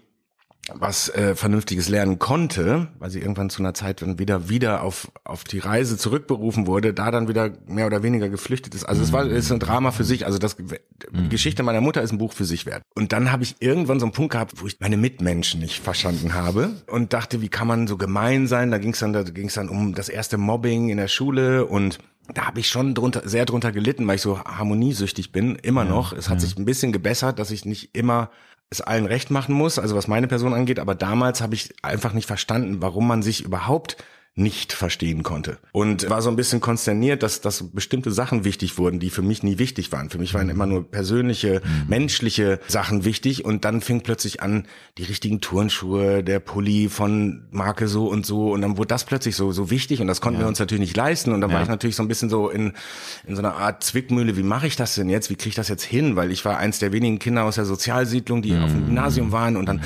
was 0.74 1.10
äh, 1.10 1.36
Vernünftiges 1.36 1.90
lernen 1.90 2.20
konnte, 2.20 2.88
weil 3.00 3.10
sie 3.10 3.20
irgendwann 3.20 3.50
zu 3.50 3.62
einer 3.62 3.74
Zeit 3.74 4.02
dann 4.02 4.20
wieder 4.20 4.50
wieder 4.50 4.84
auf 4.84 5.12
auf 5.24 5.44
die 5.44 5.60
Reise 5.60 5.98
zurückberufen 5.98 6.68
wurde, 6.68 6.94
da 6.94 7.12
dann 7.12 7.28
wieder 7.28 7.52
mehr 7.68 7.86
oder 7.86 8.04
weniger 8.04 8.30
geflüchtet 8.30 8.76
ist. 8.76 8.84
Also 8.84 9.02
es 9.02 9.12
war 9.12 9.26
ist 9.26 9.52
ein 9.52 9.60
Drama 9.60 9.92
für 9.92 10.04
sich. 10.04 10.26
Also 10.26 10.38
das 10.38 10.58
die 10.58 10.64
mhm. 11.12 11.30
Geschichte 11.30 11.64
meiner 11.64 11.82
Mutter 11.82 12.02
ist 12.02 12.12
ein 12.12 12.18
Buch 12.18 12.34
für 12.34 12.46
sich 12.46 12.66
wert. 12.66 12.84
Und 12.96 13.14
dann 13.14 13.32
habe 13.32 13.44
ich 13.44 13.56
irgendwann 13.60 14.00
so 14.00 14.06
einen 14.06 14.14
Punkt 14.14 14.34
gehabt, 14.34 14.54
wo 14.62 14.68
ich 14.68 14.80
meine 14.80 14.98
Mitmenschen 14.98 15.62
nicht 15.62 15.80
verstanden 15.80 16.34
habe 16.34 16.72
und 16.88 17.14
dachte, 17.14 17.42
wie 17.42 17.50
kann 17.50 17.68
man 17.68 17.88
so 17.88 17.98
gemein 17.98 18.48
sein? 18.48 18.72
Da 18.72 18.78
ging 18.78 18.94
es 18.94 19.00
dann 19.00 19.14
da 19.14 19.24
ging 19.24 19.48
es 19.48 19.54
dann 19.54 19.70
um 19.70 19.94
das 19.96 20.10
erste 20.10 20.38
Mobbing 20.38 20.90
in 20.90 20.98
der 20.98 21.08
Schule 21.08 21.66
und 21.66 22.00
da 22.34 22.46
habe 22.46 22.60
ich 22.60 22.68
schon 22.68 22.94
drunter, 22.94 23.22
sehr 23.26 23.46
drunter 23.46 23.72
gelitten, 23.72 24.06
weil 24.06 24.16
ich 24.16 24.22
so 24.22 24.40
harmoniesüchtig 24.40 25.32
bin, 25.32 25.56
immer 25.56 25.86
ja, 25.86 25.92
noch. 25.92 26.12
Es 26.12 26.28
hat 26.30 26.42
ja. 26.42 26.48
sich 26.48 26.58
ein 26.58 26.66
bisschen 26.66 26.92
gebessert, 26.92 27.40
dass 27.40 27.52
ich 27.52 27.64
nicht 27.64 27.96
immer 27.96 28.30
es 28.70 28.82
allen 28.82 29.06
recht 29.06 29.32
machen 29.32 29.56
muss, 29.56 29.80
also 29.80 29.96
was 29.96 30.08
meine 30.08 30.28
Person 30.28 30.54
angeht, 30.54 30.80
aber 30.80 30.96
damals 30.96 31.42
habe 31.42 31.56
ich 31.56 31.74
einfach 31.84 32.14
nicht 32.14 32.28
verstanden, 32.28 32.82
warum 32.82 33.08
man 33.08 33.22
sich 33.22 33.44
überhaupt 33.44 33.98
nicht 34.38 34.72
verstehen 34.72 35.24
konnte. 35.24 35.58
Und 35.72 36.08
war 36.12 36.22
so 36.22 36.30
ein 36.30 36.36
bisschen 36.36 36.62
konsterniert, 36.62 37.24
dass, 37.24 37.42
dass 37.42 37.72
bestimmte 37.72 38.12
Sachen 38.12 38.44
wichtig 38.46 38.78
wurden, 38.78 39.00
die 39.00 39.10
für 39.10 39.24
mich 39.24 39.42
nie 39.42 39.58
wichtig 39.58 39.92
waren. 39.92 40.12
Für 40.12 40.20
mich 40.20 40.36
waren 40.36 40.50
immer 40.50 40.68
nur 40.68 40.90
persönliche, 40.90 41.62
mhm. 41.64 41.90
menschliche 41.90 42.60
Sachen 42.68 43.04
wichtig. 43.04 43.46
Und 43.46 43.66
dann 43.66 43.82
fing 43.82 44.02
plötzlich 44.02 44.44
an, 44.44 44.68
die 45.00 45.04
richtigen 45.04 45.42
Turnschuhe, 45.42 46.24
der 46.24 46.40
Pulli 46.40 46.88
von 46.88 47.48
Marke 47.50 47.88
so 47.88 48.08
und 48.08 48.28
so. 48.28 48.52
Und 48.52 48.62
dann 48.62 48.78
wurde 48.78 48.90
das 48.90 49.06
plötzlich 49.06 49.36
so, 49.36 49.52
so 49.52 49.72
wichtig. 49.72 50.02
Und 50.02 50.08
das 50.08 50.22
konnten 50.22 50.40
ja. 50.40 50.46
wir 50.46 50.50
uns 50.50 50.60
natürlich 50.60 50.82
nicht 50.82 50.96
leisten. 50.96 51.34
Und 51.34 51.42
dann 51.42 51.50
ja. 51.50 51.56
war 51.56 51.64
ich 51.64 51.70
natürlich 51.70 51.96
so 51.96 52.04
ein 52.04 52.08
bisschen 52.08 52.30
so 52.30 52.50
in, 52.50 52.74
in 53.26 53.36
so 53.36 53.42
einer 53.42 53.56
Art 53.56 53.84
Zwickmühle. 53.84 54.38
Wie 54.38 54.44
mache 54.44 54.68
ich 54.68 54.76
das 54.76 54.94
denn 54.94 55.10
jetzt? 55.10 55.32
Wie 55.32 55.36
kriege 55.36 55.50
ich 55.50 55.56
das 55.56 55.68
jetzt 55.68 55.84
hin? 55.84 56.16
Weil 56.16 56.32
ich 56.32 56.46
war 56.46 56.58
eins 56.58 56.78
der 56.78 56.94
wenigen 56.94 57.18
Kinder 57.18 57.44
aus 57.44 57.56
der 57.56 57.66
Sozialsiedlung, 57.66 58.44
die 58.44 58.52
mhm. 58.52 58.64
auf 58.64 58.72
dem 58.72 58.86
Gymnasium 58.86 59.32
waren. 59.32 59.58
Und 59.58 59.66
dann 59.66 59.82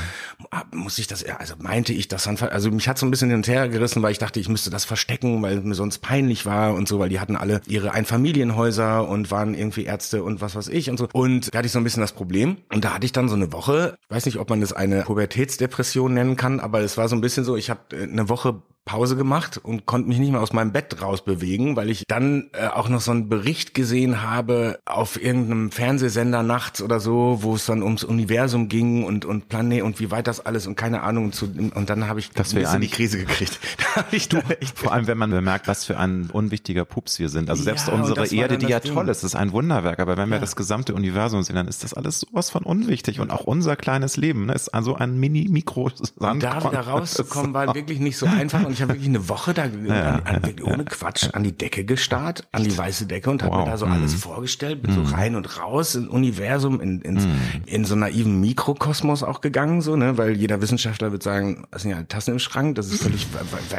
muss 0.74 1.00
ich 1.00 1.08
das, 1.08 1.24
also 1.24 1.56
meinte 1.60 1.94
ich 1.94 2.10
das 2.10 2.24
dann, 2.24 2.38
also 2.38 2.70
mich 2.72 2.88
hat 2.90 2.98
so 2.98 3.06
ein 3.06 3.12
bisschen 3.12 3.30
hin 3.30 3.38
und 3.38 3.48
her 3.48 3.70
gerissen, 3.70 4.02
weil 4.02 4.12
ich 4.12 4.18
dachte, 4.18 4.40
ich 4.40 4.50
müsste 4.50 4.70
das 4.70 4.84
verstecken, 4.84 5.42
weil 5.42 5.62
mir 5.62 5.76
sonst 5.76 6.00
peinlich 6.00 6.46
war 6.46 6.74
und 6.74 6.88
so, 6.88 7.00
weil 7.00 7.10
die 7.10 7.20
hatten 7.22 7.38
alle 7.38 7.62
ihre 7.68 7.94
Einfamilienhäuser 7.94 9.08
und 9.08 9.32
waren 9.32 9.54
irgendwie 9.54 9.86
Ärzte 9.86 10.24
und 10.24 10.42
was 10.42 10.56
weiß 10.56 10.68
ich 10.68 10.90
und 10.90 10.98
so. 10.98 11.08
Und 11.14 11.54
da 11.54 11.60
hatte 11.60 11.68
ich 11.68 11.72
so 11.72 11.80
ein 11.80 11.86
bisschen 11.86 12.02
das 12.02 12.12
Problem. 12.12 12.58
Und 12.72 12.84
da 12.84 12.96
hatte 12.96 13.06
ich 13.06 13.14
dann 13.14 13.30
so 13.30 13.36
eine 13.36 13.54
Woche, 13.54 13.98
ich 14.04 14.16
weiß 14.16 14.26
nicht, 14.26 14.38
ob 14.40 14.50
man 14.50 14.60
das 14.60 14.74
eine 14.74 15.04
Pubertätsdepression 15.04 16.14
nennen 16.14 16.36
kann, 16.36 16.60
aber 16.60 16.82
es 16.82 16.98
war 16.98 17.08
so 17.08 17.16
ein 17.16 17.22
bisschen 17.22 17.46
so, 17.46 17.56
ich 17.56 17.70
habe 17.70 17.96
äh, 17.96 18.04
eine 18.04 18.28
Woche 18.28 18.62
Pause 18.86 19.16
gemacht 19.16 19.60
und 19.62 19.86
konnte 19.86 20.10
mich 20.10 20.18
nicht 20.18 20.32
mehr 20.32 20.42
aus 20.42 20.54
meinem 20.54 20.72
Bett 20.72 21.02
rausbewegen, 21.02 21.76
weil 21.76 21.92
ich 21.92 22.04
dann 22.08 22.50
äh, 22.54 22.68
auch 22.68 22.90
noch 22.90 23.00
so 23.00 23.12
einen 23.12 23.30
Bericht 23.30 23.76
gesehen 23.76 24.24
habe 24.24 24.80
auf 24.86 25.22
irgendeinem 25.22 25.72
Fernsehsender 25.72 26.42
nachts 26.42 26.82
oder 26.82 27.00
so, 27.00 27.40
wo 27.42 27.54
es 27.56 27.68
dann 27.68 27.84
ums 27.84 28.04
Universum 28.04 28.70
ging 28.70 29.04
und 29.04 29.24
und 29.24 29.50
Planet 29.50 29.84
und 29.84 30.00
wie 30.00 30.10
weit 30.10 30.26
das 30.26 30.44
alles 30.44 30.66
und 30.66 30.76
keine 30.76 31.04
Ahnung 31.04 31.32
zu 31.32 31.46
und 31.46 31.90
dann 31.92 32.08
habe 32.08 32.20
ich 32.20 32.32
das 32.32 32.56
ein 32.56 32.82
die 32.82 32.88
Krise 32.88 33.20
gekriegt. 33.20 33.60
ich 34.12 34.30
du, 34.30 34.40
vor 34.74 34.94
allem 34.94 35.06
wenn 35.06 35.18
man 35.18 35.30
bemerkt, 35.30 35.68
was 35.68 35.86
für 35.86 36.00
ein 36.00 36.32
unwichtiger 36.32 36.84
Pups 36.84 37.20
wir 37.20 37.30
sind. 37.30 37.52
Also 37.52 37.62
selbst 37.62 37.88
ja, 37.88 37.94
unsere 37.94 38.26
Erde, 38.28 38.58
die 38.58 38.66
ja 38.66 38.80
Ding. 38.80 38.94
toll 38.94 39.10
ist, 39.10 39.24
ist 39.24 39.36
ein 39.36 39.52
Wunderwerk, 39.52 40.00
aber 40.00 40.18
wenn 40.18 40.30
wir 40.30 40.40
das 40.40 40.56
gesamte 40.56 40.96
Universum 40.96 41.44
sehen, 41.44 41.56
dann 41.56 41.68
ist 41.68 41.84
das 41.84 41.94
alles 41.94 42.22
sowas 42.22 42.50
von 42.50 42.64
unwichtig 42.64 43.20
und 43.20 43.30
auch 43.30 43.42
unser 43.42 43.76
kleines 43.76 44.18
Leben 44.18 44.48
ne, 44.48 44.54
ist 44.54 44.70
also 44.70 44.96
ein 44.96 45.20
Mini 45.20 45.48
Mikro 45.50 45.92
Sand. 46.18 46.42
Da 46.42 46.64
wieder 46.64 46.82
rauszukommen 46.82 47.54
war 47.54 47.76
wirklich 47.76 48.00
nicht 48.00 48.18
so 48.18 48.26
einfach 48.26 48.62
und 48.72 48.76
ich 48.76 48.82
habe 48.82 48.94
wirklich 48.94 49.10
eine 49.10 49.28
Woche 49.28 49.54
da 49.54 49.66
ja, 49.66 50.22
an, 50.24 50.44
an, 50.44 50.56
ohne 50.64 50.86
Quatsch 50.86 51.28
an 51.34 51.44
die 51.44 51.52
Decke 51.52 51.84
gestarrt, 51.84 52.48
an 52.54 52.64
die 52.64 52.78
weiße 52.78 53.06
Decke 53.06 53.30
und 53.30 53.44
habe 53.44 53.54
wow. 53.54 53.66
mir 53.66 53.72
da 53.72 53.78
so 53.78 53.86
mm. 53.86 53.92
alles 53.92 54.14
vorgestellt, 54.14 54.82
bin 54.82 54.92
mm. 54.92 55.06
so 55.06 55.14
rein 55.14 55.36
und 55.36 55.60
raus 55.60 55.96
im 55.96 56.08
Universum, 56.08 56.80
in, 56.80 57.02
ins, 57.02 57.26
mm. 57.26 57.30
in 57.66 57.84
so 57.84 57.96
naiven 57.96 58.40
Mikrokosmos 58.40 59.24
auch 59.24 59.42
gegangen, 59.42 59.82
so, 59.82 59.98
ne, 59.98 60.18
weil 60.18 60.38
jeder 60.38 60.62
Wissenschaftler 60.62 61.12
wird 61.12 61.22
sagen, 61.22 61.66
das 61.72 61.82
sind 61.82 61.92
ja 61.92 62.02
Tassen 62.04 62.32
im 62.32 62.40
Schrank, 62.40 62.76
das 62.76 62.88
ist 62.88 63.04
völlig 63.04 63.28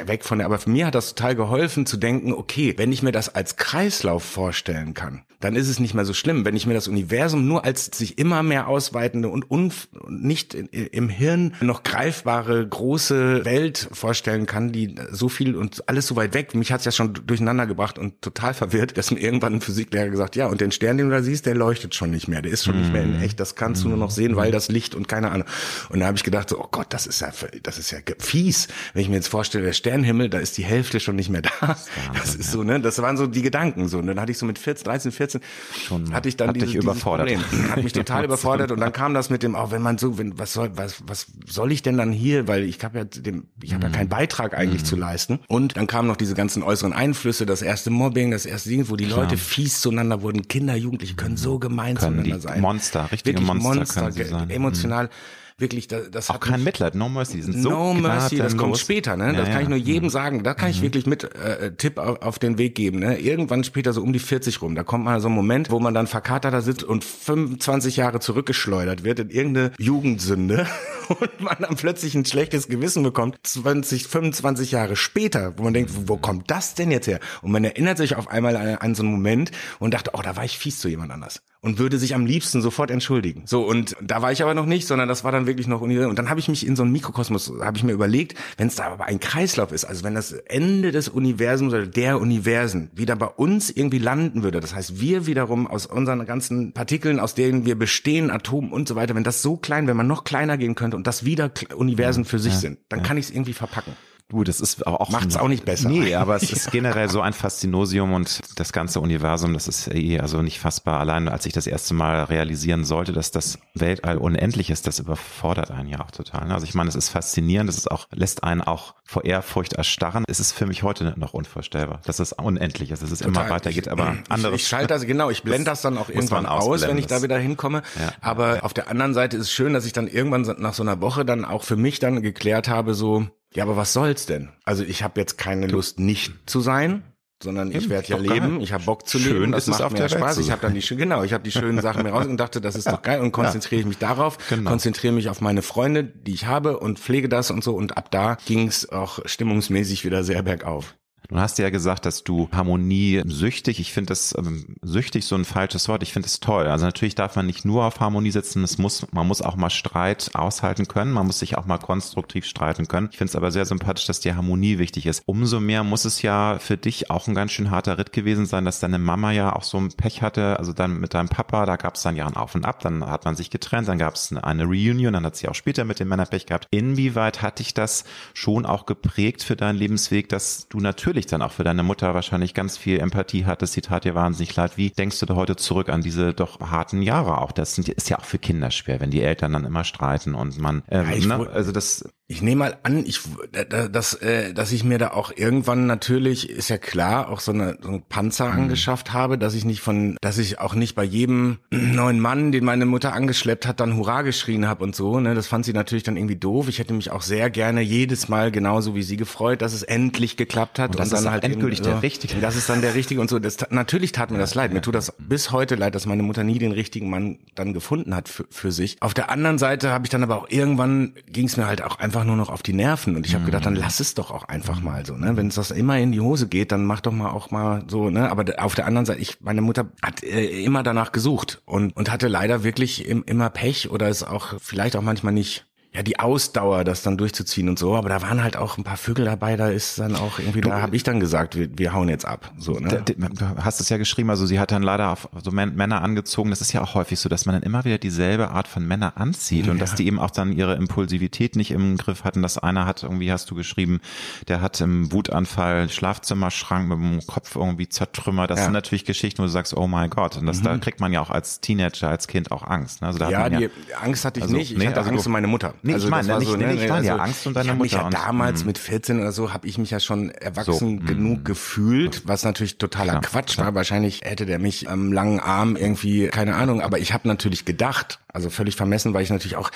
weg 0.07 0.25
von 0.25 0.39
der, 0.39 0.47
aber 0.47 0.59
für 0.59 0.69
mir 0.69 0.87
hat 0.87 0.95
das 0.95 1.15
total 1.15 1.37
geholfen 1.37 1.87
zu 1.87 1.97
denken, 1.97 2.35
okay, 2.35 2.75
wenn 2.77 2.93
ich 2.93 3.03
mir 3.03 3.13
das 3.13 3.35
als 3.35 3.57
Kreislauf 3.57 4.23
vorstellen 4.23 4.93
kann, 4.93 5.23
dann 5.43 5.57
ist 5.57 5.69
es 5.69 5.81
nicht 5.81 5.95
mehr 5.95 6.05
so 6.05 6.15
schlimm. 6.15 6.45
Wenn 6.45 6.57
ich 6.57 6.67
mir 6.67 6.75
das 6.75 6.89
Universum 6.89 7.47
nur 7.47 7.65
als 7.65 7.87
sich 7.87 8.19
immer 8.19 8.43
mehr 8.43 8.69
ausweitende 8.69 9.29
und 9.29 9.51
un, 9.51 9.73
nicht 10.09 10.55
im 10.55 11.09
Hirn 11.09 11.55
noch 11.61 11.83
greifbare 11.83 12.67
große 12.67 13.45
Welt 13.45 13.89
vorstellen 13.93 14.47
kann, 14.47 14.73
die 14.73 14.82
irgendwie 14.83 15.15
so 15.15 15.29
viel 15.29 15.57
und 15.57 15.89
alles 15.89 16.07
so 16.07 16.17
weit 16.17 16.35
weg. 16.35 16.55
Mich 16.55 16.73
hat's 16.73 16.85
ja 16.85 16.93
schon 16.93 17.15
durcheinander 17.27 17.67
gebracht 17.67 17.99
und 17.99 18.21
total 18.23 18.55
verwirrt, 18.55 18.97
dass 18.97 19.11
mir 19.11 19.21
irgendwann 19.21 19.55
ein 19.55 19.61
Physiklehrer 19.61 20.09
gesagt, 20.09 20.37
ja, 20.37 20.47
und 20.47 20.61
den 20.61 20.73
Stern, 20.73 20.99
den 20.99 21.09
du 21.09 21.15
da 21.15 21.23
siehst, 21.23 21.47
der 21.47 21.55
leuchtet 21.55 21.95
schon 21.95 22.11
nicht 22.11 22.29
mehr. 22.29 22.43
Der 22.43 22.53
ist 22.53 22.65
schon 22.65 22.81
nicht 22.81 22.93
mehr 22.93 23.03
in 23.03 23.21
echt. 23.21 23.41
Das 23.41 23.55
kannst 23.55 23.85
du 23.85 23.89
nur 23.89 23.99
noch 23.99 24.11
sehen, 24.11 24.37
weil 24.37 24.51
das 24.51 24.69
Licht 24.69 24.95
und 24.95 25.09
keine 25.09 25.31
Ahnung. 25.31 25.47
Und 25.91 26.01
da 26.01 26.07
habe 26.07 26.17
ich 26.17 26.25
gedacht, 26.25 26.49
so, 26.49 26.61
oh 26.61 26.69
Gott, 26.71 26.87
das 26.91 27.07
ist 27.07 27.21
ja, 27.21 27.31
das 27.63 27.79
ist 27.79 27.91
ja 27.91 27.99
fies. 28.19 28.69
Wenn 28.95 29.03
ich 29.03 29.09
mir 29.09 29.17
jetzt 29.17 29.29
vorstelle, 29.29 29.65
der 29.65 29.73
Sternenhimmel, 29.73 30.29
da 30.29 30.39
ist 30.39 30.59
die 30.59 30.65
Hälfte 30.65 31.01
schon 31.01 31.17
nicht 31.17 31.31
mehr 31.31 31.43
da. 31.61 31.67
Das, 31.67 31.89
das 32.15 32.35
ist 32.35 32.51
so, 32.51 32.63
ne? 32.63 32.81
Das 32.81 33.01
waren 33.01 33.17
so 33.17 33.27
die 33.27 33.43
Gedanken 33.43 33.89
so. 33.89 33.99
Und 33.99 34.07
dann 34.07 34.21
hatte 34.21 34.33
ich 34.33 34.39
so 34.39 34.47
mit 34.47 34.59
14, 34.59 34.85
13, 34.85 35.13
14, 35.13 35.41
schon 35.87 36.13
hatte 36.13 36.29
ich 36.29 36.37
dann 36.37 36.49
hat 36.49 36.57
dieses, 36.57 36.71
dich 36.71 36.83
überfordert. 36.83 37.29
Problem. 37.29 37.71
Hat 37.71 37.83
mich 37.83 37.93
total 37.93 38.25
überfordert. 38.25 38.71
Und 38.73 38.81
dann 38.81 38.93
kam 38.93 39.15
das 39.15 39.31
mit 39.31 39.43
dem, 39.43 39.55
auch 39.55 39.71
wenn 39.71 39.83
man 39.83 39.99
so, 39.99 40.19
wenn, 40.19 40.39
was 40.39 40.53
soll, 40.53 40.71
was, 40.75 41.03
was 41.07 41.27
soll 41.47 41.73
ich 41.73 41.83
denn 41.83 41.97
dann 41.97 42.13
hier? 42.13 42.49
Weil 42.49 42.65
ich 42.65 42.83
habe 42.83 42.99
ja 42.99 43.05
dem, 43.05 43.47
ich 43.63 43.75
habe 43.75 43.85
ja 43.85 43.91
keinen 43.91 44.09
Beitrag 44.09 44.55
eigentlich 44.57 44.72
zu 44.81 44.97
leisten. 44.97 45.39
Und 45.49 45.77
dann 45.77 45.87
kamen 45.87 46.09
noch 46.09 46.17
diese 46.17 46.35
ganzen 46.35 46.63
äußeren 46.63 46.93
Einflüsse, 46.93 47.47
das 47.47 47.63
erste 47.63 47.91
Mobbing, 47.91 48.31
das 48.31 48.47
erste 48.47 48.69
Ding, 48.71 48.89
wo 48.89 48.97
die 48.97 49.07
Klar. 49.07 49.25
Leute 49.25 49.37
fies 49.37 49.81
zueinander 49.81 50.23
wurden. 50.23 50.49
Kinder, 50.49 50.75
Jugendliche 50.75 51.15
können 51.15 51.37
so 51.37 51.59
gemein 51.59 51.97
Können 51.97 52.17
zueinander 52.17 52.41
sein. 52.41 52.61
Monster, 52.61 53.11
richtige 53.13 53.39
Wirklich 53.41 53.47
Monster 53.47 53.75
Monster, 53.75 54.01
können 54.01 54.13
sie 54.13 54.25
sein. 54.25 54.45
Mhm. 54.47 54.51
emotional. 54.51 55.11
Wirklich, 55.59 55.87
das, 55.87 56.11
das 56.11 56.31
Auch 56.31 56.41
kein 56.41 56.65
Mitleid, 56.65 56.95
no 56.97 57.09
mercy, 57.09 57.37
die 57.37 57.43
sind 57.43 57.63
so 57.63 57.71
no 57.71 57.95
mercy, 57.95 58.37
das 58.37 58.57
kommt 58.57 58.79
später, 58.79 59.17
ne? 59.17 59.27
Ja, 59.27 59.33
Das 59.33 59.45
kann 59.45 59.53
ja. 59.53 59.59
Mhm. 59.59 59.63
ich 59.63 59.69
nur 59.69 59.79
jedem 59.79 60.09
sagen. 60.11 60.43
Da 60.43 60.55
kann 60.55 60.71
ich 60.71 60.83
wirklich 60.83 61.07
mit 61.07 61.25
äh, 61.25 61.73
Tipp 61.77 61.99
auf, 61.99 62.21
auf 62.23 62.39
den 62.41 62.59
Weg 62.59 62.75
geben. 62.75 62.99
Ne? 62.99 63.19
Irgendwann 63.19 63.63
später 63.63 63.93
so 63.93 64.03
um 64.03 64.13
die 64.13 64.19
40 64.19 64.61
rum, 64.63 64.75
da 64.75 64.83
kommt 64.83 65.05
mal 65.05 65.21
so 65.21 65.29
ein 65.29 65.35
Moment, 65.35 65.71
wo 65.71 65.79
man 65.79 65.95
dann 65.95 66.07
verkatert 66.09 66.53
da 66.55 66.63
sitzt 66.63 66.83
und 66.83 67.05
25 67.05 67.97
Jahre 67.97 68.19
zurückgeschleudert 68.19 69.05
wird 69.05 69.21
in 69.21 69.31
irgendeine 69.31 69.73
Jugendsünde 69.79 70.67
und 71.21 71.41
man 71.41 71.57
dann 71.61 71.77
plötzlich 71.77 72.15
ein 72.15 72.25
schlechtes 72.25 72.69
Gewissen 72.69 73.03
bekommt, 73.03 73.39
20, 73.43 74.07
25 74.07 74.73
Jahre 74.73 74.97
später, 74.97 75.59
wo 75.59 75.63
man 75.63 75.75
denkt, 75.75 75.91
wo 76.07 76.17
kommt 76.17 76.51
das 76.51 76.75
denn 76.75 76.91
jetzt 76.91 77.07
her? 77.07 77.21
Und 77.43 77.53
man 77.53 77.65
erinnert 77.65 77.99
sich 77.99 78.17
auf 78.17 78.29
einmal 78.29 78.57
an, 78.57 78.77
an 78.77 78.95
so 78.95 79.03
einen 79.03 79.13
Moment 79.13 79.51
und 79.79 79.95
dachte, 79.95 80.11
oh, 80.15 80.23
da 80.23 80.37
war 80.37 80.45
ich 80.45 80.59
fies 80.59 80.79
zu 80.79 80.89
jemand 80.89 81.13
anders 81.13 81.43
und 81.63 81.79
würde 81.79 81.97
sich 81.97 82.15
am 82.15 82.27
liebsten 82.27 82.61
sofort 82.61 82.91
entschuldigen. 82.91 83.45
So 83.47 83.65
und 83.65 83.97
da 84.03 84.21
war 84.21 84.33
ich 84.33 84.43
aber 84.43 84.53
noch 84.53 84.67
nicht, 84.67 84.87
sondern 84.87 85.09
das 85.09 85.23
war 85.23 85.31
dann 85.31 85.47
wirklich 85.47 85.69
noch. 85.69 85.81
Und 85.81 86.19
dann 86.19 86.29
habe 86.29 86.41
ich 86.41 86.49
mich 86.49 86.67
in 86.67 86.75
so 86.75 86.83
einen 86.83 86.91
Mikrokosmos, 86.91 87.53
habe 87.61 87.77
ich 87.77 87.85
mir 87.85 87.93
überlegt, 87.93 88.37
wenn 88.57 88.67
es 88.67 88.75
da 88.75 88.87
aber 88.87 89.05
ein 89.05 89.21
Kreislauf 89.21 89.71
ist, 89.71 89.85
also 89.85 90.03
wenn 90.03 90.15
das 90.15 90.33
Ende 90.33 90.91
des 90.91 91.09
Universums 91.09 91.73
oder 91.73 91.87
der 91.87 92.21
Universen 92.21 92.91
wieder 92.95 93.15
bei 93.15 93.27
uns 93.27 93.71
irgendwie 93.71 93.99
landen 93.99 94.43
würde, 94.43 94.59
das 94.59 94.75
heißt 94.75 95.01
wir 95.01 95.27
wiederum 95.27 95.69
aus 95.69 95.87
unseren 95.87 96.27
ganzen 96.27 96.73
Partikeln, 96.73 97.21
aus 97.21 97.35
denen 97.35 97.65
wir 97.65 97.79
bestehen, 97.79 98.33
Atomen 98.33 98.73
und 98.73 98.89
so 98.89 98.97
weiter, 98.97 99.15
wenn 99.15 99.25
das 99.25 99.41
so 99.41 99.57
klein, 99.57 99.87
wenn 99.87 99.97
man 99.97 100.09
noch 100.09 100.25
kleiner 100.25 100.59
gehen 100.59 100.75
könnte 100.75 100.92
und 100.95 101.07
das 101.07 101.25
wieder 101.25 101.51
Universen 101.75 102.25
für 102.25 102.39
sich 102.39 102.55
sind, 102.55 102.79
dann 102.89 103.03
kann 103.03 103.17
ich 103.17 103.27
es 103.27 103.31
irgendwie 103.31 103.53
verpacken. 103.53 103.95
Du, 104.29 104.45
das 104.45 104.61
ist 104.61 104.87
auch 104.87 105.11
Macht's 105.11 105.37
auch 105.37 105.49
nicht 105.49 105.65
besser. 105.65 105.89
Nee, 105.89 106.15
aber 106.15 106.37
es 106.37 106.43
ist 106.53 106.71
generell 106.71 107.09
so 107.09 107.21
ein 107.21 107.33
Faszinosium 107.33 108.13
und 108.15 108.41
das 108.57 108.73
ganze 108.73 109.01
Universum, 109.01 109.55
das 109.55 109.69
ist 109.69 109.89
eh 109.89 110.21
also 110.21 110.43
nicht 110.43 110.59
fassbar. 110.59 111.01
Allein 111.01 111.29
als 111.29 111.47
ich 111.47 111.53
das 111.53 111.67
erste 111.67 111.95
Mal 111.95 112.25
realisieren 112.25 112.85
sollte, 112.85 113.13
dass 113.13 113.31
das 113.31 113.59
Weltall 113.75 114.19
unendlich 114.19 114.71
ist, 114.71 114.87
das 114.87 114.99
überfordert 114.99 115.71
einen 115.71 115.89
ja 115.89 116.01
auch 116.01 116.11
total. 116.11 116.47
ne? 116.47 116.55
Also 116.55 116.65
ich 116.65 116.75
meine, 116.75 116.89
es 116.89 116.95
ist 116.95 117.11
faszinierend, 117.11 117.69
es 117.69 117.77
ist 117.77 117.91
auch, 117.91 118.07
lässt 118.11 118.45
einen 118.45 118.63
auch 118.63 118.95
vor 119.05 119.25
Ehrfurcht 119.25 119.75
erstarren. 119.75 120.25
Es 120.27 120.41
ist 120.41 120.53
für 120.53 120.67
mich 120.67 120.83
heute 120.83 121.15
noch 121.17 121.35
unvorstellbar, 121.35 122.01
dass 122.05 122.19
es 122.19 122.33
unendlich 122.33 122.91
ist, 122.91 123.03
dass 123.03 123.11
es 123.11 123.21
immer 123.21 123.41
Total. 123.41 123.51
weitergeht, 123.51 123.89
aber 123.89 124.17
ich, 124.25 124.31
anderes. 124.31 124.57
Ich, 124.57 124.63
ich 124.63 124.69
schalte 124.69 124.89
das, 124.89 125.05
genau, 125.07 125.31
ich 125.31 125.43
blende 125.45 125.65
das 125.65 125.83
dann 125.83 125.99
auch 125.99 126.09
irgendwann 126.09 126.47
aus, 126.47 126.83
wenn 126.83 126.99
ich 126.99 127.07
da 127.07 127.23
wieder 127.23 127.39
hinkomme. 127.39 127.83
Ja. 127.99 128.13
Aber 128.21 128.61
auf 128.63 128.73
der 128.73 128.89
anderen 128.89 129.15
Seite 129.15 129.37
ist 129.37 129.43
es 129.43 129.53
schön, 129.53 129.75
dass 129.75 129.85
ich 129.85 129.93
dann 129.93 130.09
irgendwann 130.09 130.43
nach 130.59 130.75
so 130.75 130.83
einer 130.83 131.01
Woche 131.01 131.25
dann 131.25 131.45
auch 131.45 131.63
für 131.65 131.77
mich 131.77 131.99
dann 131.99 132.23
geklärt 132.23 132.69
habe, 132.69 132.95
so, 132.95 133.27
ja, 133.55 133.65
aber 133.65 133.77
was 133.77 133.93
soll's 133.93 134.27
denn? 134.27 134.51
Also 134.65 134.85
ich 134.85 135.03
habe 135.03 135.21
jetzt 135.21 135.39
keine 135.39 135.67
Lust, 135.67 135.99
nicht 136.01 136.33
zu 136.47 136.61
sein. 136.61 137.05
Sondern 137.43 137.71
ich 137.71 137.77
Eben, 137.79 137.91
werde 137.91 138.07
ja 138.07 138.17
leben, 138.19 138.61
ich 138.61 138.73
habe 138.73 138.85
Bock 138.85 139.09
zu 139.09 139.19
Schön 139.19 139.41
leben, 139.41 139.53
das 139.53 139.65
ist 139.67 139.75
es 139.75 139.81
macht 139.81 139.83
auf 139.87 139.93
mir 139.93 139.99
der 139.99 140.07
ja 140.07 140.13
Welt 140.13 140.21
Spaß. 140.23 140.35
zu 140.37 140.41
Ich 140.43 140.53
habe 140.53 140.63
dann 140.63 140.75
die 140.75 140.81
genau, 140.97 141.25
ich 141.25 141.33
habe 141.33 141.43
die 141.43 141.51
schönen 141.51 141.81
Sachen 141.81 142.05
mir 142.05 142.11
raus 142.11 142.27
und 142.27 142.37
dachte, 142.37 142.61
das 142.61 142.77
ist 142.77 142.87
doch 142.87 143.03
geil 143.03 143.21
und 143.21 143.33
konzentriere 143.33 143.81
ich 143.81 143.87
mich 143.87 143.99
darauf, 143.99 144.39
Genau. 144.49 144.71
konzentriere 144.71 145.13
mich 145.13 145.29
auf 145.29 145.41
meine 145.41 145.63
Freunde, 145.63 146.05
die 146.05 146.35
ich 146.35 146.47
habe 146.47 146.79
und 146.79 147.01
pflege 147.01 147.29
das 147.29 147.51
und 147.51 147.65
so 147.65 147.75
und 147.75 147.97
ab 147.97 148.13
da 148.13 148.39
ging's 148.47 148.89
auch 148.89 149.19
stimmungsmäßig 149.25 150.05
wieder 150.05 150.23
sehr 150.23 150.45
bergauf. 150.45 150.95
Du 151.29 151.39
hast 151.39 151.59
ja 151.59 151.71
gesagt, 151.71 152.05
dass 152.05 152.25
du 152.25 152.49
Harmonie 152.53 153.23
süchtig, 153.25 153.81
ich 153.81 153.93
finde 153.93 154.09
das 154.09 154.35
ähm, 154.37 154.77
süchtig 154.83 155.25
so 155.25 155.35
ein 155.35 155.45
falsches 155.45 155.89
Wort, 155.89 156.03
ich 156.03 156.13
finde 156.13 156.27
es 156.27 156.41
toll. 156.41 156.67
Also 156.67 156.85
natürlich 156.85 157.15
darf 157.15 157.37
man 157.37 157.47
nicht 157.47 157.65
nur 157.65 157.85
auf 157.85 158.01
Harmonie 158.01 158.31
sitzen, 158.31 158.65
es 158.65 158.79
muss, 158.79 159.07
man 159.13 159.27
muss 159.27 159.41
auch 159.41 159.57
mal 159.57 159.71
Streit 159.71 160.31
aushalten 160.35 160.89
können, 160.89 161.13
man 161.13 161.27
muss 161.27 161.39
sich 161.39 161.57
auch 161.57 161.65
mal 161.65 161.79
konstruktiv 161.79 162.45
streiten 162.45 162.89
können. 162.89 163.09
Ich 163.13 163.19
finde 163.19 163.31
es 163.31 163.37
aber 163.37 163.51
sehr 163.51 163.65
sympathisch, 163.65 164.07
dass 164.07 164.21
dir 164.21 164.37
Harmonie 164.37 164.79
wichtig 164.79 165.07
ist. 165.07 165.23
Umso 165.27 165.61
mehr 165.61 165.85
muss 165.85 166.05
es 166.05 166.23
ja 166.23 166.59
für 166.59 166.77
dich 166.77 167.11
auch 167.11 167.27
ein 167.29 167.35
ganz 167.35 167.53
schön 167.53 167.71
harter 167.71 167.99
Ritt 167.99 168.13
gewesen 168.13 168.47
sein, 168.47 168.65
dass 168.65 168.81
deine 168.81 168.99
Mama 168.99 169.33
ja 169.33 169.55
auch 169.55 169.65
so 169.65 169.79
ein 169.79 169.89
Pech 169.89 170.23
hatte, 170.23 170.59
also 170.59 170.73
dann 170.73 171.01
mit 171.01 171.15
deinem 171.15 171.29
Papa, 171.29 171.67
da 171.67 171.77
gab 171.77 171.95
es 171.95 172.03
dann 172.03 172.17
ja 172.17 172.27
ein 172.27 172.37
Auf 172.37 172.55
und 172.55 172.65
Ab, 172.65 172.81
dann 172.81 173.07
hat 173.07 173.25
man 173.25 173.37
sich 173.37 173.51
getrennt, 173.51 173.89
dann 173.89 173.99
gab 173.99 174.17
es 174.17 174.35
eine 174.35 174.65
Reunion, 174.65 175.13
dann 175.13 175.25
hat 175.25 175.37
sie 175.37 175.49
auch 175.49 175.55
später 175.55 175.85
mit 175.85 176.01
dem 176.01 176.09
Männer 176.09 176.27
Pech 176.27 176.47
gehabt. 176.47 176.67
Inwieweit 176.71 177.43
hat 177.43 177.59
dich 177.59 177.75
das 177.75 178.05
schon 178.35 178.67
auch 178.67 178.87
geprägt 178.87 179.43
für 179.43 179.57
deinen 179.57 179.79
Lebensweg, 179.79 180.29
dass 180.29 180.69
du 180.69 180.79
natürlich 180.79 181.12
dann 181.27 181.43
auch 181.43 181.53
für 181.53 181.65
deine 181.65 181.83
Mutter 181.83 182.15
wahrscheinlich 182.15 182.55
ganz 182.55 182.77
viel 182.77 182.99
Empathie 183.01 183.45
hattest, 183.45 183.75
sie 183.75 183.81
tat 183.81 184.05
dir 184.05 184.15
wahnsinnig 184.15 184.55
leid. 184.57 184.77
Wie 184.77 184.91
denkst 184.91 185.19
du 185.21 185.27
da 185.27 185.35
heute 185.35 185.57
zurück 185.57 185.89
an 185.89 186.01
diese 186.01 186.35
doch 186.35 186.61
harten 186.61 187.03
Jahre 187.03 187.39
auch? 187.39 187.53
Das 187.53 187.75
sind, 187.75 187.89
ist 187.89 188.11
ja 188.11 188.19
auch 188.19 188.25
für 188.25 188.39
Kinder 188.39 188.71
schwer, 188.71 189.01
wenn 189.01 189.11
die 189.11 189.23
Eltern 189.23 189.53
dann 189.53 189.65
immer 189.65 189.85
streiten 189.85 190.35
und 190.35 190.59
man, 190.59 190.83
ähm, 190.89 191.07
Ja, 191.11 191.39
ne? 191.39 191.51
also 191.51 191.73
das, 191.73 192.05
Ich 192.29 192.41
nehme 192.41 192.61
mal 192.61 192.79
an, 192.83 193.05
ich, 193.05 193.21
da- 193.69 193.89
dass, 193.89 194.15
äh, 194.15 194.55
dass 194.55 194.73
ich 194.73 194.85
mir 194.85 194.97
da 194.97 195.09
auch 195.11 195.33
irgendwann 195.37 195.87
natürlich, 195.87 196.49
ist 196.49 196.71
ja 196.71 196.79
klar, 196.79 197.29
auch 197.29 197.41
so, 197.41 197.53
eine, 197.53 197.77
so 197.83 197.89
einen 197.89 198.03
Panzer 198.09 198.47
Mhm. 198.49 198.53
angeschafft 198.63 199.13
habe, 199.13 199.37
dass 199.37 199.53
ich 199.55 199.67
nicht 199.67 199.83
von, 199.83 200.17
dass 200.23 200.39
ich 200.39 200.59
auch 200.59 200.75
nicht 200.75 200.95
bei 200.95 201.05
jedem 201.05 201.59
neuen 201.71 202.21
Mann, 202.21 202.51
den 202.51 202.65
meine 202.65 202.87
Mutter 202.87 203.13
angeschleppt 203.13 203.67
hat, 203.67 203.81
dann 203.81 203.97
Hurra 203.99 204.23
geschrien 204.23 204.67
habe 204.67 204.83
und 204.83 204.95
so. 204.97 205.21
Ne? 205.21 205.35
Das 205.35 205.47
fand 205.47 205.67
sie 205.67 205.75
natürlich 205.75 206.05
dann 206.05 206.17
irgendwie 206.17 206.37
doof. 206.37 206.69
Ich 206.69 206.79
hätte 206.79 206.95
mich 206.95 207.11
auch 207.11 207.21
sehr 207.21 207.51
gerne 207.51 207.83
jedes 207.83 208.29
Mal 208.31 208.51
genauso 208.51 208.95
wie 208.95 209.03
sie 209.03 209.19
gefreut, 209.19 209.61
dass 209.61 209.75
es 209.75 209.83
endlich 209.83 210.39
geklappt 210.39 210.79
hat. 210.79 210.93
Und 210.93 211.01
das 211.01 211.13
ist 211.13 211.27
auch 211.27 211.35
endgültig 211.43 211.81
eben, 211.81 211.89
der 211.89 212.03
Richtige. 212.03 212.41
Das 212.41 212.57
ist 212.57 212.69
dann 212.71 212.81
der 212.81 212.95
Richtige 212.95 213.21
und 213.21 213.29
so. 213.29 213.41
Das, 213.41 213.59
natürlich 213.71 214.13
tat 214.13 214.31
mir 214.31 214.39
das 214.39 214.55
leid. 214.55 214.73
Mir 214.73 214.81
tut 214.81 214.95
das 214.95 215.13
bis 215.19 215.51
heute 215.51 215.75
leid, 215.75 215.95
dass 215.95 216.07
meine 216.07 216.23
Mutter 216.23 216.45
nie 216.45 216.59
den 216.59 216.73
richtigen 216.73 217.11
Mann 217.11 217.41
dann 217.57 217.75
gefunden 217.75 218.15
hat 218.15 218.29
für, 218.31 218.47
für 218.49 218.73
sich. 218.73 218.97
Auf 219.01 219.13
der 219.13 219.31
anderen 219.31 219.59
Seite 219.59 219.91
habe 219.91 220.07
ich 220.07 220.11
dann 220.11 220.23
aber 220.23 220.37
auch 220.39 220.49
irgendwann 220.49 221.13
ging 221.27 221.47
es 221.47 221.59
mir 221.59 221.67
halt 221.67 221.83
auch 221.83 221.99
einfach 221.99 222.22
nur 222.25 222.37
noch 222.37 222.51
auf 222.51 222.63
die 222.63 222.73
Nerven 222.73 223.17
und 223.17 223.27
ich 223.27 223.35
habe 223.35 223.45
gedacht, 223.45 223.67
dann 223.67 223.75
lass 223.75 224.01
es 224.01 224.15
doch 224.15 224.31
auch 224.31 224.45
einfach 224.45 224.81
mal 224.81 225.05
so, 225.07 225.17
ne? 225.17 225.37
Wenn 225.37 225.49
es 225.49 225.55
das 225.55 225.71
immer 225.71 225.99
in 225.99 226.13
die 226.13 226.21
Hose 226.21 226.49
geht, 226.49 226.73
dann 226.73 226.85
mach 226.85 227.01
doch 227.01 227.13
mal 227.13 227.31
auch 227.31 227.51
mal 227.51 227.85
so, 227.89 228.11
ne? 228.11 228.31
Aber 228.31 228.45
auf 228.63 228.75
der 228.75 228.87
anderen 228.87 229.07
Seite, 229.07 229.21
ich 229.21 229.41
meine 229.41 229.63
Mutter 229.63 229.93
hat 230.03 230.23
äh, 230.23 230.63
immer 230.63 230.83
danach 230.83 231.13
gesucht 231.13 231.63
und 231.65 231.97
und 231.97 232.11
hatte 232.11 232.29
leider 232.29 232.65
wirklich 232.65 233.07
im, 233.07 233.25
immer 233.25 233.51
Pech 233.51 233.91
oder 233.91 234.09
ist 234.09 234.23
auch 234.23 234.55
vielleicht 234.61 234.97
auch 234.97 235.03
manchmal 235.03 235.33
nicht 235.33 235.67
ja, 235.95 236.03
die 236.03 236.19
Ausdauer, 236.19 236.85
das 236.85 237.03
dann 237.03 237.19
durchzuziehen 237.19 237.69
und 237.69 237.79
so, 237.79 237.95
aber 237.97 238.09
da 238.09 238.23
waren 238.23 238.43
halt 238.43 238.57
auch 238.57 238.79
ein 238.79 238.83
paar 238.85 238.97
Vögel 238.97 239.27
dabei, 239.27 239.57
da 239.57 239.69
ist 239.69 239.99
dann 239.99 240.17
auch 240.17 240.39
irgendwie, 240.39 240.63
da 240.63 240.81
habe 240.81 240.97
ich 240.97 241.03
dann 241.03 241.21
gesagt, 241.21 241.55
wir, 241.55 241.69
wir 241.77 241.93
hauen 241.93 242.09
jetzt 242.09 242.25
ab. 242.25 242.51
So, 242.57 242.73
ne? 242.81 243.03
Du 243.05 243.17
hast 243.63 243.79
es 243.81 243.91
ja 243.91 243.99
geschrieben, 243.99 244.31
also 244.31 244.47
sie 244.47 244.59
hat 244.59 244.73
dann 244.73 244.83
leider 244.83 245.11
auf 245.11 245.29
so 245.45 245.51
Män- 245.51 245.75
Männer 245.75 246.01
angezogen. 246.01 246.49
Das 246.49 246.63
ist 246.63 246.73
ja 246.73 246.81
auch 246.81 246.95
häufig 246.95 247.21
so, 247.21 247.29
dass 247.29 247.45
man 247.45 247.55
dann 247.57 247.63
immer 247.63 247.85
wieder 247.85 247.99
dieselbe 247.99 248.51
Art 248.53 248.69
von 248.69 248.87
Männer 248.89 249.13
anzieht 249.17 249.69
und 249.69 249.79
dass 249.81 249.95
die 249.95 250.07
eben 250.07 250.19
auch 250.19 250.31
dann 250.31 250.53
ihre 250.53 250.77
Impulsivität 250.77 251.57
nicht 251.57 251.71
im 251.73 251.99
Griff 251.99 252.25
hatten. 252.25 252.41
Das 252.41 252.57
einer 252.57 252.87
hat 252.87 253.03
irgendwie, 253.03 253.31
hast 253.31 253.51
du 253.51 253.55
geschrieben, 253.55 254.01
der 254.49 254.63
hat 254.63 254.81
im 254.81 255.13
Wutanfall 255.13 255.91
Schlafzimmerschrank 255.91 256.89
mit 256.89 256.99
dem 256.99 257.27
Kopf 257.27 257.55
irgendwie 257.57 257.89
zertrümmert. 257.89 258.51
Das 258.51 258.59
Ja. 258.59 258.63
Mhm. 258.63 258.67
sind 258.69 258.73
natürlich 258.75 259.05
Geschichten, 259.05 259.39
wo 259.43 259.47
du 259.47 259.51
sagst, 259.53 259.77
oh 259.77 259.87
mein 259.87 260.09
Gott. 260.09 260.37
Und 260.39 260.47
das, 260.47 260.63
da 260.63 260.77
kriegt 260.79 261.01
man 261.01 261.13
ja 261.13 261.21
auch 261.21 261.31
als 261.31 261.61
Teenager, 261.61 262.09
als 262.09 262.29
Kind 262.29 262.51
auch 262.51 262.63
Angst. 262.63 263.03
Ne? 263.03 263.09
Also 263.09 263.19
da 263.19 263.27
hat 263.27 263.33
Ja, 263.33 263.41
man 263.51 263.59
die 263.59 263.69
Angst 264.01 264.25
hatte 264.25 264.39
ich 264.41 264.45
Also, 264.45 264.57
nicht. 264.57 264.73
Ich 264.73 264.79
nee, 264.79 264.87
hatte 264.87 264.99
also 264.99 265.11
Angst 265.11 265.27
du- 265.27 265.29
um 265.29 265.33
meine 265.33 265.47
Mutter. 265.49 265.75
Nee, 265.85 265.91
ich 265.91 265.95
also 265.97 266.09
meine, 266.11 266.23
das 266.23 266.33
war 266.33 266.39
nicht- 266.39 266.49
so, 266.49 266.57
nee, 266.57 266.65
ne, 266.67 266.75
nee, 266.75 266.85
ich 266.85 266.91
meine 266.91 267.07
ja 267.07 267.13
also 267.15 267.25
Angst 267.25 267.47
um 267.47 267.55
deine 267.55 267.65
ich 267.65 267.71
hab 267.71 267.79
mich 267.81 267.93
Mutter 267.93 268.05
ja 268.05 268.11
damals 268.11 268.61
Mhm. 268.61 268.67
mit 268.69 268.79
14 268.79 269.21
oder 269.21 269.33
so 269.33 269.53
habe 269.53 269.67
ich 269.67 269.79
mich 269.79 269.91
ja 269.91 269.99
schon 270.01 270.31
erwachsen 270.31 270.73
So, 270.79 270.87
mhm. 270.87 271.05
genug 271.07 271.45
gefühlt, 271.45 272.23
was 272.27 272.45
natürlich 272.45 272.79
totaler 272.79 273.13
Klar, 273.19 273.23
Quatsch 273.23 273.55
klar. 273.55 273.67
war. 273.69 273.75
Wahrscheinlich 273.75 274.21
hätte 274.23 274.47
der 274.47 274.59
mich 274.59 274.89
am 274.89 275.13
langen 275.13 275.41
Arm 275.41 275.77
irgendwie, 275.77 276.29
keine 276.29 276.55
Ahnung, 276.55 276.81
aber 276.81 276.99
ich 276.99 277.13
habe 277.13 277.27
natürlich 277.29 277.65
gedacht, 277.65 278.21
also 278.29 278.49
völlig 278.49 278.77
vermessen, 278.77 279.13
weil 279.13 279.23
ich 279.23 279.31
natürlich 279.31 279.57
auch, 279.57 279.71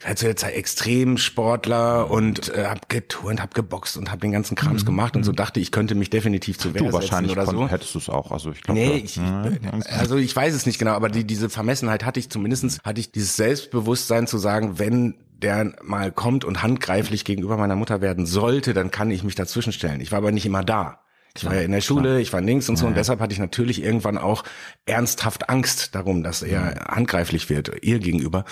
ich 0.00 0.06
war 0.08 0.16
zu 0.16 0.24
der 0.24 0.36
Zeit 0.36 0.54
Extremsportler 0.54 2.10
und 2.10 2.48
äh, 2.54 2.66
habe 2.66 2.80
geturnt, 2.88 3.40
habe 3.40 3.52
geboxt 3.54 3.96
und 3.96 4.10
habe 4.10 4.20
den 4.20 4.32
ganzen 4.32 4.54
Krams 4.56 4.84
gemacht 4.86 5.16
und 5.16 5.24
so 5.24 5.32
dachte, 5.32 5.60
ich 5.60 5.70
könnte 5.72 5.94
mich 5.94 6.10
definitiv 6.10 6.58
zu 6.58 6.74
Wehr 6.74 6.82
Mhm. 6.82 6.86
du 6.88 6.92
wahrscheinlich 6.92 7.32
oder 7.32 7.46
so. 7.46 7.68
hättest 7.68 7.94
du 7.94 7.98
es 7.98 8.08
auch. 8.08 8.30
Also 8.32 8.50
ich 8.52 8.62
glaube, 8.62 8.80
Nee, 8.80 8.96
ich, 9.04 9.16
ich, 9.18 9.92
also 9.92 10.16
ich 10.16 10.34
weiß 10.34 10.54
es 10.54 10.66
nicht 10.66 10.78
genau, 10.78 10.92
aber 10.92 11.08
die, 11.08 11.24
diese 11.24 11.50
Vermessenheit 11.50 12.04
hatte 12.04 12.18
ich 12.20 12.30
zumindestens 12.30 12.78
hatte 12.84 13.00
ich 13.00 13.12
dieses 13.12 13.36
Selbstbewusstsein 13.36 14.26
zu 14.26 14.38
sagen, 14.38 14.78
wenn 14.78 15.14
der 15.42 15.74
mal 15.82 16.12
kommt 16.12 16.44
und 16.44 16.62
handgreiflich 16.62 17.24
gegenüber 17.24 17.56
meiner 17.56 17.76
Mutter 17.76 18.00
werden 18.00 18.26
sollte, 18.26 18.74
dann 18.74 18.90
kann 18.90 19.10
ich 19.10 19.24
mich 19.24 19.34
dazwischen 19.34 19.72
stellen. 19.72 20.00
Ich 20.00 20.12
war 20.12 20.18
aber 20.18 20.32
nicht 20.32 20.46
immer 20.46 20.62
da. 20.62 21.00
Ich 21.36 21.44
war 21.44 21.54
ja 21.54 21.60
in 21.60 21.70
der 21.70 21.80
Schule, 21.80 22.20
ich 22.20 22.32
war 22.32 22.40
links 22.40 22.68
und 22.68 22.76
so 22.76 22.86
und 22.86 22.96
deshalb 22.96 23.20
hatte 23.20 23.32
ich 23.32 23.38
natürlich 23.38 23.82
irgendwann 23.82 24.18
auch 24.18 24.42
ernsthaft 24.84 25.48
Angst 25.48 25.94
darum, 25.94 26.22
dass 26.22 26.42
er 26.42 26.86
handgreiflich 26.88 27.48
wird, 27.48 27.70
ihr 27.82 28.00
gegenüber. 28.00 28.44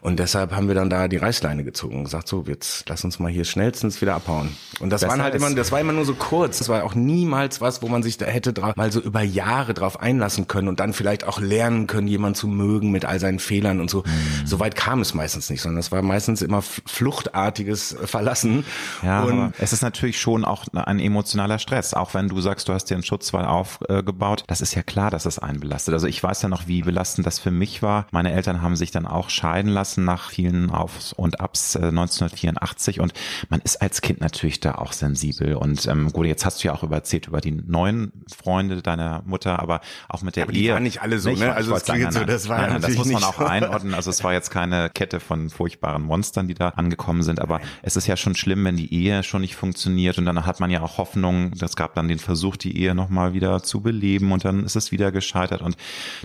Und 0.00 0.18
deshalb 0.18 0.52
haben 0.52 0.66
wir 0.66 0.74
dann 0.74 0.88
da 0.88 1.08
die 1.08 1.18
Reißleine 1.18 1.62
gezogen 1.62 1.98
und 1.98 2.04
gesagt, 2.04 2.28
so, 2.28 2.44
jetzt 2.46 2.88
lass 2.88 3.04
uns 3.04 3.18
mal 3.18 3.30
hier 3.30 3.44
schnellstens 3.44 4.00
wieder 4.00 4.14
abhauen. 4.14 4.56
Und 4.80 4.90
das 4.90 5.02
Besser 5.02 5.12
waren 5.12 5.22
halt 5.22 5.34
immer, 5.34 5.54
das 5.54 5.72
war 5.72 5.80
immer 5.80 5.92
nur 5.92 6.06
so 6.06 6.14
kurz. 6.14 6.58
Das 6.58 6.68
war 6.68 6.84
auch 6.84 6.94
niemals 6.94 7.60
was, 7.60 7.82
wo 7.82 7.88
man 7.88 8.02
sich 8.02 8.16
da 8.16 8.26
hätte 8.26 8.54
mal 8.76 8.90
so 8.90 9.00
über 9.00 9.22
Jahre 9.22 9.74
drauf 9.74 10.00
einlassen 10.00 10.48
können 10.48 10.68
und 10.68 10.80
dann 10.80 10.94
vielleicht 10.94 11.24
auch 11.24 11.38
lernen 11.38 11.86
können, 11.86 12.08
jemanden 12.08 12.34
zu 12.34 12.48
mögen 12.48 12.90
mit 12.90 13.04
all 13.04 13.20
seinen 13.20 13.40
Fehlern 13.40 13.80
und 13.80 13.90
so. 13.90 13.98
Mhm. 13.98 14.46
So 14.46 14.58
weit 14.58 14.74
kam 14.74 15.00
es 15.02 15.12
meistens 15.12 15.50
nicht, 15.50 15.60
sondern 15.60 15.80
es 15.80 15.92
war 15.92 16.00
meistens 16.00 16.40
immer 16.40 16.62
fluchtartiges 16.62 17.96
Verlassen. 18.04 18.64
Ja, 19.02 19.24
und 19.24 19.52
es 19.58 19.72
ist 19.72 19.82
natürlich 19.82 20.18
schon 20.18 20.44
auch 20.44 20.66
ein 20.72 20.98
emotionaler 20.98 21.58
Stress. 21.58 21.92
Auch 21.92 22.14
wenn 22.14 22.21
du 22.28 22.40
sagst, 22.40 22.68
du 22.68 22.72
hast 22.72 22.86
dir 22.86 22.94
einen 22.94 23.04
Schutzwall 23.04 23.44
aufgebaut, 23.44 24.44
das 24.46 24.60
ist 24.60 24.74
ja 24.74 24.82
klar, 24.82 25.10
dass 25.10 25.26
es 25.26 25.38
einen 25.38 25.60
belastet. 25.60 25.94
Also 25.94 26.06
ich 26.06 26.22
weiß 26.22 26.42
ja 26.42 26.48
noch, 26.48 26.66
wie 26.66 26.82
belastend 26.82 27.26
das 27.26 27.38
für 27.38 27.50
mich 27.50 27.82
war. 27.82 28.06
Meine 28.10 28.32
Eltern 28.32 28.62
haben 28.62 28.76
sich 28.76 28.90
dann 28.90 29.06
auch 29.06 29.30
scheiden 29.30 29.70
lassen 29.70 30.04
nach 30.04 30.30
vielen 30.30 30.70
Aufs 30.70 31.12
und 31.12 31.40
Abs 31.40 31.74
äh, 31.74 31.88
1984 31.88 33.00
und 33.00 33.12
man 33.48 33.60
ist 33.60 33.82
als 33.82 34.00
Kind 34.00 34.20
natürlich 34.20 34.60
da 34.60 34.76
auch 34.76 34.92
sensibel. 34.92 35.54
Und 35.54 35.86
ähm, 35.86 36.12
gut, 36.12 36.26
jetzt 36.26 36.44
hast 36.44 36.62
du 36.62 36.68
ja 36.68 36.74
auch 36.74 36.82
über 36.82 37.02
erzählt 37.02 37.26
über 37.26 37.40
die 37.40 37.50
neuen 37.50 38.12
Freunde 38.32 38.80
deiner 38.80 39.22
Mutter, 39.26 39.58
aber 39.58 39.80
auch 40.08 40.22
mit 40.22 40.36
der 40.36 40.44
Aber 40.44 40.52
die 40.52 40.64
Ehe. 40.64 40.74
waren 40.74 40.84
nicht 40.84 41.02
alle 41.02 41.18
so, 41.18 41.30
ich, 41.30 41.40
ne? 41.40 41.52
Also 41.52 41.74
es 41.74 41.84
klingt 41.84 42.02
sagen, 42.02 42.12
so, 42.12 42.18
nein, 42.20 42.28
das 42.28 42.48
war 42.48 42.58
nein, 42.58 42.70
nein, 42.72 42.82
das 42.82 42.94
muss 42.94 43.08
man 43.08 43.24
auch 43.24 43.38
einordnen. 43.38 43.94
Also 43.94 44.10
es 44.10 44.22
war 44.22 44.32
jetzt 44.32 44.50
keine 44.50 44.88
Kette 44.90 45.20
von 45.20 45.50
furchtbaren 45.50 46.02
Monstern, 46.02 46.46
die 46.46 46.54
da 46.54 46.68
angekommen 46.70 47.22
sind, 47.22 47.40
aber 47.40 47.60
es 47.82 47.96
ist 47.96 48.06
ja 48.06 48.16
schon 48.16 48.34
schlimm, 48.36 48.64
wenn 48.64 48.76
die 48.76 48.94
Ehe 48.94 49.22
schon 49.24 49.40
nicht 49.40 49.56
funktioniert 49.56 50.18
und 50.18 50.26
dann 50.26 50.46
hat 50.46 50.60
man 50.60 50.70
ja 50.70 50.82
auch 50.82 50.98
Hoffnung, 50.98 51.52
es 51.60 51.76
gab 51.76 51.94
dann 51.94 52.08
den 52.12 52.18
Versuch, 52.18 52.56
die 52.56 52.76
Ehe 52.78 52.94
nochmal 52.94 53.32
wieder 53.34 53.62
zu 53.62 53.80
beleben 53.80 54.32
und 54.32 54.44
dann 54.44 54.64
ist 54.64 54.76
es 54.76 54.92
wieder 54.92 55.12
gescheitert 55.12 55.62
und 55.62 55.76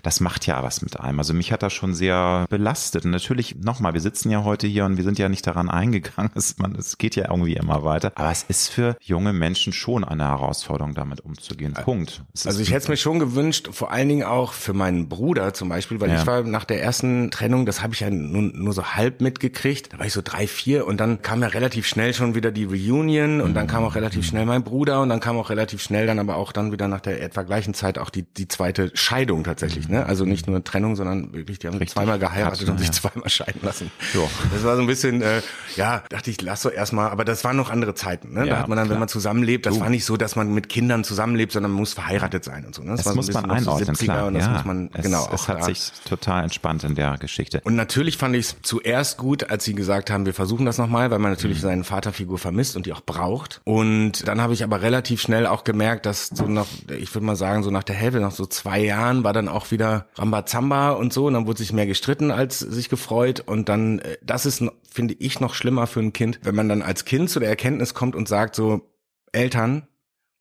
das 0.03 0.19
macht 0.19 0.45
ja 0.45 0.61
was 0.63 0.81
mit 0.81 0.99
einem. 0.99 1.19
Also 1.19 1.33
mich 1.33 1.51
hat 1.51 1.63
das 1.63 1.73
schon 1.73 1.93
sehr 1.93 2.45
belastet 2.49 3.05
und 3.05 3.11
natürlich 3.11 3.55
nochmal, 3.55 3.93
wir 3.93 4.01
sitzen 4.01 4.29
ja 4.29 4.43
heute 4.43 4.67
hier 4.67 4.85
und 4.85 4.97
wir 4.97 5.03
sind 5.03 5.17
ja 5.19 5.29
nicht 5.29 5.45
daran 5.47 5.69
eingegangen, 5.69 6.31
es, 6.35 6.57
man, 6.57 6.75
es 6.75 6.97
geht 6.97 7.15
ja 7.15 7.29
irgendwie 7.29 7.55
immer 7.55 7.83
weiter, 7.83 8.11
aber 8.15 8.31
es 8.31 8.43
ist 8.47 8.69
für 8.69 8.97
junge 9.01 9.33
Menschen 9.33 9.73
schon 9.73 10.03
eine 10.03 10.25
Herausforderung, 10.27 10.93
damit 10.93 11.21
umzugehen. 11.21 11.73
Punkt. 11.73 12.23
Also 12.45 12.59
ich 12.61 12.69
hätte 12.71 12.83
es 12.83 12.88
mir 12.89 12.97
schon 12.97 13.19
gewünscht, 13.19 13.69
vor 13.71 13.91
allen 13.91 14.09
Dingen 14.09 14.23
auch 14.23 14.53
für 14.53 14.73
meinen 14.73 15.09
Bruder 15.09 15.53
zum 15.53 15.69
Beispiel, 15.69 15.99
weil 16.01 16.09
Ja. 16.09 16.19
ich 16.21 16.27
war 16.27 16.43
nach 16.43 16.65
der 16.65 16.81
ersten 16.81 17.31
Trennung, 17.31 17.65
das 17.65 17.81
habe 17.81 17.93
ich 17.93 18.01
ja 18.01 18.09
nur, 18.09 18.41
nur 18.41 18.73
so 18.73 18.83
halb 18.83 19.21
mitgekriegt, 19.21 19.93
da 19.93 19.99
war 19.99 20.05
ich 20.05 20.13
so 20.13 20.21
drei, 20.23 20.47
vier 20.47 20.85
und 20.88 20.99
dann 20.99 21.21
kam 21.21 21.41
ja 21.41 21.47
relativ 21.47 21.88
schnell 21.88 22.13
schon 22.13 22.35
wieder 22.35 22.51
die 22.51 22.65
Reunion 22.65 23.41
und 23.41 23.53
dann 23.53 23.67
kam 23.67 23.83
auch 23.83 23.95
relativ 23.95 24.25
schnell 24.25 24.45
mein 24.45 24.63
Bruder 24.63 25.01
und 25.01 25.09
dann 25.09 25.19
kam 25.19 25.38
auch 25.38 25.49
relativ 25.49 25.76
schnell 25.78 26.07
dann 26.07 26.19
aber 26.19 26.36
auch 26.36 26.51
dann 26.51 26.71
wieder 26.71 26.88
nach 26.88 27.01
der 27.01 27.21
etwa 27.21 27.43
gleichen 27.43 27.73
Zeit 27.73 27.97
auch 27.97 28.09
die, 28.09 28.23
die 28.23 28.47
zweite 28.47 28.91
Scheidung 28.93 29.43
tatsächlich, 29.43 29.88
ne? 29.88 30.05
Also 30.05 30.25
nicht 30.25 30.47
nur 30.47 30.63
Trennung, 30.63 30.95
sondern 30.95 31.34
wirklich, 31.34 31.59
die 31.59 31.67
haben 31.67 31.78
Richtig. 31.78 31.93
zweimal 31.93 32.19
geheiratet 32.19 32.59
Krass, 32.59 32.69
und 32.69 32.78
sich 32.80 32.88
ja. 32.88 32.93
zweimal 32.93 33.30
scheiden 33.30 33.61
lassen. 33.63 33.91
Jo. 34.13 34.30
Das 34.53 34.63
war 34.63 34.75
so 34.75 34.82
ein 34.82 34.88
bisschen, 34.88 35.21
äh, 35.21 35.41
ja, 35.75 36.03
dachte 36.09 36.30
ich, 36.30 36.41
lass 36.41 36.61
so 36.61 36.69
erstmal, 36.69 37.09
aber 37.09 37.25
das 37.25 37.43
waren 37.43 37.57
noch 37.57 37.69
andere 37.69 37.95
Zeiten, 37.95 38.34
ne? 38.34 38.45
Ja, 38.45 38.45
da 38.45 38.59
hat 38.61 38.67
man 38.67 38.78
dann, 38.78 38.88
klar. 38.88 38.95
wenn 38.95 38.99
man 38.99 39.09
zusammenlebt, 39.09 39.65
das 39.65 39.80
war 39.80 39.89
nicht 39.89 40.05
so, 40.05 40.17
dass 40.17 40.36
man 40.36 40.53
mit 40.53 40.69
Kindern 40.69 41.03
zusammenlebt, 41.03 41.51
sondern 41.51 41.71
man 41.71 41.80
muss 41.80 41.93
verheiratet 41.93 42.43
sein 42.43 42.65
und 42.65 42.75
so. 42.75 42.84
Ne? 42.84 42.91
das 42.91 43.05
war 43.05 43.13
so 43.13 43.19
ein 43.19 43.25
muss 43.25 43.34
man 43.34 43.43
so 43.43 43.71
einordnen, 43.71 43.95
70er 43.95 44.03
klar. 44.03 44.28
Und 44.28 44.34
das 44.34 44.45
ja, 44.45 44.51
muss 44.51 44.65
man, 44.65 44.89
es, 44.93 45.03
genau, 45.03 45.30
es 45.34 45.47
hat 45.47 45.59
da. 45.59 45.63
sich 45.63 45.91
total 46.07 46.43
entspannt 46.43 46.84
in 46.84 46.95
der 46.95 47.17
Geschichte. 47.17 47.61
Und 47.63 47.75
natürlich 47.75 48.17
fand 48.17 48.36
ich 48.36 48.47
es 48.47 48.55
zuerst 48.61 49.17
gut, 49.17 49.49
als 49.49 49.65
sie 49.65 49.73
gesagt 49.73 50.09
haben, 50.09 50.25
wir 50.25 50.34
versuchen 50.34 50.65
das 50.65 50.78
nochmal, 50.78 51.11
weil 51.11 51.19
man 51.19 51.32
natürlich 51.32 51.61
seine 51.61 51.84
Vaterfigur 51.84 52.38
vermisst 52.38 52.75
und 52.75 52.86
die 52.86 52.93
auch 52.93 53.01
braucht. 53.01 53.61
Und 53.63 54.28
dann 54.28 54.41
habe 54.41 54.53
ich 54.53 54.63
aber 54.63 54.82
relativ 54.82 55.21
schnell 55.21 55.45
auch 55.45 55.63
gemerkt, 55.68 56.07
dass 56.07 56.28
so 56.28 56.47
nach, 56.47 56.65
ich 56.97 57.13
würde 57.13 57.26
mal 57.26 57.36
sagen, 57.36 57.61
so 57.61 57.70
nach 57.70 57.84
der 57.84 57.95
Hälfte, 57.95 58.20
nach 58.20 58.32
so 58.32 58.47
zwei 58.47 58.80
Jahren 58.80 59.24
war 59.24 59.34
dann 59.34 59.47
auch 59.47 59.70
wieder 59.70 60.07
Rambazamba 60.15 60.91
und 60.93 61.13
so. 61.13 61.28
Und 61.28 61.34
dann 61.34 61.45
wurde 61.45 61.59
sich 61.59 61.74
mehr 61.74 61.86
gestritten 61.86 62.32
als 62.32 62.57
sich 62.57 62.89
gefreut. 62.89 63.41
Und 63.45 63.70
dann, 63.70 63.99
äh, 63.99 64.18
das 64.24 64.47
ist, 64.47 64.63
finde 64.89 65.13
ich, 65.20 65.39
noch 65.39 65.53
schlimmer 65.53 65.86
für 65.86 65.99
ein 65.99 66.13
Kind, 66.13 66.39
wenn 66.41 66.55
man 66.55 66.70
dann 66.70 66.82
als 66.82 67.05
Kind 67.05 67.30
zu 67.30 67.39
der 67.39 67.49
Erkenntnis 67.49 67.93
kommt 67.93 68.15
und 68.15 68.28
sagt 68.28 68.55
so, 68.55 68.89
Eltern, 69.32 69.88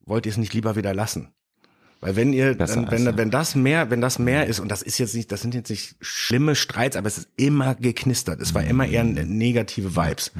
wollt 0.07 0.24
ihr 0.24 0.33
es 0.33 0.39
nicht 0.39 0.55
lieber 0.55 0.77
wieder 0.77 0.95
lassen? 0.95 1.35
Weil 2.07 2.14
wenn 2.14 2.32
ihr, 2.32 2.54
Besser 2.54 2.76
dann, 2.76 2.90
wenn, 2.92 3.04
ja. 3.04 3.16
wenn 3.16 3.32
das 3.32 3.57
mehr, 3.57 3.90
wenn 3.90 4.00
das 4.00 4.20
mehr 4.20 4.46
ist, 4.46 4.61
und 4.61 4.68
das 4.68 4.80
ist 4.82 4.98
jetzt 4.98 5.16
nicht, 5.16 5.32
das 5.32 5.40
sind 5.40 5.57
jetzt 5.57 5.70
nicht 5.70 5.96
schlimme 6.00 6.54
Streits, 6.54 6.94
aber 6.94 7.09
es 7.09 7.18
ist 7.18 7.28
immer 7.34 7.74
geknistert. 7.74 8.40
Es 8.40 8.54
war 8.54 8.62
immer 8.62 8.86
eher 8.86 9.02
ne- 9.02 9.26
negative 9.26 9.96
Vibes. 9.96 10.30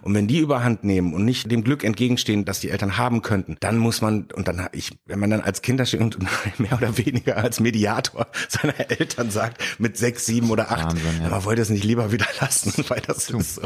Und 0.00 0.14
wenn 0.14 0.28
die 0.28 0.38
überhand 0.38 0.82
nehmen 0.82 1.12
und 1.12 1.26
nicht 1.26 1.50
dem 1.50 1.62
Glück 1.62 1.84
entgegenstehen, 1.84 2.46
das 2.46 2.60
die 2.60 2.70
Eltern 2.70 2.96
haben 2.96 3.20
könnten, 3.20 3.58
dann 3.60 3.76
muss 3.76 4.00
man, 4.00 4.28
und 4.34 4.48
dann 4.48 4.66
ich, 4.72 4.96
wenn 5.04 5.18
man 5.18 5.28
dann 5.28 5.42
als 5.42 5.60
Kind 5.60 5.78
da 5.78 5.84
steht 5.84 6.00
und 6.00 6.16
mehr 6.58 6.72
oder 6.72 6.96
weniger 6.96 7.36
als 7.36 7.60
Mediator 7.60 8.26
seiner 8.48 8.90
Eltern 8.90 9.30
sagt, 9.30 9.62
mit 9.78 9.98
sechs, 9.98 10.24
sieben 10.24 10.48
oder 10.48 10.70
acht, 10.70 10.86
Wahnsinn, 10.86 11.20
ja. 11.20 11.26
aber 11.26 11.44
wollt 11.44 11.58
ihr 11.58 11.62
es 11.62 11.68
nicht 11.68 11.84
lieber 11.84 12.12
wieder 12.12 12.28
lassen, 12.40 12.82
weil 12.88 13.02
das 13.06 13.28
ist 13.28 13.56
so. 13.56 13.62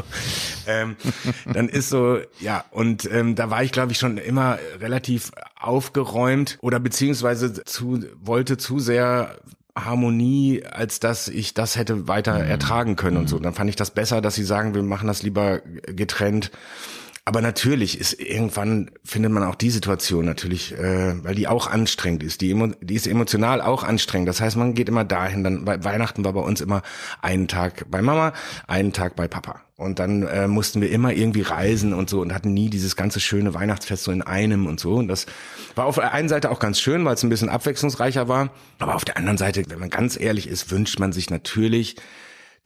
Ähm, 0.67 0.97
dann 1.53 1.69
ist 1.69 1.87
so, 1.87 2.19
ja, 2.41 2.65
und 2.71 3.09
ähm, 3.09 3.35
da 3.35 3.49
war 3.49 3.63
ich, 3.63 3.71
glaube 3.71 3.93
ich, 3.93 3.97
schon 3.97 4.17
immer 4.17 4.59
relativ 4.81 5.31
aufgeräumt 5.55 6.57
oder 6.61 6.79
beziehungsweise 6.79 7.44
zu, 7.53 8.03
wollte 8.21 8.57
zu 8.57 8.79
sehr 8.79 9.37
Harmonie, 9.77 10.63
als 10.63 10.99
dass 10.99 11.27
ich 11.27 11.53
das 11.53 11.75
hätte 11.75 12.07
weiter 12.07 12.31
ertragen 12.33 12.95
können 12.95 13.17
und 13.17 13.27
so. 13.29 13.39
Dann 13.39 13.53
fand 13.53 13.69
ich 13.69 13.75
das 13.75 13.91
besser, 13.91 14.21
dass 14.21 14.35
sie 14.35 14.43
sagen, 14.45 14.73
wir 14.73 14.83
machen 14.83 15.07
das 15.07 15.21
lieber 15.23 15.59
getrennt. 15.59 16.51
Aber 17.27 17.41
natürlich 17.41 17.99
ist 17.99 18.13
irgendwann 18.13 18.91
findet 19.03 19.31
man 19.31 19.41
auch 19.43 19.55
die 19.55 19.71
Situation 19.71 20.25
natürlich, 20.25 20.73
äh, 20.77 21.23
weil 21.23 21.33
die 21.33 21.47
auch 21.47 21.65
anstrengend 21.65 22.21
ist. 22.21 22.41
Die, 22.41 22.53
emo- 22.53 22.75
die 22.81 22.93
ist 22.93 23.07
emotional 23.07 23.61
auch 23.61 23.83
anstrengend. 23.83 24.29
Das 24.29 24.41
heißt, 24.41 24.55
man 24.57 24.75
geht 24.75 24.89
immer 24.89 25.03
dahin. 25.03 25.43
Dann 25.43 25.65
bei 25.65 25.83
Weihnachten 25.83 26.23
war 26.23 26.33
bei 26.33 26.41
uns 26.41 26.61
immer 26.61 26.83
einen 27.23 27.47
Tag 27.47 27.87
bei 27.89 28.03
Mama, 28.03 28.31
einen 28.67 28.93
Tag 28.93 29.15
bei 29.15 29.27
Papa. 29.27 29.61
Und 29.77 29.99
dann 29.99 30.23
äh, 30.23 30.47
mussten 30.47 30.79
wir 30.79 30.89
immer 30.89 31.11
irgendwie 31.11 31.41
reisen 31.41 31.93
und 31.93 32.09
so 32.09 32.21
und 32.21 32.33
hatten 32.33 32.53
nie 32.53 32.69
dieses 32.69 32.95
ganze 32.95 33.19
schöne 33.19 33.53
Weihnachtsfest 33.53 34.05
so 34.05 34.11
in 34.11 34.21
einem 34.21 34.67
und 34.67 34.79
so. 34.79 34.95
Und 34.95 35.09
das 35.09 35.25
war 35.75 35.85
auf 35.85 35.95
der 35.95 36.13
einen 36.13 36.29
Seite 36.29 36.49
auch 36.49 36.59
ganz 36.59 36.79
schön, 36.79 37.03
weil 37.03 37.15
es 37.15 37.23
ein 37.23 37.29
bisschen 37.29 37.49
abwechslungsreicher 37.49 38.29
war. 38.29 38.51
Aber 38.79 38.95
auf 38.95 39.03
der 39.03 39.17
anderen 39.17 39.37
Seite, 39.37 39.63
wenn 39.67 39.79
man 39.79 39.89
ganz 39.89 40.17
ehrlich 40.17 40.47
ist, 40.47 40.71
wünscht 40.71 40.99
man 40.99 41.11
sich 41.11 41.29
natürlich 41.29 41.97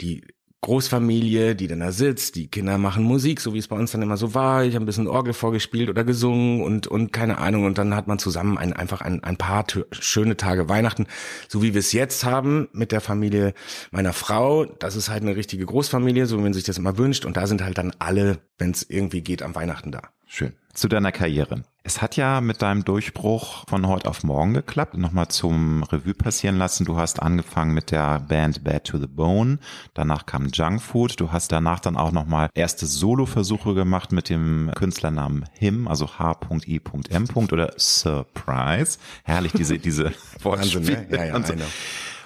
die 0.02 0.24
Großfamilie, 0.62 1.56
die 1.56 1.68
dann 1.68 1.80
da 1.80 1.92
sitzt, 1.94 2.36
die 2.36 2.48
Kinder 2.48 2.78
machen 2.78 3.04
Musik, 3.04 3.40
so 3.40 3.54
wie 3.54 3.60
es 3.60 3.70
bei 3.70 3.78
uns 3.78 3.92
dann 3.92 4.02
immer 4.02 4.18
so 4.18 4.34
war. 4.34 4.66
Ich 4.66 4.76
habe 4.76 4.84
ein 4.84 4.86
bisschen 4.86 5.08
Orgel 5.08 5.34
vorgespielt 5.34 5.90
oder 5.90 6.04
gesungen 6.04 6.62
und 6.62 6.86
und 6.86 7.14
keine 7.14 7.38
Ahnung. 7.38 7.64
Und 7.64 7.78
dann 7.78 7.96
hat 7.96 8.08
man 8.08 8.20
zusammen 8.20 8.58
ein, 8.58 8.74
einfach 8.74 9.02
ein, 9.02 9.24
ein 9.24 9.38
paar 9.38 9.66
schöne 9.92 10.36
Tage 10.36 10.68
Weihnachten, 10.68 11.08
so 11.48 11.62
wie 11.64 11.74
wir 11.74 11.80
es 11.80 11.94
jetzt 11.94 12.26
haben 12.26 12.68
mit 12.74 12.92
der 12.92 13.00
Familie 13.00 13.54
meiner 13.92 14.12
Frau. 14.12 14.66
Das 14.66 14.98
ist 14.98 15.10
halt 15.10 15.24
eine 15.24 15.38
richtige 15.38 15.66
Großfamilie, 15.66 16.26
so 16.26 16.38
wie 16.38 16.44
man 16.44 16.54
sich 16.54 16.66
das 16.66 16.78
immer 16.78 16.98
wünscht. 16.98 17.24
Und 17.24 17.38
da 17.38 17.48
sind 17.48 17.64
halt 17.64 17.78
dann 17.78 17.94
alle, 18.00 18.40
wenn 18.58 18.72
es 18.72 18.84
irgendwie 18.84 19.22
geht, 19.22 19.42
am 19.42 19.56
Weihnachten 19.56 19.92
da. 19.92 20.02
Schön. 20.28 20.54
Zu 20.74 20.90
deiner 20.90 21.12
Karriere. 21.12 21.64
Es 21.90 22.04
hat 22.04 22.18
ja 22.18 22.40
mit 22.40 22.62
deinem 22.62 22.86
Durchbruch 22.86 23.64
von 23.68 23.88
heute 23.88 24.08
auf 24.10 24.24
morgen 24.24 24.54
geklappt. 24.54 24.96
Nochmal 24.96 25.30
zum 25.30 25.82
Revue 25.82 26.14
passieren 26.14 26.60
lassen. 26.60 26.86
Du 26.86 26.98
hast 26.98 27.20
angefangen 27.20 27.74
mit 27.74 27.90
der 27.90 28.20
Band 28.20 28.64
Bad 28.64 28.84
to 28.84 29.00
the 29.00 29.08
Bone. 29.08 29.58
Danach 29.96 30.28
kam 30.28 30.50
Junk 30.54 30.84
Food. 30.84 31.20
Du 31.20 31.32
hast 31.32 31.52
danach 31.52 31.80
dann 31.80 31.98
auch 31.98 32.12
nochmal 32.12 32.52
erste 32.54 32.86
Solo-Versuche 32.86 33.74
gemacht 33.74 34.12
mit 34.12 34.30
dem 34.30 34.70
Künstlernamen 34.76 35.46
Him, 35.54 35.88
also 35.88 36.08
H.I.M. 36.20 37.26
oder 37.52 37.74
Surprise. 37.76 39.00
Herrlich, 39.24 39.54
diese, 39.54 39.80
diese 39.80 40.14
Wahnsinn, 40.44 40.84
ne? 40.84 41.08
Ja, 41.10 41.26
ja, 41.26 41.36
und 41.36 41.48
so. 41.48 41.56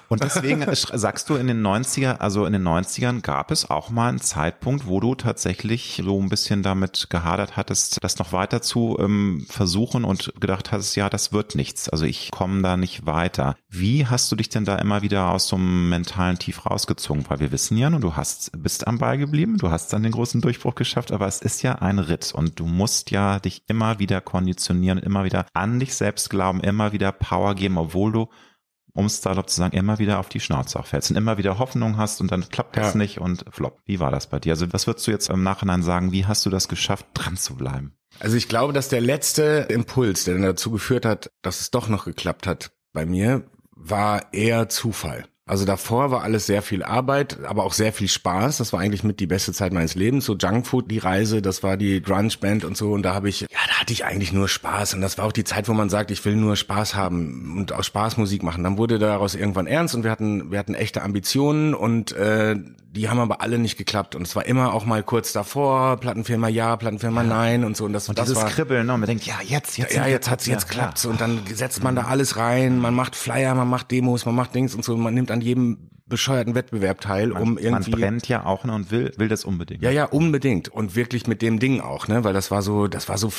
Und 0.08 0.22
deswegen 0.22 0.64
sagst 0.74 1.30
du 1.30 1.36
in 1.36 1.46
den 1.46 1.64
90er, 1.64 2.18
also 2.18 2.46
in 2.46 2.52
den 2.52 2.66
90ern 2.66 3.20
gab 3.20 3.50
es 3.50 3.70
auch 3.70 3.90
mal 3.90 4.08
einen 4.08 4.20
Zeitpunkt, 4.20 4.86
wo 4.86 5.00
du 5.00 5.14
tatsächlich 5.14 6.00
so 6.04 6.20
ein 6.20 6.28
bisschen 6.28 6.62
damit 6.62 7.08
gehadert 7.10 7.56
hattest, 7.56 8.02
das 8.02 8.18
noch 8.18 8.32
weiter 8.32 8.62
zu 8.62 8.96
ähm, 9.00 9.46
versuchen 9.48 10.04
und 10.04 10.32
gedacht 10.40 10.72
hast, 10.72 10.94
ja, 10.94 11.08
das 11.08 11.32
wird 11.32 11.54
nichts. 11.54 11.88
Also 11.88 12.04
ich 12.04 12.30
komme 12.30 12.62
da 12.62 12.76
nicht 12.76 13.06
weiter. 13.06 13.56
Wie 13.68 14.06
hast 14.06 14.30
du 14.30 14.36
dich 14.36 14.48
denn 14.48 14.64
da 14.64 14.76
immer 14.76 15.02
wieder 15.02 15.30
aus 15.30 15.48
so 15.48 15.56
einem 15.56 15.88
mentalen 15.88 16.38
Tief 16.38 16.66
rausgezogen? 16.66 17.24
Weil 17.28 17.40
wir 17.40 17.52
wissen 17.52 17.76
ja, 17.76 17.90
nun, 17.90 18.00
du 18.00 18.16
hast, 18.16 18.50
bist 18.62 18.86
am 18.86 18.98
Ball 18.98 19.18
geblieben, 19.18 19.58
du 19.58 19.70
hast 19.70 19.92
dann 19.92 20.02
den 20.02 20.12
großen 20.12 20.40
Durchbruch 20.40 20.74
geschafft, 20.74 21.12
aber 21.12 21.26
es 21.26 21.40
ist 21.40 21.62
ja 21.62 21.76
ein 21.76 21.98
Ritt 21.98 22.32
und 22.34 22.60
du 22.60 22.66
musst 22.66 23.10
ja 23.10 23.38
dich 23.38 23.62
immer 23.66 23.98
wieder 23.98 24.20
konditionieren, 24.20 24.98
immer 24.98 25.24
wieder 25.24 25.46
an 25.52 25.78
dich 25.80 25.94
selbst 25.94 26.30
glauben, 26.30 26.60
immer 26.60 26.92
wieder 26.92 27.12
Power 27.12 27.54
geben, 27.54 27.78
obwohl 27.78 28.12
du 28.12 28.28
um 28.94 29.06
es 29.06 29.20
salopp 29.20 29.50
zu 29.50 29.56
sagen, 29.56 29.76
immer 29.76 29.98
wieder 29.98 30.18
auf 30.20 30.28
die 30.28 30.40
Schnauze 30.40 30.78
auch 30.78 30.86
fällst 30.86 31.10
und 31.10 31.16
immer 31.16 31.36
wieder 31.36 31.58
Hoffnung 31.58 31.96
hast 31.98 32.20
und 32.20 32.30
dann 32.30 32.48
klappt 32.48 32.76
das 32.76 32.94
Ja. 32.94 32.98
nicht 32.98 33.18
und 33.20 33.44
flop. 33.50 33.80
Wie 33.84 34.00
war 34.00 34.10
das 34.10 34.28
bei 34.28 34.38
dir? 34.38 34.52
Also 34.52 34.72
was 34.72 34.86
würdest 34.86 35.06
du 35.06 35.10
jetzt 35.10 35.28
im 35.30 35.42
Nachhinein 35.42 35.82
sagen, 35.82 36.12
wie 36.12 36.24
hast 36.26 36.46
du 36.46 36.50
das 36.50 36.68
geschafft, 36.68 37.06
dran 37.14 37.36
zu 37.36 37.56
bleiben? 37.56 37.92
Also 38.20 38.36
ich 38.36 38.48
glaube, 38.48 38.72
dass 38.72 38.88
der 38.88 39.00
letzte 39.00 39.66
Impuls, 39.68 40.24
der 40.24 40.34
dann 40.34 40.44
dazu 40.44 40.70
geführt 40.70 41.04
hat, 41.04 41.30
dass 41.42 41.60
es 41.60 41.70
doch 41.72 41.88
noch 41.88 42.04
geklappt 42.04 42.46
hat 42.46 42.70
bei 42.92 43.04
mir, 43.04 43.44
war 43.72 44.32
eher 44.32 44.68
Zufall. 44.68 45.26
Also 45.46 45.66
davor 45.66 46.10
war 46.10 46.22
alles 46.22 46.46
sehr 46.46 46.62
viel 46.62 46.82
Arbeit, 46.82 47.44
aber 47.44 47.64
auch 47.64 47.74
sehr 47.74 47.92
viel 47.92 48.08
Spaß. 48.08 48.56
Das 48.56 48.72
war 48.72 48.80
eigentlich 48.80 49.04
mit 49.04 49.20
die 49.20 49.26
beste 49.26 49.52
Zeit 49.52 49.74
meines 49.74 49.94
Lebens. 49.94 50.24
So 50.24 50.36
Junkfood, 50.36 50.90
die 50.90 50.98
Reise, 50.98 51.42
das 51.42 51.62
war 51.62 51.76
die 51.76 52.00
Grunge 52.00 52.32
Band 52.40 52.64
und 52.64 52.78
so. 52.78 52.92
Und 52.92 53.02
da 53.02 53.12
habe 53.12 53.28
ich, 53.28 53.42
ja, 53.42 53.48
da 53.68 53.74
hatte 53.74 53.92
ich 53.92 54.06
eigentlich 54.06 54.32
nur 54.32 54.48
Spaß. 54.48 54.94
Und 54.94 55.02
das 55.02 55.18
war 55.18 55.26
auch 55.26 55.32
die 55.32 55.44
Zeit, 55.44 55.68
wo 55.68 55.74
man 55.74 55.90
sagt, 55.90 56.10
ich 56.10 56.24
will 56.24 56.36
nur 56.36 56.56
Spaß 56.56 56.94
haben 56.94 57.58
und 57.58 57.74
auch 57.74 57.84
Spaßmusik 57.84 58.42
machen. 58.42 58.64
Dann 58.64 58.78
wurde 58.78 58.98
daraus 58.98 59.34
irgendwann 59.34 59.66
ernst 59.66 59.94
und 59.94 60.02
wir 60.02 60.10
hatten, 60.10 60.50
wir 60.50 60.58
hatten 60.58 60.74
echte 60.74 61.02
Ambitionen 61.02 61.74
und 61.74 62.12
äh, 62.12 62.56
die 62.94 63.08
haben 63.08 63.18
aber 63.18 63.40
alle 63.40 63.58
nicht 63.58 63.76
geklappt. 63.76 64.14
Und 64.14 64.22
es 64.22 64.36
war 64.36 64.46
immer 64.46 64.72
auch 64.72 64.84
mal 64.84 65.02
kurz 65.02 65.32
davor, 65.32 65.96
Plattenfirma 65.98 66.48
ja, 66.48 66.76
Plattenfirma 66.76 67.22
ja. 67.22 67.28
nein 67.28 67.64
und 67.64 67.76
so. 67.76 67.84
Und 67.84 67.92
das, 67.92 68.08
und 68.08 68.18
das 68.18 68.28
dieses 68.28 68.42
war, 68.42 68.50
Kribbeln, 68.50 68.86
ne? 68.86 68.96
man 68.96 69.06
denkt, 69.06 69.26
ja, 69.26 69.36
jetzt, 69.42 69.76
jetzt. 69.76 69.94
Ja, 69.94 70.06
jetzt 70.06 70.30
hat's, 70.30 70.46
jetzt 70.46 70.68
ja, 70.68 70.70
klappt's. 70.70 71.04
Und 71.04 71.20
dann 71.20 71.40
setzt 71.52 71.82
man 71.82 71.96
da 71.96 72.02
alles 72.02 72.36
rein. 72.36 72.78
Man 72.78 72.94
macht 72.94 73.16
Flyer, 73.16 73.54
man 73.54 73.68
macht 73.68 73.90
Demos, 73.90 74.26
man 74.26 74.34
macht 74.34 74.54
Dings 74.54 74.74
und 74.74 74.84
so. 74.84 74.96
Man 74.96 75.12
nimmt 75.12 75.30
an 75.30 75.40
jedem 75.40 75.90
bescheuerten 76.06 76.54
Wettbewerb 76.54 77.00
teil, 77.00 77.28
man, 77.28 77.42
um 77.42 77.58
irgendwie. 77.58 77.90
Man 77.90 78.00
brennt 78.00 78.28
ja 78.28 78.46
auch 78.46 78.64
ne, 78.64 78.72
und 78.72 78.90
will, 78.90 79.12
will 79.16 79.28
das 79.28 79.44
unbedingt. 79.44 79.82
Ja, 79.82 79.90
ja, 79.90 80.04
unbedingt. 80.04 80.68
Und 80.68 80.94
wirklich 80.94 81.26
mit 81.26 81.42
dem 81.42 81.58
Ding 81.58 81.80
auch, 81.80 82.08
ne, 82.08 82.22
weil 82.22 82.32
das 82.32 82.50
war 82.50 82.62
so, 82.62 82.86
das 82.86 83.08
war 83.08 83.18
so 83.18 83.30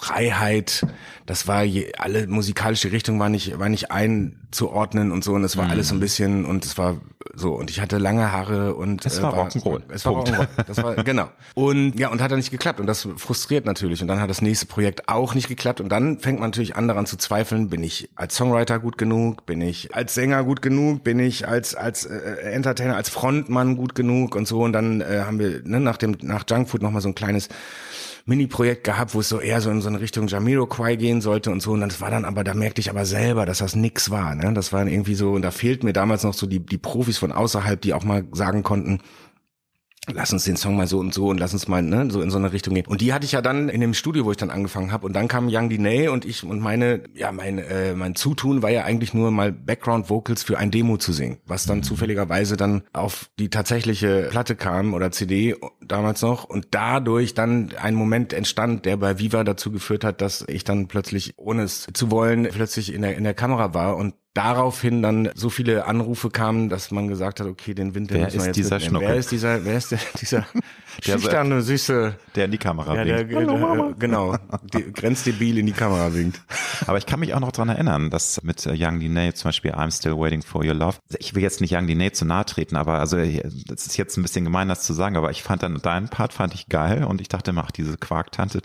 Freiheit, 0.00 0.86
das 1.26 1.46
war 1.46 1.62
je, 1.62 1.92
alle 1.98 2.26
musikalische 2.26 2.90
Richtung 2.90 3.20
war 3.20 3.28
nicht, 3.28 3.58
war 3.58 3.68
nicht 3.68 3.90
einzuordnen 3.90 5.12
und 5.12 5.22
so, 5.22 5.34
und 5.34 5.44
es 5.44 5.58
war 5.58 5.66
mhm. 5.66 5.70
alles 5.72 5.88
so 5.88 5.94
ein 5.94 6.00
bisschen, 6.00 6.46
und 6.46 6.64
es 6.64 6.78
war 6.78 6.96
so, 7.34 7.52
und 7.52 7.70
ich 7.70 7.80
hatte 7.80 7.98
lange 7.98 8.32
Haare 8.32 8.74
und 8.74 9.04
es 9.04 9.20
war, 9.20 9.34
äh, 9.34 9.36
war 9.36 9.46
Rock'n'Roll. 9.48 9.82
Es 9.90 10.06
war 10.06 10.14
Rock'n'Roll. 10.14 10.48
Das 10.66 10.82
war, 10.82 10.94
genau. 11.04 11.28
Und, 11.54 12.00
ja, 12.00 12.08
und 12.08 12.22
hat 12.22 12.30
dann 12.30 12.38
nicht 12.38 12.50
geklappt, 12.50 12.80
und 12.80 12.86
das 12.86 13.06
frustriert 13.16 13.66
natürlich, 13.66 14.00
und 14.00 14.08
dann 14.08 14.20
hat 14.20 14.30
das 14.30 14.40
nächste 14.40 14.64
Projekt 14.66 15.08
auch 15.08 15.34
nicht 15.34 15.48
geklappt, 15.48 15.82
und 15.82 15.90
dann 15.90 16.18
fängt 16.18 16.40
man 16.40 16.48
natürlich 16.48 16.76
an 16.76 16.88
daran 16.88 17.04
zu 17.04 17.18
zweifeln, 17.18 17.68
bin 17.68 17.82
ich 17.82 18.08
als 18.16 18.36
Songwriter 18.36 18.78
gut 18.78 18.96
genug, 18.96 19.44
bin 19.44 19.60
ich 19.60 19.94
als 19.94 20.14
Sänger 20.14 20.44
gut 20.44 20.62
genug, 20.62 21.04
bin 21.04 21.18
ich 21.18 21.46
als, 21.46 21.74
als 21.74 22.06
äh, 22.06 22.16
Entertainer, 22.52 22.96
als 22.96 23.10
Frontmann 23.10 23.76
gut 23.76 23.94
genug 23.94 24.34
und 24.34 24.48
so, 24.48 24.62
und 24.62 24.72
dann 24.72 25.02
äh, 25.02 25.24
haben 25.26 25.38
wir 25.38 25.60
ne, 25.62 25.78
nach 25.78 25.98
dem, 25.98 26.16
nach 26.22 26.44
Junkfood 26.48 26.80
nochmal 26.80 27.02
so 27.02 27.08
ein 27.08 27.14
kleines 27.14 27.50
Mini-Projekt 28.26 28.84
gehabt, 28.84 29.14
wo 29.14 29.20
es 29.20 29.28
so 29.28 29.40
eher 29.40 29.60
so 29.60 29.70
in 29.70 29.80
so 29.80 29.88
eine 29.88 30.00
Richtung 30.00 30.26
Jamiroquai 30.26 30.96
gehen 30.96 31.20
sollte 31.20 31.50
und 31.50 31.60
so. 31.60 31.72
Und 31.72 31.80
das 31.80 32.00
war 32.00 32.10
dann 32.10 32.24
aber, 32.24 32.44
da 32.44 32.54
merkte 32.54 32.80
ich 32.80 32.90
aber 32.90 33.04
selber, 33.04 33.46
dass 33.46 33.58
das 33.58 33.74
nix 33.74 34.10
war. 34.10 34.34
Ne? 34.34 34.52
Das 34.54 34.72
war 34.72 34.86
irgendwie 34.86 35.14
so, 35.14 35.32
und 35.32 35.42
da 35.42 35.50
fehlt 35.50 35.84
mir 35.84 35.92
damals 35.92 36.24
noch 36.24 36.34
so 36.34 36.46
die, 36.46 36.60
die 36.60 36.78
Profis 36.78 37.18
von 37.18 37.32
außerhalb, 37.32 37.80
die 37.80 37.94
auch 37.94 38.04
mal 38.04 38.24
sagen 38.32 38.62
konnten, 38.62 39.00
lass 40.08 40.32
uns 40.32 40.44
den 40.44 40.56
Song 40.56 40.76
mal 40.76 40.86
so 40.86 40.98
und 40.98 41.12
so 41.12 41.28
und 41.28 41.38
lass 41.38 41.52
uns 41.52 41.68
mal 41.68 41.82
ne, 41.82 42.10
so 42.10 42.22
in 42.22 42.30
so 42.30 42.38
eine 42.38 42.52
Richtung 42.52 42.74
gehen. 42.74 42.86
Und 42.86 43.00
die 43.00 43.12
hatte 43.12 43.24
ich 43.24 43.32
ja 43.32 43.42
dann 43.42 43.68
in 43.68 43.80
dem 43.80 43.94
Studio, 43.94 44.24
wo 44.24 44.30
ich 44.30 44.36
dann 44.36 44.50
angefangen 44.50 44.92
habe. 44.92 45.06
Und 45.06 45.12
dann 45.12 45.28
kam 45.28 45.48
Young 45.50 45.68
Diney 45.68 46.08
und 46.08 46.24
ich 46.24 46.44
und 46.44 46.60
meine, 46.60 47.02
ja, 47.14 47.32
mein, 47.32 47.58
äh, 47.58 47.94
mein 47.94 48.14
Zutun 48.14 48.62
war 48.62 48.70
ja 48.70 48.84
eigentlich 48.84 49.14
nur 49.14 49.30
mal 49.30 49.52
Background 49.52 50.08
Vocals 50.08 50.42
für 50.42 50.58
ein 50.58 50.70
Demo 50.70 50.96
zu 50.96 51.12
singen, 51.12 51.38
was 51.46 51.66
dann 51.66 51.78
mhm. 51.78 51.82
zufälligerweise 51.82 52.56
dann 52.56 52.82
auf 52.92 53.30
die 53.38 53.50
tatsächliche 53.50 54.28
Platte 54.30 54.56
kam 54.56 54.94
oder 54.94 55.10
CD 55.10 55.56
damals 55.84 56.22
noch. 56.22 56.44
Und 56.44 56.68
dadurch 56.70 57.34
dann 57.34 57.70
ein 57.80 57.94
Moment 57.94 58.32
entstand, 58.32 58.86
der 58.86 58.96
bei 58.96 59.18
Viva 59.18 59.44
dazu 59.44 59.70
geführt 59.70 60.04
hat, 60.04 60.20
dass 60.20 60.44
ich 60.48 60.64
dann 60.64 60.88
plötzlich, 60.88 61.34
ohne 61.36 61.62
es 61.62 61.86
zu 61.92 62.10
wollen, 62.10 62.48
plötzlich 62.50 62.92
in 62.92 63.02
der, 63.02 63.16
in 63.16 63.24
der 63.24 63.34
Kamera 63.34 63.74
war 63.74 63.96
und 63.96 64.14
daraufhin 64.34 65.02
dann 65.02 65.30
so 65.34 65.50
viele 65.50 65.86
Anrufe 65.86 66.30
kamen, 66.30 66.68
dass 66.68 66.90
man 66.90 67.08
gesagt 67.08 67.40
hat, 67.40 67.46
okay, 67.46 67.74
den 67.74 67.94
Winter 67.94 68.14
wer 68.14 68.28
ist 68.32 68.52
dieser 68.52 68.78
Schnuckel? 68.78 69.08
Wer 69.08 69.16
ist 69.16 69.30
dieser, 69.32 69.64
wer 69.64 69.76
ist 69.76 69.90
der, 69.90 69.98
dieser 70.20 70.46
schüchterne, 71.02 71.62
süße, 71.62 72.14
der 72.34 72.44
in 72.44 72.50
die 72.50 72.58
Kamera 72.58 72.94
ja, 72.94 73.18
winkt. 73.18 73.32
Der, 73.32 73.38
Hallo, 73.38 73.56
Mama. 73.56 73.94
Genau, 73.98 74.36
die, 74.74 74.92
grenzdebil 74.92 75.58
in 75.58 75.66
die 75.66 75.72
Kamera 75.72 76.12
winkt. 76.14 76.40
Aber 76.86 76.98
ich 76.98 77.06
kann 77.06 77.20
mich 77.20 77.34
auch 77.34 77.40
noch 77.40 77.52
dran 77.52 77.68
erinnern, 77.68 78.10
dass 78.10 78.42
mit 78.42 78.66
äh, 78.66 78.74
Young 78.76 79.00
Diney 79.00 79.32
zum 79.34 79.48
Beispiel 79.48 79.72
I'm 79.72 79.96
Still 79.96 80.16
Waiting 80.16 80.42
for 80.42 80.64
Your 80.64 80.74
Love, 80.74 80.96
ich 81.18 81.34
will 81.34 81.42
jetzt 81.42 81.60
nicht 81.60 81.74
Young 81.74 81.86
Diney 81.86 82.12
zu 82.12 82.24
nahe 82.24 82.44
treten, 82.44 82.76
aber 82.76 82.98
also 82.98 83.16
das 83.16 83.86
ist 83.86 83.96
jetzt 83.96 84.16
ein 84.16 84.22
bisschen 84.22 84.44
gemein, 84.44 84.68
das 84.68 84.82
zu 84.82 84.92
sagen, 84.92 85.16
aber 85.16 85.30
ich 85.30 85.42
fand 85.42 85.62
dann 85.62 85.80
deinen 85.80 86.08
Part 86.08 86.32
fand 86.32 86.54
ich 86.54 86.68
geil 86.68 87.04
und 87.04 87.20
ich 87.20 87.28
dachte 87.28 87.50
immer, 87.50 87.64
ach, 87.64 87.70
diese 87.70 87.96
Quarktante, 87.96 88.60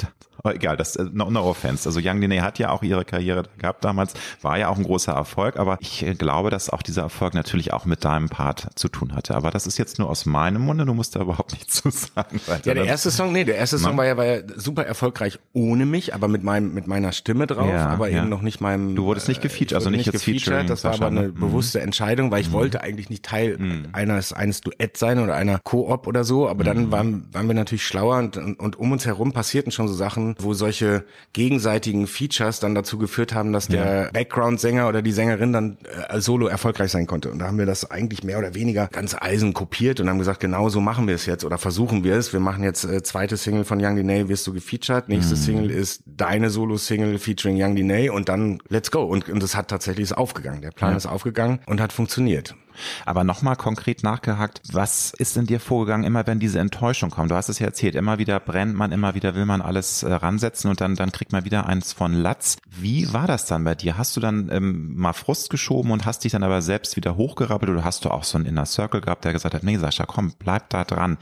oh, 0.45 0.49
egal, 0.49 0.77
das 0.77 0.95
äh, 0.95 1.05
no, 1.11 1.29
no 1.29 1.43
offense. 1.43 1.87
Also 1.87 1.99
Young 2.03 2.21
Diney 2.21 2.37
hat 2.37 2.59
ja 2.59 2.69
auch 2.69 2.83
ihre 2.83 3.03
Karriere 3.03 3.43
gehabt 3.57 3.83
damals, 3.83 4.13
war 4.41 4.57
ja 4.57 4.69
auch 4.69 4.77
ein 4.77 4.83
großer 4.83 5.13
Erfolg, 5.13 5.57
aber 5.57 5.77
ich 5.81 6.03
äh, 6.03 6.13
glaube, 6.13 6.49
dass 6.49 6.69
auch 6.69 6.81
dieser 6.81 7.03
Erfolg 7.03 7.33
natürlich 7.33 7.73
auch 7.73 7.85
mit 7.85 8.05
deinem 8.05 8.29
Part 8.29 8.69
zu 8.75 8.87
tun 8.87 9.13
hatte. 9.13 9.35
Aber 9.35 9.51
das 9.51 9.67
ist 9.67 9.77
jetzt 9.77 9.99
nur 9.99 10.09
aus 10.09 10.25
meinem 10.25 10.61
Munde, 10.61 10.85
du 10.85 10.93
musst 10.93 11.15
da 11.15 11.21
überhaupt 11.21 11.51
nichts 11.53 11.81
zu 11.81 11.89
sagen. 11.89 12.14
Ja, 12.63 12.73
der 12.73 12.85
erste 12.85 13.11
Song, 13.11 13.33
nee, 13.33 13.43
der 13.43 13.57
erste 13.57 13.77
Song 13.77 13.97
war 13.97 14.05
ja, 14.05 14.15
war 14.15 14.25
ja 14.25 14.39
super 14.55 14.85
erfolgreich 14.85 15.39
ohne 15.53 15.85
mich, 15.85 16.13
aber 16.13 16.27
mit 16.27 16.43
meinem 16.43 16.73
mit 16.73 16.87
meiner 16.87 17.11
Stimme 17.11 17.45
drauf, 17.45 17.69
ja, 17.69 17.87
aber 17.87 18.09
ja. 18.09 18.19
eben 18.19 18.29
noch 18.29 18.41
nicht 18.41 18.61
meinem. 18.61 18.95
Du 18.95 19.05
wurdest 19.05 19.27
nicht 19.27 19.41
gefeatured, 19.41 19.73
also 19.73 19.89
nicht, 19.89 20.11
nicht 20.11 20.11
gefeatured. 20.13 20.69
Das 20.69 20.83
war 20.85 20.93
aber 20.93 21.07
eine 21.07 21.27
mhm. 21.27 21.33
bewusste 21.35 21.81
Entscheidung, 21.81 22.31
weil 22.31 22.41
ich 22.41 22.49
mhm. 22.49 22.53
wollte 22.53 22.81
eigentlich 22.81 23.09
nicht 23.09 23.23
Teil 23.23 23.57
mhm. 23.57 23.87
eines 23.91 24.31
eines 24.31 24.61
Duett 24.61 24.95
sein 24.95 25.19
oder 25.19 25.35
einer 25.35 25.59
Koop 25.59 26.07
oder 26.07 26.23
so. 26.23 26.47
Aber 26.47 26.63
dann 26.63 26.85
mhm. 26.85 26.91
waren 26.91 27.27
waren 27.33 27.47
wir 27.47 27.53
natürlich 27.53 27.85
schlauer 27.85 28.17
und, 28.19 28.37
und 28.37 28.79
um 28.79 28.91
uns 28.93 29.05
herum 29.05 29.33
passierten 29.33 29.71
schon 29.71 29.87
so 29.89 29.93
Sachen, 29.93 30.35
wo 30.39 30.53
solche 30.53 31.03
gegenseitigen 31.33 32.07
Features 32.07 32.61
dann 32.61 32.75
dazu 32.75 32.97
geführt 32.97 33.33
haben, 33.33 33.51
dass 33.51 33.67
der 33.67 34.09
Background-Sänger 34.13 34.87
oder 34.87 35.01
die 35.01 35.11
Sängerin 35.11 35.51
dann 35.51 35.77
äh, 36.09 36.21
solo 36.21 36.47
erfolgreich 36.47 36.91
sein 36.91 37.07
konnte. 37.07 37.29
Und 37.29 37.39
da 37.39 37.47
haben 37.47 37.57
wir 37.57 37.65
das 37.65 37.91
eigentlich 37.91 38.23
mehr 38.23 38.39
oder 38.39 38.55
weniger 38.55 38.87
ganz 38.87 39.15
eisen 39.19 39.53
kopiert 39.53 39.99
und 39.99 40.09
haben 40.09 40.19
gesagt, 40.19 40.39
genau 40.39 40.69
so 40.69 40.79
machen 40.79 41.07
wir 41.07 41.15
es 41.15 41.25
jetzt 41.25 41.43
oder 41.43 41.57
versuchen 41.57 42.04
wir 42.05 42.15
es. 42.15 42.31
Wir 42.31 42.39
machen 42.39 42.63
jetzt 42.63 42.85
äh, 42.85 43.03
zweite 43.03 43.35
Single 43.35 43.65
von 43.65 43.83
Young 43.83 43.97
Diney, 43.97 44.29
wirst 44.29 44.47
du 44.47 44.53
gefeatured. 44.53 45.09
Nächste 45.09 45.35
mhm. 45.35 45.39
Single 45.39 45.71
ist 45.71 46.03
deine 46.05 46.49
Solo-Single 46.49 47.19
featuring 47.19 47.61
Young 47.61 47.75
Diney 47.75 48.09
und 48.09 48.29
dann 48.29 48.59
let's 48.69 48.91
go. 48.91 49.03
Und, 49.03 49.27
und 49.27 49.43
das 49.43 49.55
hat 49.55 49.67
tatsächlich 49.67 50.03
ist 50.03 50.13
aufgegangen. 50.13 50.61
Der 50.61 50.71
Plan 50.71 50.91
ja. 50.91 50.97
ist 50.97 51.05
aufgegangen 51.07 51.59
und 51.65 51.81
hat 51.81 51.91
funktioniert. 51.91 52.55
Aber 53.05 53.23
nochmal 53.23 53.55
konkret 53.55 54.03
nachgehakt, 54.03 54.61
was 54.71 55.13
ist 55.13 55.37
in 55.37 55.45
dir 55.45 55.59
vorgegangen, 55.59 56.05
immer 56.05 56.25
wenn 56.27 56.39
diese 56.39 56.59
Enttäuschung 56.59 57.09
kommt? 57.09 57.31
Du 57.31 57.35
hast 57.35 57.49
es 57.49 57.59
ja 57.59 57.67
erzählt, 57.67 57.95
immer 57.95 58.17
wieder 58.17 58.39
brennt 58.39 58.75
man, 58.75 58.91
immer 58.91 59.15
wieder 59.15 59.35
will 59.35 59.45
man 59.45 59.61
alles 59.61 60.03
äh, 60.03 60.13
ransetzen 60.13 60.69
und 60.69 60.81
dann, 60.81 60.95
dann 60.95 61.11
kriegt 61.11 61.31
man 61.31 61.45
wieder 61.45 61.67
eins 61.67 61.93
von 61.93 62.13
Latz. 62.13 62.57
Wie 62.69 63.13
war 63.13 63.27
das 63.27 63.45
dann 63.45 63.63
bei 63.63 63.75
dir? 63.75 63.97
Hast 63.97 64.15
du 64.15 64.19
dann 64.19 64.49
ähm, 64.51 64.95
mal 64.95 65.13
Frust 65.13 65.49
geschoben 65.49 65.91
und 65.91 66.05
hast 66.05 66.23
dich 66.23 66.31
dann 66.31 66.43
aber 66.43 66.61
selbst 66.61 66.95
wieder 66.95 67.15
hochgerappelt 67.15 67.71
oder 67.71 67.83
hast 67.83 68.05
du 68.05 68.09
auch 68.09 68.23
so 68.23 68.37
einen 68.37 68.45
Inner 68.45 68.65
Circle 68.65 69.01
gehabt, 69.01 69.25
der 69.25 69.33
gesagt 69.33 69.55
hat, 69.55 69.63
nee 69.63 69.77
Sascha, 69.77 70.05
komm, 70.05 70.33
bleib 70.37 70.69
da 70.69 70.83
dran. 70.83 71.17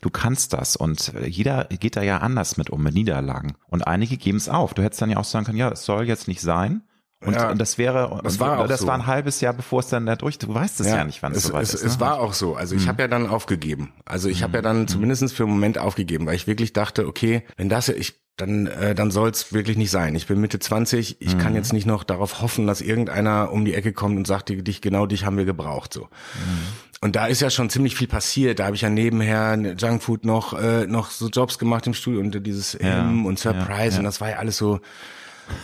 Du 0.00 0.10
kannst 0.10 0.52
das 0.52 0.76
und 0.76 1.14
äh, 1.14 1.26
jeder 1.26 1.64
geht 1.64 1.96
da 1.96 2.02
ja 2.02 2.18
anders 2.18 2.56
mit 2.56 2.70
um, 2.70 2.82
mit 2.82 2.94
Niederlagen. 2.94 3.54
Und 3.68 3.86
einige 3.86 4.16
geben 4.16 4.38
es 4.38 4.48
auf. 4.48 4.74
Du 4.74 4.82
hättest 4.82 5.02
dann 5.02 5.10
ja 5.10 5.18
auch 5.18 5.24
sagen 5.24 5.46
können, 5.46 5.58
ja, 5.58 5.70
es 5.70 5.84
soll 5.84 6.06
jetzt 6.06 6.28
nicht 6.28 6.40
sein. 6.40 6.82
Und, 7.24 7.34
ja, 7.34 7.50
und 7.50 7.60
das 7.60 7.78
wäre, 7.78 8.20
das 8.22 8.38
war, 8.38 8.60
auch 8.60 8.68
das 8.68 8.80
so. 8.80 8.86
war 8.86 8.94
ein 8.94 9.06
halbes 9.06 9.40
Jahr, 9.40 9.52
bevor 9.52 9.80
es 9.80 9.88
dann 9.88 10.06
da 10.06 10.14
durch, 10.14 10.38
du 10.38 10.54
weißt 10.54 10.80
es 10.80 10.86
ja, 10.86 10.98
ja 10.98 11.04
nicht, 11.04 11.20
wann 11.20 11.32
es, 11.32 11.38
es 11.38 11.44
soweit 11.44 11.62
es, 11.64 11.74
ist. 11.74 11.82
Es 11.82 11.94
ne? 11.94 12.00
war 12.00 12.20
auch 12.20 12.32
so. 12.32 12.54
Also 12.54 12.76
ich 12.76 12.84
mhm. 12.84 12.88
habe 12.88 13.02
ja 13.02 13.08
dann 13.08 13.26
aufgegeben. 13.26 13.92
Also 14.04 14.28
ich 14.28 14.40
mhm. 14.40 14.44
habe 14.44 14.58
ja 14.58 14.62
dann 14.62 14.80
mhm. 14.82 14.88
zumindest 14.88 15.32
für 15.34 15.42
einen 15.42 15.52
Moment 15.52 15.78
aufgegeben, 15.78 16.26
weil 16.26 16.36
ich 16.36 16.46
wirklich 16.46 16.72
dachte, 16.72 17.08
okay, 17.08 17.42
wenn 17.56 17.68
das, 17.68 17.88
ich, 17.88 18.14
dann, 18.36 18.68
äh, 18.68 18.94
dann 18.94 19.10
soll 19.10 19.30
es 19.30 19.52
wirklich 19.52 19.76
nicht 19.76 19.90
sein. 19.90 20.14
Ich 20.14 20.28
bin 20.28 20.40
Mitte 20.40 20.60
20, 20.60 21.20
ich 21.20 21.34
mhm. 21.34 21.38
kann 21.38 21.56
jetzt 21.56 21.72
nicht 21.72 21.86
noch 21.86 22.04
darauf 22.04 22.40
hoffen, 22.40 22.68
dass 22.68 22.80
irgendeiner 22.80 23.50
um 23.50 23.64
die 23.64 23.74
Ecke 23.74 23.92
kommt 23.92 24.16
und 24.16 24.28
sagt, 24.28 24.50
dich, 24.50 24.80
genau 24.80 25.06
dich 25.06 25.24
haben 25.24 25.36
wir 25.36 25.44
gebraucht. 25.44 25.92
so. 25.92 26.02
Mhm. 26.02 26.08
Und 27.00 27.16
da 27.16 27.26
ist 27.26 27.40
ja 27.40 27.50
schon 27.50 27.68
ziemlich 27.68 27.96
viel 27.96 28.08
passiert. 28.08 28.60
Da 28.60 28.66
habe 28.66 28.76
ich 28.76 28.82
ja 28.82 28.90
nebenher 28.90 29.56
Junkfood 29.76 30.24
noch 30.24 30.52
äh, 30.52 30.86
noch 30.86 31.10
so 31.10 31.28
Jobs 31.28 31.58
gemacht 31.58 31.86
im 31.86 31.94
Studio 31.94 32.20
und 32.20 32.46
dieses 32.46 32.72
ja, 32.72 33.00
M 33.00 33.26
und 33.26 33.38
Surprise 33.38 33.70
ja, 33.70 33.90
ja. 33.90 33.98
und 33.98 34.04
das 34.04 34.20
war 34.20 34.30
ja 34.30 34.36
alles 34.36 34.56
so 34.56 34.80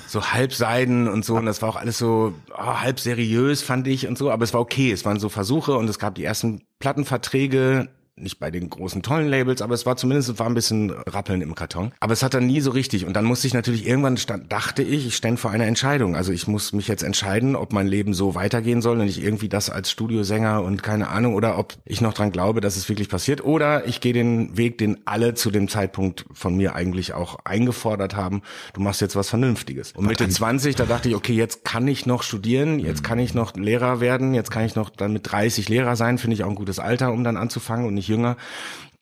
so 0.06 0.32
halbseiden 0.32 1.08
und 1.08 1.24
so. 1.24 1.36
Und 1.36 1.46
das 1.46 1.62
war 1.62 1.68
auch 1.68 1.76
alles 1.76 1.98
so 1.98 2.34
oh, 2.52 2.80
halb 2.80 3.00
seriös 3.00 3.62
fand 3.62 3.86
ich 3.86 4.06
und 4.06 4.18
so, 4.18 4.30
aber 4.30 4.44
es 4.44 4.54
war 4.54 4.60
okay, 4.60 4.92
es 4.92 5.04
waren 5.04 5.18
so 5.18 5.28
Versuche 5.28 5.76
und 5.76 5.88
es 5.88 5.98
gab 5.98 6.14
die 6.14 6.24
ersten 6.24 6.62
Plattenverträge 6.78 7.88
nicht 8.16 8.38
bei 8.38 8.50
den 8.50 8.70
großen 8.70 9.02
tollen 9.02 9.28
Labels, 9.28 9.60
aber 9.60 9.74
es 9.74 9.86
war 9.86 9.96
zumindest 9.96 10.28
es 10.28 10.38
war 10.38 10.46
ein 10.46 10.54
bisschen 10.54 10.90
Rappeln 10.90 11.42
im 11.42 11.54
Karton. 11.56 11.92
Aber 11.98 12.12
es 12.12 12.22
hat 12.22 12.34
dann 12.34 12.46
nie 12.46 12.60
so 12.60 12.70
richtig. 12.70 13.06
Und 13.06 13.14
dann 13.14 13.24
musste 13.24 13.48
ich 13.48 13.54
natürlich 13.54 13.86
irgendwann 13.86 14.16
stand, 14.16 14.52
dachte 14.52 14.82
ich, 14.82 15.06
ich 15.06 15.16
stände 15.16 15.40
vor 15.40 15.50
einer 15.50 15.66
Entscheidung. 15.66 16.14
Also 16.14 16.32
ich 16.32 16.46
muss 16.46 16.72
mich 16.72 16.86
jetzt 16.86 17.02
entscheiden, 17.02 17.56
ob 17.56 17.72
mein 17.72 17.88
Leben 17.88 18.14
so 18.14 18.36
weitergehen 18.36 18.82
soll 18.82 19.00
und 19.00 19.08
ich 19.08 19.22
irgendwie 19.22 19.48
das 19.48 19.68
als 19.68 19.90
Studiosänger 19.90 20.62
und 20.62 20.82
keine 20.84 21.08
Ahnung 21.08 21.34
oder 21.34 21.58
ob 21.58 21.74
ich 21.84 22.00
noch 22.00 22.14
dran 22.14 22.30
glaube, 22.30 22.60
dass 22.60 22.76
es 22.76 22.88
wirklich 22.88 23.08
passiert 23.08 23.44
oder 23.44 23.86
ich 23.88 24.00
gehe 24.00 24.12
den 24.12 24.56
Weg, 24.56 24.78
den 24.78 24.98
alle 25.06 25.34
zu 25.34 25.50
dem 25.50 25.68
Zeitpunkt 25.68 26.24
von 26.32 26.56
mir 26.56 26.76
eigentlich 26.76 27.14
auch 27.14 27.38
eingefordert 27.44 28.14
haben. 28.14 28.42
Du 28.74 28.80
machst 28.80 29.00
jetzt 29.00 29.16
was 29.16 29.28
Vernünftiges. 29.28 29.92
Und 29.92 30.06
Mitte 30.06 30.28
20, 30.28 30.76
da 30.76 30.86
dachte 30.86 31.08
ich, 31.08 31.16
okay, 31.16 31.34
jetzt 31.34 31.64
kann 31.64 31.88
ich 31.88 32.06
noch 32.06 32.22
studieren, 32.22 32.78
jetzt 32.78 33.02
kann 33.02 33.18
ich 33.18 33.34
noch 33.34 33.56
Lehrer 33.56 33.98
werden, 33.98 34.34
jetzt 34.34 34.52
kann 34.52 34.64
ich 34.64 34.76
noch 34.76 34.90
dann 34.90 35.12
mit 35.12 35.30
30 35.30 35.68
Lehrer 35.68 35.96
sein, 35.96 36.18
finde 36.18 36.34
ich 36.34 36.44
auch 36.44 36.48
ein 36.50 36.54
gutes 36.54 36.78
Alter, 36.78 37.12
um 37.12 37.24
dann 37.24 37.36
anzufangen 37.36 37.86
und 37.86 37.94
nicht 37.94 38.03
jünger 38.08 38.36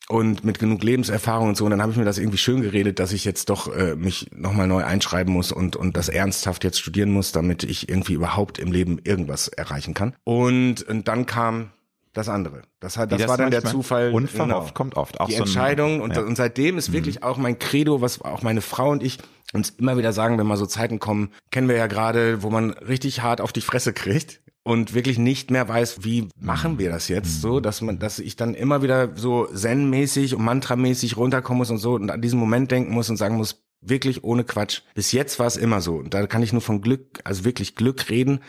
und 0.09 0.45
mit 0.45 0.59
genug 0.59 0.83
Lebenserfahrung 0.83 1.51
und 1.51 1.57
so. 1.57 1.65
Und 1.65 1.71
dann 1.71 1.81
habe 1.81 1.93
ich 1.93 1.99
mir 1.99 2.05
das 2.05 2.19
irgendwie 2.19 2.39
schön 2.39 2.63
geredet, 2.63 2.99
dass 2.99 3.13
ich 3.13 3.25
jetzt 3.25 3.49
doch 3.51 3.75
äh, 3.75 3.95
mich 3.95 4.31
nochmal 4.35 4.67
neu 4.67 4.85
einschreiben 4.85 5.33
muss 5.33 5.53
und, 5.53 5.77
und 5.77 5.97
das 5.97 6.09
ernsthaft 6.09 6.65
jetzt 6.65 6.79
studieren 6.79 7.11
muss, 7.11 7.33
damit 7.33 7.63
ich 7.63 7.89
irgendwie 7.89 8.15
überhaupt 8.15 8.59
im 8.59 8.73
Leben 8.73 8.99
irgendwas 9.05 9.49
erreichen 9.49 9.95
kann. 9.95 10.15
Und, 10.25 10.83
und 10.83 11.09
dann 11.09 11.27
kam 11.27 11.71
das 12.13 12.29
andere. 12.29 12.63
Das, 12.81 12.99
hat, 12.99 13.11
das, 13.11 13.21
das 13.21 13.29
war 13.29 13.39
dann 13.39 13.51
der 13.51 13.65
Zufall. 13.65 14.13
Unverhofft 14.13 14.69
genau. 14.69 14.75
kommt 14.75 14.97
oft. 14.97 15.21
Auch 15.21 15.29
die 15.29 15.37
so 15.37 15.45
Entscheidung. 15.45 16.03
und, 16.03 16.15
ja. 16.15 16.23
und 16.23 16.37
seitdem 16.37 16.77
ist 16.77 16.93
wirklich 16.93 17.21
mhm. 17.21 17.23
auch 17.23 17.39
mein 17.39 17.59
Credo, 17.59 18.03
was 18.03 18.21
auch 18.21 18.43
meine 18.43 18.61
Frau 18.61 18.91
und 18.91 19.03
ich 19.03 19.19
uns 19.55 19.71
immer 19.71 19.97
wieder 19.99 20.13
sagen, 20.13 20.39
wenn 20.39 20.47
mal 20.47 20.57
so 20.57 20.67
Zeiten 20.67 20.99
kommen, 20.99 21.31
kennen 21.51 21.69
wir 21.69 21.77
ja 21.77 21.87
gerade, 21.87 22.43
wo 22.43 22.51
man 22.51 22.71
richtig 22.71 23.23
hart 23.23 23.41
auf 23.41 23.53
die 23.53 23.61
Fresse 23.61 23.93
kriegt 23.93 24.42
und 24.65 24.95
wirklich 24.95 25.19
nicht 25.19 25.51
mehr 25.51 25.69
weiß, 25.69 26.05
wie 26.05 26.29
machen 26.39 26.79
wir 26.79 26.91
das 26.91 27.09
jetzt 27.09 27.41
so, 27.41 27.61
dass 27.61 27.81
man, 27.81 27.99
dass 27.99 28.19
ich 28.19 28.37
dann 28.37 28.55
immer 28.55 28.83
wieder 28.83 29.17
so 29.17 29.47
zen-mäßig 29.47 30.35
und 30.35 30.45
mantramäßig 30.45 31.17
runterkommen 31.17 31.59
muss 31.59 31.71
und 31.71 31.79
so 31.79 31.95
und 31.95 32.11
an 32.11 32.23
diesen 32.23 32.39
Moment 32.39 32.71
denken 32.71 32.93
muss 32.93 33.11
und 33.11 33.17
sagen 33.17 33.37
muss, 33.37 33.65
wirklich 33.83 34.25
ohne 34.25 34.45
Quatsch. 34.45 34.83
Bis 34.95 35.13
jetzt 35.13 35.39
war 35.39 35.47
es 35.47 35.57
immer 35.57 35.81
so. 35.81 35.97
Und 35.97 36.15
da 36.15 36.27
kann 36.27 36.43
ich 36.43 36.53
nur 36.53 36.63
von 36.63 36.81
Glück, 36.81 37.21
also 37.25 37.45
wirklich 37.45 37.75
Glück 37.75 38.09
reden. 38.09 38.41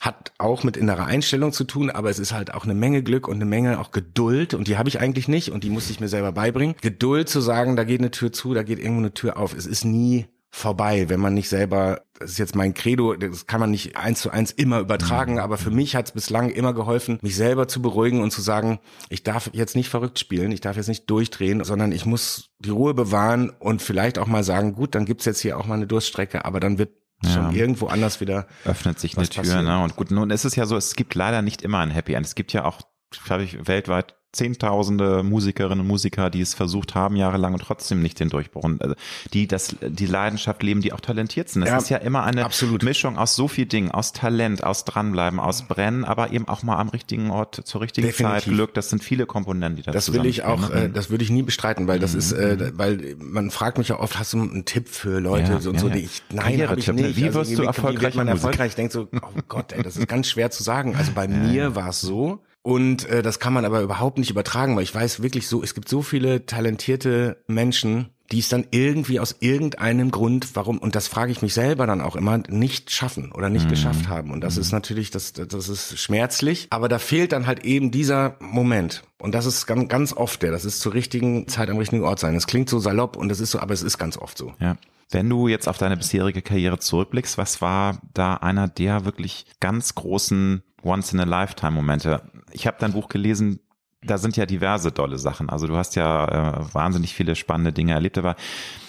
Hat 0.00 0.32
auch 0.38 0.64
mit 0.64 0.76
innerer 0.76 1.06
Einstellung 1.06 1.52
zu 1.52 1.64
tun, 1.64 1.90
aber 1.90 2.10
es 2.10 2.18
ist 2.18 2.32
halt 2.32 2.52
auch 2.52 2.64
eine 2.64 2.74
Menge 2.74 3.02
Glück 3.02 3.28
und 3.28 3.36
eine 3.36 3.44
Menge 3.44 3.78
auch 3.78 3.92
Geduld. 3.92 4.52
Und 4.52 4.66
die 4.66 4.76
habe 4.76 4.88
ich 4.88 5.00
eigentlich 5.00 5.28
nicht 5.28 5.52
und 5.52 5.64
die 5.64 5.70
muss 5.70 5.90
ich 5.90 6.00
mir 6.00 6.08
selber 6.08 6.32
beibringen. 6.32 6.74
Geduld 6.82 7.28
zu 7.28 7.40
sagen, 7.40 7.76
da 7.76 7.84
geht 7.84 8.00
eine 8.00 8.10
Tür 8.10 8.32
zu, 8.32 8.52
da 8.52 8.64
geht 8.64 8.80
irgendwo 8.80 9.00
eine 9.00 9.14
Tür 9.14 9.38
auf. 9.38 9.54
Es 9.54 9.66
ist 9.66 9.84
nie 9.84 10.26
vorbei, 10.50 11.08
wenn 11.08 11.20
man 11.20 11.34
nicht 11.34 11.48
selber, 11.48 12.02
das 12.18 12.32
ist 12.32 12.38
jetzt 12.38 12.56
mein 12.56 12.74
Credo, 12.74 13.14
das 13.14 13.46
kann 13.46 13.60
man 13.60 13.70
nicht 13.70 13.96
eins 13.96 14.20
zu 14.20 14.30
eins 14.30 14.50
immer 14.50 14.80
übertragen, 14.80 15.38
aber 15.38 15.58
für 15.58 15.70
mich 15.70 15.94
hat 15.94 16.06
es 16.06 16.12
bislang 16.12 16.50
immer 16.50 16.74
geholfen, 16.74 17.18
mich 17.22 17.36
selber 17.36 17.68
zu 17.68 17.80
beruhigen 17.80 18.20
und 18.20 18.32
zu 18.32 18.40
sagen, 18.40 18.80
ich 19.08 19.22
darf 19.22 19.50
jetzt 19.52 19.76
nicht 19.76 19.88
verrückt 19.88 20.18
spielen, 20.18 20.50
ich 20.50 20.60
darf 20.60 20.76
jetzt 20.76 20.88
nicht 20.88 21.08
durchdrehen, 21.08 21.62
sondern 21.62 21.92
ich 21.92 22.04
muss 22.04 22.50
die 22.58 22.70
Ruhe 22.70 22.94
bewahren 22.94 23.50
und 23.50 23.80
vielleicht 23.80 24.18
auch 24.18 24.26
mal 24.26 24.42
sagen, 24.42 24.74
gut, 24.74 24.94
dann 24.94 25.04
gibt's 25.04 25.24
jetzt 25.24 25.40
hier 25.40 25.56
auch 25.56 25.66
mal 25.66 25.74
eine 25.74 25.86
Durststrecke, 25.86 26.44
aber 26.44 26.58
dann 26.58 26.78
wird 26.78 26.90
ja. 27.22 27.30
schon 27.30 27.54
irgendwo 27.54 27.86
anders 27.86 28.20
wieder 28.20 28.46
öffnet 28.64 28.98
sich 28.98 29.16
eine 29.16 29.28
Tür, 29.28 29.62
ne? 29.62 29.82
Und 29.82 29.96
gut, 29.96 30.10
nun 30.10 30.30
ist 30.30 30.44
es 30.44 30.56
ja 30.56 30.66
so, 30.66 30.76
es 30.76 30.96
gibt 30.96 31.14
leider 31.14 31.42
nicht 31.42 31.62
immer 31.62 31.78
ein 31.78 31.90
Happy 31.90 32.14
End. 32.14 32.26
Es 32.26 32.34
gibt 32.34 32.52
ja 32.52 32.64
auch, 32.64 32.80
glaube 33.10 33.44
ich, 33.44 33.66
weltweit 33.66 34.14
Zehntausende 34.32 35.24
Musikerinnen 35.24 35.80
und 35.80 35.88
Musiker, 35.88 36.30
die 36.30 36.40
es 36.40 36.54
versucht 36.54 36.94
haben 36.94 37.16
jahrelang 37.16 37.52
und 37.52 37.62
trotzdem 37.62 38.00
nicht 38.00 38.20
den 38.20 38.28
Durchbruch, 38.28 38.62
also 38.78 38.94
die 39.32 39.48
das, 39.48 39.74
die 39.82 40.06
Leidenschaft 40.06 40.62
leben, 40.62 40.82
die 40.82 40.92
auch 40.92 41.00
talentiert 41.00 41.48
sind. 41.48 41.64
Es 41.64 41.68
ja, 41.68 41.78
ist 41.78 41.90
ja 41.90 41.96
immer 41.96 42.22
eine 42.22 42.44
absolut. 42.44 42.84
Mischung 42.84 43.18
aus 43.18 43.34
so 43.34 43.48
viel 43.48 43.66
Dingen, 43.66 43.90
aus 43.90 44.12
Talent, 44.12 44.62
aus 44.62 44.84
dranbleiben, 44.84 45.40
aus 45.40 45.66
Brennen, 45.66 46.04
aber 46.04 46.30
eben 46.30 46.46
auch 46.46 46.62
mal 46.62 46.76
am 46.76 46.90
richtigen 46.90 47.32
Ort 47.32 47.60
zur 47.64 47.80
richtigen 47.80 48.06
Definitiv. 48.06 48.44
Zeit 48.44 48.54
Glück. 48.54 48.74
Das 48.74 48.88
sind 48.88 49.02
viele 49.02 49.26
Komponenten, 49.26 49.78
die 49.78 49.82
da 49.82 49.90
Das 49.90 50.12
will 50.12 50.24
ich 50.24 50.44
auch, 50.44 50.68
ne? 50.68 50.84
äh, 50.84 50.90
das 50.90 51.10
würde 51.10 51.24
ich 51.24 51.30
nie 51.30 51.42
bestreiten, 51.42 51.88
weil 51.88 51.98
das 51.98 52.12
mhm. 52.12 52.18
ist, 52.20 52.30
äh, 52.30 52.70
weil 52.78 53.16
man 53.18 53.50
fragt 53.50 53.78
mich 53.78 53.88
ja 53.88 53.98
oft, 53.98 54.16
hast 54.16 54.32
du 54.32 54.42
einen 54.42 54.64
Tipp 54.64 54.88
für 54.88 55.18
Leute 55.18 55.54
ja, 55.54 55.60
so 55.60 55.70
und 55.70 55.74
ja, 55.74 55.80
so, 55.80 55.88
die 55.88 56.04
ich, 56.04 56.22
nein, 56.30 56.68
habe 56.68 56.78
ich 56.78 56.86
nicht. 56.86 57.16
Wie 57.16 57.24
wirst 57.24 57.50
also, 57.50 57.56
du 57.56 57.62
erfolgreich? 57.64 57.98
Wie 57.98 58.02
wird 58.04 58.14
man 58.14 58.28
erfolgreich? 58.28 58.68
Ich 58.68 58.76
denke 58.76 58.92
so, 58.92 59.08
oh 59.12 59.40
Gott, 59.48 59.72
ey, 59.72 59.82
das 59.82 59.96
ist 59.96 60.06
ganz 60.06 60.28
schwer 60.28 60.52
zu 60.52 60.62
sagen. 60.62 60.94
Also 60.94 61.10
bei 61.16 61.26
mir 61.28 61.74
war 61.74 61.88
es 61.88 62.00
so, 62.00 62.44
und 62.62 63.08
äh, 63.08 63.22
das 63.22 63.38
kann 63.38 63.52
man 63.52 63.64
aber 63.64 63.80
überhaupt 63.80 64.18
nicht 64.18 64.30
übertragen, 64.30 64.76
weil 64.76 64.82
ich 64.82 64.94
weiß 64.94 65.22
wirklich 65.22 65.48
so, 65.48 65.62
es 65.62 65.74
gibt 65.74 65.88
so 65.88 66.02
viele 66.02 66.46
talentierte 66.46 67.42
Menschen, 67.46 68.10
die 68.32 68.38
es 68.38 68.48
dann 68.48 68.66
irgendwie 68.70 69.18
aus 69.18 69.36
irgendeinem 69.40 70.10
Grund, 70.10 70.54
warum, 70.54 70.78
und 70.78 70.94
das 70.94 71.08
frage 71.08 71.32
ich 71.32 71.42
mich 71.42 71.52
selber 71.52 71.86
dann 71.86 72.00
auch 72.00 72.14
immer, 72.14 72.38
nicht 72.48 72.90
schaffen 72.92 73.32
oder 73.32 73.48
nicht 73.48 73.64
mhm. 73.64 73.70
geschafft 73.70 74.08
haben. 74.08 74.30
Und 74.30 74.42
das 74.42 74.54
mhm. 74.54 74.60
ist 74.60 74.72
natürlich, 74.72 75.10
das, 75.10 75.32
das 75.32 75.68
ist 75.68 75.98
schmerzlich, 75.98 76.68
aber 76.70 76.88
da 76.88 76.98
fehlt 76.98 77.32
dann 77.32 77.46
halt 77.46 77.64
eben 77.64 77.90
dieser 77.90 78.36
Moment. 78.38 79.02
Und 79.18 79.34
das 79.34 79.46
ist 79.46 79.66
ganz, 79.66 79.88
ganz 79.88 80.12
oft 80.12 80.42
der, 80.42 80.52
das 80.52 80.64
ist 80.64 80.80
zur 80.80 80.94
richtigen 80.94 81.48
Zeit 81.48 81.70
am 81.70 81.78
richtigen 81.78 82.04
Ort 82.04 82.20
sein. 82.20 82.36
Es 82.36 82.46
klingt 82.46 82.68
so 82.68 82.78
salopp 82.78 83.16
und 83.16 83.30
das 83.30 83.40
ist 83.40 83.50
so, 83.50 83.58
aber 83.58 83.74
es 83.74 83.82
ist 83.82 83.98
ganz 83.98 84.16
oft 84.16 84.38
so. 84.38 84.54
Ja. 84.60 84.76
Wenn 85.10 85.28
du 85.28 85.48
jetzt 85.48 85.66
auf 85.66 85.76
deine 85.76 85.96
bisherige 85.96 86.40
Karriere 86.40 86.78
zurückblickst, 86.78 87.36
was 87.36 87.60
war 87.60 88.00
da 88.14 88.34
einer 88.34 88.68
der 88.68 89.04
wirklich 89.04 89.44
ganz 89.58 89.96
großen 89.96 90.62
Once-in-a-Lifetime-Momente? 90.84 92.22
Ich 92.52 92.66
habe 92.66 92.76
dein 92.80 92.92
Buch 92.92 93.08
gelesen, 93.08 93.60
da 94.02 94.16
sind 94.16 94.36
ja 94.36 94.46
diverse 94.46 94.92
dolle 94.92 95.18
Sachen. 95.18 95.50
Also 95.50 95.66
du 95.66 95.76
hast 95.76 95.94
ja 95.94 96.60
äh, 96.60 96.74
wahnsinnig 96.74 97.14
viele 97.14 97.36
spannende 97.36 97.72
Dinge 97.72 97.92
erlebt, 97.92 98.16
aber 98.16 98.34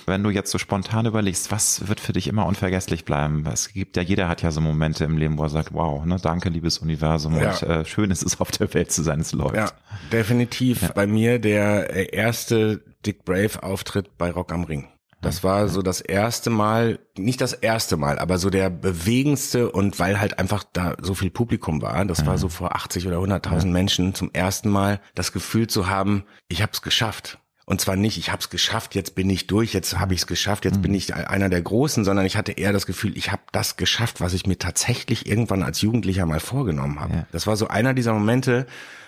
wenn 0.05 0.23
du 0.23 0.29
jetzt 0.29 0.51
so 0.51 0.57
spontan 0.57 1.05
überlegst, 1.05 1.51
was 1.51 1.87
wird 1.87 1.99
für 1.99 2.13
dich 2.13 2.27
immer 2.27 2.45
unvergesslich 2.45 3.03
bleiben? 3.03 3.45
Es 3.51 3.73
gibt 3.73 3.97
ja, 3.97 4.03
jeder 4.03 4.29
hat 4.29 4.41
ja 4.41 4.51
so 4.51 4.61
Momente 4.61 5.03
im 5.03 5.17
Leben, 5.17 5.37
wo 5.37 5.43
er 5.43 5.49
sagt, 5.49 5.73
wow, 5.73 6.05
ne, 6.05 6.17
danke, 6.21 6.49
liebes 6.49 6.77
Universum 6.77 7.37
ja. 7.37 7.51
und 7.51 7.63
äh, 7.63 7.85
schön 7.85 8.09
ist 8.09 8.23
es 8.23 8.39
auf 8.39 8.51
der 8.51 8.73
Welt 8.73 8.91
zu 8.91 9.03
sein, 9.03 9.19
es 9.19 9.33
läuft. 9.33 9.55
Ja, 9.55 9.71
definitiv. 10.11 10.81
Ja. 10.81 10.91
Bei 10.93 11.07
mir 11.07 11.39
der 11.39 12.13
erste 12.13 12.81
Dick 13.05 13.25
Brave 13.25 13.61
Auftritt 13.63 14.17
bei 14.17 14.31
Rock 14.31 14.53
am 14.53 14.63
Ring. 14.63 14.87
Das 15.21 15.43
war 15.43 15.67
so 15.67 15.81
das 15.81 16.01
erste 16.01 16.49
Mal, 16.49 16.99
nicht 17.15 17.41
das 17.41 17.53
erste 17.53 17.95
Mal, 17.95 18.17
aber 18.17 18.39
so 18.39 18.49
der 18.49 18.69
bewegendste 18.69 19.71
und 19.71 19.99
weil 19.99 20.19
halt 20.19 20.39
einfach 20.39 20.63
da 20.73 20.95
so 20.99 21.13
viel 21.13 21.29
Publikum 21.29 21.81
war, 21.81 22.03
das 22.05 22.25
war 22.25 22.39
so 22.39 22.49
vor 22.49 22.75
80 22.75 23.07
oder 23.07 23.17
100.000 23.17 23.67
Menschen 23.67 24.15
zum 24.15 24.31
ersten 24.33 24.69
Mal 24.69 24.99
das 25.13 25.31
Gefühl 25.31 25.67
zu 25.67 25.87
haben, 25.87 26.23
ich 26.47 26.61
habe 26.61 26.71
es 26.73 26.81
geschafft. 26.81 27.37
Und 27.65 27.79
zwar 27.79 27.95
nicht, 27.95 28.17
ich 28.17 28.31
habe 28.31 28.41
es 28.41 28.49
geschafft, 28.49 28.95
jetzt 28.95 29.15
bin 29.15 29.29
ich 29.29 29.47
durch, 29.47 29.73
jetzt 29.73 29.97
habe 29.97 30.13
ich 30.13 30.21
es 30.21 30.27
geschafft, 30.27 30.65
jetzt 30.65 30.81
bin 30.81 30.93
ich 30.93 31.15
einer 31.15 31.47
der 31.47 31.61
Großen, 31.61 32.03
sondern 32.03 32.25
ich 32.25 32.35
hatte 32.35 32.53
eher 32.53 32.73
das 32.73 32.85
Gefühl, 32.87 33.15
ich 33.15 33.31
habe 33.31 33.43
das 33.51 33.77
geschafft, 33.77 34.19
was 34.19 34.33
ich 34.33 34.45
mir 34.47 34.57
tatsächlich 34.57 35.27
irgendwann 35.27 35.63
als 35.63 35.79
Jugendlicher 35.81 36.25
mal 36.25 36.39
vorgenommen 36.39 36.99
habe. 36.99 37.13
Ja. 37.13 37.27
Das 37.31 37.47
war 37.47 37.55
so 37.55 37.67
einer 37.67 37.93
dieser 37.93 38.13
Momente, 38.13 38.65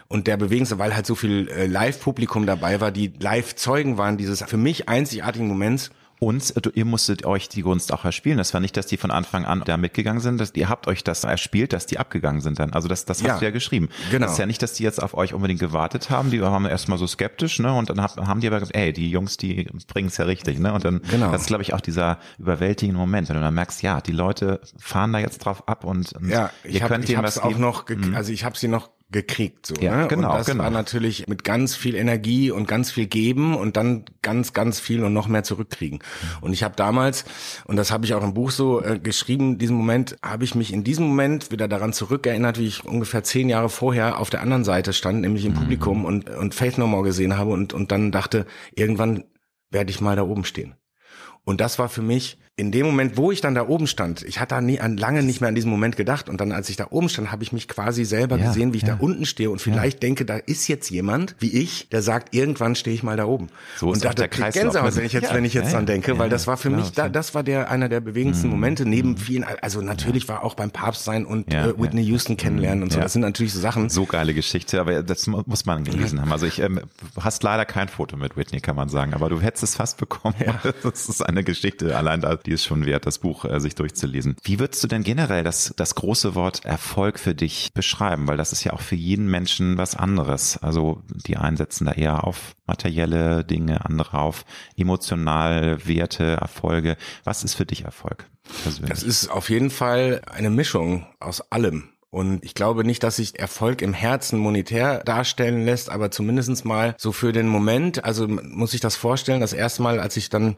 und 0.08 0.28
der 0.28 0.38
bewegendste, 0.38 0.78
weil 0.78 0.96
halt 0.96 1.08
so 1.08 1.16
viel 1.16 1.50
äh, 1.50 1.66
Live-Publikum 1.66 2.46
dabei 2.46 2.80
war, 2.80 2.92
die 2.92 3.14
Live-Zeugen 3.20 3.98
waren 3.98 4.16
dieses 4.16 4.44
für 4.44 4.58
mich 4.58 4.88
einzigartigen 4.88 5.48
Moments, 5.48 5.90
und 6.24 6.54
ihr 6.74 6.86
musstet 6.86 7.26
euch 7.26 7.50
die 7.50 7.62
Gunst 7.62 7.92
auch 7.92 8.06
erspielen. 8.06 8.38
Das 8.38 8.54
war 8.54 8.62
nicht, 8.62 8.78
dass 8.78 8.88
die 8.88 8.96
von 8.98 9.12
Anfang 9.12 9.46
an 9.46 9.62
da 9.66 9.76
mitgegangen 9.76 10.22
sind. 10.22 10.40
Dass, 10.40 10.54
ihr 10.56 10.70
habt 10.70 10.88
euch 10.88 11.04
das 11.04 11.24
erspielt, 11.26 11.74
dass 11.74 11.86
die 11.86 12.00
abgegangen 12.00 12.40
sind 12.40 12.60
dann. 12.60 12.72
Also 12.72 12.88
das, 12.88 13.04
das 13.06 13.20
hast 13.20 13.28
ja, 13.28 13.40
du 13.40 13.46
ja 13.46 13.52
geschrieben. 13.52 13.90
Genau. 14.10 14.26
Das 14.26 14.34
ist 14.34 14.38
ja 14.38 14.46
nicht, 14.46 14.62
dass 14.62 14.74
die 14.74 14.84
jetzt 14.84 15.04
auf 15.04 15.16
euch 15.16 15.34
unbedingt 15.34 15.60
gewartet 15.60 16.10
haben. 16.10 16.32
Die 16.32 16.42
waren 16.42 16.66
erstmal 16.66 16.98
so 16.98 17.08
skeptisch, 17.08 17.60
ne? 17.60 17.74
Und 17.74 17.90
dann 17.90 18.02
haben 18.02 18.40
die 18.40 18.48
aber 18.48 18.60
gesagt, 18.60 18.76
ey, 18.76 18.94
die 18.94 19.10
Jungs, 19.10 19.38
die 19.38 19.68
bringen 19.88 20.08
es 20.08 20.18
ja 20.18 20.26
richtig, 20.26 20.60
ne? 20.60 20.74
Und 20.74 20.86
dann, 20.86 21.02
genau. 21.10 21.32
das 21.32 21.42
ist, 21.42 21.48
glaube 21.48 21.64
ich, 21.64 21.74
auch 21.74 21.82
dieser 21.82 22.20
überwältigende 22.40 22.98
Moment, 22.98 23.28
wenn 23.28 23.36
du 23.36 23.42
dann 23.42 23.54
merkst, 23.54 23.82
ja, 23.82 24.00
die 24.00 24.14
Leute 24.14 24.62
fahren 24.78 25.12
da 25.12 25.20
jetzt 25.20 25.40
drauf 25.40 25.68
ab 25.68 25.84
und, 25.84 26.14
und 26.14 26.30
ja, 26.30 26.52
ich 26.64 26.76
ihr 26.76 26.82
hab, 26.84 26.90
könnt 26.90 27.04
ich 27.04 27.12
ihnen 27.12 27.24
was 27.24 27.38
auch 27.38 27.58
noch, 27.58 27.88
mhm. 27.90 28.16
also 28.16 28.32
ich 28.32 28.46
habe 28.46 28.58
sie 28.58 28.70
noch 28.70 28.90
gekriegt. 29.14 29.66
So, 29.66 29.76
ja, 29.76 30.02
ne? 30.02 30.08
genau. 30.10 30.32
Und 30.32 30.40
das 30.40 30.48
genau. 30.48 30.66
war 30.66 30.70
natürlich 30.70 31.28
mit 31.28 31.46
ganz 31.46 31.78
viel 31.78 31.96
Energie 31.96 32.52
und 32.52 32.68
ganz 32.68 32.92
viel 32.92 33.06
geben 33.06 33.56
und 33.56 33.78
dann 33.78 34.04
ganz, 34.22 34.52
ganz 34.52 34.82
viel 34.82 35.04
und 35.04 35.14
noch 35.14 35.30
mehr 35.30 35.44
zurückkriegen. 35.44 36.00
Und 36.42 36.52
ich 36.52 36.64
habe 36.64 36.76
damals, 36.76 37.24
und 37.66 37.78
das 37.78 37.92
habe 37.92 38.06
ich 38.06 38.14
auch 38.14 38.24
im 38.24 38.34
Buch 38.34 38.52
so 38.52 38.84
äh, 38.84 39.00
geschrieben, 39.00 39.58
diesen 39.58 39.78
Moment, 39.78 40.18
habe 40.22 40.44
ich 40.44 40.56
mich 40.56 40.74
in 40.74 40.84
diesem 40.84 41.08
Moment 41.08 41.52
wieder 41.52 41.70
daran 41.70 41.94
zurückerinnert, 41.94 42.60
wie 42.60 42.68
ich 42.68 42.84
ungefähr 42.84 43.24
zehn 43.24 43.48
Jahre 43.48 43.70
vorher 43.70 44.20
auf 44.20 44.30
der 44.30 44.42
anderen 44.42 44.66
Seite 44.66 44.92
stand, 44.92 45.22
nämlich 45.22 45.46
im 45.46 45.54
mhm. 45.54 45.58
Publikum 45.58 46.04
und, 46.04 46.30
und 46.30 46.54
Faith 46.54 46.78
No 46.78 46.88
More 46.88 47.04
gesehen 47.04 47.38
habe 47.38 47.52
und, 47.52 47.72
und 47.72 47.94
dann 47.94 48.12
dachte, 48.12 48.46
irgendwann 48.76 49.24
werde 49.70 49.92
ich 49.92 50.02
mal 50.02 50.18
da 50.18 50.24
oben 50.24 50.44
stehen. 50.44 50.76
Und 51.46 51.62
das 51.62 51.80
war 51.80 51.88
für 51.88 52.02
mich 52.02 52.38
in 52.56 52.72
dem 52.72 52.86
Moment, 52.86 53.18
wo 53.18 53.32
ich 53.32 53.42
dann 53.42 53.56
da 53.56 53.68
oben 53.68 53.88
stand, 53.88 54.22
ich 54.22 54.40
hatte 54.40 54.54
da 54.54 54.62
nie, 54.62 54.80
an, 54.80 54.96
lange 54.96 55.24
nicht 55.24 55.42
mehr 55.42 55.48
an 55.48 55.56
diesen 55.56 55.72
Moment 55.72 55.98
gedacht. 55.98 56.30
Und 56.30 56.40
dann, 56.40 56.52
als 56.52 56.70
ich 56.70 56.76
da 56.76 56.88
oben 56.92 57.10
stand, 57.10 57.32
habe 57.32 57.42
ich 57.42 57.52
mich 57.52 57.68
quasi 57.68 58.06
selber 58.06 58.38
ja, 58.38 58.48
gesehen, 58.48 58.74
wie 58.74 58.78
ich 58.78 58.84
ja. 58.84 58.96
da 58.96 58.98
unten 59.00 59.26
stehe 59.26 59.50
und 59.50 59.60
vielleicht 59.60 59.96
ja. 59.96 60.08
denke, 60.08 60.24
da 60.24 60.38
ist 60.38 60.68
jetzt 60.68 60.92
jemand 60.92 61.36
wie 61.40 61.52
ich, 61.52 61.90
der 61.90 62.04
sagt, 62.04 62.36
irgendwann 62.36 62.76
stehe 62.76 62.96
ich 62.96 63.02
mal 63.02 63.18
da 63.18 63.26
oben. 63.26 63.50
So 63.78 63.88
und 63.88 63.98
ist 63.98 64.06
auch 64.06 64.14
der 64.14 64.28
Kreis. 64.28 64.54
Gänsehaut, 64.54 64.96
wenn 64.96 65.06
ich 65.06 65.14
jetzt, 65.14 65.34
wenn 65.34 65.46
ich 65.46 65.56
jetzt 65.56 65.74
dran 65.74 65.88
denke, 65.88 66.20
weil 66.20 66.30
das 66.30 66.46
war 66.46 66.58
für 66.58 66.70
mich, 66.70 66.92
da, 66.92 67.10
das 67.10 67.34
war 67.34 67.42
der 67.42 67.72
einer 67.72 67.90
der 67.90 68.02
bewegendsten 68.02 68.48
mhm. 68.48 68.54
Momente 68.54 68.86
neben 68.86 69.10
mhm. 69.10 69.18
vielen. 69.18 69.44
Also 69.44 69.82
natürlich 69.82 70.28
war 70.28 70.44
auch 70.44 70.54
beim 70.54 70.70
Papst 70.70 71.06
sein 71.06 71.26
und 71.26 71.52
äh, 71.52 71.74
Whitney 71.78 72.04
Houston 72.04 72.38
kennenlernen 72.38 72.84
und 72.84 72.94
so. 72.94 73.00
Das 73.00 73.14
sind 73.14 73.24
natürlich 73.24 73.54
so 73.54 73.60
Sachen. 73.60 73.90
So 73.90 74.06
geile 74.06 74.36
Geschichte, 74.36 74.80
aber 74.80 75.02
das 75.02 75.26
muss 75.26 75.66
man 75.66 75.84
gelesen 75.84 76.22
haben. 76.22 76.32
Also 76.32 76.46
ich 76.46 76.60
ähm, 76.60 76.82
hast 77.20 77.42
leider 77.42 77.66
kein 77.66 77.88
Foto 77.88 78.16
mit 78.16 78.38
Whitney, 78.38 78.60
kann 78.60 78.76
man 78.76 78.90
sagen, 78.90 79.16
aber 79.16 79.30
du 79.30 79.42
hättest 79.42 79.64
es 79.64 79.76
fast 79.76 79.98
bekommen. 79.98 80.36
Das 80.84 81.08
ist 81.08 81.22
eine 81.22 81.44
Geschichte 81.44 81.96
allein 81.96 82.22
da, 82.22 82.38
die 82.46 82.52
ist 82.52 82.66
schon 82.66 82.86
wert, 82.86 83.06
das 83.06 83.20
Buch 83.20 83.46
äh, 83.46 83.60
sich 83.60 83.76
durchzulesen. 83.76 84.36
Wie 84.44 84.60
würdest 84.60 84.84
du 84.84 84.88
denn 84.88 85.04
generell 85.04 85.44
das, 85.44 85.74
das 85.78 85.96
große 85.96 86.36
Wort 86.36 86.66
Erfolg 86.66 87.20
für 87.20 87.36
dich 87.36 87.72
beschreiben? 87.74 88.28
Weil 88.28 88.38
das 88.38 88.52
ist 88.52 88.64
ja 88.64 88.74
auch 88.74 88.82
für 88.82 88.96
jeden 88.96 89.28
Menschen 89.28 89.78
was 89.78 89.96
anderes. 89.96 90.58
Also 90.58 91.02
die 91.08 91.38
einen 91.38 91.58
setzen 91.58 91.86
da 91.86 91.94
eher 91.94 92.24
auf 92.24 92.56
materielle 92.66 93.44
Dinge, 93.44 93.86
andere 93.86 94.20
auf 94.20 94.46
emotional 94.76 95.86
Werte, 95.86 96.38
Erfolge. 96.38 96.98
Was 97.24 97.44
ist 97.44 97.56
für 97.56 97.66
dich 97.66 97.84
Erfolg? 97.84 98.30
Persönlich? 98.64 98.90
Das 98.90 99.04
ist 99.04 99.30
auf 99.30 99.50
jeden 99.50 99.70
Fall 99.70 100.22
eine 100.30 100.50
Mischung 100.50 101.08
aus 101.20 101.52
allem. 101.52 101.90
Und 102.14 102.46
ich 102.46 102.54
glaube 102.54 102.84
nicht, 102.84 103.02
dass 103.02 103.16
sich 103.16 103.40
Erfolg 103.40 103.82
im 103.82 103.94
Herzen 103.94 104.38
monetär 104.38 105.00
darstellen 105.04 105.66
lässt, 105.66 105.90
aber 105.90 106.12
zumindestens 106.12 106.64
mal 106.64 106.94
so 107.00 107.12
für 107.12 107.32
den 107.32 107.48
Moment, 107.48 108.06
also 108.06 108.28
muss 108.28 108.76
ich 108.76 108.82
das 108.82 108.96
vorstellen, 108.96 109.42
das 109.42 109.52
erste 109.52 109.82
Mal, 109.82 110.00
als 110.00 110.16
ich 110.16 110.30
dann 110.30 110.56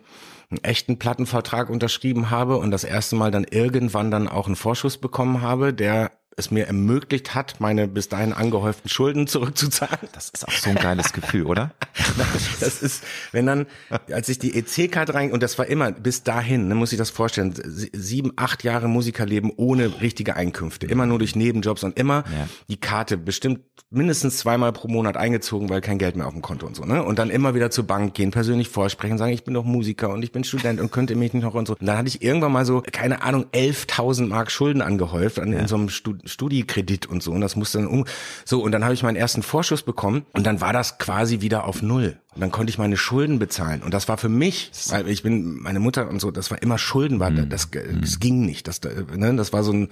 einen 0.49 0.63
echten 0.63 0.99
Plattenvertrag 0.99 1.69
unterschrieben 1.69 2.29
habe 2.29 2.57
und 2.57 2.71
das 2.71 2.83
erste 2.83 3.15
Mal 3.15 3.31
dann 3.31 3.45
irgendwann 3.45 4.11
dann 4.11 4.27
auch 4.27 4.47
einen 4.47 4.55
Vorschuss 4.55 4.97
bekommen 4.97 5.41
habe, 5.41 5.73
der 5.73 6.11
es 6.37 6.51
mir 6.51 6.67
ermöglicht 6.67 7.33
hat, 7.33 7.55
meine 7.59 7.87
bis 7.87 8.09
dahin 8.09 8.33
angehäuften 8.33 8.89
Schulden 8.89 9.27
zurückzuzahlen. 9.27 10.09
Das 10.11 10.29
ist 10.29 10.45
auch 10.47 10.51
so 10.51 10.69
ein 10.69 10.75
geiles 10.75 11.13
Gefühl, 11.13 11.45
oder? 11.45 11.71
das 12.59 12.81
ist, 12.81 13.03
wenn 13.31 13.45
dann, 13.45 13.67
als 14.11 14.27
ich 14.27 14.39
die 14.39 14.55
EC-Card 14.55 15.13
rein, 15.13 15.31
und 15.31 15.41
das 15.41 15.57
war 15.57 15.67
immer 15.67 15.91
bis 15.91 16.23
dahin, 16.23 16.67
ne, 16.67 16.75
muss 16.75 16.91
ich 16.91 16.97
das 16.97 17.09
vorstellen, 17.09 17.53
sieben, 17.93 18.33
acht 18.35 18.63
Jahre 18.63 18.89
Musikerleben 18.89 19.51
ohne 19.55 20.01
richtige 20.01 20.35
Einkünfte, 20.35 20.87
immer 20.87 21.05
nur 21.05 21.19
durch 21.19 21.35
Nebenjobs 21.35 21.83
und 21.83 21.97
immer 21.97 22.25
ja. 22.27 22.47
die 22.69 22.77
Karte 22.77 23.17
bestimmt 23.17 23.61
mindestens 23.89 24.37
zweimal 24.37 24.73
pro 24.73 24.89
Monat 24.89 25.15
eingezogen, 25.15 25.69
weil 25.69 25.79
kein 25.79 25.97
Geld 25.97 26.17
mehr 26.17 26.27
auf 26.27 26.33
dem 26.33 26.41
Konto 26.41 26.65
und 26.65 26.75
so, 26.75 26.83
ne? 26.83 27.03
Und 27.03 27.17
dann 27.17 27.29
immer 27.29 27.55
wieder 27.55 27.71
zur 27.71 27.87
Bank 27.87 28.13
gehen, 28.13 28.31
persönlich 28.31 28.67
vorsprechen, 28.67 29.17
sagen, 29.17 29.31
ich 29.31 29.45
bin 29.45 29.53
doch 29.53 29.63
Musiker 29.63 30.09
und 30.09 30.21
ich 30.23 30.33
bin 30.33 30.43
Student 30.43 30.81
und 30.81 30.91
könnte 30.91 31.15
mich 31.15 31.33
nicht 31.33 31.43
noch 31.43 31.53
und 31.53 31.67
so. 31.67 31.77
Und 31.79 31.85
dann 31.85 31.97
hatte 31.97 32.09
ich 32.09 32.21
irgendwann 32.21 32.51
mal 32.51 32.65
so, 32.65 32.83
keine 32.91 33.21
Ahnung, 33.21 33.45
11.000 33.53 34.27
Mark 34.27 34.51
Schulden 34.51 34.81
angehäuft 34.81 35.39
an, 35.39 35.53
ja. 35.53 35.59
in 35.59 35.67
so 35.67 35.75
einem 35.75 35.89
Stud 35.89 36.24
Studiekredit 36.25 37.05
und 37.05 37.23
so 37.23 37.31
und 37.31 37.41
das 37.41 37.55
musste 37.55 37.79
dann 37.79 37.87
um 37.87 38.05
so 38.43 38.61
und 38.61 38.71
dann 38.71 38.83
habe 38.83 38.93
ich 38.93 39.03
meinen 39.03 39.15
ersten 39.15 39.43
Vorschuss 39.43 39.83
bekommen 39.83 40.25
und 40.33 40.45
dann 40.45 40.61
war 40.61 40.73
das 40.73 40.97
quasi 40.97 41.41
wieder 41.41 41.65
auf 41.65 41.81
null 41.81 42.19
und 42.33 42.41
dann 42.41 42.51
konnte 42.51 42.69
ich 42.69 42.77
meine 42.77 42.97
Schulden 42.97 43.39
bezahlen 43.39 43.81
und 43.81 43.93
das 43.93 44.07
war 44.07 44.17
für 44.17 44.29
mich, 44.29 44.71
weil 44.89 45.07
ich 45.07 45.23
bin 45.23 45.61
meine 45.61 45.79
Mutter 45.79 46.09
und 46.09 46.19
so, 46.19 46.31
das 46.31 46.51
war 46.51 46.61
immer 46.61 46.77
Schulden 46.77 47.19
war, 47.19 47.29
mhm. 47.29 47.49
das, 47.49 47.69
das 47.71 48.19
ging 48.19 48.45
nicht, 48.45 48.67
das 48.67 48.81
ne, 48.81 49.35
das 49.35 49.53
war 49.53 49.63
so 49.63 49.71
ein 49.71 49.89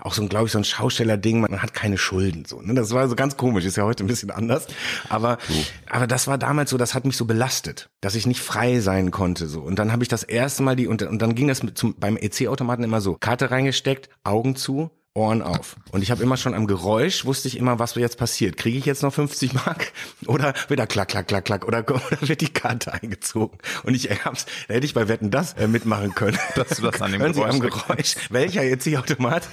auch 0.00 0.12
so 0.12 0.22
ein 0.22 0.28
glaube 0.28 0.46
ich 0.46 0.52
so 0.52 0.58
ein 0.58 0.64
Schaustellerding, 0.64 1.40
man 1.40 1.62
hat 1.62 1.74
keine 1.74 1.98
Schulden 1.98 2.44
so, 2.44 2.60
ne? 2.60 2.74
Das 2.74 2.92
war 2.92 3.08
so 3.08 3.16
ganz 3.16 3.36
komisch, 3.36 3.64
ist 3.64 3.76
ja 3.76 3.84
heute 3.84 4.04
ein 4.04 4.08
bisschen 4.08 4.30
anders, 4.30 4.66
aber 5.08 5.38
so. 5.48 5.54
aber 5.88 6.06
das 6.06 6.26
war 6.26 6.38
damals 6.38 6.70
so, 6.70 6.76
das 6.76 6.94
hat 6.94 7.04
mich 7.04 7.16
so 7.16 7.24
belastet, 7.24 7.88
dass 8.00 8.14
ich 8.14 8.26
nicht 8.26 8.40
frei 8.40 8.80
sein 8.80 9.10
konnte 9.10 9.46
so 9.46 9.60
und 9.60 9.78
dann 9.78 9.92
habe 9.92 10.02
ich 10.02 10.08
das 10.08 10.22
erste 10.22 10.62
Mal 10.62 10.76
die 10.76 10.86
und, 10.86 11.02
und 11.02 11.22
dann 11.22 11.34
ging 11.34 11.48
das 11.48 11.62
mit 11.62 11.78
zum, 11.78 11.94
beim 11.98 12.16
EC-Automaten 12.16 12.84
immer 12.84 13.00
so 13.00 13.16
Karte 13.18 13.50
reingesteckt, 13.50 14.08
Augen 14.24 14.56
zu, 14.56 14.90
Ohren 15.16 15.42
auf. 15.42 15.76
Und 15.90 16.02
ich 16.02 16.10
habe 16.10 16.22
immer 16.22 16.36
schon 16.36 16.54
am 16.54 16.66
Geräusch, 16.66 17.24
wusste 17.24 17.48
ich 17.48 17.56
immer, 17.56 17.78
was 17.78 17.94
jetzt 17.94 18.18
passiert. 18.18 18.56
Kriege 18.56 18.78
ich 18.78 18.84
jetzt 18.84 19.02
noch 19.02 19.12
50 19.12 19.54
Mark 19.54 19.92
oder 20.26 20.52
wieder 20.68 20.86
klack, 20.86 21.08
klack, 21.08 21.26
klack, 21.26 21.44
klack 21.44 21.66
oder, 21.66 21.78
oder 21.88 22.02
wird 22.20 22.40
die 22.40 22.52
Karte 22.52 22.92
eingezogen? 22.92 23.58
Und 23.84 23.94
ich 23.94 24.10
hab's, 24.24 24.46
da 24.68 24.74
hätte 24.74 24.86
ich 24.86 24.94
bei 24.94 25.08
Wetten 25.08 25.30
das 25.30 25.54
äh, 25.54 25.66
mitmachen 25.66 26.14
können. 26.14 26.38
Dass 26.54 26.68
du 26.68 26.82
das 26.82 27.00
an 27.00 27.12
dem 27.12 27.22
Hören 27.22 27.32
Geräusch, 27.32 27.52
Sie 27.52 27.56
am 27.56 27.60
Geräusch, 27.60 28.14
welcher 28.30 28.62
jetzt 28.62 28.84
hier 28.84 29.00
Automat 29.00 29.48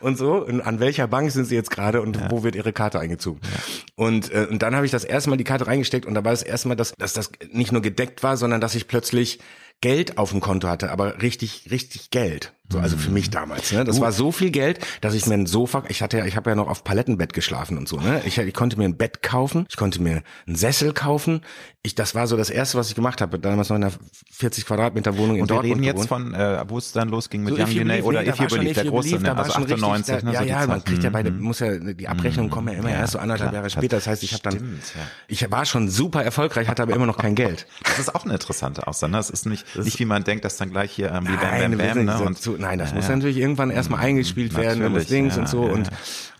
und 0.00 0.18
so 0.18 0.44
und 0.44 0.60
an 0.60 0.78
welcher 0.80 1.08
Bank 1.08 1.30
sind 1.30 1.46
Sie 1.46 1.54
jetzt 1.54 1.70
gerade 1.70 2.02
und 2.02 2.16
ja. 2.16 2.30
wo 2.30 2.42
wird 2.42 2.54
Ihre 2.54 2.72
Karte 2.72 3.00
eingezogen? 3.00 3.40
Ja. 3.42 3.60
Und, 3.96 4.30
äh, 4.32 4.46
und 4.50 4.62
dann 4.62 4.76
habe 4.76 4.84
ich 4.84 4.92
das 4.92 5.04
erste 5.04 5.30
Mal 5.30 5.36
die 5.36 5.44
Karte 5.44 5.66
reingesteckt 5.66 6.06
und 6.06 6.14
da 6.14 6.24
war 6.24 6.32
das 6.32 6.42
erste 6.42 6.68
Mal, 6.68 6.76
dass, 6.76 6.92
dass 6.92 7.14
das 7.14 7.32
nicht 7.50 7.72
nur 7.72 7.82
gedeckt 7.82 8.22
war, 8.22 8.36
sondern 8.36 8.60
dass 8.60 8.74
ich 8.74 8.88
plötzlich 8.88 9.40
Geld 9.80 10.18
auf 10.18 10.30
dem 10.30 10.40
Konto 10.40 10.68
hatte, 10.68 10.90
aber 10.90 11.22
richtig, 11.22 11.68
richtig 11.70 12.10
Geld. 12.10 12.52
So, 12.72 12.78
also 12.78 12.96
für 12.96 13.10
mich 13.10 13.30
damals. 13.30 13.72
Ne? 13.72 13.84
Das 13.84 13.98
uh. 13.98 14.00
war 14.00 14.12
so 14.12 14.30
viel 14.30 14.50
Geld, 14.50 14.78
dass 15.00 15.14
ich 15.14 15.26
mir 15.26 15.34
ein 15.34 15.46
Sofa, 15.46 15.82
ich 15.88 16.02
hatte 16.02 16.18
ja, 16.18 16.24
ich 16.24 16.36
habe 16.36 16.50
ja 16.50 16.56
noch 16.56 16.68
auf 16.68 16.84
Palettenbett 16.84 17.32
geschlafen 17.32 17.76
und 17.76 17.88
so. 17.88 17.96
Ne? 17.96 18.22
Ich, 18.24 18.38
ich 18.38 18.54
konnte 18.54 18.76
mir 18.78 18.84
ein 18.84 18.96
Bett 18.96 19.22
kaufen, 19.22 19.66
ich 19.68 19.76
konnte 19.76 20.00
mir 20.00 20.22
einen 20.46 20.56
Sessel 20.56 20.92
kaufen. 20.92 21.40
Ich, 21.82 21.94
das 21.94 22.14
war 22.14 22.26
so 22.26 22.36
das 22.36 22.50
erste, 22.50 22.78
was 22.78 22.88
ich 22.88 22.94
gemacht 22.94 23.20
habe. 23.20 23.38
Damals 23.38 23.70
noch 23.70 23.76
in 23.76 23.84
einer 23.84 23.92
40 24.32 24.66
Quadratmeter 24.66 25.16
Wohnung 25.16 25.36
in 25.36 25.42
und 25.42 25.50
Dortmund. 25.50 25.80
Wir 25.80 25.88
reden 25.88 25.98
jetzt 25.98 26.08
von, 26.08 26.34
äh, 26.34 26.62
wo 26.68 26.78
es 26.78 26.92
dann 26.92 27.08
losging 27.08 27.42
mit 27.42 27.56
so 27.56 27.62
Young 27.62 27.74
Believe, 27.74 28.04
oder 28.04 28.24
If 28.24 28.38
You 28.38 28.46
Believe, 28.46 28.74
der 28.74 28.84
große, 28.84 29.18
ne? 29.18 29.36
also 29.36 29.52
98. 29.54 30.14
Richtig, 30.14 30.24
ne? 30.24 30.32
Ja, 30.34 30.40
so 30.40 30.46
ja, 30.46 30.66
man 30.66 30.84
kriegt 30.84 31.02
ja 31.02 31.10
beide, 31.10 31.30
mhm. 31.30 31.40
muss 31.40 31.60
ja, 31.60 31.76
die 31.76 32.06
Abrechnungen 32.06 32.50
kommen 32.50 32.68
ja 32.68 32.74
immer 32.74 32.90
ja, 32.90 32.98
erst 32.98 33.14
so 33.14 33.18
anderthalb 33.18 33.52
Jahre 33.52 33.70
später. 33.70 33.96
Das 33.96 34.06
heißt, 34.06 34.22
ich 34.22 34.32
habe 34.34 34.42
dann, 34.42 34.56
ja. 34.94 35.00
ich 35.26 35.50
war 35.50 35.64
schon 35.64 35.88
super 35.88 36.22
erfolgreich, 36.22 36.68
hatte 36.68 36.82
aber 36.82 36.94
immer 36.94 37.06
noch 37.06 37.18
kein 37.18 37.34
Geld. 37.34 37.66
Das 37.82 37.98
ist 37.98 38.14
auch 38.14 38.24
eine 38.24 38.34
interessante 38.34 38.86
Aussage. 38.86 39.10
Ne? 39.10 39.16
Das 39.16 39.30
ist 39.30 39.46
nicht, 39.46 39.64
nicht 39.76 39.98
wie 39.98 40.04
man 40.04 40.22
denkt, 40.22 40.44
dass 40.44 40.58
dann 40.58 40.70
gleich 40.70 40.92
hier 40.92 41.10
ähm, 41.10 41.26
wie 41.26 41.36
Bam 41.36 41.78
Bam 41.78 41.78
Bam. 41.78 42.04
Ne? 42.04 42.18
Und, 42.20 42.59
nein, 42.60 42.78
das 42.78 42.94
muss 42.94 43.08
natürlich 43.08 43.38
irgendwann 43.38 43.70
erstmal 43.70 44.00
eingespielt 44.00 44.56
werden 44.56 44.84
und 44.84 45.10
Dings 45.10 45.36
und 45.36 45.48
so. 45.48 45.62
Und, 45.62 45.88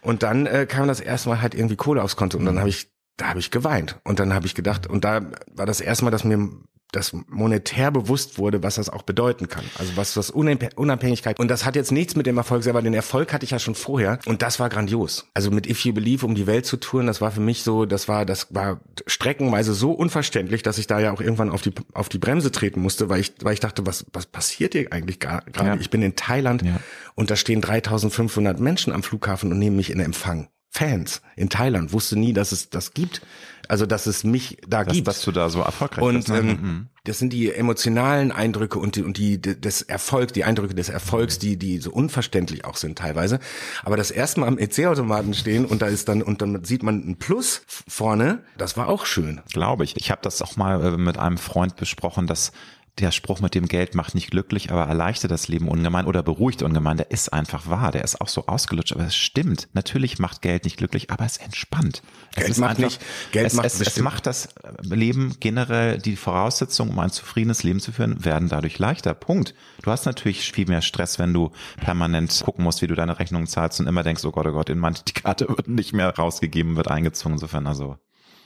und 0.03 0.23
dann 0.23 0.47
äh, 0.47 0.67
kam 0.67 0.87
das 0.87 1.01
erstmal 1.01 1.43
halt 1.43 1.55
irgendwie 1.55 1.77
Kohle 1.77 2.03
aufs 2.03 2.17
Konto. 2.17 2.39
Und 2.39 2.45
dann 2.45 2.59
habe 2.59 2.69
ich, 2.69 2.91
da 3.17 3.29
habe 3.29 3.41
ich 3.41 3.51
geweint. 3.51 3.99
Und 4.05 4.21
dann 4.21 4.33
habe 4.33 4.47
ich 4.47 4.55
gedacht, 4.55 4.87
und 4.87 5.05
da 5.05 5.23
war 5.53 5.67
das 5.67 5.81
erstmal, 5.81 6.13
dass 6.13 6.25
mir 6.25 6.49
das 6.93 7.13
monetär 7.29 7.91
bewusst 7.91 8.39
wurde, 8.39 8.63
was 8.63 8.77
das 8.77 8.89
auch 8.89 9.03
bedeuten 9.03 9.49
kann. 9.49 9.65
Also 9.79 9.97
was 9.97 10.15
das 10.15 10.31
Unabhängigkeit. 10.31 11.39
Und 11.39 11.49
das 11.49 11.65
hat 11.65 11.77
jetzt 11.77 11.93
nichts 11.93 12.17
mit 12.17 12.27
dem 12.27 12.37
Erfolg 12.37 12.63
selber. 12.63 12.83
Den 12.83 12.95
Erfolg 12.95 13.33
hatte 13.33 13.45
ich 13.45 13.51
ja 13.51 13.59
schon 13.59 13.75
vorher. 13.75 14.19
Und 14.27 14.43
das 14.43 14.59
war 14.61 14.69
grandios. 14.69 15.27
Also 15.35 15.51
mit 15.51 15.69
If 15.69 15.85
You 15.85 15.93
Believe 15.93 16.27
um 16.27 16.35
die 16.35 16.47
Welt 16.47 16.67
zu 16.67 16.77
touren, 16.77 17.07
das 17.07 17.21
war 17.21 17.31
für 17.31 17.41
mich 17.41 17.63
so, 17.63 17.87
das 17.87 18.09
war, 18.09 18.25
das 18.25 18.53
war 18.55 18.81
streckenweise 19.07 19.75
so 19.75 19.93
unverständlich, 19.93 20.63
dass 20.63 20.79
ich 20.79 20.87
da 20.87 20.99
ja 21.01 21.13
auch 21.13 21.21
irgendwann 21.21 21.51
auf 21.51 21.63
die, 21.63 21.73
auf 21.95 22.09
die 22.09 22.19
Bremse 22.19 22.51
treten 22.51 22.81
musste, 22.81 23.09
weil 23.09 23.21
ich, 23.21 23.35
weil 23.43 23.55
ich 23.55 23.61
dachte, 23.61 23.87
was, 23.87 24.07
was 24.13 24.27
passiert 24.27 24.75
hier 24.75 24.93
eigentlich 24.93 25.21
gerade? 25.21 25.51
Ja. 25.57 25.77
Ich 25.77 25.91
bin 25.91 26.03
in 26.03 26.17
Thailand 26.17 26.63
ja. 26.63 26.81
und 27.15 27.31
da 27.31 27.37
stehen 27.37 27.61
3500 27.61 28.59
Menschen 28.59 28.93
am 28.93 29.03
Flughafen 29.03 29.51
und 29.53 29.59
nehmen 29.59 29.77
mich 29.77 29.91
in 29.91 30.01
Empfang. 30.01 30.49
Fans 30.73 31.21
in 31.35 31.49
Thailand, 31.49 31.93
wusste 31.93 32.17
nie, 32.17 32.33
dass 32.33 32.53
es 32.53 32.71
das 32.71 32.95
gibt. 32.95 33.23
Also, 33.71 33.87
dass 33.87 34.07
es 34.07 34.25
mich 34.25 34.59
da 34.67 34.83
dass, 34.83 34.93
gibt. 34.93 35.07
Dass 35.07 35.23
du 35.23 35.31
da 35.31 35.49
so 35.49 35.61
erfolgreich 35.61 36.03
und, 36.03 36.15
bist. 36.17 36.29
Ne? 36.29 36.39
Ähm, 36.39 36.47
mhm. 36.49 36.89
Das 37.05 37.21
sind 37.21 37.33
die 37.33 37.53
emotionalen 37.53 38.33
Eindrücke 38.33 38.81
und 38.81 38.97
die, 38.97 39.05
und 39.05 39.17
die 39.17 39.41
des 39.41 39.83
Erfolgs, 39.83 40.33
die 40.33 40.43
Eindrücke 40.43 40.75
des 40.75 40.89
Erfolgs, 40.89 41.39
die, 41.39 41.57
die 41.57 41.79
so 41.79 41.93
unverständlich 41.93 42.65
auch 42.65 42.77
sind 42.77 42.99
teilweise. 42.99 43.39
Aber 43.85 43.97
das 43.97 44.11
erste 44.11 44.41
Mal 44.41 44.49
am 44.49 44.59
EC-Automaten 44.59 45.35
stehen 45.35 45.67
und 45.67 45.83
da 45.83 45.87
ist 45.87 46.09
dann, 46.09 46.21
und 46.21 46.43
dann 46.43 46.65
sieht 46.65 46.83
man 46.83 46.97
ein 46.97 47.17
Plus 47.17 47.63
vorne, 47.87 48.43
das 48.59 48.77
war 48.77 48.89
auch 48.89 49.07
schön. 49.07 49.41
Glaube 49.53 49.85
ich. 49.85 49.97
Ich 49.97 50.11
habe 50.11 50.21
das 50.23 50.43
auch 50.43 50.57
mal 50.57 50.85
äh, 50.85 50.97
mit 50.97 51.17
einem 51.17 51.39
Freund 51.39 51.77
besprochen, 51.77 52.27
dass 52.27 52.51
der 52.99 53.13
Spruch 53.13 53.41
mit 53.41 53.55
dem 53.55 53.67
Geld 53.67 53.95
macht 53.95 54.15
nicht 54.15 54.31
glücklich, 54.31 54.71
aber 54.71 54.85
erleichtert 54.85 55.31
das 55.31 55.49
Leben 55.49 55.69
ungemein 55.69 56.07
oder 56.07 56.23
beruhigt 56.23 56.63
ungemein, 56.63 56.97
der 56.97 57.11
ist 57.11 57.33
einfach 57.33 57.69
wahr. 57.69 57.93
Der 57.93 58.05
ist 58.05 58.21
auch 58.21 58.29
so 58.29 58.47
ausgelutscht, 58.47 58.93
aber 58.93 59.05
es 59.05 59.17
stimmt. 59.17 59.69
Natürlich 59.73 60.19
macht 60.19 60.43
Geld 60.43 60.65
nicht 60.65 60.77
glücklich, 60.77 61.11
aber 61.11 61.25
es 61.25 61.39
entspannt. 61.39 62.03
Geld 62.35 62.51
es 62.51 62.59
macht 62.59 62.71
einfach, 62.71 62.85
nicht, 62.85 63.01
Geld 63.33 63.47
es, 63.47 63.55
macht 63.55 63.67
es, 63.67 63.81
es 63.81 63.99
macht 64.01 64.27
das 64.27 64.49
Leben 64.83 65.37
generell, 65.41 65.99
die 65.99 66.17
Voraussetzungen, 66.17 66.93
um 66.93 66.99
ein 66.99 67.11
zufriedenes 67.11 67.63
Leben 67.63 67.81
zu 67.81 67.93
führen, 67.93 68.25
werden 68.25 68.49
dadurch 68.49 68.79
leichter. 68.79 69.15
Punkt. 69.15 69.55
Du 69.83 69.91
hast 69.91 70.05
natürlich 70.05 70.53
viel 70.53 70.67
mehr 70.67 70.83
Stress, 70.83 71.19
wenn 71.19 71.33
du 71.33 71.51
permanent 71.79 72.43
gucken 72.45 72.65
musst, 72.65 72.83
wie 72.83 72.87
du 72.87 72.95
deine 72.95 73.19
Rechnungen 73.19 73.47
zahlst 73.47 73.81
und 73.81 73.87
immer 73.87 74.03
denkst, 74.03 74.25
oh 74.25 74.31
Gott, 74.31 74.47
oh 74.47 74.53
Gott, 74.53 74.69
in 74.69 74.79
manche, 74.79 75.05
die 75.05 75.13
Karte 75.13 75.49
wird 75.49 75.69
nicht 75.69 75.93
mehr 75.93 76.15
rausgegeben, 76.15 76.77
wird 76.77 76.89
eingezogen, 76.89 77.35
insofern 77.35 77.67
also. 77.67 77.97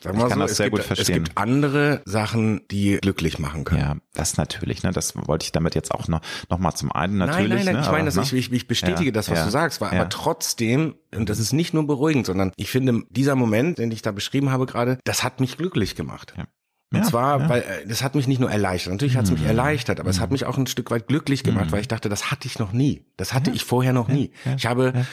Sagen 0.04 0.18
ich 0.18 0.28
kann 0.28 0.32
so, 0.34 0.40
das 0.40 0.56
sehr 0.58 0.66
gibt, 0.66 0.76
gut 0.76 0.86
verstehen. 0.86 1.22
Es 1.22 1.24
gibt 1.24 1.38
andere 1.38 2.02
Sachen, 2.04 2.60
die 2.70 2.98
glücklich 3.00 3.38
machen 3.38 3.64
können. 3.64 3.80
Ja, 3.80 3.96
das 4.12 4.36
natürlich. 4.36 4.82
Ne, 4.82 4.92
das 4.92 5.14
wollte 5.16 5.44
ich 5.44 5.52
damit 5.52 5.74
jetzt 5.74 5.92
auch 5.92 6.08
noch 6.08 6.20
noch 6.50 6.58
mal 6.58 6.74
zum 6.74 6.92
einen 6.92 7.16
natürlich. 7.16 7.48
Nein, 7.48 7.56
nein, 7.56 7.64
nein. 7.64 7.74
Ne, 7.76 7.80
ich 7.80 7.90
meine, 7.90 8.04
dass 8.04 8.16
ne? 8.16 8.38
ich, 8.38 8.52
ich 8.52 8.66
bestätige 8.68 9.06
ja, 9.06 9.12
das, 9.12 9.30
was 9.30 9.38
ja, 9.38 9.44
du 9.46 9.50
sagst, 9.50 9.80
war 9.80 9.94
ja. 9.94 10.00
aber 10.00 10.10
trotzdem 10.10 10.94
und 11.14 11.30
das 11.30 11.38
ist 11.38 11.54
nicht 11.54 11.72
nur 11.72 11.86
beruhigend, 11.86 12.26
sondern 12.26 12.52
ich 12.56 12.70
finde 12.70 13.02
dieser 13.08 13.34
Moment, 13.34 13.78
den 13.78 13.90
ich 13.92 14.02
da 14.02 14.12
beschrieben 14.12 14.50
habe 14.50 14.66
gerade, 14.66 14.98
das 15.04 15.24
hat 15.24 15.40
mich 15.40 15.56
glücklich 15.56 15.94
gemacht. 15.94 16.34
Ja. 16.36 16.44
Und 16.92 16.98
ja, 16.98 17.06
zwar, 17.06 17.40
ja. 17.40 17.48
weil 17.48 17.62
äh, 17.62 17.86
das 17.88 18.02
hat 18.02 18.14
mich 18.14 18.28
nicht 18.28 18.40
nur 18.40 18.50
erleichtert, 18.50 18.92
natürlich 18.92 19.16
hat 19.16 19.24
es 19.24 19.30
mich 19.30 19.40
mhm. 19.40 19.48
erleichtert, 19.48 20.00
aber 20.00 20.10
es 20.10 20.20
hat 20.20 20.28
mhm. 20.28 20.34
mich 20.34 20.44
auch 20.44 20.58
ein 20.58 20.66
Stück 20.66 20.90
weit 20.90 21.08
glücklich 21.08 21.44
gemacht, 21.44 21.66
mhm. 21.66 21.72
weil 21.72 21.80
ich 21.80 21.88
dachte, 21.88 22.10
das 22.10 22.30
hatte 22.30 22.46
ich 22.46 22.58
noch 22.58 22.72
nie. 22.72 23.06
Das 23.16 23.32
hatte 23.32 23.50
ja. 23.50 23.56
ich 23.56 23.64
vorher 23.64 23.94
noch 23.94 24.08
nie. 24.08 24.32
Ich 24.56 24.66
habe 24.66 25.06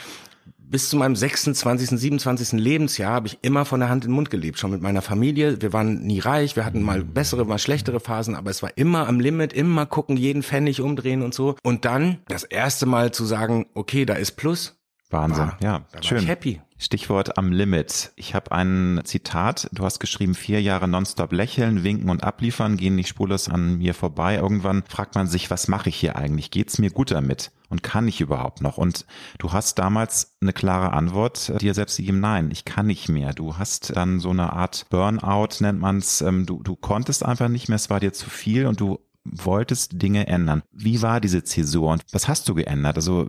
bis 0.72 0.90
zu 0.90 0.96
meinem 0.96 1.16
26., 1.16 2.00
27. 2.00 2.54
Lebensjahr 2.54 3.14
habe 3.14 3.28
ich 3.28 3.38
immer 3.42 3.66
von 3.66 3.82
der 3.82 3.90
Hand 3.90 4.06
in 4.06 4.12
den 4.12 4.16
Mund 4.16 4.30
gelebt, 4.30 4.58
schon 4.58 4.72
mit 4.72 4.82
meiner 4.82 5.02
Familie. 5.02 5.62
Wir 5.62 5.74
waren 5.74 6.02
nie 6.02 6.20
reich, 6.20 6.56
wir 6.56 6.66
hatten 6.66 6.82
mal 6.82 7.04
bessere, 7.04 7.46
mal 7.46 7.60
schlechtere 7.60 8.00
Phasen, 8.00 8.36
aber 8.36 8.50
es 8.50 8.64
war 8.64 8.72
immer 8.78 9.08
am 9.08 9.20
Limit, 9.20 9.52
immer 9.52 9.86
gucken, 9.86 10.16
jeden 10.16 10.44
Pfennig 10.44 10.80
umdrehen 10.80 11.22
und 11.22 11.34
so. 11.34 11.56
Und 11.62 11.84
dann 11.84 12.20
das 12.28 12.44
erste 12.44 12.86
Mal 12.86 13.12
zu 13.12 13.26
sagen, 13.26 13.68
okay, 13.74 14.06
da 14.06 14.14
ist 14.14 14.32
Plus. 14.32 14.78
Wahnsinn, 15.10 15.44
war, 15.44 15.58
ja, 15.62 15.86
schön. 16.00 16.26
happy. 16.26 16.62
Stichwort 16.82 17.38
am 17.38 17.52
Limit. 17.52 18.12
Ich 18.16 18.34
habe 18.34 18.52
ein 18.52 19.02
Zitat, 19.04 19.70
du 19.72 19.86
hast 19.86 20.00
geschrieben, 20.00 20.34
vier 20.34 20.60
Jahre 20.64 20.88
nonstop 20.88 21.32
lächeln, 21.32 21.84
winken 21.84 22.10
und 22.10 22.24
abliefern, 22.24 22.76
gehen 22.76 22.96
nicht 22.96 23.08
spurlos 23.08 23.50
an 23.50 23.78
mir 23.78 23.94
vorbei. 23.94 24.38
Irgendwann 24.38 24.84
fragt 24.90 25.14
man 25.14 25.28
sich, 25.28 25.52
was 25.52 25.68
mache 25.68 25.90
ich 25.90 25.96
hier 25.96 26.16
eigentlich? 26.16 26.50
Geht's 26.50 26.80
mir 26.80 26.90
gut 26.90 27.12
damit? 27.12 27.52
Und 27.70 27.84
kann 27.84 28.08
ich 28.08 28.20
überhaupt 28.20 28.62
noch? 28.62 28.80
Und 28.80 29.06
du 29.38 29.54
hast 29.54 29.78
damals 29.78 30.36
eine 30.42 30.54
klare 30.54 30.92
Antwort 30.94 31.54
dir 31.62 31.76
selbst 31.76 31.98
gegeben, 31.98 32.20
nein, 32.20 32.50
ich 32.52 32.66
kann 32.66 32.88
nicht 32.88 33.10
mehr. 33.10 33.34
Du 33.34 33.60
hast 33.60 33.96
dann 33.96 34.20
so 34.20 34.32
eine 34.32 34.52
Art 34.52 34.88
Burnout, 34.90 35.50
nennt 35.60 35.80
man's. 35.80 36.22
Ähm, 36.22 36.48
du, 36.48 36.64
du 36.64 36.76
konntest 36.76 37.24
einfach 37.24 37.48
nicht 37.48 37.70
mehr, 37.70 37.76
es 37.76 37.92
war 37.92 38.00
dir 38.00 38.12
zu 38.12 38.28
viel 38.28 38.66
und 38.66 38.80
du 38.80 39.00
wolltest 39.24 40.02
Dinge 40.02 40.28
ändern. 40.28 40.64
Wie 40.72 41.02
war 41.02 41.22
diese 41.22 41.44
Zäsur 41.44 41.92
und 41.92 42.04
was 42.12 42.28
hast 42.28 42.50
du 42.50 42.56
geändert? 42.56 42.96
Also 42.96 43.28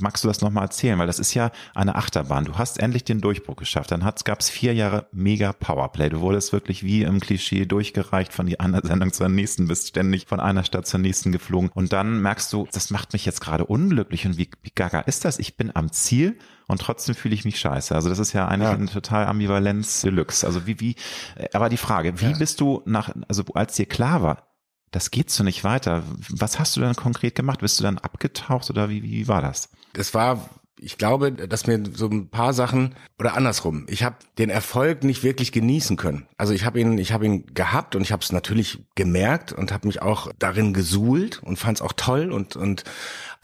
magst 0.00 0.24
du 0.24 0.28
das 0.28 0.40
nochmal 0.40 0.64
erzählen, 0.64 0.98
weil 0.98 1.06
das 1.06 1.18
ist 1.18 1.34
ja 1.34 1.52
eine 1.74 1.94
Achterbahn. 1.94 2.44
Du 2.44 2.54
hast 2.54 2.80
endlich 2.80 3.04
den 3.04 3.20
Durchbruch 3.20 3.56
geschafft. 3.56 3.92
Dann 3.92 4.00
gab 4.24 4.40
es 4.40 4.50
vier 4.50 4.74
Jahre 4.74 5.06
mega 5.12 5.52
Powerplay. 5.52 6.08
Du 6.08 6.20
wurdest 6.20 6.52
wirklich 6.52 6.82
wie 6.82 7.02
im 7.02 7.20
Klischee 7.20 7.64
durchgereicht 7.64 8.32
von 8.32 8.46
die 8.46 8.58
einer 8.58 8.80
Sendung 8.84 9.12
zur 9.12 9.28
nächsten, 9.28 9.68
bist 9.68 9.88
ständig 9.88 10.26
von 10.26 10.40
einer 10.40 10.64
Stadt 10.64 10.86
zur 10.86 11.00
nächsten 11.00 11.30
geflogen. 11.30 11.70
Und 11.72 11.92
dann 11.92 12.20
merkst 12.20 12.52
du, 12.52 12.66
das 12.72 12.90
macht 12.90 13.12
mich 13.12 13.24
jetzt 13.24 13.40
gerade 13.40 13.66
unglücklich. 13.66 14.26
Und 14.26 14.36
wie, 14.36 14.50
wie 14.62 14.72
gaga 14.74 15.00
ist 15.00 15.24
das? 15.24 15.38
Ich 15.38 15.56
bin 15.56 15.74
am 15.74 15.92
Ziel 15.92 16.38
und 16.66 16.80
trotzdem 16.80 17.14
fühle 17.14 17.34
ich 17.34 17.44
mich 17.44 17.58
scheiße. 17.58 17.94
Also 17.94 18.08
das 18.08 18.18
ist 18.18 18.32
ja 18.32 18.48
eigentlich 18.48 18.68
ja. 18.68 18.74
eine 18.74 18.86
total 18.86 19.26
Ambivalenz 19.26 20.00
Deluxe. 20.00 20.46
Also 20.46 20.66
wie, 20.66 20.80
wie, 20.80 20.96
aber 21.52 21.68
die 21.68 21.76
Frage, 21.76 22.20
wie 22.20 22.30
ja. 22.30 22.38
bist 22.38 22.60
du 22.60 22.82
nach, 22.84 23.14
also 23.28 23.44
als 23.54 23.76
dir 23.76 23.86
klar 23.86 24.22
war, 24.22 24.53
das 24.94 25.10
geht 25.10 25.30
so 25.30 25.42
nicht 25.42 25.64
weiter. 25.64 26.04
Was 26.28 26.58
hast 26.58 26.76
du 26.76 26.80
dann 26.80 26.94
konkret 26.94 27.34
gemacht? 27.34 27.60
Bist 27.60 27.80
du 27.80 27.84
dann 27.84 27.98
abgetaucht 27.98 28.70
oder 28.70 28.88
wie, 28.88 29.02
wie 29.02 29.26
war 29.26 29.42
das? 29.42 29.68
Das 29.92 30.14
war 30.14 30.48
ich 30.76 30.98
glaube, 30.98 31.32
dass 31.32 31.66
mir 31.66 31.82
so 31.94 32.08
ein 32.08 32.28
paar 32.28 32.52
Sachen 32.52 32.94
oder 33.18 33.34
andersrum. 33.34 33.86
Ich 33.88 34.02
habe 34.02 34.16
den 34.36 34.50
Erfolg 34.50 35.02
nicht 35.02 35.22
wirklich 35.22 35.50
genießen 35.50 35.96
können. 35.96 36.26
Also 36.36 36.52
ich 36.52 36.66
habe 36.66 36.78
ihn, 36.78 36.98
ich 36.98 37.12
habe 37.12 37.24
ihn 37.24 37.46
gehabt 37.54 37.96
und 37.96 38.02
ich 38.02 38.12
habe 38.12 38.22
es 38.22 38.32
natürlich 38.32 38.84
gemerkt 38.94 39.52
und 39.52 39.72
habe 39.72 39.86
mich 39.86 40.02
auch 40.02 40.30
darin 40.38 40.74
gesuhlt 40.74 41.42
und 41.42 41.58
fand 41.58 41.78
es 41.78 41.82
auch 41.82 41.94
toll 41.96 42.32
und 42.32 42.56
und 42.56 42.84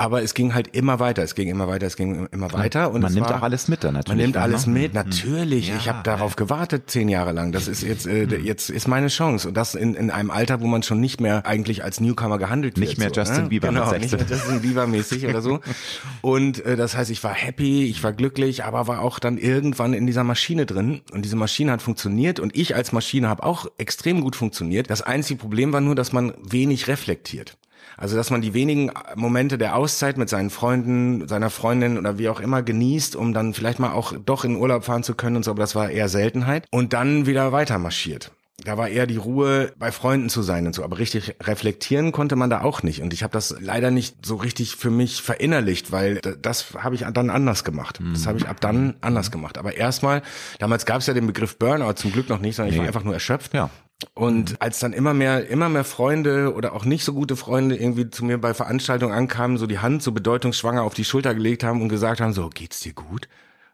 aber 0.00 0.22
es 0.22 0.34
ging 0.34 0.52
halt 0.52 0.74
immer 0.74 0.98
weiter, 0.98 1.22
es 1.22 1.36
ging 1.36 1.48
immer 1.48 1.68
weiter, 1.68 1.86
es 1.86 1.96
ging 1.96 2.26
immer 2.32 2.52
weiter 2.52 2.90
und 2.90 3.02
man 3.02 3.12
nimmt 3.12 3.28
war, 3.28 3.38
auch 3.38 3.42
alles 3.42 3.68
mit 3.68 3.84
dann 3.84 3.94
natürlich. 3.94 4.08
Man 4.08 4.26
nimmt 4.26 4.36
alles 4.36 4.66
ne? 4.66 4.80
mit, 4.80 4.94
natürlich. 4.94 5.68
Ja, 5.68 5.76
ich 5.76 5.88
habe 5.88 6.00
darauf 6.02 6.34
gewartet 6.34 6.90
zehn 6.90 7.08
Jahre 7.08 7.30
lang. 7.32 7.52
Das 7.52 7.68
ist 7.68 7.82
jetzt 7.82 8.06
äh, 8.06 8.26
hm. 8.26 8.44
jetzt 8.44 8.68
ist 8.70 8.88
meine 8.88 9.06
Chance 9.06 9.46
und 9.48 9.56
das 9.56 9.76
in, 9.76 9.94
in 9.94 10.10
einem 10.10 10.32
Alter, 10.32 10.60
wo 10.60 10.66
man 10.66 10.82
schon 10.82 10.98
nicht 10.98 11.20
mehr 11.20 11.46
eigentlich 11.46 11.84
als 11.84 12.00
Newcomer 12.00 12.38
gehandelt 12.38 12.76
nicht 12.76 12.88
wird. 12.88 12.98
Nicht 12.98 13.14
mehr 13.16 13.24
so, 13.24 13.30
Justin 13.30 13.44
ne? 13.44 13.48
Bieber 13.50 13.68
genau, 13.68 13.92
nicht 13.92 14.12
mehr 14.12 14.26
Justin 14.28 14.60
Bieber 14.62 14.86
mäßig 14.88 15.26
oder 15.26 15.42
so. 15.42 15.60
Und 16.22 16.64
äh, 16.64 16.76
das 16.76 16.96
heißt, 16.96 17.10
ich 17.10 17.20
ich 17.20 17.24
war 17.24 17.34
happy, 17.34 17.84
ich 17.84 18.02
war 18.02 18.14
glücklich, 18.14 18.64
aber 18.64 18.86
war 18.86 19.02
auch 19.02 19.18
dann 19.18 19.36
irgendwann 19.36 19.92
in 19.92 20.06
dieser 20.06 20.24
Maschine 20.24 20.64
drin 20.64 21.02
und 21.12 21.26
diese 21.26 21.36
Maschine 21.36 21.70
hat 21.70 21.82
funktioniert 21.82 22.40
und 22.40 22.56
ich 22.56 22.74
als 22.74 22.92
Maschine 22.92 23.28
habe 23.28 23.42
auch 23.42 23.66
extrem 23.76 24.22
gut 24.22 24.36
funktioniert. 24.36 24.88
Das 24.88 25.02
einzige 25.02 25.38
Problem 25.38 25.74
war 25.74 25.82
nur, 25.82 25.94
dass 25.94 26.14
man 26.14 26.32
wenig 26.40 26.88
reflektiert. 26.88 27.58
Also, 28.00 28.16
dass 28.16 28.30
man 28.30 28.40
die 28.40 28.54
wenigen 28.54 28.90
Momente 29.14 29.58
der 29.58 29.76
Auszeit 29.76 30.16
mit 30.16 30.30
seinen 30.30 30.48
Freunden, 30.48 31.28
seiner 31.28 31.50
Freundin 31.50 31.98
oder 31.98 32.18
wie 32.18 32.30
auch 32.30 32.40
immer 32.40 32.62
genießt, 32.62 33.14
um 33.14 33.34
dann 33.34 33.52
vielleicht 33.52 33.78
mal 33.78 33.92
auch 33.92 34.14
doch 34.24 34.44
in 34.44 34.56
Urlaub 34.56 34.84
fahren 34.84 35.02
zu 35.02 35.14
können 35.14 35.36
und 35.36 35.44
so, 35.44 35.50
aber 35.50 35.60
das 35.60 35.74
war 35.74 35.90
eher 35.90 36.08
Seltenheit. 36.08 36.66
Und 36.70 36.94
dann 36.94 37.26
wieder 37.26 37.52
weiter 37.52 37.78
marschiert 37.78 38.32
da 38.64 38.76
war 38.76 38.88
eher 38.88 39.06
die 39.06 39.16
Ruhe, 39.16 39.72
bei 39.78 39.92
Freunden 39.92 40.28
zu 40.28 40.42
sein 40.42 40.66
und 40.66 40.74
so. 40.74 40.84
Aber 40.84 40.98
richtig 40.98 41.36
reflektieren 41.42 42.12
konnte 42.12 42.36
man 42.36 42.50
da 42.50 42.62
auch 42.62 42.82
nicht. 42.82 43.02
Und 43.02 43.12
ich 43.12 43.22
habe 43.22 43.32
das 43.32 43.56
leider 43.60 43.90
nicht 43.90 44.24
so 44.24 44.36
richtig 44.36 44.76
für 44.76 44.90
mich 44.90 45.22
verinnerlicht, 45.22 45.92
weil 45.92 46.16
das 46.16 46.74
habe 46.78 46.94
ich 46.94 47.04
dann 47.12 47.30
anders 47.30 47.64
gemacht. 47.64 48.00
Das 48.12 48.26
habe 48.26 48.38
ich 48.38 48.48
ab 48.48 48.60
dann 48.60 48.94
anders 49.00 49.30
gemacht. 49.30 49.58
Aber 49.58 49.76
erstmal, 49.76 50.22
damals 50.58 50.86
gab 50.86 51.00
es 51.00 51.06
ja 51.06 51.14
den 51.14 51.26
Begriff 51.26 51.58
Burnout 51.58 51.94
zum 51.94 52.12
Glück 52.12 52.28
noch 52.28 52.40
nicht, 52.40 52.56
sondern 52.56 52.72
ich 52.72 52.78
war 52.78 52.86
einfach 52.86 53.04
nur 53.04 53.14
erschöpft. 53.14 53.54
Ja. 53.54 53.70
Und 54.14 54.60
als 54.62 54.78
dann 54.78 54.92
immer 54.92 55.12
mehr, 55.12 55.48
immer 55.48 55.68
mehr 55.68 55.84
Freunde 55.84 56.54
oder 56.54 56.72
auch 56.72 56.84
nicht 56.84 57.04
so 57.04 57.12
gute 57.12 57.36
Freunde 57.36 57.76
irgendwie 57.76 58.08
zu 58.08 58.24
mir 58.24 58.38
bei 58.38 58.54
Veranstaltungen 58.54 59.12
ankamen, 59.12 59.58
so 59.58 59.66
die 59.66 59.78
Hand 59.78 60.02
so 60.02 60.12
bedeutungsschwanger 60.12 60.82
auf 60.82 60.94
die 60.94 61.04
Schulter 61.04 61.34
gelegt 61.34 61.64
haben 61.64 61.82
und 61.82 61.90
gesagt 61.90 62.20
haben, 62.20 62.32
so, 62.32 62.48
geht's 62.48 62.80
dir 62.80 62.94
gut? 62.94 63.28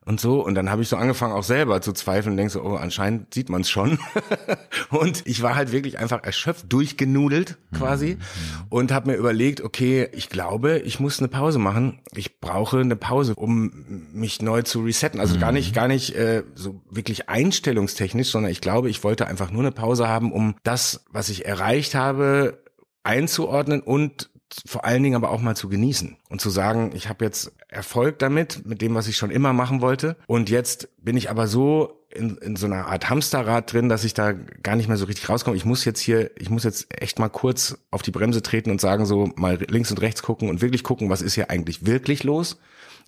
Und 0.06 0.20
so. 0.20 0.42
Und 0.42 0.54
dann 0.54 0.70
habe 0.70 0.82
ich 0.82 0.88
so 0.88 0.96
angefangen, 0.96 1.34
auch 1.34 1.42
selber 1.42 1.82
zu 1.82 1.92
zweifeln 1.92 2.32
und 2.32 2.36
denk 2.38 2.50
so, 2.50 2.62
oh, 2.62 2.76
anscheinend 2.76 3.34
sieht 3.34 3.50
man 3.50 3.62
es 3.62 3.70
schon. 3.70 3.98
und 4.90 5.26
ich 5.26 5.42
war 5.42 5.56
halt 5.56 5.72
wirklich 5.72 5.98
einfach 5.98 6.22
erschöpft, 6.22 6.72
durchgenudelt 6.72 7.58
quasi 7.76 8.14
mhm. 8.14 8.66
und 8.70 8.92
habe 8.92 9.10
mir 9.10 9.16
überlegt, 9.16 9.60
okay, 9.60 10.08
ich 10.12 10.30
glaube, 10.30 10.78
ich 10.78 11.00
muss 11.00 11.18
eine 11.18 11.28
Pause 11.28 11.58
machen. 11.58 11.98
Ich 12.14 12.40
brauche 12.40 12.78
eine 12.78 12.96
Pause, 12.96 13.34
um 13.34 14.08
mich 14.12 14.40
neu 14.40 14.62
zu 14.62 14.82
resetten. 14.82 15.18
Also 15.18 15.34
mhm. 15.34 15.40
gar 15.40 15.52
nicht, 15.52 15.74
gar 15.74 15.88
nicht 15.88 16.14
äh, 16.14 16.44
so 16.54 16.80
wirklich 16.88 17.28
einstellungstechnisch, 17.28 18.30
sondern 18.30 18.52
ich 18.52 18.60
glaube, 18.60 18.88
ich 18.88 19.02
wollte 19.02 19.26
einfach 19.26 19.50
nur 19.50 19.62
eine 19.62 19.72
Pause 19.72 20.08
haben, 20.08 20.30
um 20.30 20.54
das, 20.62 21.04
was 21.10 21.28
ich 21.28 21.46
erreicht 21.46 21.96
habe, 21.96 22.62
einzuordnen 23.02 23.80
und 23.80 24.30
vor 24.66 24.84
allen 24.84 25.02
Dingen 25.02 25.16
aber 25.16 25.30
auch 25.30 25.40
mal 25.40 25.56
zu 25.56 25.68
genießen 25.68 26.16
und 26.28 26.40
zu 26.40 26.50
sagen, 26.50 26.92
ich 26.94 27.08
habe 27.08 27.24
jetzt 27.24 27.52
Erfolg 27.68 28.18
damit, 28.18 28.64
mit 28.66 28.80
dem, 28.80 28.94
was 28.94 29.08
ich 29.08 29.16
schon 29.16 29.30
immer 29.30 29.52
machen 29.52 29.80
wollte. 29.80 30.16
Und 30.26 30.50
jetzt 30.50 30.88
bin 31.02 31.16
ich 31.16 31.30
aber 31.30 31.46
so 31.46 32.06
in, 32.10 32.36
in 32.38 32.56
so 32.56 32.66
einer 32.66 32.86
Art 32.86 33.10
Hamsterrad 33.10 33.72
drin, 33.72 33.88
dass 33.88 34.04
ich 34.04 34.14
da 34.14 34.32
gar 34.32 34.76
nicht 34.76 34.88
mehr 34.88 34.96
so 34.96 35.06
richtig 35.06 35.28
rauskomme. 35.28 35.56
Ich 35.56 35.64
muss 35.64 35.84
jetzt 35.84 36.00
hier, 36.00 36.30
ich 36.38 36.48
muss 36.48 36.64
jetzt 36.64 36.86
echt 37.00 37.18
mal 37.18 37.28
kurz 37.28 37.78
auf 37.90 38.02
die 38.02 38.10
Bremse 38.10 38.42
treten 38.42 38.70
und 38.70 38.80
sagen, 38.80 39.04
so 39.04 39.30
mal 39.36 39.58
links 39.68 39.90
und 39.90 40.00
rechts 40.00 40.22
gucken 40.22 40.48
und 40.48 40.62
wirklich 40.62 40.82
gucken, 40.82 41.10
was 41.10 41.22
ist 41.22 41.34
hier 41.34 41.50
eigentlich 41.50 41.84
wirklich 41.84 42.24
los 42.24 42.58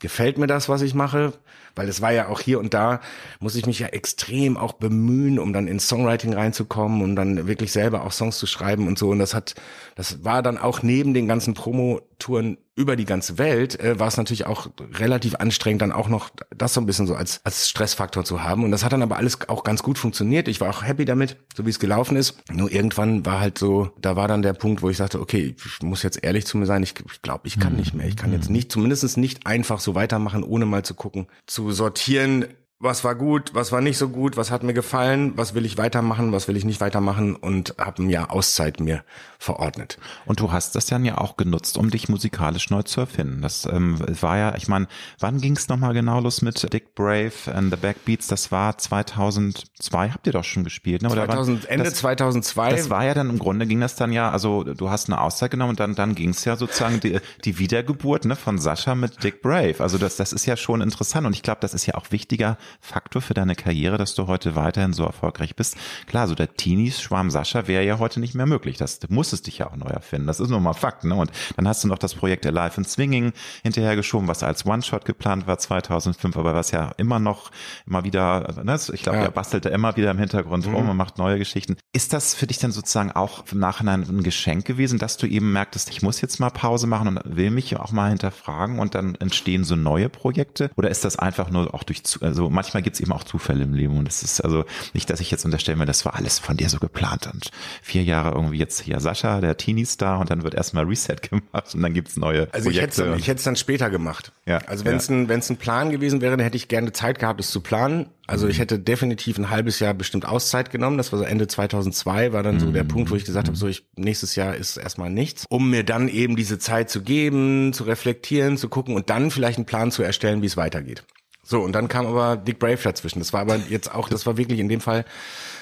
gefällt 0.01 0.39
mir 0.39 0.47
das, 0.47 0.69
was 0.69 0.83
ich 0.83 0.95
mache? 0.95 1.33
Weil 1.75 1.89
es 1.89 2.01
war 2.01 2.13
ja 2.13 2.29
auch 2.29 2.41
hier 2.41 2.59
und 2.59 2.75
da, 2.75 3.01
muss 3.41 3.55
ich 3.55 3.67
mich 3.67 3.79
ja 3.79 3.89
extrem 3.89 4.57
auch 4.57 4.73
bemühen, 4.73 5.39
um 5.39 5.53
dann 5.53 5.69
ins 5.69 5.89
Songwriting 5.89 6.35
reinzukommen 6.35 7.03
und 7.03 7.17
dann 7.17 7.47
wirklich 7.47 7.73
selber 7.73 8.05
auch 8.05 8.13
Songs 8.13 8.39
zu 8.39 8.47
schreiben 8.47 8.87
und 8.87 8.99
so. 8.99 9.11
Und 9.11 9.19
das 9.19 9.35
hat, 9.35 9.55
das 9.95 10.25
war 10.25 10.43
dann 10.43 10.59
auch 10.59 10.83
neben 10.83 11.15
den 11.15 11.29
ganzen 11.29 11.55
Promo-Touren 11.55 12.59
über 12.79 12.95
die 12.95 13.05
ganze 13.05 13.39
Welt, 13.39 13.79
äh, 13.81 13.99
war 13.99 14.07
es 14.07 14.17
natürlich 14.17 14.47
auch 14.47 14.71
relativ 14.95 15.35
anstrengend, 15.35 15.83
dann 15.83 15.91
auch 15.91 16.09
noch 16.09 16.31
das 16.57 16.75
so 16.75 16.81
ein 16.81 16.87
bisschen 16.87 17.09
so 17.09 17.17
als, 17.17 17.41
als 17.45 17.69
Stressfaktor 17.69 18.25
zu 18.25 18.45
haben. 18.45 18.63
Und 18.63 18.71
das 18.71 18.85
hat 18.85 18.93
dann 18.93 19.03
aber 19.03 19.17
alles 19.17 19.49
auch 19.49 19.65
ganz 19.65 19.83
gut 19.83 19.99
funktioniert. 19.99 20.47
Ich 20.47 20.61
war 20.61 20.71
auch 20.71 20.85
happy 20.85 21.05
damit, 21.05 21.37
so 21.57 21.67
wie 21.67 21.71
es 21.71 21.81
gelaufen 21.81 22.17
ist. 22.17 22.39
Nur 22.53 22.71
irgendwann 22.71 23.27
war 23.27 23.41
halt 23.41 23.59
so, 23.59 23.91
da 24.01 24.15
war 24.15 24.29
dann 24.29 24.43
der 24.43 24.53
Punkt, 24.53 24.81
wo 24.81 24.89
ich 24.89 24.97
sagte, 24.97 25.21
okay, 25.21 25.57
ich 25.59 25.83
muss 25.83 26.05
jetzt 26.05 26.23
ehrlich 26.23 26.47
zu 26.47 26.57
mir 26.57 26.67
sein, 26.67 26.85
ich 26.85 26.95
glaube, 26.95 27.11
ich, 27.13 27.23
glaub, 27.23 27.47
ich 27.47 27.59
kann 27.59 27.73
mhm. 27.73 27.81
nicht 27.81 27.95
mehr. 27.95 28.07
Ich 28.07 28.17
kann 28.17 28.33
jetzt 28.33 28.49
nicht, 28.49 28.71
zumindest 28.71 29.17
nicht 29.17 29.45
einfach 29.45 29.81
so 29.81 29.97
weitermachen, 29.97 30.45
ohne 30.45 30.65
mal 30.65 30.85
zu 30.85 30.95
gucken, 30.95 31.27
zu 31.47 31.73
sortieren, 31.73 32.47
was 32.81 33.03
war 33.03 33.17
gut, 33.17 33.55
was 33.55 33.73
war 33.73 33.81
nicht 33.81 33.99
so 33.99 34.09
gut, 34.09 34.37
was 34.37 34.53
hat 34.53 34.63
mir 34.63 34.73
gefallen, 34.73 35.33
was 35.37 35.55
will 35.55 35.65
ich 35.65 35.79
weitermachen, 35.79 36.31
was 36.31 36.47
will 36.47 36.57
ich 36.57 36.65
nicht 36.65 36.81
weitermachen 36.81 37.35
und 37.35 37.75
habe 37.77 38.05
ein 38.05 38.09
Jahr 38.09 38.31
Auszeit 38.31 38.79
mir 38.79 39.03
verordnet. 39.41 39.99
Und 40.27 40.39
du 40.39 40.53
hast 40.53 40.77
das 40.77 40.87
dann 40.87 41.05
ja 41.05 41.19
auch 41.19 41.37
genutzt, 41.37 41.77
um 41.77 41.91
dich 41.91 42.09
musikalisch 42.09 42.71
neu 42.71 42.83
zu 42.83 43.01
erfinden. 43.01 43.43
Das 43.43 43.67
ähm, 43.67 43.99
war 44.21 44.39
ja, 44.39 44.55
ich 44.55 44.69
meine, 44.69 44.87
wann 45.19 45.41
ging 45.41 45.57
es 45.57 45.69
nochmal 45.69 45.93
genau 45.93 46.21
los 46.21 46.41
mit 46.41 46.73
Dick 46.73 46.95
Brave 46.95 47.33
and 47.53 47.73
the 47.73 47.77
Backbeats? 47.77 48.29
Das 48.29 48.53
war 48.53 48.79
2002, 48.79 50.11
habt 50.11 50.29
ihr 50.29 50.33
doch 50.33 50.45
schon 50.45 50.63
gespielt, 50.63 51.03
ne? 51.03 51.11
Oder 51.11 51.27
2000, 51.27 51.69
Ende 51.69 51.85
das, 51.85 51.95
2002. 51.95 52.71
Das 52.71 52.91
war 52.91 53.05
ja 53.05 53.15
dann 53.15 53.29
im 53.29 53.41
Grunde 53.41 53.67
ging 53.67 53.81
das 53.81 53.97
dann 53.97 54.13
ja, 54.13 54.31
also 54.31 54.63
du 54.63 54.89
hast 54.89 55.09
eine 55.09 55.21
Auszeit 55.21 55.51
genommen 55.51 55.71
und 55.71 55.81
dann, 55.81 55.97
dann 55.97 56.15
ging 56.15 56.31
es 56.31 56.45
ja 56.45 56.55
sozusagen 56.55 57.01
die, 57.01 57.19
die 57.45 57.59
Wiedergeburt 57.59 58.25
ne, 58.25 58.37
von 58.37 58.59
Sascha 58.59 58.95
mit 58.95 59.25
Dick 59.25 59.43
Brave. 59.43 59.77
Also 59.81 59.99
das, 59.99 60.15
das 60.15 60.33
ist 60.33 60.47
ja 60.47 60.57
schon 60.57 60.81
interessant 60.81 61.27
und 61.27 61.33
ich 61.35 61.43
glaube, 61.43 61.59
das 61.61 61.75
ist 61.75 61.87
ja 61.87 61.95
auch 61.95 62.13
wichtiger 62.13 62.57
Faktor 62.81 63.23
für 63.23 63.35
deine 63.35 63.55
Karriere, 63.55 63.99
dass 63.99 64.15
du 64.15 64.27
heute 64.27 64.57
weiterhin 64.57 64.93
so 64.93 65.05
erfolgreich 65.05 65.57
bist? 65.57 65.77
Klar, 66.07 66.29
so 66.29 66.35
der 66.35 66.55
Teenies-Schwarm 66.55 67.31
Sascha 67.31 67.67
wäre 67.67 67.85
ja 67.85 67.99
heute 67.99 68.21
nicht 68.21 68.35
mehr 68.35 68.47
möglich. 68.47 68.77
Das, 68.77 68.99
du 68.99 69.09
musstest 69.11 69.47
dich 69.47 69.59
ja 69.59 69.69
auch 69.69 69.77
neu 69.77 69.89
erfinden. 69.89 70.27
Das 70.27 70.41
ist 70.41 70.51
nun 70.51 70.63
mal 70.63 70.73
Fakt. 70.73 71.05
Ne? 71.05 71.15
Und 71.15 71.31
dann 71.57 71.67
hast 71.69 71.85
du 71.85 71.89
noch 71.89 71.99
das 71.99 72.15
Projekt 72.15 72.47
Alive 72.47 72.79
in 72.79 72.85
Swinging 72.85 73.33
hinterhergeschoben, 73.63 74.29
was 74.29 74.43
als 74.43 74.67
One-Shot 74.67 75.05
geplant 75.05 75.47
war 75.47 75.59
2005, 75.59 76.37
aber 76.37 76.55
was 76.55 76.71
ja 76.71 76.93
immer 76.97 77.19
noch, 77.19 77.51
immer 77.87 78.05
wieder, 78.05 78.63
ne? 78.63 78.79
ich 78.93 79.03
glaube, 79.03 79.19
ja. 79.19 79.25
er 79.25 79.31
bastelt 79.31 79.65
da 79.65 79.71
immer 79.71 79.97
wieder 79.97 80.11
im 80.11 80.19
Hintergrund 80.19 80.67
mhm. 80.67 80.75
rum 80.75 80.89
und 80.89 80.97
macht 80.97 81.19
neue 81.19 81.39
Geschichten. 81.39 81.77
Ist 81.93 82.13
das 82.13 82.35
für 82.35 82.47
dich 82.47 82.59
dann 82.59 82.73
sozusagen 82.73 83.13
auch 83.13 83.45
im 83.51 83.59
Nachhinein 83.59 84.03
ein 84.03 84.23
Geschenk 84.23 84.65
gewesen, 84.65 84.99
dass 84.99 85.17
du 85.17 85.27
eben 85.27 85.53
merktest, 85.53 85.91
ich 85.91 86.03
muss 86.03 86.21
jetzt 86.21 86.39
mal 86.41 86.51
Pause 86.51 86.87
machen 86.87 87.09
und 87.09 87.37
will 87.37 87.51
mich 87.51 87.77
auch 87.77 87.93
mal 87.93 88.11
hinterfragen 88.11 88.79
und 88.79 88.95
dann 88.95 89.15
entstehen 89.17 89.65
so 89.65 89.77
neue 89.77 90.09
Projekte? 90.09 90.71
Oder 90.77 90.91
ist 90.91 91.05
das 91.05 91.19
einfach 91.19 91.51
nur 91.51 91.75
auch 91.75 91.83
durch, 91.83 92.03
also 92.21 92.51
manchmal 92.59 92.83
gibt 92.83 92.95
es 92.95 93.01
eben 93.01 93.13
auch 93.13 93.23
Zufälle 93.23 93.63
im 93.63 93.73
Leben 93.73 93.97
und 93.99 94.09
es 94.09 94.25
ist 94.25 94.41
also 94.41 94.65
nicht, 94.93 95.09
dass 95.11 95.21
ich 95.21 95.31
jetzt 95.31 95.45
unterstelle 95.45 95.79
mir, 95.79 95.87
das 95.87 96.05
war 96.05 96.17
alles 96.17 96.41
von 96.41 96.57
dir 96.57 96.69
so 96.69 96.81
geplant 96.81 97.29
und 97.33 97.53
vier 97.83 98.03
Jahre 98.03 98.35
irgendwie 98.35 98.59
jetzt 98.59 98.81
hier 98.81 98.99
Sascha, 98.99 99.41
der 99.41 99.57
Teenie-Star 99.57 100.19
und 100.19 100.29
dann 100.31 100.43
wird 100.43 100.55
erstmal 100.55 100.85
Reset 100.85 101.17
gemacht 101.31 101.73
und 101.73 101.83
dann 101.83 101.95
gibt 101.95 102.09
es 102.09 102.17
neue 102.17 102.49
also 102.53 102.69
Projekte. 102.69 103.05
Also 103.05 103.15
ich 103.15 103.29
hätte 103.29 103.39
es 103.39 103.45
dann 103.45 103.55
später 103.55 103.91
gemacht. 103.91 104.33
Ja, 104.45 104.59
also 104.67 104.85
wenn 104.85 104.97
es 104.97 105.07
ja. 105.07 105.15
ein, 105.15 105.29
wenn's 105.29 105.49
ein 105.51 105.57
Plan 105.57 105.91
gewesen 105.91 106.21
wäre, 106.21 106.37
dann 106.37 106.45
hätte 106.45 106.57
ich 106.57 106.67
gerne 106.67 106.93
Zeit 106.93 107.21
gehabt, 107.21 107.39
es 107.39 107.53
zu 107.53 107.61
planen. 107.61 108.09
Also 108.27 108.49
ich 108.49 108.57
mhm. 108.57 108.63
hätte 108.63 108.79
definitiv 108.81 109.39
ein 109.39 109.51
halbes 109.51 109.79
Jahr 109.79 109.95
bestimmt 109.95 110.27
Auszeit 110.27 110.71
genommen. 110.71 110.99
Das 110.99 111.13
war 111.13 111.19
so 111.21 111.25
Ende 111.25 111.47
2002, 111.47 112.33
war 112.33 112.43
dann 112.43 112.59
so 112.59 112.73
der 112.73 112.85
mhm. 112.85 112.89
Punkt, 112.89 113.11
wo 113.11 113.15
ich 113.15 113.25
gesagt 113.25 113.47
habe, 113.47 113.57
so 113.57 113.69
ich 113.69 113.87
nächstes 113.97 114.35
Jahr 114.35 114.57
ist 114.57 114.77
erstmal 114.77 115.11
nichts, 115.11 115.47
um 115.49 115.71
mir 115.71 115.85
dann 115.85 116.09
eben 116.09 116.35
diese 116.35 116.59
Zeit 116.59 116.91
zu 116.91 117.03
geben, 117.03 117.73
zu 117.73 117.85
reflektieren, 117.85 118.59
zu 118.59 118.69
gucken 118.69 118.97
und 118.97 119.11
dann 119.11 119.31
vielleicht 119.31 119.59
einen 119.59 119.65
Plan 119.65 119.93
zu 119.93 120.03
erstellen, 120.03 120.43
wie 120.43 120.47
es 120.47 120.57
weitergeht. 120.57 121.05
So, 121.51 121.63
und 121.63 121.73
dann 121.73 121.89
kam 121.89 122.07
aber 122.07 122.37
Dick 122.37 122.59
Brave 122.59 122.77
dazwischen. 122.77 123.21
Das 123.21 123.33
war 123.33 123.41
aber 123.41 123.57
jetzt 123.57 123.91
auch, 123.91 124.11
das 124.11 124.27
war 124.27 124.37
wirklich 124.37 124.61
in 124.61 124.69
dem 124.69 124.83
Fall 124.83 125.07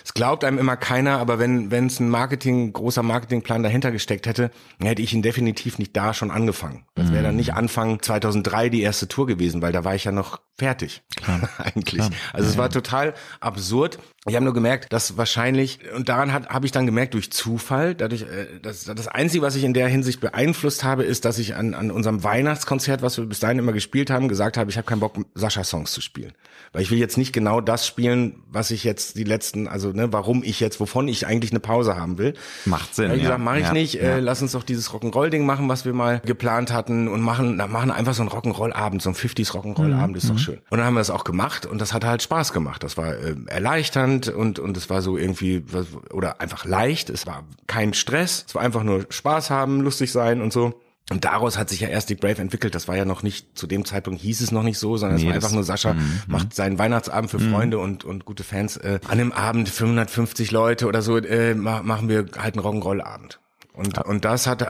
es 0.07 0.15
glaubt 0.15 0.45
einem 0.45 0.59
immer 0.59 0.77
keiner, 0.77 1.19
aber 1.19 1.41
wenn 1.41 1.73
wenn 1.73 1.87
es 1.87 1.99
ein 1.99 2.09
Marketing, 2.09 2.73
großer 2.73 3.03
Marketingplan 3.03 3.65
dahinter 3.65 3.91
gesteckt 3.91 4.29
hätte, 4.29 4.53
hätte 4.79 5.03
ich 5.03 5.13
ihn 5.13 5.21
definitiv 5.21 5.81
nicht 5.81 5.97
da 5.97 6.15
schon 6.15 6.31
angefangen. 6.31 6.85
Das 6.95 7.11
wäre 7.11 7.25
dann 7.25 7.35
nicht 7.35 7.51
mhm. 7.51 7.57
Anfang 7.57 8.01
2003 8.01 8.69
die 8.69 8.83
erste 8.83 9.09
Tour 9.09 9.27
gewesen, 9.27 9.63
weil 9.63 9.73
da 9.73 9.83
war 9.83 9.97
ich 9.97 10.05
ja 10.05 10.13
noch 10.13 10.41
fertig 10.57 11.03
Klar. 11.17 11.49
eigentlich. 11.59 11.97
Klar. 11.97 12.11
Also 12.33 12.49
es 12.49 12.57
war 12.57 12.71
total 12.71 13.15
absurd. 13.41 13.99
Ich 14.29 14.37
habe 14.37 14.45
nur 14.45 14.55
gemerkt, 14.55 14.93
dass 14.93 15.17
wahrscheinlich 15.17 15.81
und 15.97 16.09
daran 16.09 16.33
hat 16.33 16.51
habe 16.51 16.67
ich 16.67 16.73
dann 16.73 16.87
gemerkt 16.87 17.15
durch 17.15 17.33
Zufall, 17.33 17.97
dadurch 17.97 18.23
äh, 18.23 18.61
das 18.63 18.85
das 18.85 19.09
einzige, 19.09 19.43
was 19.43 19.57
ich 19.57 19.65
in 19.65 19.75
der 19.75 19.89
Hinsicht 19.89 20.21
beeinflusst 20.21 20.85
habe, 20.85 21.03
ist, 21.03 21.25
dass 21.25 21.41
ich 21.41 21.57
an 21.57 21.75
an 21.75 21.91
unserem 21.91 22.23
Weihnachtskonzert, 22.23 23.03
was 23.03 23.19
wir 23.19 23.27
bis 23.27 23.41
dahin 23.41 23.59
immer 23.59 23.73
gespielt 23.73 24.11
haben, 24.11 24.29
gesagt 24.29 24.57
habe, 24.57 24.71
ich 24.71 24.77
habe 24.77 24.87
keinen 24.87 25.01
Bock 25.01 25.17
Sascha 25.35 25.65
Songs 25.65 25.91
zu 25.91 26.01
spielen, 26.01 26.33
weil 26.73 26.83
ich 26.83 26.93
will 26.93 26.99
jetzt 26.99 27.19
nicht 27.19 27.33
genau 27.33 27.61
das 27.61 27.89
spielen, 27.89 28.45
was 28.49 28.71
ich 28.71 28.85
jetzt 28.85 29.17
die 29.17 29.25
letzten 29.25 29.67
also 29.67 29.96
ne, 29.97 30.13
warum 30.13 30.43
ich 30.45 30.61
jetzt, 30.61 30.79
wovon 30.79 31.09
ich 31.09 31.27
eigentlich 31.27 31.51
eine 31.51 31.61
Pause 31.61 31.97
haben 31.97 32.19
will. 32.19 32.35
Macht 32.65 32.95
Sinn. 32.95 33.13
Wie 33.13 33.21
gesagt, 33.21 33.41
mache 33.41 33.59
ich 33.59 33.67
ja, 33.67 33.73
nicht. 33.73 33.95
Ja. 33.95 34.03
Äh, 34.03 34.21
lass 34.21 34.43
uns 34.43 34.53
doch 34.53 34.63
dieses 34.63 34.91
Rock'n'Roll-Ding 34.91 35.45
machen, 35.45 35.69
was 35.69 35.85
wir 35.85 35.93
mal 35.93 36.21
geplant 36.25 36.73
hatten 36.73 37.09
und 37.09 37.21
machen, 37.21 37.57
na, 37.57 37.67
machen 37.67 37.91
einfach 37.91 38.15
so 38.15 38.23
ein 38.23 38.29
Rock'n'Roll-Abend, 38.29 39.03
so 39.03 39.11
ein 39.11 39.17
50s 39.17 39.53
Rock'n'Roll-Abend, 39.53 40.11
mhm. 40.11 40.17
ist 40.17 40.29
doch 40.29 40.35
mhm. 40.35 40.39
schön. 40.39 40.59
Und 40.71 40.79
dann 40.79 40.87
haben 40.87 40.95
wir 40.95 41.01
das 41.01 41.11
auch 41.11 41.25
gemacht 41.25 41.67
und 41.67 41.81
das 41.81 41.93
hat 41.93 42.05
halt 42.05 42.23
Spaß 42.23 42.53
gemacht. 42.53 42.83
Das 42.85 42.97
war 42.97 43.15
äh, 43.15 43.35
erleichternd 43.47 44.29
und 44.29 44.59
und 44.59 44.77
es 44.77 44.91
war 44.91 45.03
so 45.03 45.17
irgendwie 45.17 45.65
oder 46.11 46.41
einfach 46.41 46.65
leicht. 46.65 47.11
Es 47.11 47.27
war 47.27 47.45
kein 47.67 47.95
Stress. 47.95 48.45
Es 48.47 48.55
war 48.55 48.63
einfach 48.63 48.83
nur 48.83 49.07
Spaß 49.09 49.51
haben, 49.51 49.81
lustig 49.81 50.13
sein 50.13 50.41
und 50.41 50.53
so. 50.53 50.75
Und 51.11 51.25
daraus 51.25 51.57
hat 51.57 51.69
sich 51.69 51.81
ja 51.81 51.89
erst 51.89 52.11
die 52.11 52.17
Brave 52.17 52.43
entwickelt. 52.43 52.75
Das 52.75 52.89
war 52.89 52.97
ja 52.97 53.05
noch 53.05 53.23
nicht, 53.23 53.57
zu 53.57 53.69
dem 53.69 53.85
Zeitpunkt 53.85 54.21
hieß 54.21 54.41
es 54.41 54.51
noch 54.51 54.65
nicht 54.65 54.79
so, 54.79 54.97
sondern 54.97 55.19
nee, 55.19 55.23
es 55.23 55.29
war 55.29 55.35
einfach 55.37 55.53
nur 55.53 55.63
Sascha 55.63 55.95
mm, 55.95 56.23
macht 56.27 56.53
seinen 56.53 56.81
Weihnachtsabend 56.81 57.31
für 57.31 57.39
mm. 57.39 57.53
Freunde 57.53 57.79
und, 57.79 58.05
und 58.05 58.25
gute 58.25 58.43
Fans. 58.43 58.77
Äh, 58.77 58.99
an 59.07 59.19
dem 59.19 59.31
Abend 59.31 59.69
550 59.69 60.51
Leute 60.51 60.87
oder 60.87 61.03
so, 61.03 61.17
äh, 61.19 61.55
machen 61.55 62.09
wir 62.09 62.27
halt 62.37 62.57
einen 62.57 62.67
Rock'n'Roll-Abend. 62.67 63.39
Und, 63.77 63.99
und 64.07 64.25
das 64.25 64.47
hat, 64.47 64.67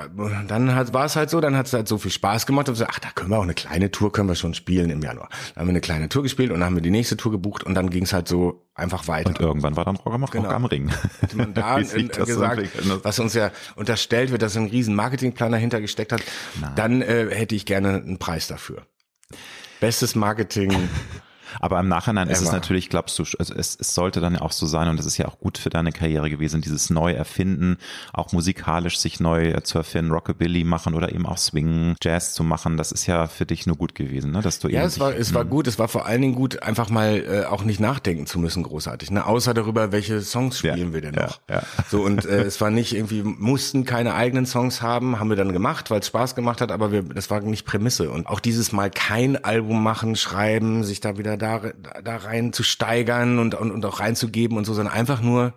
dann 0.48 0.74
hat, 0.74 0.92
war 0.92 1.04
es 1.04 1.14
halt 1.14 1.30
so, 1.30 1.40
dann 1.40 1.56
hat 1.56 1.66
es 1.66 1.72
halt 1.72 1.86
so 1.86 1.96
viel 1.96 2.10
Spaß 2.10 2.44
gemacht. 2.44 2.68
Und 2.68 2.74
so, 2.74 2.86
ach, 2.88 2.98
da 2.98 3.08
können 3.14 3.30
wir 3.30 3.38
auch 3.38 3.44
eine 3.44 3.54
kleine 3.54 3.92
Tour, 3.92 4.10
können 4.10 4.28
wir 4.28 4.34
schon 4.34 4.52
spielen 4.52 4.90
im 4.90 5.00
Januar. 5.00 5.28
Dann 5.54 5.60
haben 5.60 5.68
wir 5.68 5.72
eine 5.72 5.80
kleine 5.80 6.08
Tour 6.08 6.24
gespielt 6.24 6.50
und 6.50 6.58
dann 6.58 6.66
haben 6.66 6.74
wir 6.74 6.82
die 6.82 6.90
nächste 6.90 7.16
Tour 7.16 7.30
gebucht 7.30 7.62
und 7.62 7.74
dann 7.74 7.88
ging 7.90 8.02
es 8.02 8.12
halt 8.12 8.26
so 8.26 8.66
einfach 8.74 9.06
weiter. 9.06 9.28
Und 9.28 9.40
irgendwann 9.40 9.76
war 9.76 9.84
dann 9.84 9.94
Rock 9.94 10.12
am, 10.12 10.26
genau. 10.26 10.44
Rock 10.46 10.54
am 10.54 10.64
Ring. 10.64 10.90
Hätte 11.20 11.36
man 11.36 11.54
da 11.54 11.78
in, 11.78 12.08
gesagt, 12.08 12.68
so 12.82 13.04
was 13.04 13.18
uns 13.20 13.34
ja 13.34 13.52
unterstellt 13.76 14.32
wird, 14.32 14.42
dass 14.42 14.56
ein 14.56 14.66
riesen 14.66 14.96
Marketingplan 14.96 15.52
dahinter 15.52 15.80
gesteckt 15.80 16.10
hat, 16.10 16.22
Nein. 16.60 16.72
dann 16.74 17.02
äh, 17.02 17.28
hätte 17.30 17.54
ich 17.54 17.64
gerne 17.64 18.02
einen 18.02 18.18
Preis 18.18 18.48
dafür. 18.48 18.86
Bestes 19.78 20.16
Marketing. 20.16 20.72
Aber 21.60 21.80
im 21.80 21.88
Nachhinein 21.88 22.28
ist 22.28 22.40
es 22.40 22.52
natürlich, 22.52 22.88
glaubst 22.88 23.18
du, 23.18 23.24
also 23.38 23.54
es, 23.54 23.76
es 23.78 23.94
sollte 23.94 24.20
dann 24.20 24.34
ja 24.34 24.42
auch 24.42 24.52
so 24.52 24.66
sein 24.66 24.88
und 24.88 24.98
das 24.98 25.06
ist 25.06 25.16
ja 25.16 25.26
auch 25.26 25.38
gut 25.38 25.58
für 25.58 25.70
deine 25.70 25.92
Karriere 25.92 26.30
gewesen, 26.30 26.60
dieses 26.60 26.90
Neuerfinden, 26.90 27.76
auch 28.12 28.32
musikalisch 28.32 28.98
sich 28.98 29.20
neu 29.20 29.52
zu 29.60 29.78
erfinden, 29.78 30.12
Rockabilly 30.12 30.64
machen 30.64 30.94
oder 30.94 31.12
eben 31.12 31.26
auch 31.26 31.38
Swing, 31.38 31.96
Jazz 32.02 32.34
zu 32.34 32.44
machen. 32.44 32.76
Das 32.76 32.92
ist 32.92 33.06
ja 33.06 33.26
für 33.26 33.46
dich 33.46 33.66
nur 33.66 33.76
gut 33.76 33.94
gewesen, 33.94 34.32
ne? 34.32 34.40
Dass 34.40 34.58
du 34.58 34.68
ja, 34.68 34.82
es 34.84 35.00
war, 35.00 35.14
es 35.14 35.34
war 35.34 35.42
hm. 35.42 35.50
gut. 35.50 35.66
Es 35.66 35.78
war 35.78 35.88
vor 35.88 36.06
allen 36.06 36.22
Dingen 36.22 36.34
gut, 36.34 36.62
einfach 36.62 36.90
mal 36.90 37.24
äh, 37.28 37.44
auch 37.44 37.64
nicht 37.64 37.80
nachdenken 37.80 38.26
zu 38.26 38.38
müssen, 38.38 38.62
großartig. 38.62 39.10
Ne? 39.10 39.24
Außer 39.26 39.54
darüber, 39.54 39.92
welche 39.92 40.20
Songs 40.20 40.58
spielen 40.58 40.88
ja, 40.88 40.94
wir 40.94 41.00
denn 41.00 41.14
noch. 41.14 41.40
Ja, 41.48 41.56
ja. 41.56 41.62
So 41.88 42.02
und 42.02 42.24
äh, 42.24 42.42
es 42.42 42.60
war 42.60 42.70
nicht 42.70 42.94
irgendwie 42.94 43.22
mussten 43.22 43.84
keine 43.84 44.14
eigenen 44.14 44.46
Songs 44.46 44.82
haben, 44.82 45.18
haben 45.18 45.28
wir 45.28 45.36
dann 45.36 45.52
gemacht, 45.52 45.90
weil 45.90 46.00
es 46.00 46.06
Spaß 46.08 46.34
gemacht 46.34 46.60
hat, 46.60 46.72
aber 46.72 46.92
wir, 46.92 47.02
das 47.02 47.30
war 47.30 47.40
nicht 47.40 47.64
Prämisse. 47.64 48.10
Und 48.10 48.26
auch 48.26 48.40
dieses 48.40 48.72
Mal 48.72 48.90
kein 48.90 49.42
Album 49.44 49.82
machen, 49.82 50.16
schreiben, 50.16 50.84
sich 50.84 51.00
da 51.00 51.18
wieder 51.18 51.36
da, 51.36 51.45
da 52.02 52.16
rein 52.16 52.52
zu 52.52 52.62
steigern 52.62 53.38
und, 53.38 53.54
und, 53.54 53.70
und 53.70 53.84
auch 53.84 54.00
reinzugeben 54.00 54.56
und 54.56 54.64
so, 54.64 54.74
sondern 54.74 54.94
einfach 54.94 55.20
nur, 55.20 55.54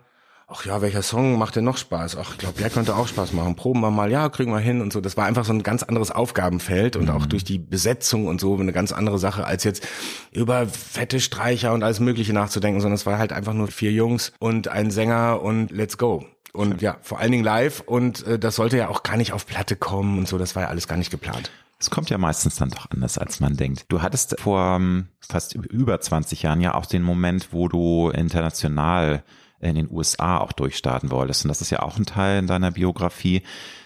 ach 0.50 0.64
ja, 0.64 0.82
welcher 0.82 1.02
Song 1.02 1.38
macht 1.38 1.56
denn 1.56 1.64
noch 1.64 1.76
Spaß? 1.76 2.16
Ach, 2.16 2.32
ich 2.32 2.38
glaube, 2.38 2.58
der 2.58 2.70
könnte 2.70 2.96
auch 2.96 3.06
Spaß 3.06 3.32
machen. 3.32 3.54
Proben 3.54 3.80
wir 3.80 3.90
mal, 3.90 4.10
ja, 4.10 4.28
kriegen 4.28 4.50
wir 4.50 4.58
hin 4.58 4.80
und 4.80 4.92
so. 4.92 5.00
Das 5.00 5.16
war 5.16 5.26
einfach 5.26 5.44
so 5.44 5.52
ein 5.52 5.62
ganz 5.62 5.82
anderes 5.82 6.10
Aufgabenfeld 6.10 6.96
und 6.96 7.04
mhm. 7.04 7.10
auch 7.10 7.26
durch 7.26 7.44
die 7.44 7.58
Besetzung 7.58 8.26
und 8.26 8.40
so 8.40 8.56
eine 8.56 8.72
ganz 8.72 8.92
andere 8.92 9.18
Sache, 9.18 9.46
als 9.46 9.64
jetzt 9.64 9.86
über 10.32 10.66
fette 10.66 11.20
Streicher 11.20 11.72
und 11.72 11.82
alles 11.82 12.00
Mögliche 12.00 12.32
nachzudenken, 12.32 12.80
sondern 12.80 12.96
es 12.96 13.06
war 13.06 13.18
halt 13.18 13.32
einfach 13.32 13.54
nur 13.54 13.68
vier 13.68 13.92
Jungs 13.92 14.32
und 14.38 14.68
ein 14.68 14.90
Sänger 14.90 15.40
und 15.42 15.70
let's 15.70 15.98
go. 15.98 16.26
Und 16.52 16.82
ja, 16.82 16.96
vor 17.02 17.20
allen 17.20 17.30
Dingen 17.30 17.44
live 17.44 17.80
und 17.86 18.26
äh, 18.26 18.38
das 18.38 18.56
sollte 18.56 18.76
ja 18.76 18.88
auch 18.88 19.04
gar 19.04 19.16
nicht 19.16 19.32
auf 19.32 19.46
Platte 19.46 19.76
kommen 19.76 20.18
und 20.18 20.26
so, 20.26 20.36
das 20.36 20.56
war 20.56 20.64
ja 20.64 20.68
alles 20.68 20.88
gar 20.88 20.96
nicht 20.96 21.12
geplant. 21.12 21.50
Es 21.80 21.88
kommt 21.88 22.10
ja 22.10 22.18
meistens 22.18 22.56
dann 22.56 22.68
doch 22.68 22.90
anders, 22.90 23.16
als 23.16 23.40
man 23.40 23.56
denkt. 23.56 23.86
Du 23.88 24.02
hattest 24.02 24.38
vor 24.38 24.76
ähm, 24.76 25.08
fast 25.20 25.54
über 25.54 25.98
20 25.98 26.42
Jahren 26.42 26.60
ja 26.60 26.74
auch 26.74 26.84
den 26.84 27.02
Moment, 27.02 27.52
wo 27.52 27.68
du 27.68 28.10
international 28.10 29.24
in 29.60 29.76
den 29.76 29.90
USA 29.90 30.38
auch 30.38 30.52
durchstarten 30.52 31.10
wolltest. 31.10 31.44
Und 31.44 31.48
das 31.48 31.62
ist 31.62 31.70
ja 31.70 31.80
auch 31.80 31.96
ein 31.96 32.04
Teil 32.04 32.38
in 32.38 32.46
deiner 32.46 32.70
Biografie. 32.70 33.42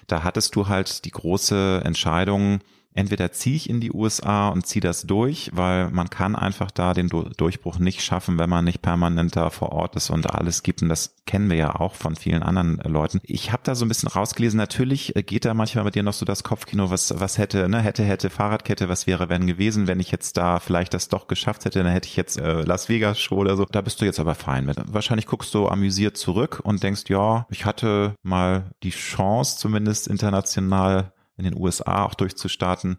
Da 0.08 0.24
hattest 0.24 0.56
du 0.56 0.68
halt 0.68 1.04
die 1.04 1.10
große 1.10 1.82
Entscheidung, 1.84 2.60
entweder 2.94 3.32
ziehe 3.32 3.56
ich 3.56 3.68
in 3.68 3.80
die 3.80 3.92
USA 3.92 4.48
und 4.48 4.66
ziehe 4.66 4.80
das 4.80 5.02
durch, 5.02 5.50
weil 5.52 5.90
man 5.90 6.10
kann 6.10 6.36
einfach 6.36 6.70
da 6.70 6.94
den 6.94 7.08
Durchbruch 7.08 7.78
nicht 7.78 8.02
schaffen, 8.02 8.38
wenn 8.38 8.48
man 8.48 8.64
nicht 8.64 8.82
permanent 8.82 9.36
da 9.36 9.50
vor 9.50 9.72
Ort 9.72 9.96
ist 9.96 10.10
und 10.10 10.30
alles 10.30 10.62
gibt. 10.62 10.82
Und 10.82 10.88
das 10.88 11.16
kennen 11.26 11.50
wir 11.50 11.56
ja 11.56 11.74
auch 11.74 11.94
von 11.94 12.14
vielen 12.16 12.42
anderen 12.42 12.76
Leuten. 12.84 13.20
Ich 13.24 13.52
habe 13.52 13.62
da 13.64 13.74
so 13.74 13.84
ein 13.84 13.88
bisschen 13.88 14.08
rausgelesen, 14.08 14.56
natürlich 14.56 15.16
äh, 15.16 15.22
geht 15.22 15.44
da 15.44 15.54
manchmal 15.54 15.84
bei 15.84 15.90
dir 15.90 16.02
noch 16.02 16.12
so 16.12 16.24
das 16.24 16.44
Kopfkino, 16.44 16.90
was, 16.90 17.18
was 17.18 17.38
hätte, 17.38 17.68
ne, 17.68 17.80
hätte, 17.80 18.04
hätte, 18.04 18.30
Fahrradkette, 18.30 18.88
was 18.88 19.06
wäre 19.06 19.28
wenn 19.28 19.46
gewesen, 19.46 19.86
wenn 19.86 20.00
ich 20.00 20.10
jetzt 20.10 20.36
da 20.36 20.60
vielleicht 20.60 20.94
das 20.94 21.08
doch 21.08 21.26
geschafft 21.26 21.64
hätte, 21.64 21.82
dann 21.82 21.92
hätte 21.92 22.08
ich 22.08 22.16
jetzt 22.16 22.38
äh, 22.38 22.62
Las 22.62 22.88
Vegas 22.88 23.18
Show 23.18 23.36
oder 23.36 23.56
so. 23.56 23.64
Da 23.64 23.80
bist 23.80 24.00
du 24.00 24.04
jetzt 24.04 24.20
aber 24.20 24.34
fein 24.34 24.66
mit. 24.66 24.76
Wahrscheinlich 24.86 25.26
guckst 25.26 25.52
du 25.54 25.68
amüsiert 25.68 26.16
zurück 26.16 26.60
und 26.62 26.82
denkst, 26.82 27.04
ja, 27.08 27.46
ich 27.50 27.64
hatte 27.64 28.14
mal 28.22 28.70
die 28.82 28.90
Chance, 28.90 29.58
zumindest 29.58 30.06
international 30.06 31.12
in 31.36 31.44
den 31.44 31.56
USA 31.56 32.04
auch 32.04 32.14
durchzustarten. 32.14 32.98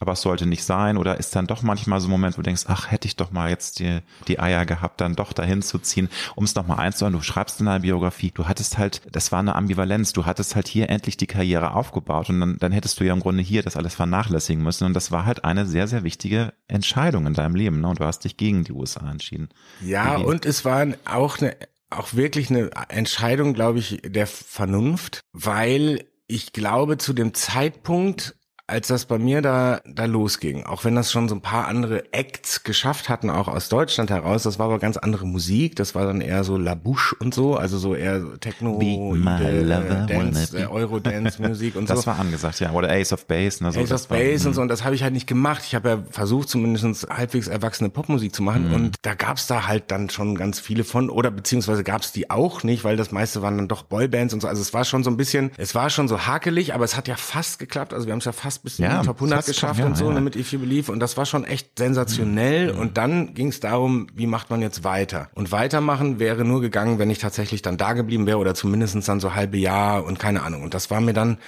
Aber 0.00 0.12
es 0.12 0.22
sollte 0.22 0.46
nicht 0.46 0.64
sein. 0.64 0.96
Oder 0.96 1.18
ist 1.18 1.36
dann 1.36 1.46
doch 1.46 1.62
manchmal 1.62 2.00
so 2.00 2.08
ein 2.08 2.10
Moment, 2.10 2.36
wo 2.36 2.42
du 2.42 2.46
denkst, 2.46 2.64
ach, 2.66 2.90
hätte 2.90 3.06
ich 3.06 3.16
doch 3.16 3.30
mal 3.30 3.48
jetzt 3.48 3.78
die, 3.78 4.00
die 4.26 4.40
Eier 4.40 4.66
gehabt, 4.66 5.00
dann 5.00 5.14
doch 5.14 5.32
dahin 5.32 5.62
zu 5.62 5.78
ziehen, 5.78 6.08
um 6.34 6.44
es 6.44 6.54
nochmal 6.54 6.80
einzuhören. 6.80 7.12
Du 7.12 7.22
schreibst 7.22 7.60
in 7.60 7.66
deiner 7.66 7.80
Biografie, 7.80 8.32
du 8.32 8.46
hattest 8.46 8.76
halt, 8.76 9.02
das 9.12 9.30
war 9.30 9.38
eine 9.38 9.54
Ambivalenz, 9.54 10.12
du 10.12 10.26
hattest 10.26 10.56
halt 10.56 10.66
hier 10.66 10.90
endlich 10.90 11.16
die 11.16 11.28
Karriere 11.28 11.74
aufgebaut 11.74 12.28
und 12.28 12.40
dann, 12.40 12.58
dann 12.58 12.72
hättest 12.72 12.98
du 12.98 13.04
ja 13.04 13.12
im 13.12 13.20
Grunde 13.20 13.42
hier 13.42 13.62
das 13.62 13.76
alles 13.76 13.94
vernachlässigen 13.94 14.62
müssen. 14.62 14.84
Und 14.84 14.94
das 14.94 15.12
war 15.12 15.26
halt 15.26 15.44
eine 15.44 15.64
sehr, 15.64 15.86
sehr 15.86 16.02
wichtige 16.02 16.52
Entscheidung 16.66 17.26
in 17.26 17.34
deinem 17.34 17.54
Leben. 17.54 17.80
Ne? 17.80 17.88
Und 17.88 18.00
du 18.00 18.04
hast 18.04 18.24
dich 18.24 18.36
gegen 18.36 18.64
die 18.64 18.72
USA 18.72 19.08
entschieden. 19.08 19.48
Ja, 19.80 20.18
Wie? 20.18 20.24
und 20.24 20.44
es 20.44 20.64
war 20.64 20.86
auch 21.04 21.38
eine 21.38 21.56
auch 21.90 22.14
wirklich 22.14 22.50
eine 22.50 22.70
Entscheidung, 22.88 23.54
glaube 23.54 23.78
ich, 23.78 24.02
der 24.04 24.26
Vernunft, 24.26 25.20
weil 25.32 26.04
ich 26.26 26.52
glaube, 26.52 26.98
zu 26.98 27.12
dem 27.12 27.34
Zeitpunkt 27.34 28.36
als 28.66 28.88
das 28.88 29.04
bei 29.04 29.18
mir 29.18 29.42
da, 29.42 29.80
da 29.84 30.06
losging, 30.06 30.64
auch 30.64 30.84
wenn 30.84 30.94
das 30.94 31.12
schon 31.12 31.28
so 31.28 31.34
ein 31.34 31.42
paar 31.42 31.68
andere 31.68 32.12
Acts 32.12 32.64
geschafft 32.64 33.10
hatten, 33.10 33.28
auch 33.28 33.46
aus 33.46 33.68
Deutschland 33.68 34.08
heraus, 34.08 34.44
das 34.44 34.58
war 34.58 34.66
aber 34.66 34.78
ganz 34.78 34.96
andere 34.96 35.26
Musik, 35.26 35.76
das 35.76 35.94
war 35.94 36.06
dann 36.06 36.22
eher 36.22 36.44
so 36.44 36.56
La 36.56 36.74
Bouche 36.74 37.14
und 37.20 37.34
so, 37.34 37.56
also 37.56 37.76
so 37.76 37.94
eher 37.94 38.22
Techno, 38.40 38.80
äh, 38.80 40.06
Dance, 40.06 40.58
äh, 40.58 40.66
Eurodance-Musik 40.66 41.76
und 41.76 41.90
das 41.90 42.00
so. 42.00 42.04
Das 42.04 42.06
war 42.06 42.18
angesagt, 42.18 42.60
ja, 42.60 42.72
oder 42.72 42.90
Ace 42.90 43.12
of 43.12 43.26
Base. 43.26 43.62
Ne, 43.62 43.70
so 43.70 43.80
Ace 43.80 43.92
of 43.92 44.08
Base 44.08 44.48
und 44.48 44.54
so, 44.54 44.62
und 44.62 44.68
das 44.68 44.82
habe 44.82 44.94
ich 44.94 45.02
halt 45.02 45.12
nicht 45.12 45.26
gemacht. 45.26 45.62
Ich 45.66 45.74
habe 45.74 45.88
ja 45.88 46.02
versucht, 46.10 46.48
zumindest 46.48 47.08
halbwegs 47.10 47.48
erwachsene 47.48 47.90
Popmusik 47.90 48.34
zu 48.34 48.42
machen 48.42 48.68
mhm. 48.68 48.74
und 48.74 48.96
da 49.02 49.12
gab's 49.12 49.46
da 49.46 49.66
halt 49.66 49.90
dann 49.90 50.08
schon 50.08 50.36
ganz 50.36 50.58
viele 50.58 50.84
von, 50.84 51.10
oder 51.10 51.30
beziehungsweise 51.30 51.84
gab's 51.84 52.12
die 52.12 52.30
auch 52.30 52.62
nicht, 52.62 52.82
weil 52.82 52.96
das 52.96 53.12
meiste 53.12 53.42
waren 53.42 53.58
dann 53.58 53.68
doch 53.68 53.82
Boybands 53.82 54.32
und 54.32 54.40
so, 54.40 54.48
also 54.48 54.62
es 54.62 54.72
war 54.72 54.86
schon 54.86 55.04
so 55.04 55.10
ein 55.10 55.18
bisschen, 55.18 55.50
es 55.58 55.74
war 55.74 55.90
schon 55.90 56.08
so 56.08 56.26
hakelig, 56.26 56.72
aber 56.72 56.84
es 56.84 56.96
hat 56.96 57.08
ja 57.08 57.16
fast 57.16 57.58
geklappt, 57.58 57.92
also 57.92 58.06
wir 58.06 58.12
haben 58.12 58.20
es 58.20 58.24
ja 58.24 58.32
fast 58.32 58.53
fast 58.54 58.62
bis 58.62 58.78
ja, 58.78 59.00
in 59.00 59.06
Top 59.06 59.16
100 59.16 59.46
geschafft 59.46 59.80
ja, 59.80 59.86
und 59.86 59.96
so 59.96 60.10
ja. 60.10 60.20
Mit 60.20 60.36
If 60.36 60.52
You 60.52 60.58
Believe 60.58 60.90
und 60.92 61.00
das 61.00 61.16
war 61.16 61.26
schon 61.26 61.44
echt 61.44 61.78
sensationell 61.78 62.72
mhm. 62.72 62.78
und 62.78 62.96
dann 62.96 63.34
ging 63.34 63.48
es 63.48 63.60
darum, 63.60 64.06
wie 64.14 64.26
macht 64.26 64.50
man 64.50 64.62
jetzt 64.62 64.84
weiter? 64.84 65.28
Und 65.34 65.52
weitermachen 65.52 66.18
wäre 66.18 66.44
nur 66.44 66.60
gegangen, 66.60 66.98
wenn 66.98 67.10
ich 67.10 67.18
tatsächlich 67.18 67.62
dann 67.62 67.76
da 67.76 67.92
geblieben 67.92 68.26
wäre 68.26 68.38
oder 68.38 68.54
zumindestens 68.54 69.06
dann 69.06 69.20
so 69.20 69.34
halbe 69.34 69.56
Jahr 69.56 70.04
und 70.04 70.18
keine 70.18 70.42
Ahnung. 70.42 70.62
Und 70.62 70.74
das 70.74 70.90
war 70.90 71.00
mir 71.00 71.12
dann 71.12 71.38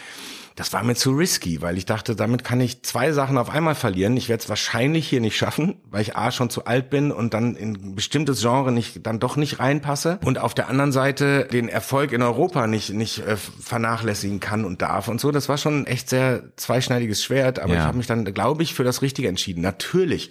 das 0.56 0.72
war 0.72 0.82
mir 0.82 0.94
zu 0.94 1.12
risky, 1.12 1.60
weil 1.60 1.76
ich 1.76 1.84
dachte, 1.84 2.16
damit 2.16 2.42
kann 2.42 2.62
ich 2.62 2.82
zwei 2.82 3.12
Sachen 3.12 3.36
auf 3.36 3.50
einmal 3.50 3.74
verlieren. 3.74 4.16
Ich 4.16 4.30
werde 4.30 4.42
es 4.42 4.48
wahrscheinlich 4.48 5.06
hier 5.06 5.20
nicht 5.20 5.36
schaffen, 5.36 5.76
weil 5.90 6.00
ich 6.00 6.16
A 6.16 6.32
schon 6.32 6.48
zu 6.48 6.64
alt 6.64 6.88
bin 6.88 7.12
und 7.12 7.34
dann 7.34 7.56
in 7.56 7.74
ein 7.74 7.94
bestimmtes 7.94 8.40
Genre 8.40 8.72
nicht 8.72 9.06
dann 9.06 9.20
doch 9.20 9.36
nicht 9.36 9.60
reinpasse 9.60 10.18
und 10.24 10.38
auf 10.38 10.54
der 10.54 10.68
anderen 10.70 10.92
Seite 10.92 11.46
den 11.52 11.68
Erfolg 11.68 12.12
in 12.12 12.22
Europa 12.22 12.66
nicht 12.66 12.88
nicht 12.90 13.18
äh, 13.18 13.36
vernachlässigen 13.36 14.40
kann 14.40 14.64
und 14.64 14.80
darf 14.80 15.08
und 15.08 15.20
so. 15.20 15.30
Das 15.30 15.50
war 15.50 15.58
schon 15.58 15.86
echt 15.86 16.08
sehr 16.08 16.44
zweischneidiges 16.56 17.22
Schwert, 17.22 17.58
aber 17.58 17.74
ja. 17.74 17.80
ich 17.80 17.86
habe 17.86 17.98
mich 17.98 18.06
dann 18.06 18.24
glaube 18.24 18.62
ich 18.62 18.72
für 18.72 18.84
das 18.84 19.02
Richtige 19.02 19.28
entschieden. 19.28 19.60
Natürlich 19.60 20.30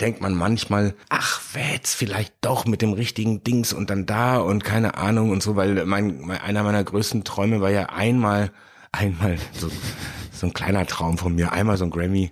denkt 0.00 0.20
man 0.20 0.34
manchmal, 0.34 0.94
ach, 1.10 1.40
jetzt 1.54 1.94
vielleicht 1.94 2.34
doch 2.40 2.64
mit 2.64 2.82
dem 2.82 2.94
richtigen 2.94 3.44
Dings 3.44 3.72
und 3.72 3.90
dann 3.90 4.04
da 4.04 4.38
und 4.38 4.64
keine 4.64 4.96
Ahnung 4.96 5.30
und 5.30 5.44
so, 5.44 5.54
weil 5.54 5.84
mein, 5.86 6.22
mein 6.22 6.40
einer 6.40 6.64
meiner 6.64 6.82
größten 6.82 7.22
Träume 7.22 7.60
war 7.60 7.70
ja 7.70 7.86
einmal 7.90 8.50
einmal 8.92 9.38
so, 9.52 9.70
so 10.32 10.46
ein 10.46 10.52
kleiner 10.52 10.86
Traum 10.86 11.18
von 11.18 11.34
mir, 11.34 11.52
einmal 11.52 11.76
so 11.76 11.84
ein 11.84 11.90
Grammy. 11.90 12.30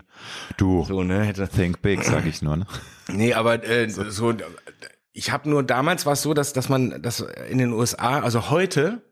Du, 0.56 0.84
so, 0.84 1.02
ne, 1.02 1.24
hätte. 1.24 1.48
Think 1.48 1.82
big, 1.82 2.04
sag 2.04 2.26
ich 2.26 2.42
nur, 2.42 2.56
ne? 2.56 2.66
Nee, 3.08 3.34
aber 3.34 3.64
äh, 3.64 3.88
so, 3.88 4.08
so 4.10 4.34
ich 5.12 5.30
habe 5.30 5.48
nur 5.48 5.62
damals 5.62 6.06
war 6.06 6.12
es 6.12 6.22
so, 6.22 6.34
dass 6.34 6.52
dass 6.52 6.68
man 6.68 7.02
das 7.02 7.20
in 7.48 7.58
den 7.58 7.72
USA, 7.72 8.20
also 8.20 8.50
heute 8.50 9.02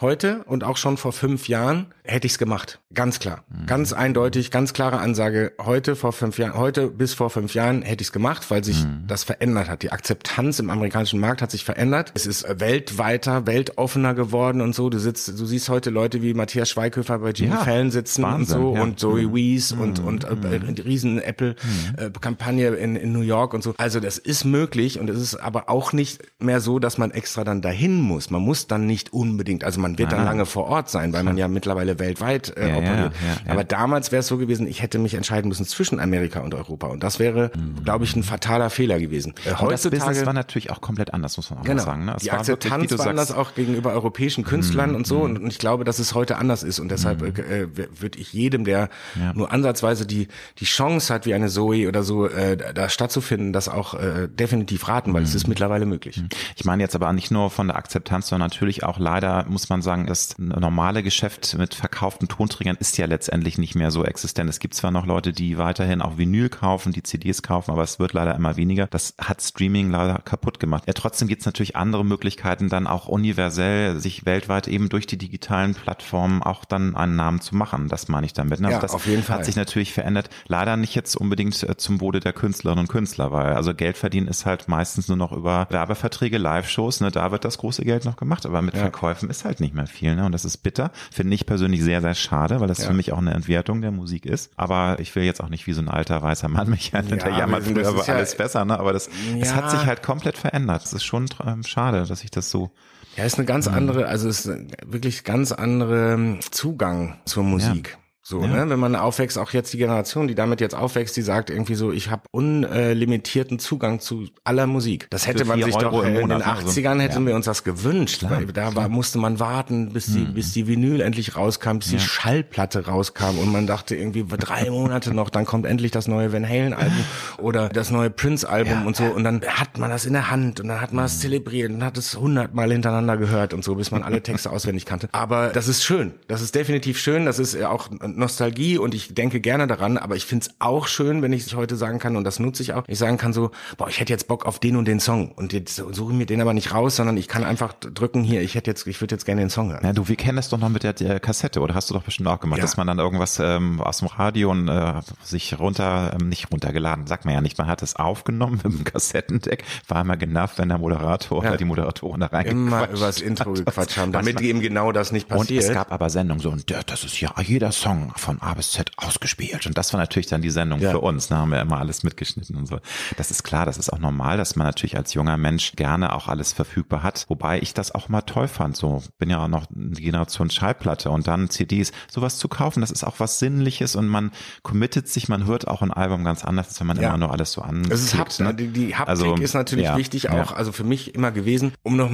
Heute 0.00 0.42
und 0.46 0.64
auch 0.64 0.76
schon 0.76 0.96
vor 0.96 1.12
fünf 1.12 1.48
Jahren 1.48 1.86
hätte 2.04 2.26
ich 2.26 2.32
es 2.32 2.38
gemacht. 2.38 2.80
Ganz 2.94 3.20
klar. 3.20 3.44
Mhm. 3.48 3.66
Ganz 3.66 3.92
eindeutig, 3.92 4.50
ganz 4.50 4.72
klare 4.72 4.98
Ansage. 4.98 5.52
Heute 5.60 5.94
vor 5.96 6.12
fünf 6.12 6.38
Jahren, 6.38 6.54
heute 6.54 6.88
bis 6.88 7.14
vor 7.14 7.30
fünf 7.30 7.54
Jahren 7.54 7.82
hätte 7.82 8.02
ich 8.02 8.08
es 8.08 8.12
gemacht, 8.12 8.50
weil 8.50 8.64
sich 8.64 8.84
mhm. 8.84 9.04
das 9.06 9.24
verändert 9.24 9.68
hat. 9.68 9.82
Die 9.82 9.92
Akzeptanz 9.92 10.58
im 10.58 10.68
amerikanischen 10.70 11.20
Markt 11.20 11.42
hat 11.42 11.50
sich 11.50 11.64
verändert. 11.64 12.10
Es 12.14 12.26
ist 12.26 12.44
weltweiter, 12.60 13.46
weltoffener 13.46 14.14
geworden 14.14 14.60
und 14.60 14.74
so. 14.74 14.90
Du 14.90 14.98
sitzt, 14.98 15.38
du 15.38 15.46
siehst 15.46 15.68
heute 15.68 15.90
Leute 15.90 16.22
wie 16.22 16.34
Matthias 16.34 16.70
Schweighöfer 16.70 17.20
bei 17.20 17.30
Jimmy 17.30 17.52
ja, 17.52 17.58
Fallon 17.58 17.90
sitzen 17.90 18.24
Wahnsinn, 18.24 18.58
und 18.58 18.62
so 18.62 18.74
ja. 18.74 18.82
und 18.82 18.98
Zoe 18.98 19.22
mhm. 19.28 19.34
Wees 19.34 19.72
und, 19.72 20.00
mhm. 20.00 20.08
und 20.08 20.24
äh, 20.24 20.34
mhm. 20.34 20.74
riesen 20.84 21.22
Apple-Kampagne 21.22 22.70
mhm. 22.72 22.76
äh, 22.76 22.80
in, 22.80 22.96
in 22.96 23.12
New 23.12 23.20
York 23.20 23.54
und 23.54 23.62
so. 23.62 23.74
Also 23.78 24.00
das 24.00 24.18
ist 24.18 24.44
möglich 24.44 24.98
und 24.98 25.08
es 25.08 25.20
ist 25.20 25.36
aber 25.36 25.70
auch 25.70 25.92
nicht 25.92 26.20
mehr 26.40 26.60
so, 26.60 26.80
dass 26.80 26.98
man 26.98 27.12
extra 27.12 27.44
dann 27.44 27.62
dahin 27.62 28.00
muss. 28.00 28.30
Man 28.30 28.42
muss 28.42 28.66
dann 28.66 28.86
nicht 28.86 29.12
unbedingt, 29.12 29.62
also 29.62 29.80
man 29.82 29.98
wird 29.98 30.12
dann 30.12 30.24
lange 30.24 30.46
vor 30.46 30.64
Ort 30.66 30.88
sein, 30.88 31.12
weil 31.12 31.22
man 31.22 31.36
ja 31.36 31.48
mittlerweile 31.48 31.98
weltweit 31.98 32.56
äh, 32.56 32.70
ja, 32.70 32.76
operiert. 32.76 33.12
Ja, 33.12 33.46
ja, 33.46 33.52
Aber 33.52 33.64
damals 33.64 34.12
wäre 34.12 34.20
es 34.20 34.26
so 34.26 34.38
gewesen, 34.38 34.66
ich 34.66 34.80
hätte 34.82 34.98
mich 34.98 35.14
entscheiden 35.14 35.48
müssen 35.48 35.66
zwischen 35.66 36.00
Amerika 36.00 36.40
und 36.40 36.54
Europa. 36.54 36.86
Und 36.86 37.02
das 37.02 37.18
wäre, 37.18 37.50
mhm. 37.54 37.84
glaube 37.84 38.04
ich, 38.04 38.16
ein 38.16 38.22
fataler 38.22 38.70
Fehler 38.70 38.98
gewesen. 38.98 39.34
Äh, 39.44 39.50
heutzutage, 39.50 39.96
das 39.96 40.06
Business 40.06 40.26
war 40.26 40.32
natürlich 40.32 40.70
auch 40.70 40.80
komplett 40.80 41.12
anders, 41.12 41.36
muss 41.36 41.50
man 41.50 41.58
auch 41.58 41.64
genau, 41.64 41.82
sagen. 41.82 42.04
Ne? 42.04 42.16
Die 42.22 42.28
war 42.28 42.38
Akzeptanz 42.38 42.82
wirklich, 42.82 42.98
war 42.98 43.06
anders 43.08 43.32
auch 43.32 43.54
gegenüber 43.54 43.92
europäischen 43.92 44.44
Künstlern 44.44 44.90
mhm. 44.90 44.96
und 44.96 45.06
so. 45.06 45.20
Und, 45.20 45.38
und, 45.38 45.48
ich 45.48 45.58
glaube, 45.58 45.84
dass 45.84 45.98
es 45.98 46.14
heute 46.14 46.36
anders 46.38 46.62
ist. 46.62 46.78
Und 46.78 46.90
deshalb 46.90 47.20
mhm. 47.20 47.28
äh, 47.28 47.66
würde 48.00 48.18
ich 48.18 48.32
jedem, 48.32 48.64
der 48.64 48.88
nur 49.34 49.52
ansatzweise 49.52 50.06
die, 50.06 50.28
die 50.58 50.64
Chance 50.64 51.12
hat, 51.12 51.26
wie 51.26 51.34
eine 51.34 51.48
Zoe 51.48 51.88
oder 51.88 52.02
so, 52.02 52.26
äh, 52.26 52.56
da 52.56 52.88
stattzufinden, 52.88 53.52
das 53.52 53.68
auch 53.68 53.94
äh, 53.94 54.28
definitiv 54.28 54.88
raten, 54.88 55.12
weil 55.12 55.22
es 55.22 55.34
ist 55.34 55.48
mittlerweile 55.48 55.86
möglich. 55.86 56.18
Mhm. 56.18 56.28
Ich 56.56 56.64
meine 56.64 56.82
jetzt 56.82 56.94
aber 56.94 57.12
nicht 57.12 57.30
nur 57.30 57.50
von 57.50 57.68
der 57.68 57.76
Akzeptanz, 57.76 58.28
sondern 58.28 58.48
natürlich 58.48 58.84
auch 58.84 58.98
leider 58.98 59.44
muss 59.48 59.68
man 59.68 59.71
man 59.72 59.82
sagen, 59.82 60.06
das 60.06 60.36
normale 60.38 61.02
Geschäft 61.02 61.56
mit 61.58 61.74
verkauften 61.74 62.28
Tonträgern 62.28 62.76
ist 62.78 62.98
ja 62.98 63.06
letztendlich 63.06 63.58
nicht 63.58 63.74
mehr 63.74 63.90
so 63.90 64.04
existent. 64.04 64.48
Es 64.48 64.58
gibt 64.58 64.74
zwar 64.74 64.90
noch 64.90 65.06
Leute, 65.06 65.32
die 65.32 65.58
weiterhin 65.58 66.02
auch 66.02 66.18
Vinyl 66.18 66.48
kaufen, 66.48 66.92
die 66.92 67.02
CDs 67.02 67.42
kaufen, 67.42 67.70
aber 67.70 67.82
es 67.82 67.98
wird 67.98 68.12
leider 68.12 68.34
immer 68.34 68.56
weniger. 68.56 68.86
Das 68.86 69.14
hat 69.18 69.42
Streaming 69.42 69.90
leider 69.90 70.18
kaputt 70.18 70.60
gemacht. 70.60 70.84
Ja, 70.86 70.92
trotzdem 70.92 71.28
gibt 71.28 71.40
es 71.40 71.46
natürlich 71.46 71.76
andere 71.76 72.04
Möglichkeiten, 72.04 72.68
dann 72.68 72.86
auch 72.86 73.08
universell 73.08 73.98
sich 73.98 74.26
weltweit 74.26 74.68
eben 74.68 74.88
durch 74.88 75.06
die 75.06 75.18
digitalen 75.18 75.74
Plattformen 75.74 76.42
auch 76.42 76.64
dann 76.64 76.94
einen 76.96 77.16
Namen 77.16 77.40
zu 77.40 77.56
machen. 77.56 77.88
Das 77.88 78.08
meine 78.08 78.26
ich 78.26 78.32
damit. 78.32 78.60
Also 78.60 78.70
ja, 78.70 78.78
das 78.78 78.92
auf 78.92 79.06
jeden 79.06 79.22
Fall. 79.22 79.38
hat 79.38 79.44
sich 79.44 79.56
natürlich 79.56 79.92
verändert. 79.92 80.28
Leider 80.46 80.76
nicht 80.76 80.94
jetzt 80.94 81.16
unbedingt 81.16 81.62
äh, 81.62 81.76
zum 81.76 82.00
Wohle 82.00 82.20
der 82.20 82.32
Künstlerinnen 82.32 82.84
und 82.84 82.88
Künstler, 82.88 83.32
weil 83.32 83.54
also 83.54 83.74
Geld 83.74 83.96
verdienen 83.96 84.28
ist 84.28 84.46
halt 84.46 84.68
meistens 84.68 85.08
nur 85.08 85.16
noch 85.16 85.32
über 85.32 85.66
Werbeverträge, 85.70 86.38
Live-Shows, 86.38 87.00
ne, 87.00 87.10
da 87.10 87.32
wird 87.32 87.44
das 87.44 87.58
große 87.58 87.84
Geld 87.84 88.04
noch 88.04 88.16
gemacht, 88.16 88.46
aber 88.46 88.62
mit 88.62 88.74
ja. 88.74 88.80
Verkäufen 88.80 89.30
ist 89.30 89.44
halt 89.44 89.60
nicht 89.62 89.74
mehr 89.74 89.86
viel, 89.86 90.14
ne, 90.14 90.26
und 90.26 90.32
das 90.32 90.44
ist 90.44 90.58
bitter. 90.58 90.92
Finde 91.10 91.34
ich 91.34 91.46
persönlich 91.46 91.82
sehr, 91.82 92.02
sehr 92.02 92.14
schade, 92.14 92.60
weil 92.60 92.68
das 92.68 92.78
ja. 92.78 92.88
für 92.88 92.92
mich 92.92 93.12
auch 93.12 93.18
eine 93.18 93.32
Entwertung 93.32 93.80
der 93.80 93.90
Musik 93.90 94.26
ist. 94.26 94.50
Aber 94.56 94.98
ich 94.98 95.14
will 95.14 95.22
jetzt 95.22 95.42
auch 95.42 95.48
nicht 95.48 95.66
wie 95.66 95.72
so 95.72 95.80
ein 95.80 95.88
alter 95.88 96.20
weißer 96.20 96.48
Mann 96.48 96.68
mich 96.68 96.92
ja, 96.92 97.00
hinter 97.00 97.30
jammern, 97.30 97.62
früher 97.62 97.96
war 97.96 98.08
alles 98.08 98.36
besser, 98.36 98.64
ne, 98.64 98.78
aber 98.78 98.92
das, 98.92 99.08
es 99.40 99.54
hat 99.54 99.70
sich 99.70 99.86
halt 99.86 100.02
komplett 100.02 100.36
verändert. 100.36 100.84
Es 100.84 100.92
ist 100.92 101.04
schon 101.04 101.26
ähm, 101.46 101.62
schade, 101.62 102.04
dass 102.06 102.22
ich 102.24 102.30
das 102.30 102.50
so 102.50 102.70
ja, 103.16 103.24
ist 103.24 103.36
eine 103.36 103.44
ganz 103.44 103.68
andere, 103.68 104.06
also 104.06 104.28
ist 104.28 104.50
wirklich 104.86 105.24
ganz 105.24 105.52
andere 105.52 106.14
ähm, 106.14 106.40
Zugang 106.50 107.18
zur 107.26 107.44
Musik. 107.44 107.98
So, 108.24 108.40
ja. 108.40 108.46
ne, 108.46 108.70
wenn 108.70 108.78
man 108.78 108.94
aufwächst, 108.94 109.36
auch 109.36 109.50
jetzt 109.50 109.72
die 109.72 109.78
Generation, 109.78 110.28
die 110.28 110.36
damit 110.36 110.60
jetzt 110.60 110.76
aufwächst, 110.76 111.16
die 111.16 111.22
sagt 111.22 111.50
irgendwie 111.50 111.74
so, 111.74 111.90
ich 111.90 112.08
habe 112.08 112.22
unlimitierten 112.30 113.58
Zugang 113.58 113.98
zu 113.98 114.28
aller 114.44 114.68
Musik. 114.68 115.08
Das 115.10 115.26
hätte 115.26 115.44
man 115.44 115.60
sich 115.60 115.74
Euro 115.74 116.02
doch 116.02 116.04
in 116.04 116.14
den 116.14 116.40
80ern 116.40 117.00
hätten 117.00 117.22
ja. 117.22 117.26
wir 117.26 117.34
uns 117.34 117.46
das 117.46 117.64
gewünscht, 117.64 118.20
klar, 118.20 118.36
weil 118.36 118.46
da 118.46 118.76
war, 118.76 118.88
musste 118.88 119.18
man 119.18 119.40
warten, 119.40 119.92
bis 119.92 120.06
die 120.06 120.20
mhm. 120.20 120.34
bis 120.34 120.52
die 120.52 120.68
Vinyl 120.68 121.00
endlich 121.00 121.34
rauskam, 121.34 121.78
bis 121.78 121.90
ja. 121.90 121.98
die 121.98 122.04
Schallplatte 122.04 122.86
rauskam 122.86 123.38
und 123.40 123.50
man 123.50 123.66
dachte 123.66 123.96
irgendwie 123.96 124.24
drei 124.24 124.70
Monate 124.70 125.12
noch, 125.12 125.28
dann 125.28 125.44
kommt 125.44 125.66
endlich 125.66 125.90
das 125.90 126.06
neue 126.06 126.32
Van 126.32 126.48
Halen 126.48 126.74
Album 126.74 127.04
oder 127.38 127.70
das 127.70 127.90
neue 127.90 128.10
Prince 128.10 128.48
Album 128.48 128.86
und 128.86 128.94
so 128.94 129.04
und 129.04 129.24
dann 129.24 129.42
hat 129.42 129.78
man 129.78 129.90
das 129.90 130.06
in 130.06 130.12
der 130.12 130.30
Hand 130.30 130.60
und 130.60 130.68
dann 130.68 130.80
hat 130.80 130.92
man 130.92 131.06
es 131.06 131.16
mhm. 131.16 131.20
zelebriert 131.22 131.72
und 131.72 131.82
hat 131.82 131.98
es 131.98 132.16
hundertmal 132.16 132.70
hintereinander 132.70 133.16
gehört 133.16 133.52
und 133.52 133.64
so, 133.64 133.74
bis 133.74 133.90
man 133.90 134.04
alle 134.04 134.22
Texte 134.22 134.50
auswendig 134.50 134.86
kannte. 134.86 135.08
Aber 135.10 135.48
das 135.48 135.66
ist 135.66 135.82
schön, 135.82 136.14
das 136.28 136.40
ist 136.40 136.54
definitiv 136.54 137.00
schön, 137.00 137.26
das 137.26 137.40
ist 137.40 137.60
auch 137.64 137.90
Nostalgie 138.16 138.78
und 138.78 138.94
ich 138.94 139.14
denke 139.14 139.40
gerne 139.40 139.66
daran, 139.66 139.98
aber 139.98 140.16
ich 140.16 140.26
finde 140.26 140.46
es 140.46 140.54
auch 140.58 140.86
schön, 140.86 141.22
wenn 141.22 141.32
ich 141.32 141.54
heute 141.54 141.76
sagen 141.76 141.98
kann, 141.98 142.16
und 142.16 142.24
das 142.24 142.38
nutze 142.38 142.62
ich 142.62 142.74
auch, 142.74 142.84
ich 142.86 142.98
sagen 142.98 143.16
kann 143.16 143.32
so, 143.32 143.50
boah, 143.76 143.88
ich 143.88 144.00
hätte 144.00 144.12
jetzt 144.12 144.28
Bock 144.28 144.46
auf 144.46 144.58
den 144.58 144.76
und 144.76 144.86
den 144.86 145.00
Song 145.00 145.32
und 145.32 145.52
jetzt 145.52 145.76
suche 145.76 146.12
ich 146.12 146.18
mir 146.18 146.26
den 146.26 146.40
aber 146.40 146.54
nicht 146.54 146.72
raus, 146.74 146.96
sondern 146.96 147.16
ich 147.16 147.28
kann 147.28 147.44
einfach 147.44 147.72
drücken 147.72 148.22
hier, 148.22 148.42
ich 148.42 148.54
hätte 148.54 148.70
jetzt, 148.70 148.86
ich 148.86 149.00
würde 149.00 149.14
jetzt 149.14 149.24
gerne 149.24 149.42
den 149.42 149.50
Song 149.50 149.70
hören. 149.72 149.84
Ja, 149.84 149.92
du, 149.92 150.08
wir 150.08 150.16
kennen 150.16 150.36
das 150.36 150.48
doch 150.48 150.58
noch 150.58 150.68
mit 150.68 150.82
der, 150.82 150.92
der 150.92 151.20
Kassette, 151.20 151.60
oder 151.60 151.74
hast 151.74 151.90
du 151.90 151.94
doch 151.94 152.02
bestimmt 152.02 152.28
auch 152.28 152.40
gemacht, 152.40 152.58
ja. 152.58 152.62
dass 152.62 152.76
man 152.76 152.86
dann 152.86 152.98
irgendwas 152.98 153.38
ähm, 153.38 153.80
aus 153.80 153.98
dem 153.98 154.08
Radio 154.08 154.50
und 154.50 154.68
äh, 154.68 155.00
sich 155.22 155.58
runter, 155.58 156.16
ähm, 156.20 156.28
nicht 156.28 156.50
runtergeladen, 156.52 157.06
sagt 157.06 157.24
man 157.24 157.34
ja 157.34 157.40
nicht, 157.40 157.58
man 157.58 157.66
hat 157.66 157.82
es 157.82 157.96
aufgenommen 157.96 158.60
mit 158.64 158.72
dem 158.72 158.84
Kassettendeck, 158.84 159.64
war 159.88 160.00
immer 160.02 160.16
genervt, 160.16 160.58
wenn 160.58 160.68
der 160.68 160.78
Moderator 160.78 161.42
ja. 161.42 161.50
oder 161.50 161.56
die 161.56 161.64
Moderatorin 161.64 162.20
da 162.20 162.26
reingequatscht 162.26 162.52
Immer 162.52 162.88
übers 162.90 163.20
Intro 163.20 163.52
gequatscht 163.52 163.96
haben, 163.96 164.12
damit 164.12 164.40
eben 164.40 164.60
genau 164.60 164.92
das 164.92 165.12
nicht 165.12 165.28
passiert. 165.28 165.62
Und 165.62 165.68
es 165.68 165.74
gab 165.74 165.92
aber 165.92 166.10
Sendungen 166.10 166.42
so, 166.42 166.50
und 166.50 166.70
das 166.70 167.04
ist 167.04 167.20
ja 167.20 167.32
jeder 167.42 167.72
Song 167.72 168.01
von 168.16 168.40
A 168.40 168.54
bis 168.54 168.72
Z 168.72 168.90
ausgespielt. 168.96 169.66
Und 169.66 169.78
das 169.78 169.92
war 169.92 170.00
natürlich 170.00 170.26
dann 170.26 170.42
die 170.42 170.50
Sendung 170.50 170.80
ja. 170.80 170.90
für 170.90 171.00
uns. 171.00 171.28
Da 171.28 171.36
haben 171.36 171.50
wir 171.50 171.60
immer 171.60 171.78
alles 171.78 172.02
mitgeschnitten 172.02 172.56
und 172.56 172.66
so. 172.66 172.78
Das 173.16 173.30
ist 173.30 173.42
klar, 173.42 173.66
das 173.66 173.78
ist 173.78 173.92
auch 173.92 173.98
normal, 173.98 174.36
dass 174.36 174.56
man 174.56 174.66
natürlich 174.66 174.96
als 174.96 175.14
junger 175.14 175.36
Mensch 175.36 175.72
gerne 175.76 176.14
auch 176.14 176.28
alles 176.28 176.52
verfügbar 176.52 177.02
hat. 177.02 177.26
Wobei 177.28 177.60
ich 177.60 177.74
das 177.74 177.92
auch 177.92 178.08
mal 178.08 178.22
toll 178.22 178.48
fand. 178.48 178.76
So 178.76 179.02
bin 179.18 179.30
ja 179.30 179.44
auch 179.44 179.48
noch 179.48 179.66
die 179.70 180.02
Generation 180.02 180.50
Schallplatte 180.50 181.10
und 181.10 181.26
dann 181.26 181.50
CDs. 181.50 181.92
Sowas 182.10 182.38
zu 182.38 182.48
kaufen, 182.48 182.80
das 182.80 182.90
ist 182.90 183.04
auch 183.04 183.20
was 183.20 183.38
Sinnliches 183.38 183.96
und 183.96 184.08
man 184.08 184.32
committet 184.62 185.08
sich, 185.08 185.28
man 185.28 185.46
hört 185.46 185.68
auch 185.68 185.82
ein 185.82 185.92
Album 185.92 186.24
ganz 186.24 186.44
anders, 186.44 186.68
als 186.68 186.80
wenn 186.80 186.86
man 186.86 187.00
ja. 187.00 187.08
immer 187.08 187.18
nur 187.18 187.32
alles 187.32 187.52
so 187.52 187.62
an. 187.62 187.86
Es 187.90 188.02
ist 188.02 188.16
Hapt, 188.16 188.40
ne? 188.40 188.54
die, 188.54 188.68
die 188.68 188.94
Haptik 188.94 189.08
also, 189.08 189.34
ist 189.36 189.54
natürlich 189.54 189.86
ja, 189.86 189.96
wichtig 189.96 190.30
auch, 190.30 190.52
also 190.52 190.72
für 190.72 190.84
mich 190.84 191.14
immer 191.14 191.30
gewesen, 191.30 191.72
um 191.82 191.96
noch 191.96 192.10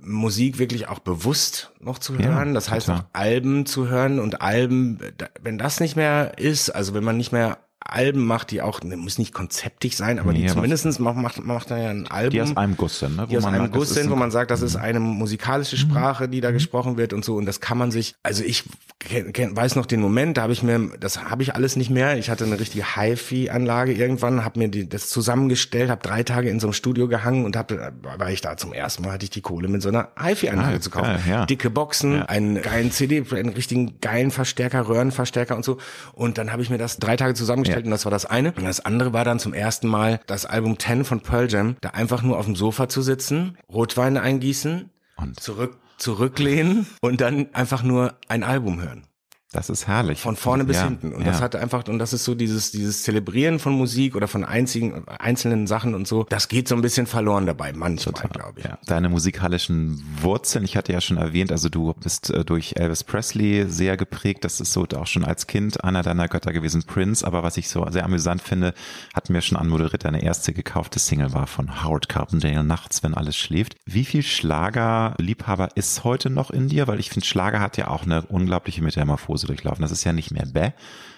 Musik 0.00 0.58
wirklich 0.58 0.88
auch 0.88 0.98
bewusst 0.98 1.72
noch 1.80 1.98
zu 1.98 2.16
hören. 2.16 2.54
das 2.54 2.70
heißt 2.70 2.86
total. 2.86 3.00
auch 3.00 3.04
Alben 3.12 3.66
zu 3.66 3.88
hören 3.88 4.20
und 4.20 4.40
Alben, 4.40 4.98
wenn 5.40 5.58
das 5.58 5.80
nicht 5.80 5.96
mehr 5.96 6.38
ist, 6.38 6.70
also 6.70 6.94
wenn 6.94 7.04
man 7.04 7.16
nicht 7.16 7.32
mehr 7.32 7.58
Alben 7.84 8.24
macht, 8.24 8.50
die 8.50 8.62
auch, 8.62 8.80
ne, 8.82 8.96
muss 8.96 9.18
nicht 9.18 9.34
konzeptig 9.34 9.96
sein, 9.96 10.18
aber 10.18 10.32
nee, 10.32 10.42
die 10.42 10.46
zumindestens 10.46 10.98
macht, 10.98 11.16
macht, 11.16 11.44
macht 11.44 11.70
er 11.70 11.78
ja 11.78 11.90
ein 11.90 12.06
Album. 12.08 12.30
Die 12.30 12.42
aus 12.42 12.56
einem 12.56 12.76
Guss 12.76 12.98
sind, 12.98 13.16
ne? 13.16 13.26
Die 13.28 13.36
aus 13.36 13.44
einem 13.44 13.70
Guss 13.70 13.90
sind, 13.90 14.10
wo 14.10 14.16
man 14.16 14.30
sagt, 14.30 14.50
das 14.50 14.62
ist 14.62 14.76
eine 14.76 15.00
musikalische 15.00 15.76
mhm. 15.76 15.80
Sprache, 15.80 16.28
die 16.28 16.40
da 16.40 16.50
mhm. 16.50 16.54
gesprochen 16.54 16.96
wird 16.96 17.12
und 17.12 17.24
so. 17.24 17.36
Und 17.36 17.46
das 17.46 17.60
kann 17.60 17.78
man 17.78 17.90
sich, 17.90 18.14
also 18.22 18.44
ich 18.44 18.64
kenn, 18.98 19.32
kenn, 19.32 19.56
weiß 19.56 19.76
noch 19.76 19.86
den 19.86 20.00
Moment, 20.00 20.36
da 20.36 20.42
habe 20.42 20.52
ich 20.52 20.62
mir, 20.62 20.90
das 21.00 21.24
habe 21.24 21.42
ich 21.42 21.54
alles 21.54 21.76
nicht 21.76 21.90
mehr. 21.90 22.16
Ich 22.18 22.30
hatte 22.30 22.44
eine 22.44 22.58
richtige 22.58 22.96
HiFi-Anlage 22.96 23.92
irgendwann, 23.92 24.44
habe 24.44 24.58
mir 24.58 24.68
die, 24.68 24.88
das 24.88 25.08
zusammengestellt, 25.08 25.90
habe 25.90 26.02
drei 26.02 26.22
Tage 26.22 26.48
in 26.50 26.60
so 26.60 26.68
einem 26.68 26.74
Studio 26.74 27.08
gehangen 27.08 27.44
und 27.44 27.56
habe, 27.56 27.92
war 28.02 28.30
ich 28.30 28.40
da 28.40 28.56
zum 28.56 28.72
ersten 28.72 29.02
Mal, 29.02 29.12
hatte 29.12 29.24
ich 29.24 29.30
die 29.30 29.40
Kohle 29.40 29.68
mit 29.68 29.82
so 29.82 29.88
einer 29.88 30.08
HiFi-Anlage 30.18 30.76
ah, 30.76 30.80
zu 30.80 30.90
kaufen. 30.90 31.06
Geil, 31.06 31.22
ja. 31.28 31.46
Dicke 31.46 31.70
Boxen, 31.70 32.14
ja. 32.14 32.24
einen 32.26 32.62
geilen 32.62 32.90
CD, 32.92 33.24
einen 33.32 33.50
richtigen 33.50 34.00
geilen 34.00 34.30
Verstärker, 34.30 34.88
Röhrenverstärker 34.88 35.56
und 35.56 35.64
so. 35.64 35.78
Und 36.12 36.38
dann 36.38 36.52
habe 36.52 36.62
ich 36.62 36.70
mir 36.70 36.78
das 36.78 36.98
drei 36.98 37.16
Tage 37.16 37.34
zusammengestellt 37.34 37.71
gestellt 37.72 37.86
und 37.86 37.90
das 37.90 38.04
war 38.04 38.12
das 38.12 38.26
eine. 38.26 38.52
Und 38.52 38.64
das 38.64 38.80
andere 38.80 39.12
war 39.12 39.24
dann 39.24 39.38
zum 39.38 39.54
ersten 39.54 39.88
Mal 39.88 40.20
das 40.26 40.46
Album 40.46 40.78
10 40.78 41.04
von 41.04 41.20
Pearl 41.20 41.50
Jam, 41.50 41.76
da 41.80 41.90
einfach 41.90 42.22
nur 42.22 42.38
auf 42.38 42.44
dem 42.44 42.56
Sofa 42.56 42.88
zu 42.88 43.02
sitzen, 43.02 43.56
Rotwein 43.72 44.16
eingießen 44.16 44.90
und 45.16 45.40
zurück 45.40 45.78
zurücklehnen 45.98 46.86
und 47.00 47.20
dann 47.20 47.54
einfach 47.54 47.84
nur 47.84 48.14
ein 48.26 48.42
Album 48.42 48.82
hören. 48.82 49.04
Das 49.52 49.68
ist 49.68 49.86
herrlich. 49.86 50.20
Von 50.20 50.36
vorne 50.36 50.64
bis 50.64 50.76
ja, 50.76 50.84
hinten. 50.84 51.12
Und 51.12 51.20
ja. 51.20 51.26
das 51.26 51.40
hat 51.40 51.56
einfach, 51.56 51.86
und 51.88 51.98
das 51.98 52.12
ist 52.12 52.24
so 52.24 52.34
dieses, 52.34 52.70
dieses 52.70 53.02
Zelebrieren 53.02 53.58
von 53.58 53.74
Musik 53.74 54.16
oder 54.16 54.26
von 54.26 54.44
einzigen, 54.44 55.06
einzelnen 55.06 55.66
Sachen 55.66 55.94
und 55.94 56.08
so, 56.08 56.24
das 56.28 56.48
geht 56.48 56.68
so 56.68 56.74
ein 56.74 56.80
bisschen 56.80 57.06
verloren 57.06 57.44
dabei, 57.44 57.72
manchmal, 57.74 58.28
glaube 58.30 58.60
ich. 58.60 58.64
Ja. 58.64 58.78
Deine 58.86 59.10
musikalischen 59.10 60.02
Wurzeln, 60.22 60.64
ich 60.64 60.76
hatte 60.76 60.92
ja 60.92 61.00
schon 61.00 61.18
erwähnt, 61.18 61.52
also 61.52 61.68
du 61.68 61.92
bist 61.92 62.30
äh, 62.30 62.44
durch 62.44 62.74
Elvis 62.76 63.04
Presley 63.04 63.66
sehr 63.68 63.96
geprägt. 63.96 64.44
Das 64.44 64.60
ist 64.60 64.72
so 64.72 64.86
auch 64.96 65.06
schon 65.06 65.24
als 65.24 65.46
Kind 65.46 65.84
einer 65.84 66.02
deiner 66.02 66.28
Götter 66.28 66.52
gewesen, 66.52 66.82
Prince. 66.84 67.26
Aber 67.26 67.42
was 67.42 67.56
ich 67.56 67.68
so 67.68 67.86
sehr 67.90 68.04
amüsant 68.04 68.42
finde, 68.42 68.74
hatten 69.14 69.34
wir 69.34 69.40
schon 69.42 69.58
anmoderiert, 69.58 70.04
deine 70.04 70.22
erste 70.22 70.52
gekaufte 70.52 70.98
Single 70.98 71.32
war 71.32 71.46
von 71.46 71.84
Howard 71.84 72.08
Carpendale, 72.08 72.64
Nachts, 72.64 73.02
wenn 73.02 73.14
alles 73.14 73.36
schläft. 73.36 73.76
Wie 73.84 74.04
viel 74.04 74.22
Schlagerliebhaber 74.22 75.76
ist 75.76 76.04
heute 76.04 76.30
noch 76.30 76.50
in 76.50 76.68
dir? 76.68 76.88
Weil 76.88 77.00
ich 77.00 77.10
finde, 77.10 77.26
Schlager 77.26 77.60
hat 77.60 77.76
ja 77.76 77.88
auch 77.88 78.04
eine 78.04 78.22
unglaubliche 78.22 78.82
Metamorphose 78.82 79.41
Hause 79.42 79.46
durchlaufen. 79.46 79.82
Das 79.82 79.92
ist 79.92 80.04
ja 80.04 80.12
nicht 80.12 80.30
mehr 80.30 80.46
bäh. 80.46 80.70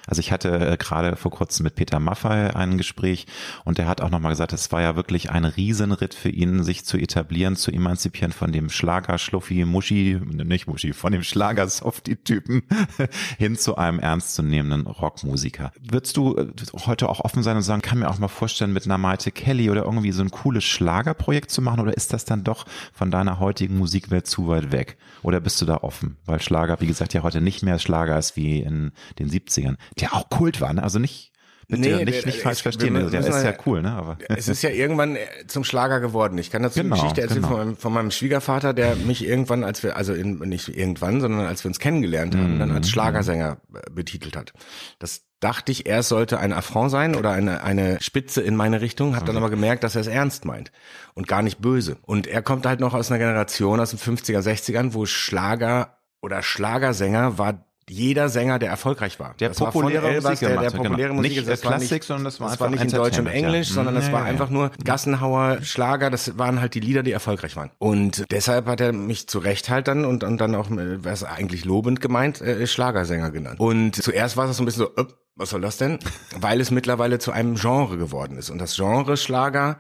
Also 0.06 0.20
ich 0.20 0.32
hatte 0.32 0.51
äh, 0.51 0.76
gerade 0.76 1.16
vor 1.16 1.30
kurzem 1.30 1.64
mit 1.64 1.76
Peter 1.76 1.98
Maffay 1.98 2.51
ein 2.51 2.76
Gespräch 2.76 3.26
und 3.64 3.78
der 3.78 3.86
hat 3.86 4.02
auch 4.02 4.10
nochmal 4.10 4.32
gesagt, 4.32 4.52
es 4.52 4.70
war 4.70 4.82
ja 4.82 4.96
wirklich 4.96 5.30
ein 5.30 5.46
Riesenritt 5.46 6.12
für 6.12 6.28
ihn, 6.28 6.62
sich 6.62 6.84
zu 6.84 6.98
etablieren, 6.98 7.56
zu 7.56 7.70
emanzipieren 7.70 8.32
von 8.32 8.52
dem 8.52 8.68
Schlager, 8.68 9.16
Schluffi, 9.16 9.64
Muschi, 9.64 10.20
nicht 10.22 10.66
Muschi, 10.66 10.92
von 10.92 11.12
dem 11.12 11.22
Schlager, 11.22 11.66
Softie-Typen 11.66 12.64
hin 13.38 13.56
zu 13.56 13.76
einem 13.76 13.98
ernstzunehmenden 13.98 14.86
Rockmusiker. 14.86 15.72
Würdest 15.80 16.18
du 16.18 16.36
äh, 16.36 16.48
heute 16.84 17.09
auch 17.09 17.20
offen 17.20 17.42
sein 17.42 17.56
und 17.56 17.62
sagen, 17.62 17.80
kann 17.80 17.98
mir 17.98 18.10
auch 18.10 18.18
mal 18.18 18.28
vorstellen, 18.28 18.74
mit 18.74 18.84
einer 18.84 18.98
Maite 18.98 19.30
Kelly 19.30 19.70
oder 19.70 19.84
irgendwie 19.84 20.12
so 20.12 20.22
ein 20.22 20.30
cooles 20.30 20.64
Schlagerprojekt 20.64 21.51
zu 21.51 21.62
machen 21.62 21.80
oder 21.80 21.96
ist 21.96 22.12
das 22.12 22.26
dann 22.26 22.44
doch 22.44 22.66
von 22.92 23.10
deiner 23.10 23.38
heutigen 23.40 23.78
Musikwelt 23.78 24.26
zu 24.26 24.48
weit 24.48 24.70
weg? 24.70 24.98
Oder 25.24 25.40
bist 25.40 25.60
du 25.60 25.64
da 25.64 25.78
offen? 25.78 26.18
Weil 26.26 26.40
Schlager, 26.40 26.80
wie 26.80 26.86
gesagt, 26.86 27.14
ja 27.14 27.22
heute 27.22 27.40
nicht 27.40 27.62
mehr 27.62 27.78
Schlager 27.78 28.18
ist 28.18 28.36
wie 28.36 28.60
in 28.60 28.92
den 29.18 29.30
70ern, 29.30 29.76
der 29.98 30.14
auch 30.14 30.28
Kult 30.28 30.60
war, 30.60 30.72
ne? 30.74 30.82
Also 30.82 30.98
nicht 30.98 31.32
Bitte 31.69 31.81
nee, 31.81 32.05
nicht, 32.05 32.27
nicht 32.27 32.41
falsch 32.41 32.62
verstehen, 32.62 32.95
der 32.95 33.20
ist 33.20 33.43
ja 33.43 33.55
cool, 33.66 33.82
ne? 33.82 33.93
Aber 33.93 34.19
es 34.28 34.49
ist 34.49 34.62
ja 34.62 34.70
irgendwann 34.70 35.16
äh, 35.16 35.20
zum 35.47 35.65
Schlager 35.65 36.01
geworden. 36.01 36.36
Ich 36.39 36.51
kann 36.51 36.62
dazu 36.62 36.81
genau, 36.81 36.95
eine 36.95 37.03
Geschichte 37.03 37.23
erzählen 37.23 37.43
genau. 37.43 37.57
von, 37.57 37.66
meinem, 37.66 37.77
von, 37.77 37.93
meinem, 37.93 38.11
Schwiegervater, 38.11 38.74
der 38.74 38.97
mich 38.97 39.27
irgendwann, 39.27 39.65
als 39.65 39.82
wir, 39.82 39.97
also 39.97 40.12
in, 40.12 40.39
nicht 40.39 40.69
irgendwann, 40.69 41.20
sondern 41.20 41.47
als 41.47 41.65
wir 41.65 41.69
uns 41.69 41.78
kennengelernt 41.78 42.36
haben, 42.36 42.55
mhm. 42.55 42.59
dann 42.59 42.70
als 42.70 42.86
mhm. 42.86 42.91
Schlagersänger 42.93 43.59
äh, 43.74 43.91
betitelt 43.91 44.36
hat. 44.36 44.53
Das 44.99 45.23
dachte 45.41 45.73
ich, 45.73 45.86
er 45.86 46.03
sollte 46.03 46.39
ein 46.39 46.53
Affront 46.53 46.91
sein 46.91 47.15
oder 47.15 47.31
eine, 47.32 47.62
eine 47.62 48.01
Spitze 48.01 48.41
in 48.41 48.57
meine 48.57 48.81
Richtung, 48.81 49.15
habe 49.15 49.27
dann 49.27 49.36
aber 49.36 49.51
gemerkt, 49.51 49.85
dass 49.85 49.95
er 49.95 50.01
es 50.01 50.07
ernst 50.07 50.45
meint 50.47 50.73
und 51.15 51.28
gar 51.28 51.43
nicht 51.43 51.61
böse. 51.61 51.99
Und 52.03 52.27
er 52.27 52.41
kommt 52.41 52.65
halt 52.65 52.81
noch 52.81 52.95
aus 52.95 53.11
einer 53.11 53.19
Generation 53.19 53.78
aus 53.78 53.91
den 53.91 53.99
50er, 53.99 54.41
60ern, 54.41 54.95
wo 54.95 55.05
Schlager 55.05 55.99
oder 56.23 56.43
Schlagersänger 56.43 57.36
war 57.36 57.66
jeder 57.89 58.28
Sänger, 58.28 58.59
der 58.59 58.70
erfolgreich 58.70 59.20
war. 59.20 59.35
Der 59.40 59.48
das 59.48 59.59
populäre 59.59 60.02
war 60.02 60.11
Elbers, 60.11 60.24
Musik 60.24 60.48
der, 60.48 60.61
der 60.61 60.70
genau. 60.70 60.82
populäre 60.82 61.09
genau. 61.09 61.20
Musik. 61.20 61.36
Nicht 61.36 61.48
das 61.48 61.61
Klassik, 61.61 61.90
nicht, 61.90 62.05
sondern 62.05 62.24
das 62.24 62.40
war, 62.40 62.51
das 62.51 62.61
war 62.61 62.70
nicht 62.70 62.82
in 62.82 62.90
Deutsch 62.90 63.19
und 63.19 63.27
Englisch, 63.27 63.69
ja. 63.69 63.74
sondern 63.74 63.94
das 63.94 64.06
ja, 64.06 64.12
war 64.12 64.20
ja, 64.20 64.27
einfach 64.27 64.51
nur 64.51 64.70
Gassenhauer, 64.85 65.59
Schlager. 65.62 66.11
Das 66.11 66.39
waren 66.39 66.61
halt 66.61 66.74
die 66.74 66.81
Lieder, 66.81 67.02
die 67.02 67.12
erfolgreich 67.12 67.56
waren. 67.56 67.70
Und 67.78 68.24
deshalb 68.31 68.66
hat 68.66 68.81
er 68.81 68.93
mich 68.93 69.28
zu 69.28 69.39
Recht 69.39 69.69
halt 69.69 69.89
dann 69.89 70.05
und, 70.05 70.24
und 70.24 70.39
dann 70.39 70.55
auch, 70.55 70.70
äh, 70.70 71.05
was 71.05 71.24
eigentlich 71.24 71.65
lobend 71.65 72.01
gemeint, 72.01 72.40
äh, 72.40 72.66
Schlagersänger 72.66 73.31
genannt. 73.31 73.61
Und 73.61 73.97
zuerst 73.97 74.36
war 74.36 74.48
es 74.48 74.56
so 74.56 74.62
ein 74.62 74.66
bisschen 74.66 74.86
so, 74.86 74.97
öpp, 74.97 75.15
was 75.36 75.51
soll 75.51 75.61
das 75.61 75.77
denn? 75.77 75.98
Weil 76.39 76.61
es 76.61 76.70
mittlerweile 76.70 77.19
zu 77.19 77.32
einem 77.32 77.56
Genre 77.56 77.98
geworden 77.98 78.39
ist. 78.39 78.51
Und 78.51 78.59
das 78.59 78.77
Genre 78.77 79.16
Schlager 79.16 79.78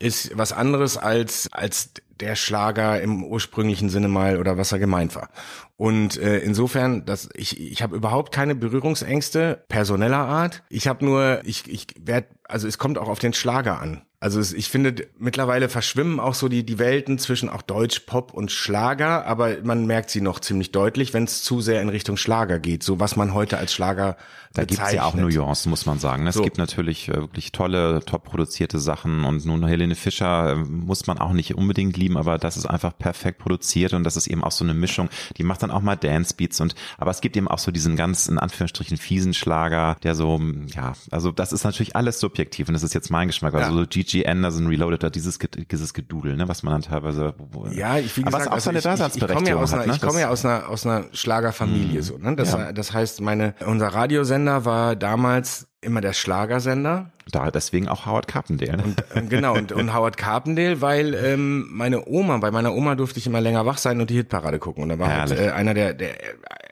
ist 0.00 0.36
was 0.36 0.52
anderes 0.52 0.96
als, 0.96 1.48
als 1.52 1.92
der 2.20 2.34
Schlager 2.34 3.00
im 3.00 3.22
ursprünglichen 3.24 3.88
Sinne 3.88 4.08
mal 4.08 4.38
oder 4.38 4.58
was 4.58 4.72
er 4.72 4.78
gemeint 4.78 5.14
war. 5.14 5.30
Und 5.76 6.18
äh, 6.18 6.38
insofern, 6.38 7.04
dass 7.04 7.28
ich 7.34 7.58
ich 7.60 7.82
habe 7.82 7.96
überhaupt 7.96 8.32
keine 8.32 8.54
Berührungsängste 8.54 9.64
personeller 9.68 10.18
Art. 10.18 10.62
Ich 10.68 10.88
habe 10.88 11.04
nur 11.04 11.40
ich 11.44 11.70
ich 11.70 11.86
werde 11.98 12.26
also 12.44 12.66
es 12.66 12.78
kommt 12.78 12.98
auch 12.98 13.08
auf 13.08 13.18
den 13.18 13.32
Schlager 13.32 13.80
an. 13.80 14.02
Also 14.22 14.38
es, 14.38 14.52
ich 14.52 14.68
finde, 14.68 15.08
mittlerweile 15.18 15.70
verschwimmen 15.70 16.20
auch 16.20 16.34
so 16.34 16.48
die, 16.48 16.62
die 16.62 16.78
Welten 16.78 17.18
zwischen 17.18 17.48
auch 17.48 17.62
Deutsch, 17.62 18.00
Pop 18.00 18.34
und 18.34 18.52
Schlager, 18.52 19.24
aber 19.24 19.56
man 19.62 19.86
merkt 19.86 20.10
sie 20.10 20.20
noch 20.20 20.40
ziemlich 20.40 20.72
deutlich, 20.72 21.14
wenn 21.14 21.24
es 21.24 21.42
zu 21.42 21.62
sehr 21.62 21.80
in 21.80 21.88
Richtung 21.88 22.18
Schlager 22.18 22.58
geht, 22.58 22.82
so 22.82 23.00
was 23.00 23.16
man 23.16 23.32
heute 23.32 23.56
als 23.56 23.72
Schlager 23.72 24.18
Da 24.52 24.64
gibt 24.64 24.82
es 24.82 24.92
ja 24.92 25.04
auch 25.04 25.14
Nuancen, 25.14 25.70
muss 25.70 25.86
man 25.86 26.00
sagen. 26.00 26.26
Es 26.26 26.34
So. 26.34 26.42
gibt 26.42 26.58
natürlich 26.58 27.08
äh, 27.08 27.14
wirklich 27.14 27.52
tolle, 27.52 28.00
top 28.04 28.24
produzierte 28.24 28.80
Sachen 28.80 29.24
und 29.24 29.44
nun 29.46 29.64
Helene 29.64 29.94
Fischer 29.94 30.52
äh, 30.52 30.54
muss 30.56 31.06
man 31.06 31.18
auch 31.18 31.32
nicht 31.32 31.54
unbedingt 31.56 31.96
lieben, 31.96 32.16
aber 32.16 32.36
das 32.36 32.56
ist 32.56 32.66
einfach 32.66 32.92
perfekt 32.98 33.38
produziert 33.38 33.92
und 33.94 34.02
das 34.02 34.16
ist 34.16 34.26
eben 34.26 34.42
auch 34.42 34.50
so 34.50 34.64
eine 34.64 34.74
Mischung, 34.74 35.08
die 35.36 35.44
macht 35.44 35.62
dann 35.62 35.70
auch 35.70 35.82
mal 35.82 35.94
Dance 35.94 36.34
Beats 36.36 36.60
und, 36.60 36.74
aber 36.98 37.12
es 37.12 37.20
gibt 37.20 37.36
eben 37.36 37.46
auch 37.46 37.60
so 37.60 37.70
diesen 37.70 37.94
ganz, 37.94 38.26
in 38.26 38.38
Anführungsstrichen, 38.38 38.96
fiesen 38.96 39.34
Schlager, 39.34 39.96
der 40.02 40.16
so, 40.16 40.40
ja, 40.74 40.94
also 41.12 41.30
das 41.30 41.52
ist 41.52 41.62
natürlich 41.62 41.94
alles 41.94 42.18
subjektiv 42.18 42.66
und 42.66 42.74
das 42.74 42.82
ist 42.82 42.92
jetzt 42.92 43.10
mein 43.10 43.28
Geschmack, 43.28 43.54
also 43.54 43.70
Ja. 43.72 43.78
so 43.78 43.86
G.G. 43.86 44.26
Anderson 44.26 44.66
Reloaded, 44.66 45.14
dieses, 45.14 45.38
dieses 45.70 45.94
Gedudel, 45.94 46.36
ne, 46.36 46.48
was 46.48 46.64
man 46.64 46.72
dann 46.72 46.82
teilweise, 46.82 47.34
Ja, 47.70 47.98
ich 47.98 48.16
wie 48.16 48.22
aber 48.24 48.38
gesagt, 48.38 48.46
was 48.46 48.48
auch 48.48 48.52
also 48.52 48.64
seine 48.72 48.78
ich, 48.80 48.84
ich, 48.84 48.90
ich 48.90 48.90
komme 48.90 48.98
Daseinsberechtigung 48.98 49.46
ja 49.46 49.62
aus 49.62 49.72
einer, 49.74 49.86
ne? 49.86 49.92
ich 49.94 50.00
komme 50.00 50.20
ja 50.20 50.28
aus 50.30 50.44
einer 50.44 50.68
aus 50.68 50.84
einer 50.86 51.04
Schlagerfamilie 51.12 52.02
so, 52.02 52.18
ne? 52.18 52.34
Das, 52.34 52.50
Ja. 52.52 52.72
das 52.72 52.92
heißt, 52.92 53.20
meine 53.20 53.54
unser 53.64 53.88
Radiosender 53.88 54.39
war 54.46 54.96
damals 54.96 55.66
immer 55.80 56.00
der 56.00 56.12
Schlagersender. 56.12 57.10
Da 57.30 57.50
deswegen 57.50 57.88
auch 57.88 58.06
Howard 58.06 58.28
Carpendale. 58.28 58.76
Ne? 58.76 58.94
Äh, 59.14 59.22
Genau, 59.22 59.54
und, 59.54 59.72
und 59.72 59.94
Howard 59.94 60.16
Carpendale, 60.16 60.80
weil 60.80 61.14
ähm, 61.14 61.68
meine 61.70 62.06
Oma, 62.06 62.38
bei 62.38 62.50
meiner 62.50 62.74
Oma 62.74 62.96
durfte 62.96 63.18
ich 63.18 63.26
immer 63.26 63.40
länger 63.40 63.64
wach 63.66 63.78
sein 63.78 64.00
und 64.00 64.10
die 64.10 64.16
Hitparade 64.16 64.58
gucken. 64.58 64.82
Und 64.82 64.88
da 64.90 64.98
war 64.98 65.08
halt, 65.08 65.30
äh, 65.30 65.50
einer 65.50 65.72
der, 65.72 65.94
der 65.94 66.14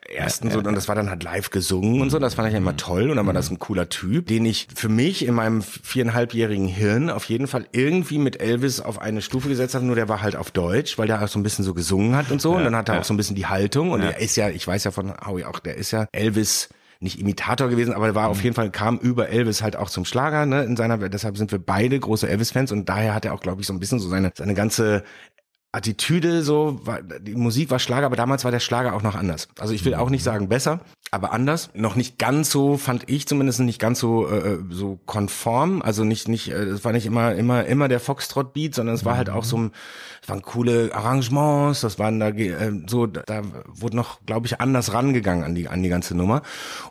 ersten 0.09 0.51
so, 0.51 0.59
und 0.59 0.75
das 0.75 0.87
war 0.87 0.95
dann 0.95 1.09
halt 1.09 1.23
live 1.23 1.49
gesungen 1.49 2.01
und 2.01 2.09
so, 2.09 2.19
das 2.19 2.33
fand 2.33 2.49
ich 2.49 2.55
immer 2.55 2.75
toll 2.75 3.09
und 3.09 3.17
dann 3.17 3.27
war 3.27 3.33
das 3.33 3.49
ein 3.49 3.59
cooler 3.59 3.89
Typ, 3.89 4.27
den 4.27 4.45
ich 4.45 4.67
für 4.73 4.89
mich 4.89 5.25
in 5.25 5.35
meinem 5.35 5.61
viereinhalbjährigen 5.61 6.67
Hirn 6.67 7.09
auf 7.09 7.25
jeden 7.25 7.47
Fall 7.47 7.67
irgendwie 7.71 8.17
mit 8.17 8.41
Elvis 8.41 8.81
auf 8.81 8.99
eine 8.99 9.21
Stufe 9.21 9.49
gesetzt 9.49 9.75
habe, 9.75 9.85
nur 9.85 9.95
der 9.95 10.09
war 10.09 10.21
halt 10.21 10.35
auf 10.35 10.51
Deutsch, 10.51 10.97
weil 10.97 11.07
der 11.07 11.21
auch 11.21 11.27
so 11.27 11.39
ein 11.39 11.43
bisschen 11.43 11.63
so 11.63 11.73
gesungen 11.73 12.15
hat 12.15 12.31
und 12.31 12.41
so. 12.41 12.55
Und 12.55 12.63
dann 12.63 12.75
hat 12.75 12.89
er 12.89 12.95
ja. 12.95 13.01
auch 13.01 13.05
so 13.05 13.13
ein 13.13 13.17
bisschen 13.17 13.35
die 13.35 13.45
Haltung. 13.45 13.91
Und 13.91 14.01
er 14.01 14.19
ist 14.19 14.35
ja, 14.35 14.49
ich 14.49 14.65
weiß 14.65 14.83
ja 14.83 14.91
von 14.91 15.13
Howie 15.25 15.45
auch, 15.45 15.59
der 15.59 15.75
ist 15.75 15.91
ja 15.91 16.07
Elvis 16.11 16.69
nicht 16.99 17.19
Imitator 17.19 17.69
gewesen, 17.69 17.93
aber 17.93 18.07
er 18.07 18.15
war 18.15 18.27
auf 18.27 18.43
jeden 18.43 18.55
Fall, 18.55 18.71
kam 18.71 18.97
über 18.97 19.29
Elvis 19.29 19.61
halt 19.61 19.77
auch 19.77 19.89
zum 19.89 20.03
Schlager, 20.03 20.45
ne, 20.45 20.63
in 20.63 20.75
seiner, 20.75 20.97
deshalb 21.09 21.37
sind 21.37 21.51
wir 21.51 21.59
beide 21.59 21.97
große 21.97 22.27
Elvis-Fans 22.27 22.71
und 22.71 22.89
daher 22.89 23.13
hat 23.13 23.23
er 23.23 23.33
auch, 23.33 23.39
glaube 23.39 23.61
ich, 23.61 23.67
so 23.67 23.73
ein 23.73 23.79
bisschen 23.79 23.99
so 23.99 24.09
seine, 24.09 24.31
seine 24.35 24.53
ganze 24.53 25.03
Attitüde 25.71 26.41
so, 26.41 26.79
war, 26.83 27.01
die 27.03 27.35
Musik 27.35 27.69
war 27.69 27.79
Schlager, 27.79 28.07
aber 28.07 28.15
damals 28.15 28.43
war 28.43 28.51
der 28.51 28.59
Schlager 28.59 28.95
auch 28.95 29.03
noch 29.03 29.15
anders. 29.15 29.47
Also 29.59 29.73
ich 29.73 29.85
will 29.85 29.93
auch 29.93 30.09
nicht 30.09 30.23
sagen 30.23 30.49
besser, 30.49 30.79
aber 31.11 31.31
anders. 31.31 31.69
Noch 31.75 31.95
nicht 31.95 32.17
ganz 32.17 32.49
so, 32.49 32.77
fand 32.77 33.07
ich 33.07 33.27
zumindest 33.27 33.59
nicht 33.59 33.79
ganz 33.79 33.99
so 33.99 34.27
äh, 34.27 34.57
so 34.71 34.99
konform. 35.05 35.83
Also 35.83 36.03
nicht 36.03 36.27
nicht, 36.27 36.49
äh, 36.49 36.63
es 36.63 36.83
war 36.85 36.91
nicht 36.91 37.05
immer 37.05 37.35
immer 37.35 37.65
immer 37.65 37.87
der 37.87 37.99
Foxtrot 37.99 38.53
Beat, 38.53 38.73
sondern 38.73 38.95
es 38.95 39.05
war 39.05 39.15
halt 39.15 39.29
auch 39.29 39.43
so, 39.43 39.57
ein, 39.57 39.71
waren 40.29 40.41
coole 40.41 40.91
Arrangements. 40.93 41.81
Das 41.81 41.99
waren 41.99 42.19
da 42.19 42.29
äh, 42.29 42.71
so, 42.87 43.05
da 43.07 43.41
wurde 43.67 43.95
noch, 43.95 44.25
glaube 44.25 44.47
ich, 44.47 44.59
anders 44.61 44.93
rangegangen 44.93 45.43
an 45.43 45.55
die 45.55 45.67
an 45.67 45.83
die 45.83 45.89
ganze 45.89 46.15
Nummer. 46.15 46.41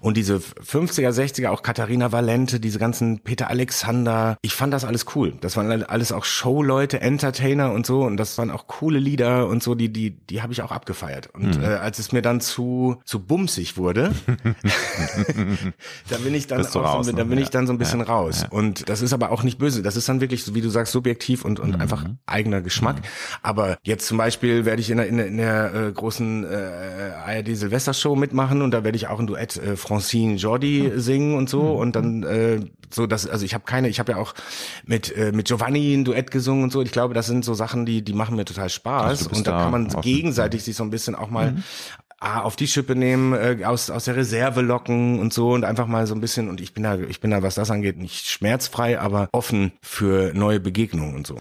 Und 0.01 0.17
diese 0.17 0.37
50er, 0.37 1.11
60er, 1.11 1.49
auch 1.49 1.63
Katharina 1.63 2.13
Valente, 2.13 2.61
diese 2.61 2.79
ganzen 2.79 3.21
Peter 3.21 3.49
Alexander, 3.51 4.37
ich 4.43 4.55
fand 4.55 4.73
das 4.73 4.85
alles 4.85 5.07
cool. 5.15 5.35
Das 5.41 5.57
waren 5.57 5.83
alles 5.85 6.13
auch 6.13 6.25
Showleute, 6.25 7.01
Entertainer 7.01 7.73
und 7.73 7.87
so. 7.87 8.03
Und 8.03 8.17
das 8.17 8.37
waren 8.39 8.51
auch 8.51 8.67
coole 8.67 8.99
Lieder 8.99 9.47
und 9.49 9.63
so, 9.63 9.75
die, 9.75 9.93
die, 9.93 10.11
die 10.11 10.43
habe 10.43 10.53
ich 10.53 10.63
auch 10.63 10.73
abgefeiert. 10.73 11.29
Und 11.35 11.63
äh, 11.63 11.67
als 11.67 11.99
es 11.99 12.13
mir 12.13 12.23
dann 12.23 12.41
zu, 12.41 12.97
zu 13.05 13.21
bumsig 13.21 13.77
wurde, 13.77 14.13
da 16.09 16.17
bin 16.19 16.35
ich 16.35 16.47
dann 16.47 16.65
auch 16.67 16.75
raus, 16.77 17.07
so, 17.07 17.13
ne? 17.13 17.19
da 17.19 17.25
bin 17.25 17.39
ich 17.39 17.47
Ja. 17.47 17.51
dann 17.51 17.67
so 17.67 17.73
ein 17.73 17.79
bisschen 17.79 18.01
Ja. 18.01 18.07
raus. 18.07 18.47
Und 18.51 18.89
das 18.89 19.03
ist 19.03 19.13
aber 19.13 19.31
auch 19.31 19.43
nicht 19.43 19.59
böse. 19.59 19.83
Das 19.83 19.97
ist 19.97 20.09
dann 20.09 20.21
wirklich, 20.21 20.45
so 20.45 20.55
wie 20.55 20.61
du 20.61 20.69
sagst, 20.69 20.93
subjektiv 20.93 21.45
und, 21.45 21.61
und 21.61 21.81
einfach 21.81 22.05
eigener 22.27 22.61
Geschmack. 22.61 22.97
Aber 23.43 23.79
jetzt 23.83 24.07
zum 24.07 24.19
Beispiel 24.19 24.65
werde 24.65 24.81
ich 24.81 24.91
in 24.91 24.97
der, 24.97 25.07
in 25.07 25.17
der, 25.19 25.27
in 25.27 25.37
der 25.37 25.75
äh, 25.75 25.93
großen 25.93 26.45
äh, 26.45 27.13
ARD 27.27 27.57
Silvester-Show 27.57 28.17
mitmachen 28.17 28.63
und 28.63 28.71
da 28.71 28.85
werde 28.85 28.97
ich 28.97 29.09
auch 29.09 29.21
ein 29.21 29.27
Duett 29.27 29.57
äh, 29.57 29.77
Francine 29.77 30.37
Jordi 30.37 30.93
singen 30.97 31.37
und 31.37 31.51
so. 31.51 31.73
Und 31.73 31.95
dann 31.97 32.23
äh, 32.23 32.61
so, 32.91 33.07
dass, 33.07 33.29
also 33.29 33.45
ich 33.45 33.53
habe 33.53 33.65
keine, 33.65 33.89
ich 33.89 34.01
habe 34.01 34.13
ja 34.13 34.19
auch 34.19 34.35
mit, 34.87 35.15
äh, 35.15 35.33
mit 35.33 35.49
Giovanni 35.49 35.95
ein 35.95 36.05
Duett 36.05 36.31
gesungen 36.31 36.65
und 36.65 36.73
so. 36.73 36.81
Ich 36.81 36.93
glaube, 36.93 37.13
das 37.13 37.27
sind 37.27 37.45
so 37.45 37.53
Sachen, 37.55 37.85
die, 37.85 38.03
die 38.03 38.15
machen 38.15 38.37
mir 38.37 38.47
total 38.47 38.71
Spaß. 38.71 39.05
Also 39.05 39.25
du 39.25 39.29
bist 39.31 39.41
und 39.41 39.47
da 39.47 39.59
da 39.59 39.63
kann 39.65 39.73
man 39.73 40.01
gegenseitig 40.01 40.65
sich 40.65 40.77
so 40.77 40.85
ein 40.85 40.91
bisschen 40.91 41.15
auch 41.15 41.31
mal 41.31 41.57
ah, 42.21 42.41
auf 42.41 42.57
die 42.57 42.67
Schippe 42.67 42.95
nehmen, 42.95 43.33
äh, 43.33 43.65
aus, 43.65 43.91
aus 43.91 44.05
der 44.05 44.17
Reserve 44.17 44.61
locken 44.61 45.19
und 45.19 45.33
so 45.33 45.53
und 45.53 45.65
einfach 45.65 45.87
mal 45.87 46.07
so 46.07 46.15
ein 46.15 46.21
bisschen, 46.21 46.49
und 46.49 46.61
ich 46.61 46.75
bin 46.75 46.83
da, 46.83 46.97
ich 46.97 47.21
bin 47.21 47.31
da, 47.31 47.43
was 47.43 47.55
das 47.55 47.71
angeht, 47.71 47.99
nicht 47.99 48.27
schmerzfrei, 48.27 48.99
aber 48.99 49.29
offen 49.33 49.73
für 49.83 50.33
neue 50.35 50.61
Begegnungen 50.61 51.15
und 51.15 51.27
so. 51.27 51.39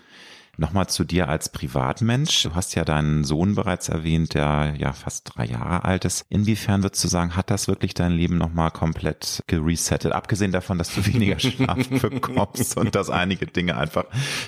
Nochmal 0.60 0.88
zu 0.88 1.04
dir 1.04 1.30
als 1.30 1.50
Privatmensch. 1.50 2.44
Du 2.44 2.56
hast 2.56 2.74
ja 2.74 2.84
deinen 2.84 3.24
Sohn 3.24 3.54
bereits 3.54 3.90
erwähnt, 3.90 4.34
der 4.34 4.74
ja 4.78 4.92
fast 4.92 5.36
drei 5.36 5.46
Jahre 5.46 5.86
alt 5.86 6.04
ist. 6.04 6.26
Inwiefern 6.30 6.82
würdest 6.82 7.04
du 7.04 7.08
sagen, 7.08 7.36
hat 7.36 7.52
das 7.52 7.68
wirklich 7.68 7.94
dein 7.94 8.12
Leben 8.12 8.40
nochmal 8.40 8.72
komplett 8.72 9.44
geresettet? 9.46 10.14
Abgesehen 10.14 10.52
davon, 10.52 10.80
dass 10.80 10.96
du 10.96 11.06
weniger 11.14 11.38
Schlaf 11.38 11.88
bekommst 11.90 12.76
und 12.76 12.96
dass 12.96 13.12
einige 13.12 13.46
Dinge 13.46 13.78
einfach 13.78 14.06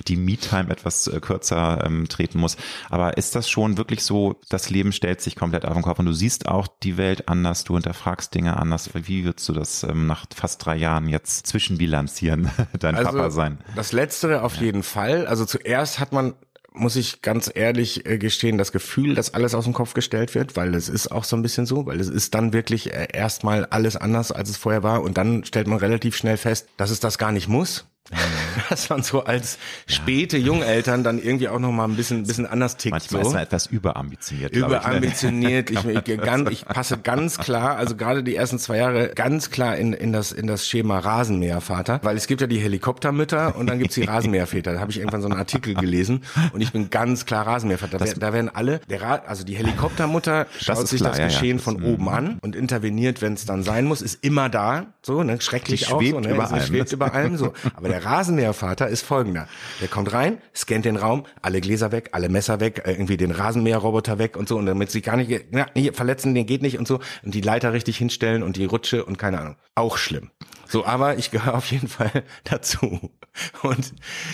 die 0.08 0.16
Me-Time 0.16 0.72
etwas 0.72 1.06
äh, 1.06 1.20
kürzer 1.20 1.86
ähm, 1.86 2.10
treten 2.10 2.40
muss. 2.40 2.58
Aber 2.90 3.18
ist 3.18 3.36
das 3.36 3.48
schon 3.48 3.78
wirklich 3.78 4.04
so, 4.04 4.42
das 4.50 4.72
Leben 4.72 4.92
stellt 4.92 5.22
sich 5.22 5.36
komplett 5.36 5.66
auf 5.66 5.74
den 5.74 5.84
Kopf 5.84 6.00
und 6.00 6.08
du 6.08 6.14
siehst 6.14 6.48
auch 6.48 6.68
die 6.82 6.98
Welt 6.98 7.30
anders, 7.30 7.66
du 7.66 7.76
hinterfragst 7.76 8.34
Dinge 8.34 8.58
anders. 8.58 8.90
Wie 8.96 9.26
würdest 9.26 9.48
du 9.48 9.54
das 9.54 9.84
ähm, 9.84 10.08
nach 10.08 10.26
fast 10.36 10.66
drei 10.66 10.76
Jahren 10.76 11.08
jetzt 11.08 11.46
zwischenbilanzieren, 11.46 12.50
dein 12.80 12.96
Papa 12.96 13.30
sein? 13.30 13.60
Das 13.76 13.92
Letztere 13.92 14.42
auf 14.42 14.56
jeden 14.56 14.82
Fall. 14.82 15.28
Also 15.28 15.46
zuerst 15.46 15.99
hat 16.00 16.12
man 16.12 16.34
muss 16.72 16.96
ich 16.96 17.22
ganz 17.22 17.52
ehrlich 17.54 18.06
äh, 18.06 18.18
gestehen, 18.18 18.58
das 18.58 18.72
Gefühl, 18.72 19.16
dass 19.16 19.34
alles 19.34 19.56
aus 19.56 19.66
dem 19.66 19.74
Kopf 19.74 19.94
gestellt 19.94 20.36
wird, 20.36 20.56
weil 20.56 20.76
es 20.76 20.88
ist 20.90 21.12
auch 21.12 21.24
so 21.24 21.36
ein 21.36 21.42
bisschen 21.42 21.66
so, 21.66 21.86
weil 21.86 22.00
es 22.00 22.08
ist 22.08 22.36
dann 22.36 22.54
wirklich 22.54 22.94
äh, 22.94 23.08
erstmal 23.12 23.66
alles 23.66 23.96
anders, 23.96 24.32
als 24.32 24.50
es 24.50 24.58
vorher 24.58 24.84
war 24.84 25.02
und 25.02 25.18
dann 25.18 25.44
stellt 25.46 25.68
man 25.68 25.80
relativ 25.80 26.16
schnell 26.16 26.38
fest, 26.38 26.68
dass 26.78 26.92
es 26.92 27.00
das 27.00 27.18
gar 27.18 27.32
nicht 27.32 27.48
muss. 27.48 27.86
Dass 28.70 28.90
man 28.90 29.04
so 29.04 29.24
als 29.24 29.58
späte 29.88 30.38
Jungeltern 30.38 31.04
dann 31.04 31.20
irgendwie 31.20 31.48
auch 31.48 31.60
noch 31.60 31.72
mal 31.72 31.86
ein 31.86 31.96
bisschen, 31.96 32.24
bisschen 32.24 32.46
anders 32.46 32.78
tickt. 32.78 32.92
Manchmal 32.94 33.24
so. 33.24 33.30
ist 33.30 33.34
man 33.34 33.44
etwas 33.44 33.66
überambitioniert. 33.68 34.54
glaub 34.54 34.72
ich, 34.72 34.78
ne? 34.78 34.80
Überambitioniert. 34.80 35.70
Ich, 35.80 36.18
ganz, 36.22 36.50
ich 36.52 36.66
passe 36.66 36.98
ganz 36.98 37.38
klar, 37.38 37.78
also 37.78 37.96
gerade 37.96 38.24
die 38.24 38.36
ersten 38.36 38.60
zwei 38.60 38.78
Jahre 38.78 39.10
ganz 39.16 39.50
klar 39.50 39.76
in, 39.78 39.94
in 39.94 40.12
das 40.14 40.32
in 40.32 40.48
das 40.48 40.68
Schema 40.68 41.00
Rasenmähervater, 41.00 42.00
weil 42.04 42.18
es 42.18 42.28
gibt 42.28 42.42
ja 42.42 42.48
die 42.48 42.60
Helikoptermütter 42.60 43.56
und 43.56 43.68
dann 43.68 43.80
gibt's 43.80 43.96
die 43.96 44.04
Rasenmäherväter. 44.04 44.74
Da 44.74 44.80
habe 44.80 44.92
ich 44.92 44.98
irgendwann 45.00 45.22
so 45.22 45.28
einen 45.30 45.38
Artikel 45.38 45.74
gelesen 45.74 46.24
und 46.54 46.62
ich 46.62 46.72
bin 46.72 46.90
ganz 46.90 47.26
klar 47.26 47.48
Rasenmähervater. 47.48 47.98
Da, 47.98 48.06
da 48.06 48.34
werden 48.34 48.50
alle, 48.54 48.80
der 48.90 49.02
Ra 49.02 49.22
also 49.26 49.44
die 49.44 49.56
Helikoptermutter 49.56 50.48
schaut 50.60 50.88
sich 50.88 51.00
klar, 51.00 51.12
das 51.12 51.20
ja, 51.20 51.26
ja. 51.26 51.30
Geschehen 51.32 51.58
Das- 51.58 51.64
von 51.64 51.82
oben 51.84 52.10
an 52.10 52.38
und 52.42 52.56
interveniert, 52.56 53.22
wenn 53.22 53.34
es 53.34 53.46
dann 53.46 53.64
sein 53.64 53.86
muss, 53.86 54.02
ist 54.02 54.24
immer 54.24 54.50
da, 54.50 54.88
so 55.02 55.24
ne, 55.24 55.40
schrecklich 55.42 55.86
Die 55.88 55.94
auch 55.94 56.02
so, 56.02 56.20
ne, 56.20 56.40
allem. 56.40 56.66
schwebt 56.66 56.92
über 56.92 57.14
allem 57.14 57.38
so. 57.38 57.54
Aber 57.76 57.90
der 58.00 58.06
Rasenmähervater 58.06 58.88
ist 58.88 59.02
folgender: 59.02 59.48
Der 59.82 59.88
kommt 59.88 60.14
rein, 60.14 60.38
scannt 60.56 60.86
den 60.86 60.96
Raum, 60.96 61.26
alle 61.42 61.60
Gläser 61.60 61.92
weg, 61.92 62.10
alle 62.14 62.30
Messer 62.30 62.60
weg, 62.60 62.84
äh, 62.86 62.92
irgendwie 62.92 63.18
den 63.18 63.32
Rasenmäherroboter 63.32 64.20
weg 64.20 64.38
und 64.38 64.48
so 64.48 64.58
und 64.58 64.66
damit 64.66 64.90
sie 64.90 65.02
gar 65.02 65.18
nicht, 65.18 65.30
ja, 65.30 65.66
hier 65.76 65.94
verletzen, 65.94 66.34
den 66.34 66.46
geht 66.46 66.62
nicht 66.62 66.80
und 66.80 66.88
so 66.88 67.00
und 67.24 67.34
die 67.34 67.42
Leiter 67.42 67.74
richtig 67.74 67.98
hinstellen 67.98 68.44
und 68.44 68.56
die 68.56 68.66
Rutsche 68.66 69.04
und 69.04 69.18
keine 69.18 69.40
Ahnung. 69.40 69.56
Auch 69.76 69.98
schlimm. 69.98 70.32
So, 70.70 70.86
aber 70.86 71.18
ich 71.18 71.32
gehöre 71.32 71.56
auf 71.56 71.72
jeden 71.72 71.88
Fall 71.88 72.24
dazu. 72.44 73.12
Und 73.64 73.94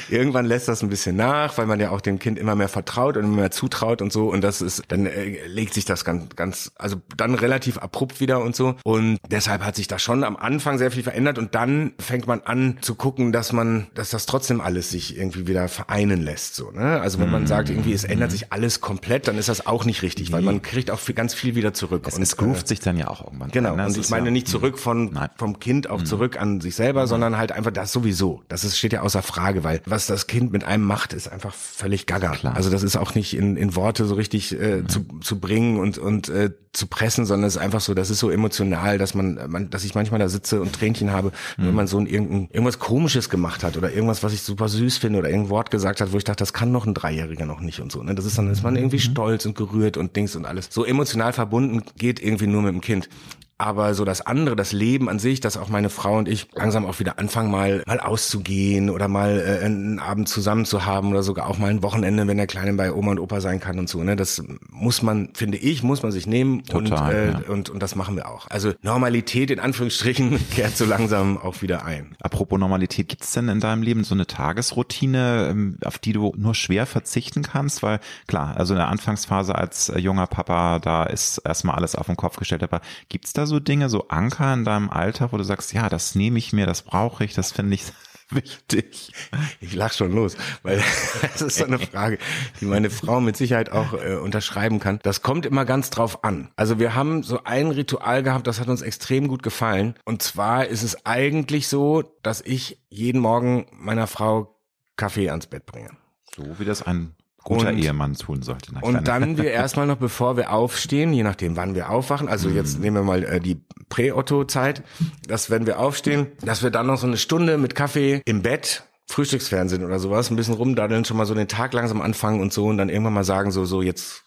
irgendwann 0.09 0.45
lässt 0.45 0.67
das 0.67 0.81
ein 0.83 0.89
bisschen 0.89 1.15
nach, 1.15 1.57
weil 1.57 1.65
man 1.65 1.79
ja 1.79 1.91
auch 1.91 2.01
dem 2.01 2.19
Kind 2.19 2.37
immer 2.37 2.55
mehr 2.55 2.67
vertraut 2.67 3.17
und 3.17 3.23
immer 3.23 3.37
mehr 3.37 3.51
zutraut 3.51 4.01
und 4.01 4.11
so. 4.11 4.29
Und 4.29 4.41
das 4.41 4.61
ist, 4.61 4.83
dann 4.89 5.05
äh, 5.05 5.45
legt 5.47 5.73
sich 5.73 5.85
das 5.85 6.03
ganz, 6.03 6.35
ganz, 6.35 6.71
also 6.75 6.97
dann 7.15 7.35
relativ 7.35 7.77
abrupt 7.77 8.19
wieder 8.19 8.41
und 8.41 8.55
so. 8.55 8.75
Und 8.83 9.17
deshalb 9.29 9.63
hat 9.63 9.75
sich 9.75 9.87
da 9.87 9.97
schon 9.97 10.23
am 10.23 10.35
Anfang 10.35 10.77
sehr 10.77 10.91
viel 10.91 11.03
verändert 11.03 11.37
und 11.37 11.55
dann 11.55 11.93
fängt 11.99 12.27
man 12.27 12.41
an 12.41 12.79
zu 12.81 12.95
gucken, 12.95 13.31
dass 13.31 13.53
man, 13.53 13.87
dass 13.93 14.09
das 14.09 14.25
trotzdem 14.25 14.59
alles 14.59 14.89
sich 14.89 15.17
irgendwie 15.17 15.47
wieder 15.47 15.69
vereinen 15.69 16.21
lässt. 16.21 16.55
So, 16.55 16.71
ne? 16.71 16.99
Also 16.99 17.19
wenn 17.19 17.31
man 17.31 17.47
sagt, 17.47 17.69
irgendwie 17.69 17.93
es 17.93 18.03
ändert 18.03 18.31
sich 18.31 18.51
alles 18.51 18.81
komplett, 18.81 19.27
dann 19.27 19.37
ist 19.37 19.47
das 19.47 19.67
auch 19.67 19.85
nicht 19.85 20.01
richtig, 20.01 20.31
weil 20.31 20.41
man 20.41 20.61
kriegt 20.61 20.91
auch 20.91 20.99
für 20.99 21.13
ganz 21.13 21.33
viel 21.33 21.55
wieder 21.55 21.73
zurück. 21.73 22.03
Es, 22.07 22.15
und, 22.15 22.23
es 22.23 22.35
groovt 22.35 22.67
sich 22.67 22.81
dann 22.81 22.97
ja 22.97 23.07
auch 23.07 23.23
irgendwann. 23.23 23.51
Genau, 23.51 23.75
ne? 23.75 23.85
und 23.85 23.97
ich 23.97 24.09
meine 24.09 24.25
ja, 24.25 24.31
nicht 24.31 24.47
zurück 24.47 24.79
von 24.79 25.13
Nein. 25.13 25.29
vom 25.37 25.59
Kind 25.59 25.89
auch 25.89 26.03
zurück 26.03 26.24
an 26.33 26.61
sich 26.61 26.75
selber, 26.75 27.07
sondern 27.07 27.37
halt 27.37 27.51
einfach 27.51 27.71
das 27.71 27.91
sowieso. 27.91 28.43
Das 28.47 28.63
ist, 28.63 28.77
steht 28.77 28.93
ja 28.93 29.01
außer 29.01 29.21
Frage, 29.21 29.63
weil 29.63 29.81
was 29.85 30.07
das 30.07 30.27
Kind 30.27 30.51
mit 30.51 30.63
einem 30.63 30.83
macht, 30.83 31.13
ist 31.13 31.27
einfach 31.27 31.53
völlig 31.53 32.05
gaga. 32.05 32.31
Klar. 32.31 32.55
Also 32.55 32.69
das 32.69 32.83
ist 32.83 32.97
auch 32.97 33.15
nicht 33.15 33.35
in, 33.35 33.57
in 33.57 33.75
Worte 33.75 34.05
so 34.05 34.15
richtig 34.15 34.59
äh, 34.59 34.85
zu, 34.87 35.05
zu 35.21 35.39
bringen 35.39 35.79
und 35.79 35.97
und 35.97 36.29
äh, 36.29 36.51
zu 36.73 36.87
pressen, 36.87 37.25
sondern 37.25 37.47
es 37.47 37.55
ist 37.55 37.61
einfach 37.61 37.79
so, 37.79 37.93
das 37.93 38.09
ist 38.09 38.19
so 38.19 38.29
emotional, 38.29 38.97
dass 38.97 39.13
man, 39.13 39.39
man 39.47 39.69
dass 39.69 39.83
ich 39.85 39.95
manchmal 39.95 40.19
da 40.19 40.27
sitze 40.27 40.61
und 40.61 40.73
Tränchen 40.73 41.11
habe, 41.11 41.31
wenn 41.57 41.69
Mhm. 41.69 41.75
man 41.75 41.87
so 41.87 41.97
ein 41.97 42.05
irgendein, 42.05 42.49
irgendwas 42.51 42.79
komisches 42.79 43.29
gemacht 43.29 43.63
hat 43.63 43.77
oder 43.77 43.91
irgendwas, 43.91 44.23
was 44.23 44.33
ich 44.33 44.41
super 44.41 44.67
süß 44.67 44.97
finde 44.97 45.19
oder 45.19 45.29
irgendein 45.29 45.49
Wort 45.49 45.71
gesagt 45.71 46.01
hat, 46.01 46.11
wo 46.11 46.17
ich 46.17 46.23
dachte, 46.23 46.39
das 46.39 46.53
kann 46.53 46.71
noch 46.71 46.85
ein 46.85 46.93
Dreijähriger 46.93 47.45
noch 47.45 47.61
nicht 47.61 47.79
und 47.79 47.91
so. 47.91 48.03
Ne? 48.03 48.15
Das 48.15 48.25
ist 48.25 48.37
dann 48.37 48.51
ist 48.51 48.63
man 48.63 48.75
irgendwie 48.75 48.97
mhm. 48.97 49.11
stolz 49.11 49.45
und 49.45 49.55
gerührt 49.55 49.97
und 49.97 50.15
Dings 50.15 50.35
und 50.35 50.45
alles. 50.45 50.67
So 50.69 50.85
emotional 50.85 51.33
verbunden 51.33 51.83
geht 51.97 52.21
irgendwie 52.21 52.47
nur 52.47 52.61
mit 52.61 52.73
dem 52.73 52.81
Kind. 52.81 53.09
Aber 53.57 53.93
so 53.93 54.03
das 54.03 54.19
andere, 54.19 54.57
das 54.57 54.73
Leben 54.73 55.07
an 55.07 55.17
sich, 55.17 55.39
dass 55.39 55.55
auch 55.55 55.69
meine 55.69 55.89
Frau 55.89 56.17
und 56.17 56.27
ich 56.27 56.49
langsam 56.53 56.85
auch 56.85 56.99
wieder 56.99 57.19
anfangen, 57.19 57.49
mal, 57.49 57.83
mal 57.87 58.01
auszugehen 58.01 58.89
oder 58.89 59.07
mal 59.07 59.39
äh, 59.39 59.63
einen 59.65 59.99
Abend 59.99 60.27
zusammen 60.27 60.65
zu 60.65 60.85
haben 60.85 61.11
oder 61.11 61.23
sogar 61.23 61.47
auch 61.47 61.57
mal 61.57 61.69
ein 61.69 61.81
Wochenende, 61.81 62.27
wenn 62.27 62.35
der 62.35 62.47
Kleine 62.47 62.73
bei 62.73 62.91
Oma 62.91 63.11
und 63.11 63.19
Opa 63.19 63.39
sein 63.39 63.61
kann 63.61 63.79
und 63.79 63.87
so. 63.87 64.03
Ne? 64.03 64.17
Das 64.17 64.43
muss 64.69 65.01
man, 65.01 65.29
finde 65.33 65.57
ich, 65.57 65.83
muss 65.83 66.03
man 66.03 66.11
sich 66.11 66.27
nehmen 66.27 66.63
Total, 66.63 66.83
und, 66.83 67.15
äh, 67.15 67.31
ja. 67.31 67.53
und, 67.53 67.69
und 67.69 67.81
das 67.81 67.95
machen 67.95 68.17
wir 68.17 68.29
auch. 68.29 68.47
Also 68.49 68.73
Normalität 68.81 69.49
in 69.51 69.61
Anführungsstrichen 69.61 70.37
kehrt 70.51 70.75
so 70.75 70.83
langsam 70.83 71.37
auch 71.37 71.61
wieder 71.61 71.85
ein. 71.85 72.17
Apropos 72.21 72.59
Normalität, 72.59 73.07
gibt's 73.07 73.31
denn 73.31 73.47
in 73.47 73.61
deinem 73.61 73.83
Leben 73.83 74.03
so 74.03 74.15
eine 74.15 74.27
Tagesroutine, 74.27 75.47
ähm, 75.49 75.77
auf 75.85 75.97
die 75.97 76.11
du 76.11 76.33
nur 76.35 76.55
schwer 76.55 76.85
verzichten 76.85 77.43
kannst? 77.43 77.83
Weil 77.83 78.01
klar, 78.27 78.57
also 78.57 78.73
in 78.73 78.79
der 78.79 78.89
Anfangsphase 78.89 79.55
als 79.55 79.87
äh, 79.87 79.97
junger 79.99 80.27
Papa, 80.27 80.79
da 80.79 81.03
ist 81.03 81.37
erstmal 81.37 81.75
alles 81.75 81.95
auf 81.95 82.07
den 82.07 82.17
Kopf 82.17 82.35
gestellt, 82.35 82.61
aber 82.61 82.81
gibt's 83.07 83.31
da 83.31 83.44
so 83.45 83.59
Dinge, 83.59 83.89
so 83.89 84.07
Anker 84.07 84.53
in 84.53 84.65
deinem 84.65 84.89
Alltag, 84.89 85.31
wo 85.31 85.37
du 85.37 85.43
sagst, 85.43 85.73
ja, 85.73 85.89
das 85.89 86.15
nehme 86.15 86.37
ich 86.37 86.53
mir, 86.53 86.65
das 86.65 86.81
brauche 86.81 87.23
ich, 87.23 87.33
das 87.33 87.51
finde 87.51 87.75
ich 87.75 87.83
wichtig? 88.29 89.13
Ich 89.59 89.73
lach 89.73 89.93
schon 89.93 90.11
los, 90.11 90.35
weil 90.63 90.81
das 91.21 91.41
ist 91.41 91.57
so 91.57 91.65
eine 91.65 91.79
Frage, 91.79 92.17
die 92.59 92.65
meine 92.65 92.89
Frau 92.89 93.21
mit 93.21 93.37
Sicherheit 93.37 93.71
auch 93.71 93.93
äh, 93.93 94.15
unterschreiben 94.15 94.79
kann. 94.79 94.99
Das 95.03 95.21
kommt 95.21 95.45
immer 95.45 95.65
ganz 95.65 95.89
drauf 95.89 96.23
an. 96.23 96.49
Also 96.55 96.79
wir 96.79 96.95
haben 96.95 97.23
so 97.23 97.43
ein 97.43 97.71
Ritual 97.71 98.23
gehabt, 98.23 98.47
das 98.47 98.59
hat 98.59 98.67
uns 98.67 98.81
extrem 98.81 99.27
gut 99.27 99.43
gefallen. 99.43 99.95
Und 100.05 100.21
zwar 100.21 100.65
ist 100.67 100.83
es 100.83 101.05
eigentlich 101.05 101.67
so, 101.67 102.03
dass 102.23 102.41
ich 102.41 102.79
jeden 102.89 103.21
Morgen 103.21 103.67
meiner 103.71 104.07
Frau 104.07 104.59
Kaffee 104.95 105.29
ans 105.29 105.47
Bett 105.47 105.65
bringe. 105.65 105.91
So 106.35 106.59
wie 106.59 106.65
das 106.65 106.81
ein 106.81 107.14
guter 107.45 107.69
und, 107.69 107.77
Ehemann 107.77 108.15
tun 108.15 108.41
sollte. 108.41 108.73
Und 108.81 109.07
dann 109.07 109.37
wir 109.37 109.51
erstmal 109.51 109.87
noch, 109.87 109.97
bevor 109.97 110.35
wir 110.35 110.51
aufstehen, 110.51 111.13
je 111.13 111.23
nachdem, 111.23 111.55
wann 111.55 111.75
wir 111.75 111.89
aufwachen, 111.89 112.27
also 112.27 112.49
mhm. 112.49 112.55
jetzt 112.55 112.79
nehmen 112.79 112.97
wir 112.97 113.03
mal 113.03 113.23
äh, 113.23 113.39
die 113.39 113.61
Prä-Otto-Zeit, 113.87 114.83
dass 115.27 115.49
wenn 115.49 115.65
wir 115.65 115.79
aufstehen, 115.79 116.27
dass 116.43 116.63
wir 116.63 116.71
dann 116.71 116.87
noch 116.87 116.97
so 116.97 117.07
eine 117.07 117.17
Stunde 117.17 117.57
mit 117.57 117.75
Kaffee 117.75 118.21
im 118.25 118.41
Bett 118.41 118.83
Frühstücksfernsehen 119.07 119.85
oder 119.85 119.99
sowas, 119.99 120.31
ein 120.31 120.35
bisschen 120.35 120.55
rumdaddeln, 120.55 121.05
schon 121.05 121.17
mal 121.17 121.27
so 121.27 121.35
den 121.35 121.47
Tag 121.47 121.73
langsam 121.73 122.01
anfangen 122.01 122.41
und 122.41 122.51
so 122.51 122.65
und 122.65 122.77
dann 122.77 122.89
irgendwann 122.89 123.13
mal 123.13 123.23
sagen, 123.23 123.51
so, 123.51 123.63
so 123.63 123.83
jetzt, 123.83 124.23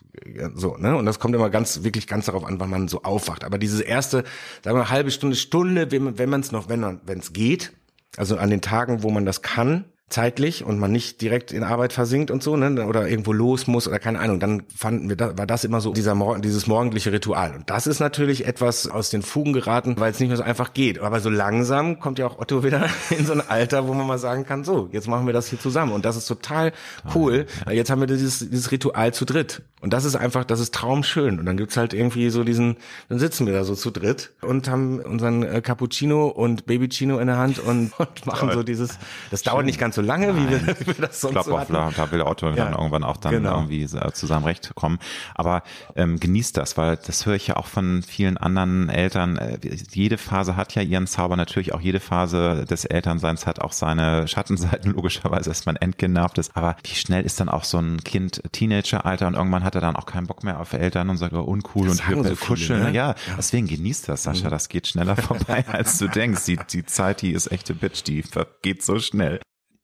so, 0.55 0.77
ne? 0.77 0.97
Und 0.97 1.05
das 1.05 1.19
kommt 1.19 1.35
immer 1.35 1.51
ganz, 1.51 1.83
wirklich 1.83 2.07
ganz 2.07 2.27
darauf 2.27 2.45
an, 2.45 2.61
wann 2.61 2.71
man 2.71 2.87
so 2.87 3.03
aufwacht. 3.03 3.43
Aber 3.43 3.59
diese 3.59 3.83
erste, 3.83 4.19
sagen 4.63 4.77
wir 4.77 4.85
mal, 4.85 4.91
halbe 4.91 5.11
Stunde, 5.11 5.35
Stunde, 5.35 5.91
wenn 5.91 6.29
man 6.29 6.41
es 6.41 6.53
noch, 6.53 6.69
wenn 6.69 7.01
es 7.19 7.33
geht, 7.33 7.73
also 8.17 8.37
an 8.37 8.51
den 8.51 8.61
Tagen, 8.61 9.03
wo 9.03 9.11
man 9.11 9.27
das 9.27 9.43
kann, 9.43 9.85
zeitlich 10.09 10.65
und 10.65 10.79
man 10.79 10.91
nicht 10.91 11.21
direkt 11.21 11.53
in 11.53 11.63
Arbeit 11.63 11.93
versinkt 11.93 12.31
und 12.31 12.43
so, 12.43 12.57
ne, 12.57 12.87
oder 12.87 13.09
irgendwo 13.09 13.33
los 13.33 13.67
muss 13.67 13.87
oder 13.87 13.99
keine 13.99 14.21
Ahnung, 14.21 14.41
dann 14.41 14.63
fanden 14.75 15.09
wir, 15.11 15.17
da, 15.17 15.37
war 15.37 15.47
das 15.47 15.65
immer 15.65 15.81
so 15.81 15.93
dieser 15.93 16.17
dieses 16.39 16.67
morgendliche 16.67 17.13
Ritual. 17.13 17.55
Und 17.55 17.69
das 17.69 17.87
ist 17.87 18.01
natürlich 18.01 18.47
etwas 18.47 18.89
aus 18.89 19.11
den 19.11 19.23
Fugen 19.23 19.53
geraten, 19.53 19.97
weil 19.99 20.11
es 20.11 20.19
nicht 20.19 20.29
mehr 20.29 20.39
so 20.39 20.43
einfach 20.43 20.73
geht. 20.73 20.99
Aber 21.01 21.21
so 21.21 21.29
langsam 21.29 22.01
kommt 22.01 22.19
ja 22.19 22.27
auch 22.27 22.39
Otto 22.39 22.65
wieder 22.65 22.89
in 23.11 23.27
so 23.27 23.35
ein 23.35 23.43
Alter, 23.47 23.87
wo 23.87 23.93
man 23.93 24.07
mal 24.07 24.19
sagen 24.19 24.47
kann, 24.47 24.65
so, 24.65 24.89
jetzt 24.93 25.09
machen 25.09 25.27
wir 25.27 25.35
das 25.35 25.49
hier 25.49 25.61
zusammen. 25.61 25.93
Und 25.93 26.07
das 26.07 26.17
ist 26.17 26.27
total 26.27 26.73
cool, 27.15 27.47
weil 27.67 27.77
jetzt 27.77 27.91
haben 27.91 28.01
wir 28.01 28.07
dieses, 28.07 28.39
dieses 28.39 28.71
Ritual 28.71 29.13
zu 29.13 29.27
dritt. 29.27 29.63
Und 29.81 29.93
das 29.93 30.05
ist 30.05 30.17
einfach, 30.17 30.45
das 30.45 30.59
ist 30.59 30.75
traumschön. 30.75 31.39
Und 31.39 31.47
dann 31.47 31.57
gibt's 31.57 31.77
halt 31.77 31.93
irgendwie 31.93 32.31
so 32.31 32.45
diesen, 32.45 32.77
dann 33.09 33.19
sitzen 33.19 33.47
wir 33.47 33.53
da 33.53 33.65
so 33.65 33.75
zu 33.75 33.91
dritt 33.91 34.33
und 34.41 34.69
haben 34.69 35.01
unseren 35.01 35.43
äh, 35.43 35.61
Cappuccino 35.61 36.29
und 36.29 36.67
Babycino 36.67 37.19
in 37.19 37.27
der 37.27 37.37
Hand 37.37 37.59
und, 37.59 37.93
und 37.99 38.27
machen 38.27 38.51
so 38.53 38.63
dieses, 38.63 38.99
das 39.31 39.43
dauert 39.43 39.67
nicht 39.67 39.79
ganz 39.79 39.98
so 39.99 40.03
lange, 40.03 40.37
wie 40.37 40.49
wir, 40.49 40.61
wie 40.81 40.87
wir, 40.87 40.95
das 40.95 41.21
sonst 41.21 41.37
ich 41.37 41.45
glaube, 41.45 41.67
so 41.69 41.77
auch, 41.77 41.93
da 41.93 42.11
will 42.13 42.23
Otto 42.23 42.49
ja, 42.51 42.55
dann 42.55 42.75
irgendwann 42.75 43.03
auch 43.03 43.17
dann 43.17 43.33
genau. 43.33 43.57
irgendwie 43.57 43.85
zu 43.87 44.27
seinem 44.27 44.45
Recht 44.45 44.73
kommen. 44.77 45.01
Aber 45.35 45.65
ähm, 45.97 46.21
genießt 46.21 46.57
das, 46.57 46.77
weil 46.77 46.99
das 47.05 47.27
höre 47.27 47.35
ich 47.35 47.49
ja 47.49 47.57
auch 47.57 47.67
von 47.67 48.05
vielen 48.05 48.37
anderen 48.37 48.91
Eltern. 48.91 49.39
Äh, 49.39 49.59
jede 49.91 50.17
Phase 50.17 50.57
hat 50.57 50.77
ja 50.77 50.83
ihren 50.83 51.09
Zauber. 51.09 51.37
Natürlich 51.37 51.75
auch 51.75 51.81
jede 51.81 51.99
Phase 51.99 52.65
des 52.65 52.85
Elternseins 52.85 53.45
hat 53.45 53.61
auch 53.61 53.73
seine 53.73 54.29
Schattenseiten, 54.29 54.93
logischerweise, 54.95 55.51
dass 55.51 55.67
man 55.67 55.75
entgenervt 55.75 56.39
ist. 56.39 56.57
Aber 56.57 56.77
wie 56.85 56.95
schnell 56.95 57.25
ist 57.25 57.41
dann 57.41 57.49
auch 57.49 57.65
so 57.65 57.79
ein 57.79 58.05
Kind 58.05 58.41
Teenageralter 58.53 59.27
und 59.27 59.35
irgendwann 59.35 59.65
hat 59.65 59.75
er 59.75 59.81
dann 59.81 59.97
auch 59.97 60.07
keinen 60.07 60.29
Bock 60.29 60.45
mehr 60.45 60.61
auf 60.61 60.75
Eltern 60.75 61.11
und 61.11 61.17
sagt, 61.17 61.33
oh, 61.33 61.41
uncool 61.41 61.89
das 61.89 62.01
und 62.01 62.25
so 62.25 62.37
kuscheln. 62.37 62.85
Ne? 62.85 62.91
Ja, 62.93 63.09
ja, 63.09 63.15
deswegen 63.37 63.67
genießt 63.67 64.09
das, 64.09 64.23
Sascha. 64.23 64.47
Mhm. 64.47 64.51
Das 64.51 64.69
geht 64.69 64.87
schneller 64.87 65.17
vorbei, 65.17 65.65
als 65.73 65.99
du 65.99 66.07
denkst. 66.07 66.45
Die, 66.45 66.59
die 66.71 66.87
Zeit, 66.87 67.23
die 67.23 67.33
ist 67.33 67.51
echte 67.51 67.75
Bitch, 67.75 68.05
die 68.07 68.23
geht 68.63 68.85
so 68.85 69.01
schnell. 69.01 69.41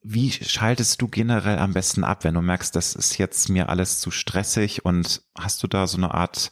Wie 0.07 0.31
schaltest 0.31 1.01
du 1.01 1.07
generell 1.07 1.57
am 1.57 1.73
besten 1.73 2.03
ab, 2.03 2.23
wenn 2.25 2.35
du 2.35 2.41
merkst, 2.41 2.75
das 2.75 2.93
ist 2.93 3.17
jetzt 3.17 3.49
mir 3.49 3.69
alles 3.69 3.99
zu 3.99 4.11
stressig 4.11 4.85
und 4.85 5.23
hast 5.35 5.63
du 5.63 5.67
da 5.67 5.87
so 5.87 5.97
eine 5.97 6.13
Art 6.13 6.51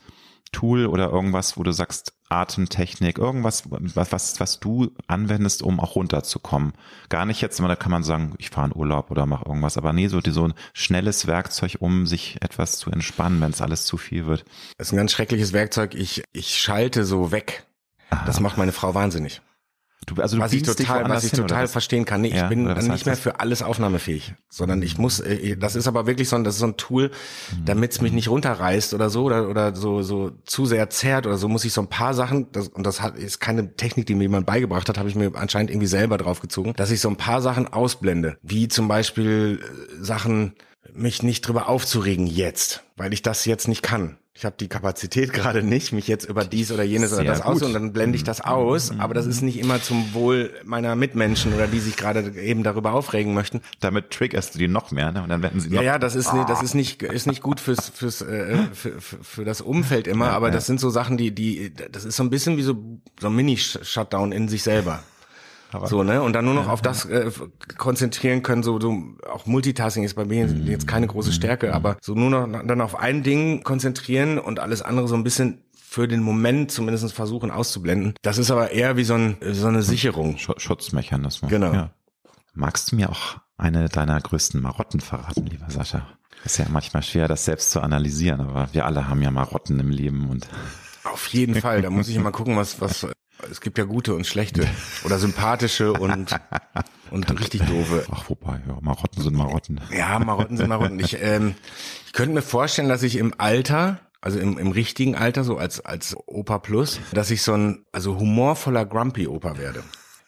Tool 0.52 0.88
oder 0.88 1.12
irgendwas, 1.12 1.56
wo 1.56 1.62
du 1.62 1.72
sagst, 1.72 2.14
Atemtechnik, 2.30 3.20
irgendwas, 3.20 3.70
was, 3.70 4.12
was, 4.12 4.40
was 4.40 4.60
du 4.60 4.92
anwendest, 5.06 5.62
um 5.62 5.80
auch 5.80 5.96
runterzukommen. 5.96 6.74
Gar 7.10 7.28
nicht 7.28 7.42
jetzt, 7.42 7.60
da 7.60 7.76
kann 7.76 7.92
man 7.92 8.04
sagen, 8.04 8.34
ich 8.40 8.50
fahre 8.50 8.72
in 8.72 8.76
Urlaub 8.76 9.12
oder 9.12 9.28
mache 9.28 9.46
irgendwas, 9.46 9.78
aber 9.78 9.94
nee, 9.94 10.08
so, 10.08 10.20
so 10.26 10.48
ein 10.48 10.56
schnelles 10.74 11.28
Werkzeug, 11.28 11.76
um 11.80 12.08
sich 12.08 12.42
etwas 12.42 12.78
zu 12.78 12.90
entspannen, 12.90 13.40
wenn 13.40 13.52
es 13.52 13.62
alles 13.62 13.86
zu 13.86 13.98
viel 13.98 14.26
wird. 14.26 14.46
Das 14.80 14.88
ist 14.88 14.94
ein 14.94 14.98
ganz 14.98 15.12
schreckliches 15.12 15.54
Werkzeug. 15.54 15.94
Ich, 15.94 16.24
ich 16.32 16.60
schalte 16.60 17.06
so 17.06 17.32
weg. 17.32 17.68
Aha. 18.10 18.26
Das 18.26 18.40
macht 18.40 18.58
meine 18.58 18.72
Frau 18.72 18.96
wahnsinnig. 18.96 19.42
Du, 20.06 20.22
also 20.22 20.38
du 20.38 20.42
was 20.42 20.54
ich 20.54 20.64
total, 20.64 21.08
was 21.10 21.24
ich 21.24 21.32
hin, 21.32 21.42
total 21.42 21.68
verstehen 21.68 22.06
kann. 22.06 22.22
Nee, 22.22 22.30
ja, 22.30 22.44
ich 22.44 22.50
bin 22.50 22.64
nicht 22.64 23.06
mehr 23.06 23.16
für 23.16 23.40
alles 23.40 23.62
aufnahmefähig, 23.62 24.34
sondern 24.50 24.82
ich 24.82 24.98
muss, 24.98 25.20
äh, 25.20 25.56
das 25.56 25.76
ist 25.76 25.88
aber 25.88 26.08
wirklich 26.08 26.30
so 26.30 26.36
ein, 26.36 26.44
das 26.44 26.56
ist 26.56 26.60
so 26.60 26.68
ein 26.68 26.78
Tool, 26.78 27.10
mhm. 27.10 27.66
damit 27.66 27.92
es 27.92 28.02
mich 28.02 28.12
nicht 28.12 28.30
runterreißt 28.30 28.94
oder 28.94 29.10
so 29.10 29.24
oder, 29.24 29.50
oder 29.50 29.76
so, 29.76 30.02
so 30.02 30.32
zu 30.46 30.66
sehr 30.66 30.90
zerrt 30.90 31.26
oder 31.26 31.38
so, 31.38 31.48
muss 31.48 31.66
ich 31.66 31.74
so 31.74 31.82
ein 31.82 31.88
paar 31.88 32.14
Sachen, 32.14 32.52
das, 32.52 32.68
und 32.68 32.86
das 32.86 33.02
hat, 33.02 33.18
ist 33.18 33.40
keine 33.40 33.76
Technik, 33.76 34.06
die 34.06 34.16
mir 34.16 34.24
jemand 34.24 34.46
beigebracht 34.46 34.90
hat, 34.90 34.98
habe 34.98 35.10
ich 35.10 35.16
mir 35.16 35.32
anscheinend 35.36 35.72
irgendwie 35.72 35.88
selber 35.88 36.18
draufgezogen, 36.18 36.74
dass 36.74 36.92
ich 36.92 37.00
so 37.00 37.10
ein 37.10 37.18
paar 37.18 37.42
Sachen 37.42 37.68
ausblende, 37.68 38.38
wie 38.42 38.68
zum 38.68 38.88
Beispiel 38.88 39.62
äh, 39.62 40.04
Sachen, 40.04 40.54
mich 40.94 41.24
nicht 41.24 41.48
drüber 41.48 41.70
aufzuregen 41.70 42.28
jetzt, 42.28 42.84
weil 42.98 43.14
ich 43.14 43.22
das 43.22 43.46
jetzt 43.46 43.68
nicht 43.68 43.82
kann 43.82 44.18
ich 44.36 44.46
habe 44.46 44.56
die 44.60 44.68
Kapazität 44.68 45.32
gerade 45.32 45.62
nicht, 45.62 45.94
mich 45.94 46.08
jetzt 46.08 46.26
über 46.26 46.44
dies 46.44 46.72
oder 46.72 46.84
jenes 46.84 47.12
Sehr 47.12 47.20
oder 47.20 47.30
das 47.30 47.42
aus 47.42 47.62
und 47.62 47.74
dann 47.74 47.94
blende 47.94 48.16
ich 48.16 48.24
das 48.24 48.40
mhm. 48.40 48.46
aus. 48.46 48.92
Mhm. 48.92 49.00
Aber 49.00 49.14
das 49.14 49.28
ist 49.28 49.42
nicht 49.42 49.60
immer 49.60 49.80
zum 49.82 50.14
Wohl 50.16 50.52
meiner 50.64 50.96
Mitmenschen 50.96 51.54
oder 51.54 51.68
die 51.68 51.80
sich 51.80 51.96
gerade 51.96 52.34
eben 52.42 52.64
darüber 52.64 52.94
aufregen 52.94 53.36
möchten. 53.36 53.62
Damit 53.80 54.10
triggerst 54.10 54.56
du 54.56 54.60
die 54.60 54.68
noch 54.68 54.90
mehr, 54.90 55.12
ne? 55.12 55.22
Und 55.22 55.30
dann 55.30 55.44
werden 55.44 55.60
sie 55.60 55.70
noch. 55.70 55.76
Ja, 55.76 55.84
ja, 55.84 56.00
das 56.00 56.16
ist, 56.16 56.34
oh. 56.34 56.46
das 56.48 56.64
ist 56.64 56.74
nicht, 56.74 57.04
ist 57.04 57.28
nicht 57.28 57.44
gut 57.44 57.60
fürs, 57.60 57.90
fürs, 57.90 58.22
äh, 58.22 58.58
für, 58.74 59.00
für, 59.00 59.24
für 59.24 59.46
das 59.46 59.62
Umfeld 59.62 60.08
immer. 60.08 60.26
Ja, 60.26 60.32
aber 60.32 60.48
ja. 60.48 60.54
das 60.54 60.66
sind 60.66 60.80
so 60.80 60.90
Sachen, 60.90 61.18
die, 61.18 61.34
die, 61.34 61.72
das 61.92 62.04
ist 62.04 62.16
so 62.16 62.24
ein 62.24 62.32
bisschen 62.32 62.58
wie 62.58 62.64
so, 62.64 62.76
so 63.20 63.28
ein 63.28 63.36
Mini-Shutdown 63.36 64.32
in 64.32 64.48
sich 64.48 64.64
selber. 64.64 65.04
Aber 65.74 65.88
so, 65.88 66.04
ne? 66.04 66.22
Und 66.22 66.34
dann 66.34 66.46
nur 66.46 66.54
noch 66.54 66.68
auf 66.68 66.82
das 66.82 67.06
äh, 67.06 67.32
konzentrieren 67.78 68.44
können, 68.44 68.64
so, 68.64 68.80
so 68.80 69.04
auch 69.30 69.46
Multitasking 69.46 70.04
ist 70.04 70.16
bei 70.16 70.26
mir 70.26 70.46
jetzt 70.46 70.88
keine 70.88 71.08
große 71.08 71.30
mhm. 71.30 71.34
Stärke, 71.34 71.74
aber 71.74 71.98
so 72.02 72.14
nur 72.14 72.30
noch 72.30 72.48
dann 72.66 72.82
auf 72.82 72.98
ein 72.98 73.24
Ding 73.24 73.64
konzentrieren 73.64 74.38
und 74.38 74.60
alles 74.60 74.82
andere 74.82 75.08
so 75.08 75.16
ein 75.16 75.24
bisschen 75.24 75.64
für 75.76 76.08
den 76.08 76.24
Moment 76.24 76.72
zumindest 76.72 77.14
versuchen 77.14 77.52
auszublenden. 77.52 78.16
Das 78.24 78.38
ist 78.38 78.50
aber 78.50 78.72
eher 78.72 78.98
wie 78.98 79.04
so, 79.04 79.14
ein, 79.14 79.38
so 79.52 79.68
eine 79.68 79.84
Sicherung. 79.84 80.38
Schutzmechanismus. 80.38 81.52
Genau. 81.52 81.74
Ja. 81.74 81.94
Magst 82.54 82.92
du 82.92 82.96
mir 82.96 83.10
auch 83.10 83.38
eine 83.58 83.90
deiner 83.90 84.20
größten 84.20 84.62
Marotten 84.62 85.02
verraten, 85.02 85.46
lieber 85.46 85.70
Sascha? 85.70 86.08
Ist 86.46 86.58
ja 86.58 86.66
manchmal 86.70 87.04
schwer, 87.04 87.28
das 87.28 87.46
selbst 87.46 87.72
zu 87.72 87.80
analysieren, 87.80 88.42
aber 88.42 88.70
wir 88.74 88.86
alle 88.86 89.08
haben 89.08 89.22
ja 89.22 89.32
Marotten 89.32 89.80
im 89.80 89.92
Leben 89.92 90.30
und 90.30 90.48
auf 91.04 91.28
jeden 91.28 91.56
Fall. 91.56 91.82
Da 91.82 91.90
muss 91.90 92.08
ich 92.08 92.18
mal 92.18 92.32
gucken, 92.32 92.58
was, 92.58 92.82
was 92.82 93.08
es 93.50 93.62
gibt 93.62 93.78
ja 93.78 93.86
gute 93.86 94.14
und 94.14 94.26
schlechte 94.26 94.68
oder 95.06 95.20
sympathische 95.20 95.94
und 95.94 96.36
und 97.12 97.40
richtig 97.40 97.62
doofe. 97.66 98.06
Ach 98.12 98.30
wobei, 98.30 98.62
ja, 98.68 98.78
Marotten 98.82 99.22
sind 99.22 99.36
Marotten. 99.36 99.82
Ja, 99.96 100.20
Marotten 100.20 100.58
sind 100.58 100.70
Marotten. 100.70 101.00
Ich, 101.00 101.18
ähm, 101.22 101.56
ich 102.06 102.14
könnte 102.14 102.34
mir 102.34 102.42
vorstellen, 102.42 102.90
dass 102.90 103.04
ich 103.04 103.18
im 103.18 103.34
Alter, 103.38 104.00
also 104.22 104.40
im, 104.40 104.58
im 104.58 104.72
richtigen 104.72 105.16
Alter, 105.16 105.44
so 105.44 105.58
als 105.58 105.80
als 105.80 106.16
Opa 106.26 106.60
Plus, 106.60 107.00
dass 107.12 107.32
ich 107.32 107.42
so 107.42 107.54
ein 107.54 107.86
also 107.92 108.20
humorvoller 108.20 108.86
Grumpy 108.86 109.28
Opa 109.28 109.58
werde 109.58 109.84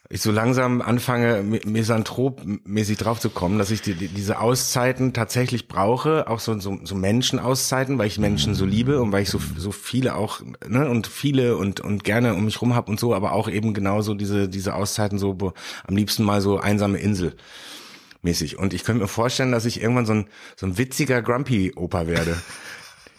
ich 0.08 0.22
so 0.22 0.30
langsam 0.30 0.82
anfange, 0.82 1.42
misanthrop-mäßig 1.42 2.96
draufzukommen, 2.96 3.58
dass 3.58 3.70
ich 3.70 3.82
die, 3.82 3.94
die, 3.94 4.08
diese 4.08 4.38
Auszeiten 4.40 5.12
tatsächlich 5.12 5.66
brauche, 5.66 6.28
auch 6.28 6.38
so, 6.38 6.58
so, 6.60 6.78
so 6.84 6.94
Menschenauszeiten, 6.94 7.98
weil 7.98 8.06
ich 8.06 8.18
Menschen 8.18 8.54
so 8.54 8.64
liebe 8.64 9.00
und 9.02 9.10
weil 9.12 9.22
ich 9.22 9.30
so, 9.30 9.40
so 9.56 9.72
viele 9.72 10.14
auch, 10.14 10.40
ne, 10.66 10.88
und 10.88 11.06
viele 11.06 11.56
und, 11.56 11.80
und 11.80 12.04
gerne 12.04 12.34
um 12.34 12.44
mich 12.44 12.60
rum 12.62 12.74
hab 12.74 12.88
und 12.88 13.00
so, 13.00 13.14
aber 13.14 13.32
auch 13.32 13.48
eben 13.48 13.74
genauso 13.74 14.14
diese, 14.14 14.48
diese 14.48 14.74
Auszeiten 14.74 15.18
so, 15.18 15.40
wo, 15.40 15.52
am 15.86 15.96
liebsten 15.96 16.22
mal 16.22 16.40
so 16.40 16.58
einsame 16.58 16.98
Insel 16.98 17.34
mäßig. 18.22 18.58
Und 18.58 18.74
ich 18.74 18.84
könnte 18.84 19.02
mir 19.02 19.08
vorstellen, 19.08 19.52
dass 19.52 19.64
ich 19.64 19.80
irgendwann 19.80 20.06
so 20.06 20.12
ein, 20.12 20.26
so 20.56 20.66
ein 20.66 20.78
witziger 20.78 21.22
Grumpy-Opa 21.22 22.06
werde. 22.06 22.36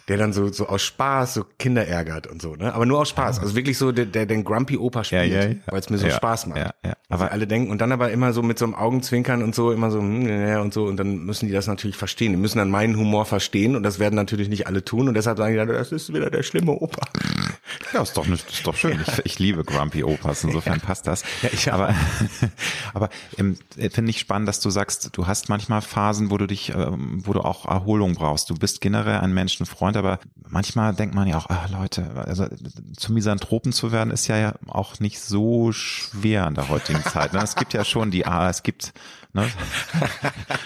der 0.08 0.16
dann 0.16 0.32
so, 0.32 0.48
so 0.48 0.66
aus 0.68 0.82
Spaß 0.82 1.34
so 1.34 1.44
Kinder 1.58 1.86
ärgert 1.86 2.26
und 2.26 2.40
so, 2.42 2.54
ne? 2.56 2.72
Aber 2.74 2.86
nur 2.86 2.98
aus 3.00 3.10
Spaß. 3.10 3.38
Also 3.40 3.54
wirklich 3.54 3.76
so, 3.78 3.92
der, 3.92 4.06
der 4.06 4.26
den 4.26 4.42
Grumpy 4.44 4.76
Opa 4.78 5.04
spielt, 5.04 5.26
Ja, 5.32 5.42
ja, 5.42 5.48
ja. 5.50 5.54
weil 5.66 5.80
es 5.80 5.90
mir 5.90 5.98
so 5.98 6.08
Spaß 6.08 6.46
macht. 6.46 6.58
ja, 6.58 6.70
ja. 6.84 6.94
Aber 7.10 7.24
Aber- 7.24 7.32
alle 7.32 7.46
denken, 7.46 7.70
und 7.70 7.80
dann 7.80 7.92
aber 7.92 8.10
immer 8.10 8.32
so 8.32 8.42
mit 8.42 8.58
so 8.58 8.64
einem 8.64 8.74
Augenzwinkern 8.74 9.42
und 9.42 9.54
so, 9.54 9.70
immer 9.72 9.90
so, 9.90 9.98
hm, 10.00 10.26
ja, 10.28 10.60
und 10.60 10.72
so, 10.74 10.84
und 10.84 10.96
dann 10.98 11.24
müssen 11.24 11.46
die 11.46 11.52
das 11.52 11.66
natürlich 11.66 11.96
verstehen. 11.96 12.32
Die 12.32 12.38
müssen 12.38 12.58
dann 12.58 12.70
meinen 12.70 12.96
Humor 12.96 13.24
verstehen 13.26 13.76
und 13.76 13.82
das 13.82 13.98
werden 13.98 14.14
natürlich 14.14 14.48
nicht 14.48 14.66
alle 14.66 14.84
tun 14.84 15.08
und 15.08 15.14
deshalb 15.14 15.38
sagen 15.38 15.52
die 15.52 15.58
dann, 15.58 15.68
das 15.68 15.92
ist 15.92 16.12
wieder 16.12 16.30
der 16.30 16.42
schlimme 16.42 16.72
Opa. 16.72 17.06
Ja, 17.92 18.02
ist 18.02 18.16
doch, 18.16 18.26
nicht- 18.26 18.48
ist 18.48 18.66
doch 18.66 18.76
schön. 18.76 19.00
Ich, 19.06 19.24
ich 19.26 19.38
liebe 19.38 19.64
Grumpy 19.64 20.04
Opas, 20.04 20.44
insofern 20.44 20.80
passt 20.80 21.06
das. 21.06 21.22
Ja, 21.42 21.50
ich 21.52 21.72
aber 21.72 21.94
aber 22.94 23.08
ähm, 23.36 23.56
finde 23.90 24.10
ich 24.10 24.18
spannend, 24.20 24.48
dass 24.48 24.60
du 24.60 24.70
sagst, 24.70 25.10
du 25.12 25.26
hast 25.26 25.48
manchmal 25.48 25.82
Phasen, 25.82 26.30
wo 26.30 26.38
du 26.38 26.46
dich, 26.46 26.70
ähm, 26.70 27.22
wo 27.24 27.32
du 27.32 27.40
auch 27.40 27.66
Erholung 27.66 28.14
brauchst. 28.14 28.50
Du 28.50 28.54
bist 28.54 28.80
generell 28.80 29.18
ein 29.20 29.32
Menschenfreund, 29.32 29.96
aber 29.96 30.18
manchmal 30.48 30.94
denkt 30.94 31.14
man 31.14 31.26
ja 31.28 31.38
auch, 31.38 31.48
ah, 31.50 31.66
Leute, 31.70 32.10
also 32.26 32.46
zum 32.96 33.14
Misanthropen 33.14 33.72
zu 33.72 33.92
werden, 33.92 34.10
ist 34.10 34.26
ja 34.28 34.54
auch 34.66 34.98
nicht 35.00 35.20
so 35.20 35.72
schwer 35.72 36.46
in 36.46 36.54
der 36.54 36.68
heutigen 36.68 37.02
Zeit. 37.04 37.32
Ne? 37.32 37.40
Es 37.42 37.54
gibt 37.56 37.72
ja 37.74 37.84
schon 37.84 38.10
die, 38.10 38.26
ah, 38.26 38.48
es 38.48 38.62
gibt, 38.62 38.92
ne? 39.40 39.48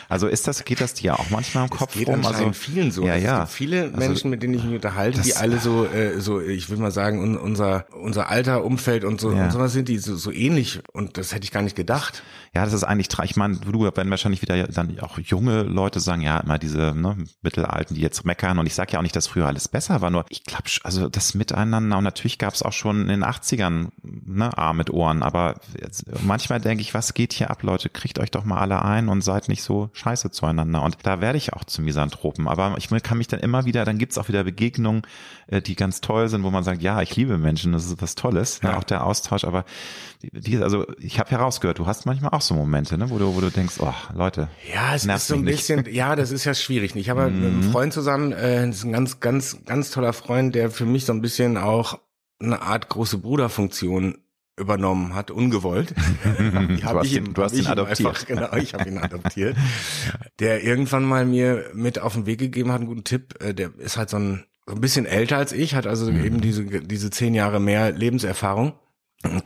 Also 0.09 0.27
ist 0.27 0.47
das, 0.47 0.65
geht 0.65 0.81
das 0.81 0.95
dir 0.95 1.19
auch 1.19 1.31
manchmal 1.31 1.65
im 1.65 1.71
Kopf 1.71 1.95
Geht 1.95 2.09
rum? 2.09 2.17
anscheinend 2.17 2.41
Also 2.41 2.53
vielen 2.53 2.91
so. 2.91 3.05
Ja, 3.07 3.15
Es 3.17 3.23
ja. 3.25 3.47
viele 3.47 3.85
Also, 3.85 3.97
Menschen, 3.97 4.31
mit 4.31 4.43
denen 4.43 4.55
ich 4.55 4.65
mich 4.65 4.75
unterhalte, 4.75 5.21
die 5.23 5.31
das- 5.31 5.39
alle 5.39 5.59
so, 5.59 5.87
äh, 5.87 6.21
so, 6.21 6.41
ich 6.41 6.69
will 6.71 6.77
mal 6.79 6.91
sagen, 6.91 7.21
un, 7.21 7.37
unser, 7.37 7.87
unser 7.93 8.29
Alter, 8.29 8.65
Umfeld 8.65 9.05
und 9.05 9.21
so, 9.21 9.33
Ja. 9.33 9.45
und 9.45 9.51
sowas 9.53 9.73
sind 9.73 9.89
die 9.89 9.99
so, 9.99 10.17
so 10.17 10.31
ähnlich. 10.31 10.81
Und 10.93 11.17
das 11.19 11.33
hätte 11.35 11.45
ich 11.45 11.51
gar 11.51 11.63
nicht 11.63 11.77
gedacht. 11.77 12.23
Ja, 12.55 12.65
das 12.65 12.75
ist 12.75 12.85
eigentlich, 12.85 13.09
ich 13.25 13.37
meine, 13.37 13.57
du 13.57 13.83
werden 13.85 14.11
wahrscheinlich 14.11 14.43
wieder 14.43 14.67
dann 14.69 14.99
auch 15.01 15.19
junge 15.19 15.63
Leute 15.63 16.01
sagen, 16.01 16.21
ja, 16.21 16.39
immer 16.41 16.59
diese 16.59 16.93
ne, 16.95 17.17
Mittelalten, 17.41 17.95
die 17.95 18.03
jetzt 18.03 18.27
meckern. 18.27 18.59
Und 18.59 18.67
ich 18.67 18.75
sage 18.75 18.93
ja 18.93 18.99
auch 18.99 19.03
nicht, 19.03 19.17
dass 19.17 19.27
früher 19.27 19.47
alles 19.47 19.69
besser 19.69 20.01
war, 20.03 20.11
nur 20.11 20.27
ich 20.29 20.45
glaube, 20.45 20.65
also 20.85 21.09
das 21.09 21.35
Miteinander, 21.35 21.97
und 21.99 22.05
natürlich 22.05 22.39
gab 22.39 22.53
es 22.53 22.63
auch 22.63 22.73
schon 22.75 23.03
in 23.03 23.09
den 23.09 23.25
80ern 23.25 23.89
ne, 24.03 24.57
A 24.59 24.73
mit 24.75 24.91
Ohren, 24.91 25.23
aber 25.23 25.61
jetzt, 25.81 26.05
manchmal 26.23 26.61
denke 26.61 26.83
ich, 26.83 26.93
was 26.93 27.15
geht 27.15 27.33
hier 27.33 27.51
ab, 27.51 27.63
Leute? 27.63 27.89
Kriegt 27.89 28.19
euch 28.19 28.31
doch 28.31 28.45
mal 28.45 28.59
alle 28.63 28.83
ein 28.83 29.09
und 29.09 29.21
seid 29.23 29.49
nicht 29.49 29.63
so 29.63 29.91
scheiße 29.93 30.31
zueinander. 30.31 30.81
Und 30.83 30.97
da 31.03 31.21
werde 31.21 31.37
ich 31.37 31.53
auch 31.53 31.65
zum 31.65 31.85
Misanthropen. 31.85 32.49
Aber 32.49 32.75
ich 32.79 32.89
kann 33.03 33.19
mich 33.19 33.29
dann 33.29 33.41
immer 33.41 33.65
wieder, 33.67 33.85
dann 33.85 33.99
gibt's 33.99 34.17
auch 34.17 34.29
wieder 34.29 34.45
Begegnungen, 34.45 35.03
äh, 35.49 35.61
die 35.61 35.77
ganz 35.77 36.01
toll 36.01 36.29
sind, 36.29 36.43
wo 36.45 36.51
man 36.51 36.65
sagt, 36.65 36.81
ja, 36.81 37.03
ich 37.03 37.15
liebe 37.17 37.37
Menschen, 37.37 37.73
das 37.73 37.85
ist 37.85 38.01
was 38.01 38.15
Tolles, 38.15 38.63
ne, 38.63 38.71
Ja. 38.71 38.79
auch 38.79 38.85
der 38.85 39.05
Austausch, 39.05 39.45
aber 39.45 39.65
wie, 40.33 40.57
also 40.59 40.87
ich 40.99 41.19
habe 41.19 41.31
herausgehört, 41.31 41.79
du 41.79 41.87
hast 41.87 42.07
manchmal 42.07 42.31
auch 42.31 42.41
so 42.41 42.55
Momente, 42.55 42.97
ne, 42.97 43.11
wo 43.11 43.19
du, 43.19 43.35
wo 43.35 43.41
du 43.41 43.51
denkst, 43.51 43.75
oh, 43.81 43.93
Leute. 44.15 44.49
Ja, 44.73 44.95
es 44.95 45.05
ist 45.05 45.27
so 45.27 45.35
ein 45.35 45.41
mich 45.43 45.69
nicht. 45.69 45.77
bisschen, 45.85 45.95
ja, 45.95 46.17
das 46.17 46.31
ist 46.31 46.45
ja 46.45 46.55
schwierig. 46.55 46.97
Ich 46.97 47.11
habe 47.11 47.27
mit 47.29 47.35
Mhm. 47.41 47.45
einem 47.47 47.63
Freund 47.73 47.93
zusammen, 47.93 48.33
äh, 48.33 48.67
das 48.67 48.77
ist 48.77 48.85
ein 48.85 48.93
ganz, 48.93 49.21
ganz, 49.21 49.59
ganz 49.67 49.91
toller 49.91 50.13
Freund, 50.13 50.55
der 50.55 50.71
für 50.71 50.87
mich 50.87 51.05
so 51.05 51.13
ein 51.13 51.21
bisschen 51.21 51.57
auch 51.59 51.99
eine 52.41 52.63
Art 52.63 52.89
große 52.89 53.19
Bruderfunktion 53.19 54.19
übernommen 54.63 55.15
hat, 55.15 55.31
ungewollt. 55.31 55.95
Du 56.39 56.83
hab 56.85 56.97
hast 56.97 57.07
ich 57.07 57.17
ihn- 57.17 57.27
ihm- 57.27 57.35
du 57.35 57.43
hast 57.43 57.53
ihn 57.53 57.59
ich 57.61 57.67
ihm 57.67 57.73
adoptiert. 57.73 58.09
Einfach, 58.09 58.27
genau, 58.27 58.55
ich 58.57 58.73
habe 58.75 58.89
ihn 58.89 58.99
adoptiert. 58.99 59.57
Der 60.39 60.65
irgendwann 60.65 61.05
mal 61.05 61.27
mir 61.27 61.67
mit 61.75 61.99
auf 62.01 62.15
den 62.15 62.25
Weg 62.27 62.39
gegeben 62.39 62.71
hat, 62.73 62.79
einen 62.81 62.89
guten 62.89 63.05
Tipp. 63.05 63.35
Äh, 63.43 63.53
Der 63.55 63.71
ist 63.79 63.97
halt 63.97 64.09
so 64.11 64.17
ein, 64.19 64.45
so 64.67 64.75
ein 64.75 64.81
bisschen 64.81 65.05
älter 65.07 65.37
als 65.37 65.53
ich, 65.53 65.75
hat 65.75 65.87
also 65.87 66.11
Mhm. 66.11 66.25
eben 66.25 66.41
diese, 66.41 66.65
diese 66.65 67.11
zehn 67.11 67.35
Jahre 67.35 67.61
mehr 67.61 67.93
Lebenserfahrung 67.93 68.73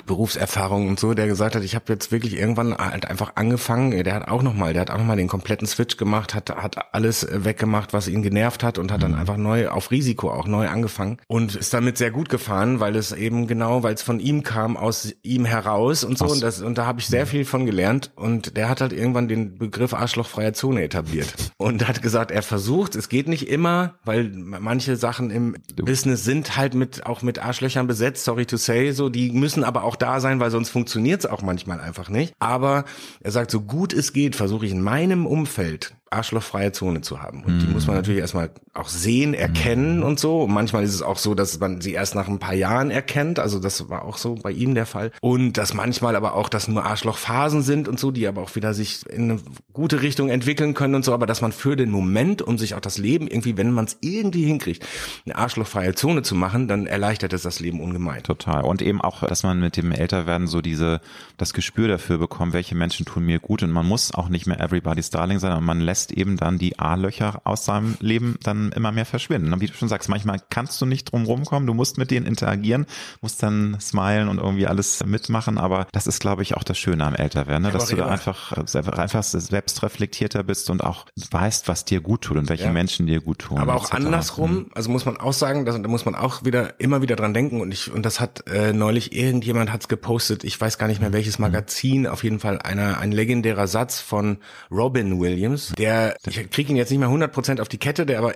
Berufserfahrung 0.06 0.88
und 0.88 0.98
so, 0.98 1.12
der 1.12 1.26
gesagt 1.26 1.54
hat, 1.54 1.62
ich 1.62 1.74
habe 1.74 1.92
jetzt 1.92 2.10
wirklich 2.10 2.38
irgendwann 2.38 2.76
halt 2.76 3.06
einfach 3.08 3.32
angefangen, 3.34 3.90
der 4.04 4.14
hat 4.14 4.28
auch 4.28 4.42
nochmal, 4.42 4.72
der 4.72 4.82
hat 4.82 4.90
auch 4.90 4.98
nochmal 4.98 5.16
den 5.16 5.28
kompletten 5.28 5.66
Switch 5.66 5.98
gemacht, 5.98 6.34
hat, 6.34 6.50
hat 6.50 6.94
alles 6.94 7.24
äh, 7.24 7.44
weggemacht, 7.44 7.92
was 7.92 8.08
ihn 8.08 8.22
genervt 8.22 8.62
hat 8.62 8.78
und 8.78 8.90
hat 8.90 9.02
dann 9.02 9.14
einfach 9.14 9.36
neu, 9.36 9.68
auf 9.68 9.90
Risiko 9.90 10.30
auch 10.30 10.46
neu 10.46 10.68
angefangen 10.68 11.18
und 11.26 11.54
ist 11.54 11.74
damit 11.74 11.98
sehr 11.98 12.10
gut 12.10 12.30
gefahren, 12.30 12.80
weil 12.80 12.96
es 12.96 13.12
eben 13.12 13.46
genau, 13.46 13.82
weil 13.82 13.94
es 13.94 14.02
von 14.02 14.18
ihm 14.18 14.42
kam, 14.42 14.76
aus 14.76 15.12
ihm 15.22 15.44
heraus 15.44 16.04
und 16.04 16.16
so. 16.16 16.24
Aus- 16.24 16.32
und 16.32 16.42
das, 16.42 16.62
und 16.62 16.78
da 16.78 16.86
habe 16.86 17.00
ich 17.00 17.06
sehr 17.06 17.26
viel 17.26 17.44
von 17.44 17.66
gelernt 17.66 18.12
und 18.16 18.56
der 18.56 18.68
hat 18.70 18.80
halt 18.80 18.94
irgendwann 18.94 19.28
den 19.28 19.58
Begriff 19.58 19.92
arschlochfreie 19.92 20.54
Zone 20.54 20.82
etabliert 20.82 21.34
und 21.58 21.86
hat 21.86 22.00
gesagt, 22.00 22.30
er 22.30 22.42
versucht, 22.42 22.96
es 22.96 23.10
geht 23.10 23.28
nicht 23.28 23.48
immer, 23.48 23.96
weil 24.04 24.30
manche 24.30 24.96
Sachen 24.96 25.30
im 25.30 25.56
Business 25.74 26.24
sind 26.24 26.56
halt 26.56 26.74
mit, 26.74 27.04
auch 27.04 27.20
mit 27.20 27.38
Arschlöchern 27.38 27.86
besetzt, 27.86 28.24
sorry 28.24 28.46
to 28.46 28.56
say, 28.56 28.92
so, 28.92 29.10
die 29.10 29.30
müssen 29.32 29.65
aber 29.66 29.84
auch 29.84 29.96
da 29.96 30.20
sein, 30.20 30.40
weil 30.40 30.50
sonst 30.50 30.70
funktioniert 30.70 31.24
es 31.24 31.30
auch 31.30 31.42
manchmal 31.42 31.80
einfach 31.80 32.08
nicht. 32.08 32.34
Aber 32.38 32.84
er 33.20 33.30
sagt, 33.32 33.50
so 33.50 33.60
gut 33.60 33.92
es 33.92 34.12
geht, 34.12 34.36
versuche 34.36 34.66
ich 34.66 34.72
in 34.72 34.82
meinem 34.82 35.26
Umfeld 35.26 35.94
arschlochfreie 36.10 36.70
Zone 36.72 37.00
zu 37.00 37.20
haben. 37.20 37.42
Und 37.42 37.58
die 37.58 37.66
muss 37.66 37.86
man 37.86 37.96
natürlich 37.96 38.20
erstmal 38.20 38.50
auch 38.74 38.88
sehen, 38.88 39.34
erkennen 39.34 40.02
und 40.02 40.20
so. 40.20 40.42
Und 40.42 40.52
manchmal 40.52 40.84
ist 40.84 40.94
es 40.94 41.02
auch 41.02 41.18
so, 41.18 41.34
dass 41.34 41.58
man 41.58 41.80
sie 41.80 41.92
erst 41.94 42.14
nach 42.14 42.28
ein 42.28 42.38
paar 42.38 42.54
Jahren 42.54 42.90
erkennt. 42.90 43.40
Also 43.40 43.58
das 43.58 43.88
war 43.88 44.04
auch 44.04 44.16
so 44.16 44.36
bei 44.36 44.52
ihm 44.52 44.74
der 44.74 44.86
Fall. 44.86 45.10
Und 45.20 45.54
dass 45.54 45.74
manchmal 45.74 46.14
aber 46.14 46.34
auch, 46.34 46.48
dass 46.48 46.68
nur 46.68 46.84
Arschlochphasen 46.84 47.62
sind 47.62 47.88
und 47.88 47.98
so, 47.98 48.12
die 48.12 48.28
aber 48.28 48.42
auch 48.42 48.54
wieder 48.54 48.72
sich 48.72 49.04
in 49.08 49.30
eine 49.30 49.40
gute 49.72 50.02
Richtung 50.02 50.28
entwickeln 50.28 50.74
können 50.74 50.94
und 50.94 51.04
so. 51.04 51.12
Aber 51.12 51.26
dass 51.26 51.40
man 51.40 51.50
für 51.50 51.74
den 51.74 51.90
Moment, 51.90 52.40
um 52.40 52.56
sich 52.56 52.74
auch 52.74 52.80
das 52.80 52.98
Leben 52.98 53.26
irgendwie, 53.26 53.56
wenn 53.56 53.72
man 53.72 53.86
es 53.86 53.96
irgendwie 54.00 54.44
hinkriegt, 54.44 54.86
eine 55.24 55.36
arschlochfreie 55.36 55.94
Zone 55.94 56.22
zu 56.22 56.36
machen, 56.36 56.68
dann 56.68 56.86
erleichtert 56.86 57.32
es 57.32 57.42
das 57.42 57.58
Leben 57.58 57.80
ungemein. 57.80 58.22
Total. 58.22 58.62
Und 58.62 58.80
eben 58.80 59.00
auch, 59.00 59.26
dass 59.26 59.42
man 59.42 59.58
mit 59.58 59.76
dem 59.76 59.90
Älterwerden 59.90 60.46
so 60.46 60.60
diese, 60.60 61.00
das 61.36 61.52
Gespür 61.52 61.88
dafür 61.88 62.18
bekommt, 62.18 62.52
welche 62.52 62.76
Menschen 62.76 63.04
tun 63.06 63.24
mir 63.24 63.40
gut. 63.40 63.64
Und 63.64 63.72
man 63.72 63.86
muss 63.86 64.14
auch 64.14 64.28
nicht 64.28 64.46
mehr 64.46 64.60
everybody's 64.60 65.10
darling 65.10 65.40
sein, 65.40 65.50
sondern 65.50 65.64
man 65.64 65.80
lässt 65.80 65.95
eben 66.12 66.36
dann 66.36 66.58
die 66.58 66.78
A-Löcher 66.78 67.40
aus 67.44 67.64
seinem 67.64 67.96
Leben 68.00 68.36
dann 68.42 68.72
immer 68.72 68.92
mehr 68.92 69.06
verschwinden. 69.06 69.52
Und 69.52 69.60
wie 69.60 69.66
du 69.66 69.74
schon 69.74 69.88
sagst, 69.88 70.08
manchmal 70.08 70.38
kannst 70.50 70.80
du 70.80 70.86
nicht 70.86 71.12
drum 71.12 71.24
rumkommen, 71.24 71.66
du 71.66 71.74
musst 71.74 71.98
mit 71.98 72.10
denen 72.10 72.26
interagieren, 72.26 72.86
musst 73.20 73.42
dann 73.42 73.76
smilen 73.80 74.28
und 74.28 74.38
irgendwie 74.38 74.66
alles 74.66 75.04
mitmachen. 75.04 75.58
Aber 75.58 75.86
das 75.92 76.06
ist, 76.06 76.20
glaube 76.20 76.42
ich, 76.42 76.56
auch 76.56 76.64
das 76.64 76.78
Schöne 76.78 77.04
am 77.04 77.14
Älterwerden, 77.14 77.62
ne? 77.62 77.70
dass 77.72 77.88
du 77.88 77.96
da 77.96 78.06
einfach, 78.06 78.52
äh, 78.52 78.90
einfach 78.92 79.22
selbstreflektierter 79.22 80.42
bist 80.44 80.70
und 80.70 80.82
auch 80.84 81.06
weißt, 81.30 81.68
was 81.68 81.84
dir 81.84 82.00
gut 82.00 82.22
tut 82.22 82.36
und 82.36 82.48
welche 82.48 82.64
Ja. 82.64 82.72
Menschen 82.72 83.06
dir 83.06 83.20
gut 83.20 83.40
tun. 83.40 83.58
Aber 83.58 83.74
auch 83.76 83.90
andersrum, 83.90 84.66
also 84.74 84.90
muss 84.90 85.04
man 85.04 85.16
auch 85.16 85.32
sagen, 85.32 85.64
dass, 85.64 85.80
da 85.80 85.88
muss 85.88 86.04
man 86.04 86.14
auch 86.14 86.44
wieder 86.44 86.78
immer 86.80 87.02
wieder 87.02 87.16
dran 87.16 87.34
denken 87.34 87.60
und 87.60 87.72
ich 87.72 87.92
und 87.92 88.04
das 88.04 88.20
hat 88.20 88.48
äh, 88.48 88.72
neulich 88.72 89.14
irgendjemand 89.14 89.72
hat's 89.72 89.88
gepostet, 89.88 90.44
ich 90.44 90.60
weiß 90.60 90.78
gar 90.78 90.88
nicht 90.88 91.00
mehr 91.00 91.12
welches 91.12 91.38
Magazin, 91.38 92.06
auf 92.06 92.24
jeden 92.24 92.40
Fall 92.40 92.58
einer 92.60 92.98
ein 92.98 93.12
legendärer 93.12 93.66
Satz 93.66 94.00
von 94.00 94.38
Robin 94.70 95.20
Williams, 95.20 95.72
der 95.78 95.85
ich 96.26 96.50
kriege 96.50 96.70
ihn 96.70 96.76
jetzt 96.76 96.90
nicht 96.90 97.00
mehr 97.00 97.08
100% 97.08 97.60
auf 97.60 97.68
die 97.68 97.78
Kette, 97.78 98.06
der 98.06 98.18
aber 98.18 98.34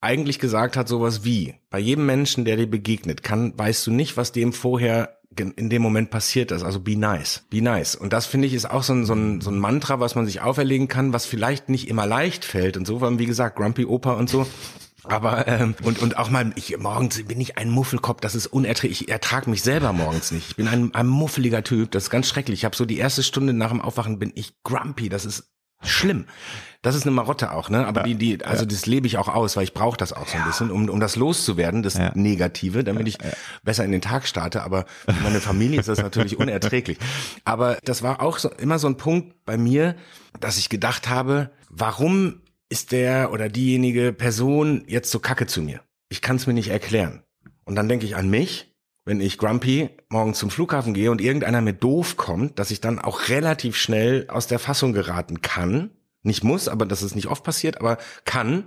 eigentlich 0.00 0.38
gesagt 0.38 0.76
hat 0.76 0.86
sowas 0.86 1.24
wie 1.24 1.54
bei 1.70 1.78
jedem 1.78 2.04
Menschen, 2.06 2.44
der 2.44 2.56
dir 2.56 2.66
begegnet, 2.66 3.22
kann 3.22 3.58
weißt 3.58 3.86
du 3.86 3.90
nicht, 3.90 4.16
was 4.16 4.32
dem 4.32 4.52
vorher 4.52 5.18
in 5.38 5.70
dem 5.70 5.82
Moment 5.82 6.10
passiert 6.10 6.52
ist. 6.52 6.62
Also 6.62 6.80
be 6.80 6.96
nice, 6.96 7.44
be 7.50 7.62
nice. 7.62 7.96
Und 7.96 8.12
das 8.12 8.26
finde 8.26 8.46
ich 8.46 8.54
ist 8.54 8.70
auch 8.70 8.82
so 8.82 8.92
ein, 8.92 9.04
so, 9.04 9.14
ein, 9.14 9.40
so 9.40 9.50
ein 9.50 9.58
Mantra, 9.58 10.00
was 10.00 10.14
man 10.14 10.26
sich 10.26 10.40
auferlegen 10.40 10.88
kann, 10.88 11.12
was 11.12 11.26
vielleicht 11.26 11.68
nicht 11.68 11.88
immer 11.88 12.06
leicht 12.06 12.44
fällt 12.44 12.76
und 12.76 12.86
so, 12.86 13.00
weil 13.00 13.18
wie 13.18 13.26
gesagt, 13.26 13.56
Grumpy 13.56 13.84
Opa 13.86 14.12
und 14.12 14.28
so. 14.28 14.46
Aber 15.04 15.46
ähm, 15.48 15.74
und 15.82 16.00
und 16.00 16.16
auch 16.16 16.30
mal 16.30 16.52
ich 16.56 16.76
morgens 16.78 17.22
bin 17.24 17.40
ich 17.40 17.58
ein 17.58 17.68
Muffelkopf, 17.68 18.20
das 18.20 18.34
ist 18.34 18.46
unerträglich. 18.46 19.02
Ich 19.02 19.08
ertrage 19.10 19.50
mich 19.50 19.62
selber 19.62 19.92
morgens 19.92 20.32
nicht. 20.32 20.48
Ich 20.50 20.56
bin 20.56 20.66
ein, 20.66 20.94
ein 20.94 21.06
muffeliger 21.06 21.62
Typ, 21.62 21.90
das 21.90 22.04
ist 22.04 22.10
ganz 22.10 22.26
schrecklich. 22.26 22.60
Ich 22.60 22.64
habe 22.64 22.76
so 22.76 22.86
die 22.86 22.96
erste 22.96 23.22
Stunde 23.22 23.52
nach 23.52 23.70
dem 23.70 23.82
Aufwachen 23.82 24.18
bin 24.18 24.32
ich 24.34 24.62
grumpy, 24.62 25.10
das 25.10 25.26
ist 25.26 25.53
schlimm. 25.84 26.26
Das 26.82 26.94
ist 26.94 27.04
eine 27.04 27.12
Marotte 27.12 27.52
auch, 27.52 27.70
ne? 27.70 27.86
Aber 27.86 28.02
die 28.02 28.14
die 28.14 28.44
also 28.44 28.66
das 28.66 28.84
lebe 28.84 29.06
ich 29.06 29.16
auch 29.16 29.28
aus, 29.28 29.56
weil 29.56 29.64
ich 29.64 29.72
brauche 29.72 29.96
das 29.96 30.12
auch 30.12 30.28
so 30.28 30.36
ein 30.36 30.44
bisschen, 30.44 30.70
um 30.70 30.90
um 30.90 31.00
das 31.00 31.16
loszuwerden, 31.16 31.82
das 31.82 31.94
Ja. 31.94 32.12
Negative, 32.14 32.84
damit 32.84 33.08
ich 33.08 33.16
besser 33.62 33.86
in 33.86 33.90
den 33.92 34.02
Tag 34.02 34.26
starte, 34.26 34.62
aber 34.62 34.84
für 35.06 35.22
meine 35.22 35.40
Familie 35.40 35.80
ist 35.80 35.88
das 35.88 36.02
natürlich 36.02 36.36
unerträglich. 36.36 36.98
Aber 37.44 37.78
das 37.84 38.02
war 38.02 38.20
auch 38.20 38.36
so, 38.38 38.50
immer 38.50 38.78
so 38.78 38.86
ein 38.86 38.98
Punkt 38.98 39.46
bei 39.46 39.56
mir, 39.56 39.96
dass 40.40 40.58
ich 40.58 40.68
gedacht 40.68 41.08
habe, 41.08 41.50
warum 41.70 42.42
ist 42.68 42.92
der 42.92 43.32
oder 43.32 43.48
diejenige 43.48 44.12
Person 44.12 44.84
jetzt 44.86 45.10
so 45.10 45.20
kacke 45.20 45.46
zu 45.46 45.62
mir? 45.62 45.80
Ich 46.10 46.20
kann 46.20 46.36
es 46.36 46.46
mir 46.46 46.52
nicht 46.54 46.68
erklären. 46.68 47.22
Und 47.64 47.76
dann 47.76 47.88
denke 47.88 48.04
ich 48.04 48.14
an 48.14 48.28
mich, 48.28 48.73
wenn 49.04 49.20
ich 49.20 49.38
grumpy 49.38 49.90
morgen 50.08 50.34
zum 50.34 50.50
Flughafen 50.50 50.94
gehe 50.94 51.10
und 51.10 51.20
irgendeiner 51.20 51.60
mir 51.60 51.74
doof 51.74 52.16
kommt, 52.16 52.58
dass 52.58 52.70
ich 52.70 52.80
dann 52.80 52.98
auch 52.98 53.28
relativ 53.28 53.76
schnell 53.76 54.26
aus 54.28 54.46
der 54.46 54.58
Fassung 54.58 54.92
geraten 54.92 55.42
kann. 55.42 55.90
Nicht 56.22 56.42
muss, 56.42 56.68
aber 56.68 56.86
das 56.86 57.02
ist 57.02 57.14
nicht 57.14 57.26
oft 57.26 57.44
passiert, 57.44 57.78
aber 57.80 57.98
kann. 58.24 58.64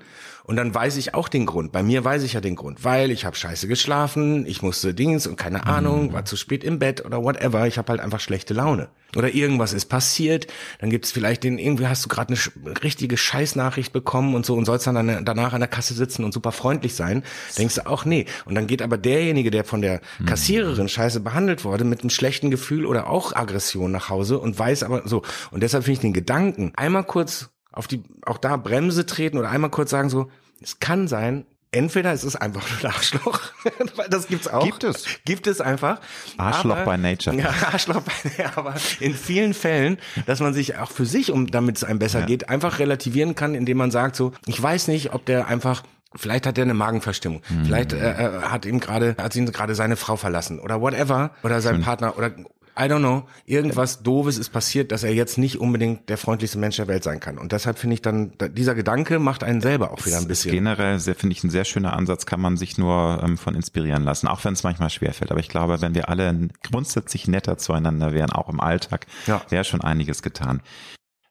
Und 0.47 0.55
dann 0.55 0.73
weiß 0.73 0.95
ich 0.95 1.13
auch 1.13 1.27
den 1.27 1.45
Grund. 1.45 1.73
Bei 1.73 1.83
mir 1.83 2.03
weiß 2.05 2.23
ich 2.23 2.33
ja 2.33 2.39
den 2.41 2.55
Grund, 2.55 2.85
weil 2.85 3.11
ich 3.11 3.25
habe 3.25 3.35
scheiße 3.35 3.67
geschlafen, 3.67 4.45
ich 4.45 4.61
musste 4.61 4.93
Dings 4.93 5.27
und 5.27 5.35
keine 5.35 5.67
Ahnung, 5.67 6.13
war 6.13 6.23
zu 6.23 6.37
spät 6.37 6.63
im 6.63 6.79
Bett 6.79 7.05
oder 7.05 7.21
whatever. 7.21 7.67
Ich 7.67 7.77
habe 7.77 7.91
halt 7.91 7.99
einfach 7.99 8.21
schlechte 8.21 8.53
Laune. 8.53 8.87
Oder 9.17 9.33
irgendwas 9.35 9.73
ist 9.73 9.85
passiert, 9.85 10.47
dann 10.79 10.89
gibt's 10.89 11.11
vielleicht 11.11 11.43
den, 11.43 11.57
irgendwie 11.59 11.87
hast 11.87 12.05
du 12.05 12.09
gerade 12.09 12.33
eine 12.33 12.83
richtige 12.83 13.17
Scheißnachricht 13.17 13.91
bekommen 13.91 14.35
und 14.35 14.45
so 14.45 14.55
und 14.55 14.63
sollst 14.65 14.87
dann 14.87 14.95
an- 14.97 15.25
danach 15.25 15.51
an 15.53 15.59
der 15.59 15.67
Kasse 15.69 15.93
sitzen 15.93 16.23
und 16.23 16.33
super 16.33 16.51
freundlich 16.53 16.95
sein. 16.95 17.23
Denkst 17.57 17.75
du 17.75 17.85
auch, 17.85 18.05
nee. 18.05 18.25
Und 18.45 18.55
dann 18.55 18.67
geht 18.67 18.81
aber 18.81 18.97
derjenige, 18.97 19.51
der 19.51 19.65
von 19.65 19.81
der 19.81 19.99
Kassiererin 20.25 20.87
scheiße 20.87 21.19
behandelt 21.19 21.65
wurde, 21.65 21.83
mit 21.83 22.01
einem 22.01 22.09
schlechten 22.09 22.51
Gefühl 22.51 22.85
oder 22.85 23.09
auch 23.09 23.35
Aggression 23.35 23.91
nach 23.91 24.09
Hause 24.09 24.39
und 24.39 24.57
weiß 24.57 24.83
aber 24.83 25.01
so. 25.05 25.23
Und 25.51 25.61
deshalb 25.61 25.83
finde 25.83 25.93
ich 25.93 25.99
den 26.01 26.13
Gedanken, 26.13 26.71
einmal 26.75 27.03
kurz 27.03 27.49
auf 27.77 27.87
die, 27.87 28.03
auch 28.25 28.37
da 28.37 28.57
Bremse 28.57 29.05
treten 29.05 29.37
oder 29.37 29.49
einmal 29.49 29.69
kurz 29.69 29.91
sagen 29.91 30.09
so, 30.09 30.29
es 30.61 30.79
kann 30.79 31.07
sein, 31.07 31.45
entweder 31.71 32.11
es 32.11 32.23
ist 32.23 32.35
einfach 32.35 32.65
ein 32.81 32.85
Arschloch, 32.89 33.41
weil 33.95 34.09
das 34.09 34.27
gibt's 34.27 34.47
auch. 34.47 34.63
Gibt 34.65 34.83
es. 34.83 35.05
Gibt 35.25 35.47
es 35.47 35.61
einfach. 35.61 35.99
Arschloch 36.37 36.83
by 36.85 36.97
nature. 36.97 37.35
Ja, 37.35 37.53
Arschloch 37.71 38.01
by 38.01 38.43
aber 38.55 38.75
in 38.99 39.13
vielen 39.13 39.53
Fällen, 39.53 39.97
dass 40.25 40.39
man 40.39 40.53
sich 40.53 40.77
auch 40.77 40.91
für 40.91 41.05
sich, 41.05 41.31
um 41.31 41.47
damit 41.47 41.77
es 41.77 41.83
einem 41.83 41.99
besser 41.99 42.21
Ja. 42.21 42.25
geht, 42.25 42.49
einfach 42.49 42.79
relativieren 42.79 43.35
kann, 43.35 43.53
indem 43.53 43.77
man 43.77 43.91
sagt 43.91 44.15
so, 44.15 44.31
ich 44.45 44.61
weiß 44.61 44.87
nicht, 44.87 45.13
ob 45.13 45.25
der 45.25 45.47
einfach 45.47 45.83
Vielleicht 46.15 46.47
hat 46.47 46.57
er 46.57 46.63
eine 46.63 46.73
Magenverstimmung. 46.73 47.41
Mhm. 47.49 47.65
Vielleicht 47.65 47.91
äh, 47.93 47.97
äh, 47.97 48.41
hat 48.43 48.65
ihm 48.65 48.79
gerade, 48.79 49.15
hat 49.21 49.35
ihn 49.35 49.45
gerade 49.51 49.75
seine 49.75 49.97
Frau 49.97 50.15
verlassen 50.15 50.57
oder 50.59 50.79
whatever 50.81 51.31
oder 51.43 51.59
sein 51.61 51.81
Partner 51.81 52.17
oder 52.17 52.31
I 52.79 52.83
don't 52.83 52.99
know. 52.99 53.23
Irgendwas 53.45 54.03
Doofes 54.03 54.37
ist 54.37 54.49
passiert, 54.49 54.91
dass 54.91 55.03
er 55.03 55.13
jetzt 55.13 55.37
nicht 55.37 55.57
unbedingt 55.59 56.09
der 56.09 56.17
freundlichste 56.17 56.59
Mensch 56.59 56.75
der 56.75 56.87
Welt 56.87 57.03
sein 57.03 57.19
kann. 57.19 57.37
Und 57.37 57.51
deshalb 57.51 57.79
finde 57.79 57.95
ich 57.95 58.01
dann, 58.01 58.33
da- 58.37 58.47
dieser 58.49 58.75
Gedanke 58.75 59.19
macht 59.19 59.43
einen 59.43 59.61
selber 59.61 59.91
auch 59.91 60.05
wieder 60.05 60.17
ein 60.19 60.27
bisschen. 60.27 60.51
Generell 60.51 60.99
finde 60.99 61.33
ich, 61.33 61.43
ein 61.43 61.49
sehr 61.49 61.65
schöner 61.65 61.93
Ansatz, 61.93 62.25
kann 62.25 62.39
man 62.39 62.55
sich 62.57 62.77
nur 62.77 63.21
ähm, 63.23 63.37
von 63.37 63.55
inspirieren 63.55 64.03
lassen, 64.03 64.27
auch 64.27 64.43
wenn 64.45 64.53
es 64.53 64.63
manchmal 64.63 64.89
schwerfällt. 64.89 65.31
Aber 65.31 65.39
ich 65.39 65.49
glaube, 65.49 65.81
wenn 65.81 65.95
wir 65.95 66.09
alle 66.09 66.49
grundsätzlich 66.63 67.27
netter 67.27 67.57
zueinander 67.57 68.13
wären, 68.13 68.31
auch 68.31 68.49
im 68.49 68.59
Alltag, 68.59 69.07
Ja. 69.25 69.41
wäre 69.49 69.63
schon 69.63 69.81
einiges 69.81 70.21
getan. 70.21 70.61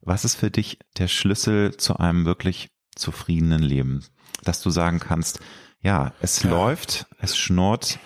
Was 0.01 0.25
ist 0.25 0.35
für 0.37 0.51
dich 0.51 0.79
der 0.99 1.09
Schlüssel 1.09 1.77
zu 1.77 1.97
einem 1.99 2.25
wirklich 2.27 2.69
zufriedenen 2.97 3.63
Leben? 3.63 4.05
Dass 4.45 4.63
du 4.63 4.71
sagen 4.71 5.01
kannst, 5.01 5.41
ja, 5.81 6.13
es 6.21 6.43
Ja. 6.43 6.51
läuft, 6.51 7.07
es 7.21 7.37
schnurrt, 7.37 7.99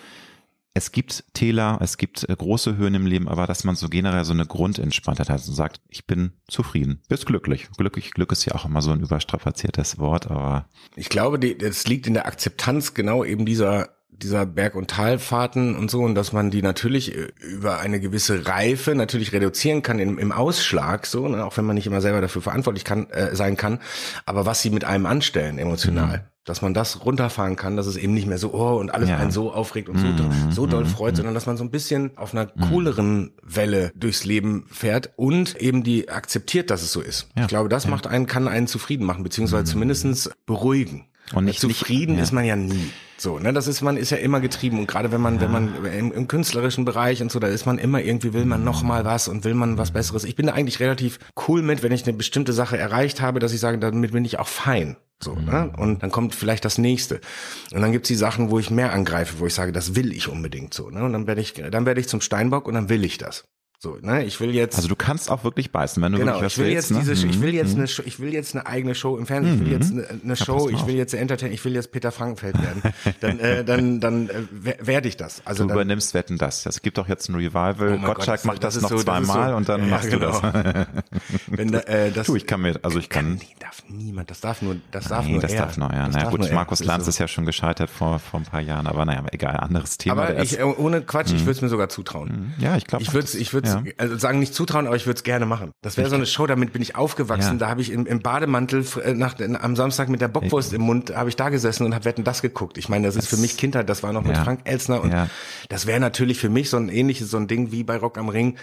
es 0.73 0.91
gibt 0.91 1.25
Täler, 1.33 1.79
es 1.81 1.97
gibt 1.97 2.27
äh, 2.29 2.35
große 2.35 2.77
Höhen 2.77 2.95
im 2.95 3.05
Leben, 3.05 3.27
aber 3.27 3.45
dass 3.45 3.63
man 3.63 3.75
so 3.75 3.89
generell 3.89 4.23
so 4.23 4.33
eine 4.33 4.45
Grundentspanntheit 4.45 5.29
hat 5.29 5.45
und 5.47 5.53
sagt, 5.53 5.81
ich 5.89 6.07
bin 6.07 6.33
zufrieden, 6.47 7.01
bist 7.09 7.25
glücklich. 7.25 7.67
Glücklich, 7.77 8.11
Glück 8.11 8.31
ist 8.31 8.45
ja 8.45 8.55
auch 8.55 8.65
immer 8.65 8.81
so 8.81 8.91
ein 8.91 9.01
überstrapaziertes 9.01 9.99
Wort, 9.99 10.31
aber 10.31 10.69
Ich 10.95 11.09
glaube, 11.09 11.39
das 11.39 11.87
liegt 11.87 12.07
in 12.07 12.13
der 12.13 12.25
Akzeptanz 12.25 12.93
genau 12.93 13.23
eben 13.23 13.45
dieser 13.45 13.89
dieser 14.11 14.45
Berg- 14.45 14.75
und 14.75 14.89
Talfahrten 14.89 15.75
und 15.75 15.89
so 15.89 16.01
und 16.01 16.13
dass 16.13 16.31
man 16.31 16.51
die 16.51 16.61
natürlich 16.61 17.15
äh, 17.15 17.29
über 17.39 17.79
eine 17.79 17.99
gewisse 17.99 18.45
Reife 18.45 18.93
natürlich 18.93 19.33
reduzieren 19.33 19.81
kann 19.81 19.99
im, 19.99 20.19
im 20.19 20.31
Ausschlag 20.31 21.07
so, 21.07 21.27
ne, 21.27 21.43
auch 21.43 21.57
wenn 21.57 21.65
man 21.65 21.75
nicht 21.75 21.87
immer 21.87 22.01
selber 22.01 22.21
dafür 22.21 22.41
verantwortlich 22.41 22.85
kann, 22.85 23.09
äh, 23.09 23.35
sein 23.35 23.57
kann, 23.57 23.79
aber 24.25 24.45
was 24.45 24.61
sie 24.61 24.69
mit 24.69 24.83
einem 24.83 25.07
anstellen 25.07 25.57
emotional, 25.57 26.30
dass 26.43 26.61
man 26.63 26.73
das 26.73 27.05
runterfahren 27.05 27.55
kann, 27.55 27.77
dass 27.77 27.85
es 27.85 27.97
eben 27.97 28.13
nicht 28.15 28.25
mehr 28.27 28.39
so 28.39 28.53
oh 28.53 28.79
und 28.79 28.91
alles 28.93 29.09
Ja. 29.09 29.17
einen 29.17 29.29
so 29.31 29.53
aufregt 29.53 29.89
und 29.89 29.99
so, 29.99 30.07
Mhm, 30.07 30.51
so 30.51 30.65
doll 30.65 30.83
mhm, 30.85 30.89
freut, 30.89 31.15
sondern 31.15 31.35
dass 31.35 31.45
man 31.45 31.55
so 31.55 31.63
ein 31.63 31.69
bisschen 31.69 32.17
auf 32.17 32.33
einer 32.33 32.47
cooleren 32.47 33.31
Welle 33.43 33.91
durchs 33.95 34.25
Leben 34.25 34.65
fährt 34.71 35.11
und 35.17 35.55
eben 35.61 35.83
die 35.83 36.09
akzeptiert, 36.09 36.69
dass 36.71 36.81
es 36.81 36.91
so 36.91 37.01
ist. 37.01 37.27
Ja. 37.35 37.43
Ich 37.43 37.47
glaube, 37.49 37.69
das 37.69 37.87
macht 37.87 38.07
einen, 38.07 38.25
kann 38.25 38.47
einen 38.47 38.65
zufrieden 38.67 39.05
machen, 39.05 39.23
beziehungsweise 39.23 39.65
zumindestens 39.65 40.31
beruhigen. 40.47 41.05
Und 41.33 41.45
nicht- 41.45 41.59
zufrieden 41.59 42.13
nicht- 42.13 42.17
ja. 42.17 42.23
ist 42.23 42.31
man 42.33 42.43
ja 42.45 42.55
nie. 42.55 42.89
So, 43.21 43.37
ne, 43.37 43.53
das 43.53 43.67
ist 43.67 43.83
man 43.83 43.97
ist 43.97 44.09
ja 44.09 44.17
immer 44.17 44.39
getrieben 44.39 44.79
und 44.79 44.87
gerade 44.87 45.11
wenn 45.11 45.21
man 45.21 45.39
wenn 45.39 45.51
man 45.51 45.85
im, 45.85 46.11
im 46.11 46.27
künstlerischen 46.27 46.85
Bereich 46.85 47.21
und 47.21 47.31
so, 47.31 47.37
da 47.37 47.49
ist 47.49 47.67
man 47.67 47.77
immer 47.77 48.01
irgendwie 48.01 48.33
will 48.33 48.45
man 48.45 48.63
noch 48.63 48.81
mal 48.81 49.05
was 49.05 49.27
und 49.27 49.43
will 49.43 49.53
man 49.53 49.77
was 49.77 49.91
besseres. 49.91 50.23
Ich 50.23 50.35
bin 50.35 50.47
da 50.47 50.53
eigentlich 50.53 50.79
relativ 50.79 51.19
cool 51.47 51.61
mit, 51.61 51.83
wenn 51.83 51.91
ich 51.91 52.03
eine 52.07 52.17
bestimmte 52.17 52.51
Sache 52.51 52.79
erreicht 52.79 53.21
habe, 53.21 53.37
dass 53.39 53.53
ich 53.53 53.59
sage, 53.59 53.77
damit 53.77 54.11
bin 54.11 54.25
ich 54.25 54.39
auch 54.39 54.47
fein. 54.47 54.97
So, 55.23 55.35
ne? 55.35 55.71
Und 55.77 56.01
dann 56.01 56.09
kommt 56.09 56.33
vielleicht 56.33 56.65
das 56.65 56.79
nächste. 56.79 57.21
Und 57.71 57.81
dann 57.81 57.91
gibt's 57.91 58.07
die 58.07 58.15
Sachen, 58.15 58.49
wo 58.49 58.57
ich 58.57 58.71
mehr 58.71 58.91
angreife, 58.91 59.37
wo 59.37 59.45
ich 59.45 59.53
sage, 59.53 59.71
das 59.71 59.93
will 59.93 60.13
ich 60.13 60.27
unbedingt 60.27 60.73
so, 60.73 60.89
ne? 60.89 61.03
Und 61.03 61.13
dann 61.13 61.27
werde 61.27 61.41
ich 61.41 61.53
dann 61.53 61.85
werde 61.85 62.01
ich 62.01 62.07
zum 62.07 62.21
Steinbock 62.21 62.67
und 62.67 62.73
dann 62.73 62.89
will 62.89 63.05
ich 63.05 63.19
das. 63.19 63.43
So, 63.83 63.97
ne? 63.99 64.23
Ich 64.25 64.39
will 64.39 64.53
jetzt 64.53 64.75
also 64.75 64.87
du 64.87 64.95
kannst 64.95 65.31
auch 65.31 65.43
wirklich 65.43 65.71
beißen, 65.71 66.03
wenn 66.03 66.11
du 66.11 66.19
Genau, 66.19 66.33
wirklich 66.33 66.45
was 66.45 66.51
ich 66.53 66.57
will 66.59 66.65
willst. 66.67 66.91
jetzt 66.91 67.07
ne? 67.07 67.13
diese, 67.15 67.25
ich 67.27 67.41
will 67.41 67.51
jetzt 67.55 67.71
Mhm. 67.75 67.79
eine, 67.81 67.89
ich 68.05 68.19
will 68.19 68.31
jetzt 68.31 68.53
eine 68.53 68.67
eigene 68.67 68.93
Show 68.93 69.17
im 69.17 69.25
Fernsehen, 69.25 69.55
ich 69.55 69.61
will 69.65 69.71
jetzt 69.71 69.91
eine, 69.91 70.07
eine 70.23 70.35
Show, 70.35 70.69
ich 70.69 70.85
will 70.85 70.93
jetzt 70.93 71.15
Entertain, 71.15 71.51
ich 71.51 71.65
will 71.65 71.73
jetzt 71.73 71.91
Peter 71.91 72.11
Frankenfeld 72.11 72.61
werden. 72.61 72.83
dann, 73.21 73.39
äh, 73.39 73.63
dann, 73.65 73.99
dann 73.99 74.29
äh, 74.29 74.33
wer- 74.51 74.77
werde 74.85 75.07
ich 75.07 75.17
das. 75.17 75.41
Also 75.45 75.63
Du 75.63 75.69
dann, 75.69 75.77
übernimmst 75.77 76.13
Wetten 76.13 76.37
das. 76.37 76.63
Es 76.67 76.83
gibt 76.83 76.99
doch 76.99 77.07
jetzt 77.07 77.27
ein 77.29 77.33
Revival. 77.33 77.73
Oh 77.81 78.05
Gott, 78.05 78.17
Gottschalk 78.17 78.37
das- 78.41 78.45
macht 78.45 78.63
das, 78.63 78.75
das 78.75 78.75
ist 78.75 78.81
noch 78.83 78.89
so- 78.89 78.95
ist 78.97 79.03
zweimal 79.05 79.49
so- 79.49 79.55
und 79.55 79.67
dann 79.67 79.81
Ja, 79.81 79.87
machst 79.87 80.09
genau. 80.11 80.39
du 80.39 80.51
das. 80.51 80.87
wenn, 81.47 81.71
da, 81.71 81.79
äh, 81.79 82.11
das, 82.11 82.27
du, 82.27 82.35
ich 82.35 82.45
kann 82.45 82.61
mir, 82.61 82.79
also 82.83 82.99
ich 82.99 83.09
kann. 83.09 83.33
nee, 83.41 83.47
darf 83.59 83.81
niemand, 83.89 84.29
das 84.29 84.41
darf 84.41 84.61
nur, 84.61 84.75
das 84.91 85.05
darf 85.05 85.25
Nee, 85.25 85.31
nur 85.31 85.41
das 85.41 85.53
er. 85.53 85.61
darf 85.65 85.77
noch, 85.77 85.91
ja. 85.91 86.05
Das 86.05 86.13
Na 86.13 86.21
darf 86.21 86.29
gut, 86.29 86.41
nur. 86.41 86.51
Markus 86.51 86.83
Lanz 86.83 87.05
so. 87.05 87.09
ist 87.09 87.17
ja 87.17 87.27
schon 87.27 87.47
gescheitert 87.47 87.89
vor, 87.89 88.19
vor 88.19 88.41
ein 88.41 88.45
paar 88.45 88.61
Jahren, 88.61 88.85
aber 88.85 89.05
naja, 89.05 89.23
egal, 89.31 89.57
anderes 89.57 89.97
Thema. 89.97 90.21
Aber 90.21 90.35
ich, 90.37 90.53
ist, 90.53 90.59
äh, 90.59 90.63
ohne 90.65 91.01
Quatsch, 91.01 91.31
ich 91.33 91.41
würde 91.41 91.51
es 91.53 91.61
mir 91.63 91.69
sogar 91.69 91.89
zutrauen. 91.89 92.53
ja, 92.59 92.77
ich 92.77 92.85
glaube. 92.85 93.01
Ich 93.01 93.11
würde 93.11 93.27
ich 93.35 93.53
würde 93.55 93.70
ja. 93.71 93.83
also 93.97 94.17
sagen 94.17 94.39
nicht 94.39 94.53
zutrauen, 94.53 94.87
aber 94.87 94.95
ich 94.95 95.05
würde 95.05 95.17
es 95.17 95.23
gerne 95.23 95.45
machen. 95.45 95.71
Das 95.81 95.97
wäre 95.97 96.09
so 96.09 96.15
eine 96.15 96.25
Show, 96.25 96.47
damit 96.47 96.73
bin 96.73 96.81
ich 96.81 96.95
aufgewachsen. 96.95 97.53
Ja. 97.53 97.59
Da 97.59 97.69
habe 97.69 97.81
ich 97.81 97.91
im, 97.91 98.05
im 98.05 98.19
Bademantel 98.19 98.85
äh, 99.03 99.13
nach, 99.13 99.35
am 99.39 99.75
Samstag 99.75 100.09
mit 100.09 100.21
der 100.21 100.27
Bockwurst 100.27 100.73
im 100.73 100.81
Mund 100.81 101.15
habe 101.15 101.29
ich 101.29 101.35
da 101.35 101.49
gesessen 101.49 101.85
und 101.85 101.95
habe 101.95 102.05
Wetten 102.05 102.23
das 102.23 102.41
geguckt. 102.41 102.77
Ich 102.77 102.89
meine, 102.89 103.07
das 103.07 103.15
ist 103.15 103.27
für 103.27 103.37
mich 103.37 103.57
Kindheit. 103.57 103.89
Das 103.89 104.03
war 104.03 104.13
noch 104.13 104.23
mit. 104.23 104.37
Frank 104.41 104.61
Elsner 104.63 105.01
und 105.01 105.13
das 105.69 105.85
wäre 105.85 105.99
natürlich 105.99 106.39
für 106.39 106.49
mich 106.49 106.69
so 106.69 106.77
ein 106.77 106.89
ähnliches 106.89 107.29
so 107.29 107.37
ein 107.37 107.47
Ding 107.47 107.71
wie 107.71 107.83
bei 107.83 107.97
Rock 107.97 108.17
am 108.17 108.29
Ring. 108.29 108.57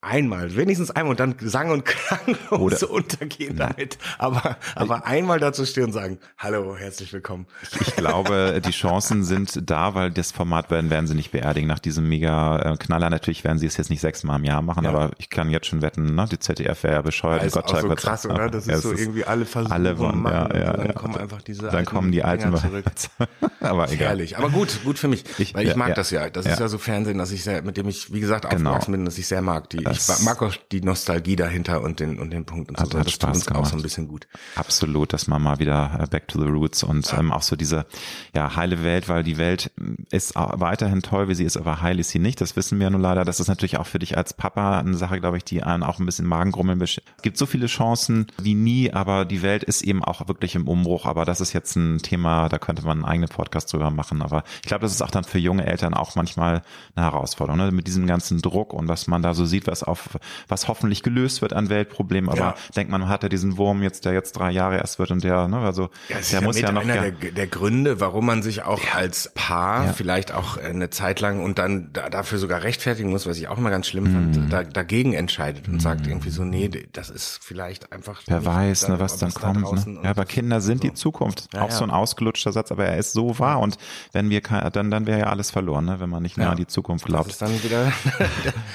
Ein- 0.00 0.18
Einmal, 0.28 0.54
wenigstens 0.56 0.90
einmal 0.92 1.12
und 1.12 1.20
dann 1.20 1.34
sang 1.40 1.70
und 1.70 1.84
klanglos 1.84 2.50
Oder- 2.60 2.76
so 2.76 2.88
untergehen 2.88 3.56
damit. 3.56 3.98
Aber, 4.18 4.56
aber 4.76 5.06
einmal 5.06 5.40
dazu 5.40 5.64
stehen 5.66 5.84
und 5.84 5.92
sagen, 5.92 6.18
hallo, 6.38 6.76
herzlich 6.76 7.12
willkommen. 7.12 7.46
Ich 7.80 7.96
glaube, 7.96 8.60
die 8.64 8.70
Chancen 8.70 9.24
sind 9.24 9.68
da, 9.68 9.94
weil 9.94 10.10
das 10.12 10.30
Format 10.30 10.70
werden, 10.70 10.90
werden 10.90 11.06
sie 11.08 11.14
nicht 11.14 11.32
beerdigen. 11.32 11.66
Nach 11.68 11.78
diesem 11.80 12.08
mega 12.08 12.58
äh, 12.74 12.76
Knaller, 12.76 13.10
natürlich 13.10 13.42
werden 13.42 13.58
sie 13.58 13.66
es 13.66 13.76
jetzt 13.76 13.90
nicht 13.90 14.00
sechsmal 14.00 14.38
im 14.38 14.44
Jahr 14.44 14.62
machen, 14.62 14.84
Ja. 14.84 14.90
aber 14.90 15.10
ich 15.18 15.30
kann 15.30 15.50
jetzt 15.50 15.66
schon 15.66 15.82
wetten, 15.82 16.14
ne, 16.14 16.26
die 16.30 16.38
ZDF 16.38 16.82
wäre 16.84 16.94
ja 16.94 17.02
bescheuert. 17.02 17.40
Das 17.42 17.48
ist 17.48 17.56
auch 17.56 17.80
so 17.80 17.88
wird's- 17.88 18.02
krass, 18.02 18.24
oder? 18.26 18.48
Das 18.50 18.66
Ja, 18.66 18.74
ist 18.74 18.78
es 18.78 18.82
so 18.84 18.92
irgendwie 18.92 19.24
alle 19.24 19.46
versuchen 19.46 19.72
alle 19.72 19.98
wollen, 19.98 20.20
machen 20.22 20.32
ja, 20.34 20.44
und 20.46 20.54
ja, 20.56 20.72
dann 20.74 20.86
ja. 20.86 20.92
kommen 20.92 21.16
einfach 21.16 21.42
diese 21.42 21.62
Dann 21.66 21.74
alten 21.74 21.86
kommen 21.90 22.12
die 22.12 22.22
alten 22.22 22.56
zurück. 22.56 22.84
aber 23.60 23.90
egal. 23.90 24.08
Herrlich. 24.08 24.38
Aber 24.38 24.50
gut, 24.50 24.78
gut 24.84 24.98
für 24.98 25.08
mich. 25.08 25.24
Ich- 25.38 25.54
weil 25.54 25.64
ich 25.64 25.70
ja, 25.70 25.76
mag 25.76 25.88
ja. 25.88 25.94
das 25.94 26.10
ja. 26.10 26.30
Das 26.30 26.46
Ja. 26.46 26.52
ist 26.52 26.60
ja 26.60 26.68
so 26.68 26.78
Fernsehen, 26.78 27.18
dass 27.18 27.32
ich 27.32 27.42
sehr, 27.42 27.62
mit 27.62 27.76
dem 27.76 27.88
ich, 27.88 28.12
wie 28.12 28.20
gesagt, 28.20 28.48
Genau. 28.48 28.70
aufgewachsen 28.70 28.92
bin, 28.92 29.04
dass 29.04 29.18
ich 29.18 29.26
sehr 29.26 29.42
mag. 29.42 29.68
Die, 29.70 29.87
ich 29.92 30.06
Das- 30.06 30.22
mag 30.22 30.42
auch 30.42 30.54
die 30.72 30.80
Nostalgie 30.80 31.36
dahinter 31.36 31.82
und 31.82 32.00
den, 32.00 32.18
und 32.18 32.30
den 32.30 32.44
Punkt 32.44 32.70
und 32.70 32.78
so. 32.78 32.84
Hat- 32.84 32.94
hat 32.94 33.06
das 33.06 33.12
Spaß 33.14 33.36
uns 33.36 33.48
auch 33.48 33.52
gemacht. 33.54 33.70
so 33.70 33.76
ein 33.76 33.82
bisschen 33.82 34.08
gut. 34.08 34.26
Absolut, 34.56 35.12
dass 35.12 35.26
man 35.26 35.42
mal 35.42 35.58
wieder 35.58 35.98
äh, 36.02 36.06
back 36.06 36.28
to 36.28 36.40
the 36.40 36.46
roots 36.48 36.82
und 36.82 37.12
ähm, 37.16 37.32
auch 37.32 37.42
so 37.42 37.56
diese 37.56 37.86
ja 38.34 38.56
heile 38.56 38.82
Welt, 38.82 39.08
weil 39.08 39.22
die 39.22 39.36
Welt 39.38 39.70
ähm, 39.78 39.96
ist 40.10 40.34
weiterhin 40.34 41.02
toll, 41.02 41.28
wie 41.28 41.34
sie 41.34 41.44
ist, 41.44 41.56
aber 41.56 41.80
heil 41.82 41.98
ist 42.00 42.10
sie 42.10 42.18
nicht. 42.18 42.40
Das 42.40 42.56
wissen 42.56 42.78
wir 42.80 42.90
nun 42.90 43.00
leider. 43.00 43.24
Das 43.24 43.40
ist 43.40 43.48
natürlich 43.48 43.78
auch 43.78 43.86
für 43.86 43.98
dich 43.98 44.16
als 44.16 44.34
Papa 44.34 44.78
eine 44.78 44.96
Sache, 44.96 45.20
glaube 45.20 45.36
ich, 45.36 45.44
die 45.44 45.62
einen 45.62 45.82
auch 45.82 45.98
ein 45.98 46.06
bisschen 46.06 46.26
Magengrummeln 46.26 46.80
besch- 46.80 47.00
Es 47.16 47.22
gibt 47.22 47.36
so 47.38 47.46
viele 47.46 47.66
Chancen 47.66 48.26
wie 48.40 48.54
nie, 48.54 48.92
aber 48.92 49.24
die 49.24 49.42
Welt 49.42 49.64
ist 49.64 49.82
eben 49.82 50.02
auch 50.04 50.26
wirklich 50.28 50.54
im 50.54 50.66
Umbruch. 50.68 51.06
Aber 51.06 51.24
das 51.24 51.40
ist 51.40 51.52
jetzt 51.52 51.76
ein 51.76 51.98
Thema, 51.98 52.48
da 52.48 52.58
könnte 52.58 52.82
man 52.82 52.98
einen 52.98 53.04
eigenen 53.04 53.28
Podcast 53.28 53.72
drüber 53.72 53.90
machen. 53.90 54.22
Aber 54.22 54.42
ich 54.62 54.68
glaube, 54.68 54.82
das 54.82 54.92
ist 54.92 55.02
auch 55.02 55.10
dann 55.10 55.24
für 55.24 55.38
junge 55.38 55.66
Eltern 55.66 55.94
auch 55.94 56.14
manchmal 56.16 56.62
eine 56.94 57.06
Herausforderung, 57.06 57.58
ne? 57.58 57.72
mit 57.72 57.86
diesem 57.86 58.06
ganzen 58.06 58.40
Druck 58.40 58.72
und 58.72 58.88
was 58.88 59.06
man 59.06 59.22
da 59.22 59.34
so 59.34 59.44
sieht, 59.46 59.66
was 59.66 59.77
auf 59.82 60.18
was 60.48 60.68
hoffentlich 60.68 61.02
gelöst 61.02 61.42
wird 61.42 61.52
an 61.52 61.68
Weltproblemen. 61.68 62.28
Aber 62.30 62.38
Ja. 62.38 62.54
denkt 62.76 62.90
man, 62.90 63.00
man 63.02 63.08
hat 63.10 63.22
ja 63.22 63.28
diesen 63.28 63.56
Wurm 63.56 63.82
jetzt, 63.82 64.04
der 64.04 64.12
jetzt 64.12 64.32
drei 64.32 64.50
Jahre 64.50 64.76
erst 64.78 64.98
wird 64.98 65.10
und 65.10 65.22
der, 65.24 65.48
ne, 65.48 65.58
also 65.58 65.82
Ja, 66.08 66.16
der 66.16 66.20
ist 66.20 66.42
muss 66.42 66.58
ja, 66.60 66.66
ja 66.68 66.72
noch 66.72 66.82
einer 66.82 67.10
der, 67.10 67.30
der 67.32 67.46
Gründe, 67.46 68.00
warum 68.00 68.26
man 68.26 68.42
sich 68.42 68.62
auch 68.64 68.80
als 68.94 69.30
Paar 69.34 69.86
Ja. 69.86 69.92
vielleicht 69.92 70.32
auch 70.32 70.56
eine 70.56 70.90
Zeit 70.90 71.20
lang 71.20 71.42
und 71.42 71.58
dann 71.58 71.90
da, 71.92 72.08
dafür 72.10 72.38
sogar 72.38 72.62
rechtfertigen 72.62 73.10
muss, 73.10 73.26
was 73.26 73.38
ich 73.38 73.48
auch 73.48 73.58
immer 73.58 73.70
ganz 73.70 73.86
schlimm 73.86 74.04
Mhm. 74.04 74.34
fand, 74.34 74.52
da, 74.52 74.62
dagegen 74.64 75.12
entscheidet 75.14 75.68
und 75.68 75.80
sagt 75.80 76.06
irgendwie 76.06 76.30
so, 76.30 76.44
nee, 76.44 76.68
das 76.92 77.10
ist 77.10 77.38
vielleicht 77.42 77.92
einfach. 77.92 78.22
Wer 78.26 78.44
weiß, 78.44 78.80
da- 78.82 78.88
ne, 78.94 79.00
was 79.00 79.18
dann 79.18 79.30
da 79.30 79.40
kommt. 79.40 79.86
Ne? 79.86 80.00
Ja, 80.02 80.10
aber 80.10 80.24
das- 80.24 80.34
Kinder 80.34 80.60
sind 80.60 80.82
so. 80.82 80.88
die 80.88 80.94
Zukunft. 80.94 81.48
Ja, 81.54 81.62
auch 81.62 81.70
so 81.70 81.80
ja. 81.84 81.86
ein 81.86 81.90
ausgelutschter 81.90 82.52
Satz, 82.52 82.72
aber 82.72 82.86
er 82.86 82.96
ist 82.98 83.12
so 83.12 83.38
wahr. 83.38 83.60
Und 83.60 83.76
wenn 84.12 84.30
wir 84.30 84.40
dann, 84.40 84.90
dann 84.90 85.06
wäre 85.06 85.18
ja 85.20 85.26
alles 85.26 85.50
verloren, 85.50 85.84
ne? 85.84 86.00
wenn 86.00 86.10
man 86.10 86.22
nicht 86.22 86.36
mehr 86.36 86.46
Ja. 86.46 86.50
an 86.52 86.56
die 86.56 86.66
Zukunft 86.66 87.04
Das 87.04 87.10
glaubt. 87.12 87.40
dann 87.42 87.50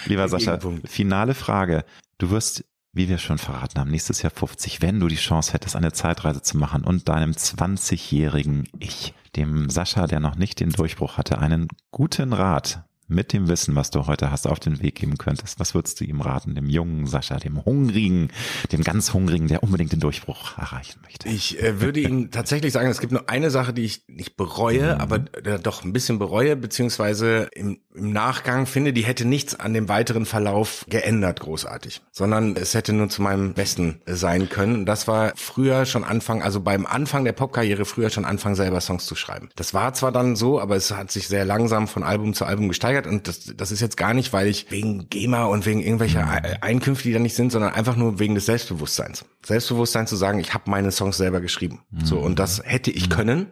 Lieber 0.05 0.27
Sascha. 0.27 0.59
Finale 0.93 1.33
Frage. 1.33 1.83
Du 2.19 2.29
wirst, 2.29 2.63
wie 2.93 3.09
wir 3.09 3.17
schon 3.17 3.39
verraten 3.39 3.79
haben, 3.79 3.91
nächstes 3.91 4.21
Jahr 4.21 4.31
50, 4.31 4.81
wenn 4.81 4.99
du 4.99 5.07
die 5.07 5.15
Chance 5.15 5.53
hättest, 5.53 5.75
eine 5.75 5.91
Zeitreise 5.91 6.41
zu 6.41 6.57
machen 6.57 6.83
und 6.83 7.09
deinem 7.09 7.31
20-jährigen 7.31 8.69
Ich, 8.79 9.13
dem 9.35 9.69
Sascha, 9.69 10.07
der 10.07 10.19
noch 10.19 10.35
nicht 10.35 10.59
den 10.59 10.69
Durchbruch 10.69 11.17
hatte, 11.17 11.39
einen 11.39 11.67
guten 11.91 12.33
Rat 12.33 12.83
mit 13.14 13.34
dem 13.34 13.48
Wissen, 13.48 13.76
was 13.76 13.91
du 13.91 14.07
heute 14.07 14.31
hast, 14.31 14.48
auf 14.48 14.60
den 14.60 14.81
Weg 14.81 14.95
geben 14.95 15.18
könntest. 15.18 15.60
Was 15.60 15.73
würdest 15.73 15.99
du 15.99 16.03
ihm 16.06 16.22
raten, 16.22 16.56
dem 16.56 16.68
jungen 16.69 17.06
Sascha, 17.07 17.38
dem 17.38 17.64
hungrigen, 17.64 18.30
dem 18.72 18.84
ganz 18.84 19.14
hungrigen, 19.14 19.48
der 19.48 19.64
unbedingt 19.64 19.91
den 19.94 19.99
Durchbruch 19.99 20.57
erreichen 20.57 20.99
möchte? 21.03 21.30
Ich 21.30 21.61
äh, 21.61 21.80
würde 21.81 21.99
ihm 22.02 22.31
tatsächlich 22.31 22.73
sagen, 22.73 22.90
es 22.90 22.99
gibt 22.99 23.14
nur 23.14 23.30
eine 23.30 23.49
Sache, 23.49 23.73
die 23.73 23.84
ich 23.84 24.03
nicht 24.07 24.34
Mhm. 24.34 24.44
bereue, 24.44 24.99
aber 24.99 25.26
äh, 25.44 25.60
doch 25.60 25.84
ein 25.84 25.94
bisschen 25.94 26.19
bereue, 26.19 26.56
beziehungsweise 26.56 27.49
im, 27.53 27.80
im 27.94 28.11
Nachgang 28.11 28.65
finde, 28.65 28.94
die 28.94 29.03
hätte 29.03 29.26
nichts 29.26 29.60
an 29.60 29.73
dem 29.73 29.90
weiteren 29.90 30.26
Verlauf 30.26 30.85
geändert, 30.90 31.40
großartig, 31.40 32.02
sondern 32.11 32.56
es 32.56 32.73
hätte 32.73 32.94
nur 32.94 33.10
zu 33.10 33.22
meinem 33.22 33.53
Besten 33.53 34.02
äh, 34.06 34.14
sein 34.14 34.49
können. 34.49 34.76
Und 34.76 34.85
das 34.85 35.07
war 35.07 35.34
früher 35.35 35.85
schon 35.85 36.03
Anfang, 36.03 36.41
also 36.41 36.60
beim 36.61 36.85
Anfang 36.85 37.23
der 37.26 37.34
Popkarriere 37.34 37.85
früher 37.85 38.10
schon 38.10 38.26
Anfang 38.26 38.56
selber 38.56 38.81
Songs 38.81 39.06
zu 39.06 39.15
schreiben. 39.15 39.49
Das 39.56 39.73
war 39.73 39.94
zwar 39.94 40.11
dann 40.11 40.35
so, 40.35 40.60
aber 40.60 40.76
es 40.76 40.91
hat 40.91 41.11
sich 41.11 41.27
sehr 41.27 41.45
langsam 41.45 41.88
von 41.88 42.03
Album 42.03 42.34
zu 42.34 42.45
Album 42.45 42.68
gesteigert 42.68 43.02
und 43.07 43.27
das, 43.27 43.53
das 43.55 43.71
ist 43.71 43.81
jetzt 43.81 43.97
gar 43.97 44.13
nicht, 44.13 44.34
weil 44.34 44.47
ich 44.47 44.71
wegen 44.71 45.09
GEMA 45.09 45.45
und 45.45 45.65
wegen 45.65 45.81
irgendwelcher 45.81 46.27
Ei- 46.30 46.61
Einkünfte, 46.61 47.07
die 47.07 47.13
da 47.13 47.19
nicht 47.19 47.35
sind, 47.35 47.51
sondern 47.51 47.73
einfach 47.73 47.95
nur 47.95 48.19
wegen 48.19 48.35
des 48.35 48.45
Selbstbewusstseins. 48.45 49.25
Selbstbewusstsein 49.45 50.07
zu 50.07 50.15
sagen, 50.15 50.39
ich 50.39 50.53
habe 50.53 50.69
meine 50.69 50.91
Songs 50.91 51.17
selber 51.17 51.41
geschrieben. 51.41 51.81
So 52.03 52.19
und 52.19 52.39
das 52.39 52.61
hätte 52.63 52.91
ich 52.91 53.09
können. 53.09 53.47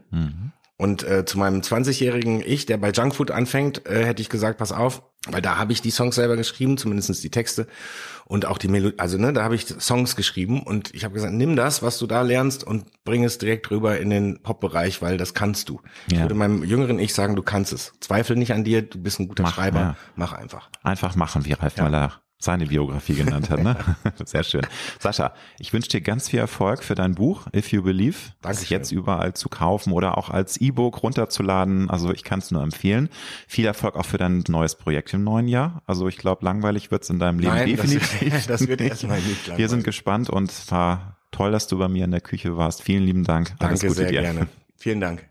Und 0.78 1.04
äh, 1.04 1.26
zu 1.26 1.38
meinem 1.38 1.62
20-jährigen 1.62 2.42
Ich, 2.44 2.66
der 2.66 2.78
bei 2.78 2.90
Junkfood 2.90 3.30
anfängt, 3.30 3.86
äh, 3.86 4.04
hätte 4.04 4.22
ich 4.24 4.30
gesagt, 4.30 4.58
pass 4.58 4.72
auf, 4.72 5.04
weil 5.28 5.42
da 5.42 5.58
habe 5.58 5.74
ich 5.74 5.82
die 5.84 5.92
Songs 5.92 6.16
selber 6.16 6.38
geschrieben, 6.38 6.78
zumindestens 6.78 7.22
die 7.22 7.30
Texte 7.30 7.68
und 8.32 8.46
auch 8.46 8.58
die 8.58 8.70
Melodie, 8.70 8.98
also 8.98 9.18
ne, 9.18 9.34
da 9.34 9.44
habe 9.44 9.56
ich 9.56 9.66
Songs 9.68 10.16
geschrieben 10.16 10.64
und 10.64 10.96
ich 10.96 11.04
habe 11.04 11.14
gesagt, 11.14 11.34
nimm 11.34 11.58
das, 11.58 11.84
was 11.84 11.98
du 11.98 12.08
da 12.08 12.22
lernst 12.22 12.64
und 12.64 12.86
bring 13.04 13.26
es 13.26 13.40
direkt 13.40 13.70
rüber 13.72 14.00
in 14.00 14.10
den 14.10 14.42
Pop-Bereich, 14.42 15.02
weil 15.02 15.18
das 15.18 15.34
kannst 15.34 15.68
du. 15.68 15.82
Ja. 16.08 16.16
Ich 16.16 16.22
würde 16.22 16.36
meinem 16.36 16.64
jüngeren 16.64 16.98
Ich 16.98 17.14
sagen, 17.14 17.36
du 17.36 17.44
kannst 17.44 17.74
es. 17.74 17.92
Zweifel 18.00 18.38
nicht 18.38 18.54
an 18.54 18.64
dir, 18.64 18.84
du 18.84 19.00
bist 19.00 19.20
ein 19.20 19.28
guter 19.28 19.44
mach, 19.44 19.54
Schreiber, 19.54 19.80
ja. 19.80 19.96
mach 20.16 20.32
einfach. 20.32 20.70
Einfach 20.82 21.18
machen, 21.18 21.44
wie 21.44 21.52
Ralf 21.52 21.76
ja. 21.76 21.84
Möller 21.84 22.22
seine 22.44 22.66
Biografie 22.66 23.14
genannt 23.14 23.50
hat. 23.50 23.64
Ne? 23.64 23.78
Sehr 24.26 24.44
schön. 24.44 24.62
Sascha, 25.00 25.34
ich 25.60 25.72
wünsche 25.74 25.90
dir 25.90 26.02
ganz 26.02 26.30
viel 26.30 26.40
Erfolg 26.40 26.84
für 26.84 26.96
dein 26.96 27.16
Buch 27.16 27.48
If 27.56 27.72
You 27.72 27.84
Believe. 27.84 28.18
Das 28.42 28.70
jetzt 28.70 28.92
überall 28.92 29.34
zu 29.34 29.48
kaufen 29.48 29.94
oder 29.94 30.18
auch 30.18 30.30
als 30.30 30.58
E-Book 30.58 31.04
runterzuladen. 31.04 31.90
Also 31.90 32.12
ich 32.12 32.24
kann 32.24 32.40
es 32.40 32.52
nur 32.52 32.64
empfehlen. 32.64 33.10
Viel 33.48 33.66
Erfolg 33.66 33.96
auch 33.96 34.06
für 34.06 34.18
dein 34.18 34.44
neues 34.48 34.76
Projekt 34.76 35.14
im 35.14 35.24
neuen 35.24 35.48
Jahr. 35.48 35.84
Also 35.86 36.08
ich 36.08 36.18
glaube, 36.18 36.44
langweilig 36.44 36.92
wird 36.92 37.04
es 37.04 37.10
in 37.10 37.20
deinem 37.20 37.40
Leben 37.40 37.54
Nein, 37.54 37.68
definitiv. 37.68 38.32
Das, 38.32 38.48
das 38.48 38.68
wird 38.68 38.82
erstmal 38.82 39.20
nicht 39.20 39.48
langweilig. 39.48 39.58
Wir 39.58 39.70
sind 39.70 39.84
gespannt 39.84 40.30
und 40.30 40.52
war 40.72 41.18
toll, 41.32 41.52
dass 41.52 41.68
du 41.68 41.78
bei 41.78 41.88
mir 41.88 42.06
in 42.06 42.12
der 42.12 42.22
Küche 42.22 42.58
warst. 42.58 42.82
Vielen 42.82 43.04
lieben 43.04 43.24
Dank. 43.24 43.54
Alles 43.60 43.82
Danke 43.82 43.88
Gute 43.88 44.02
sehr 44.02 44.12
dir. 44.12 44.22
gerne. 44.22 44.48
Vielen 44.78 45.00
Dank. 45.00 45.31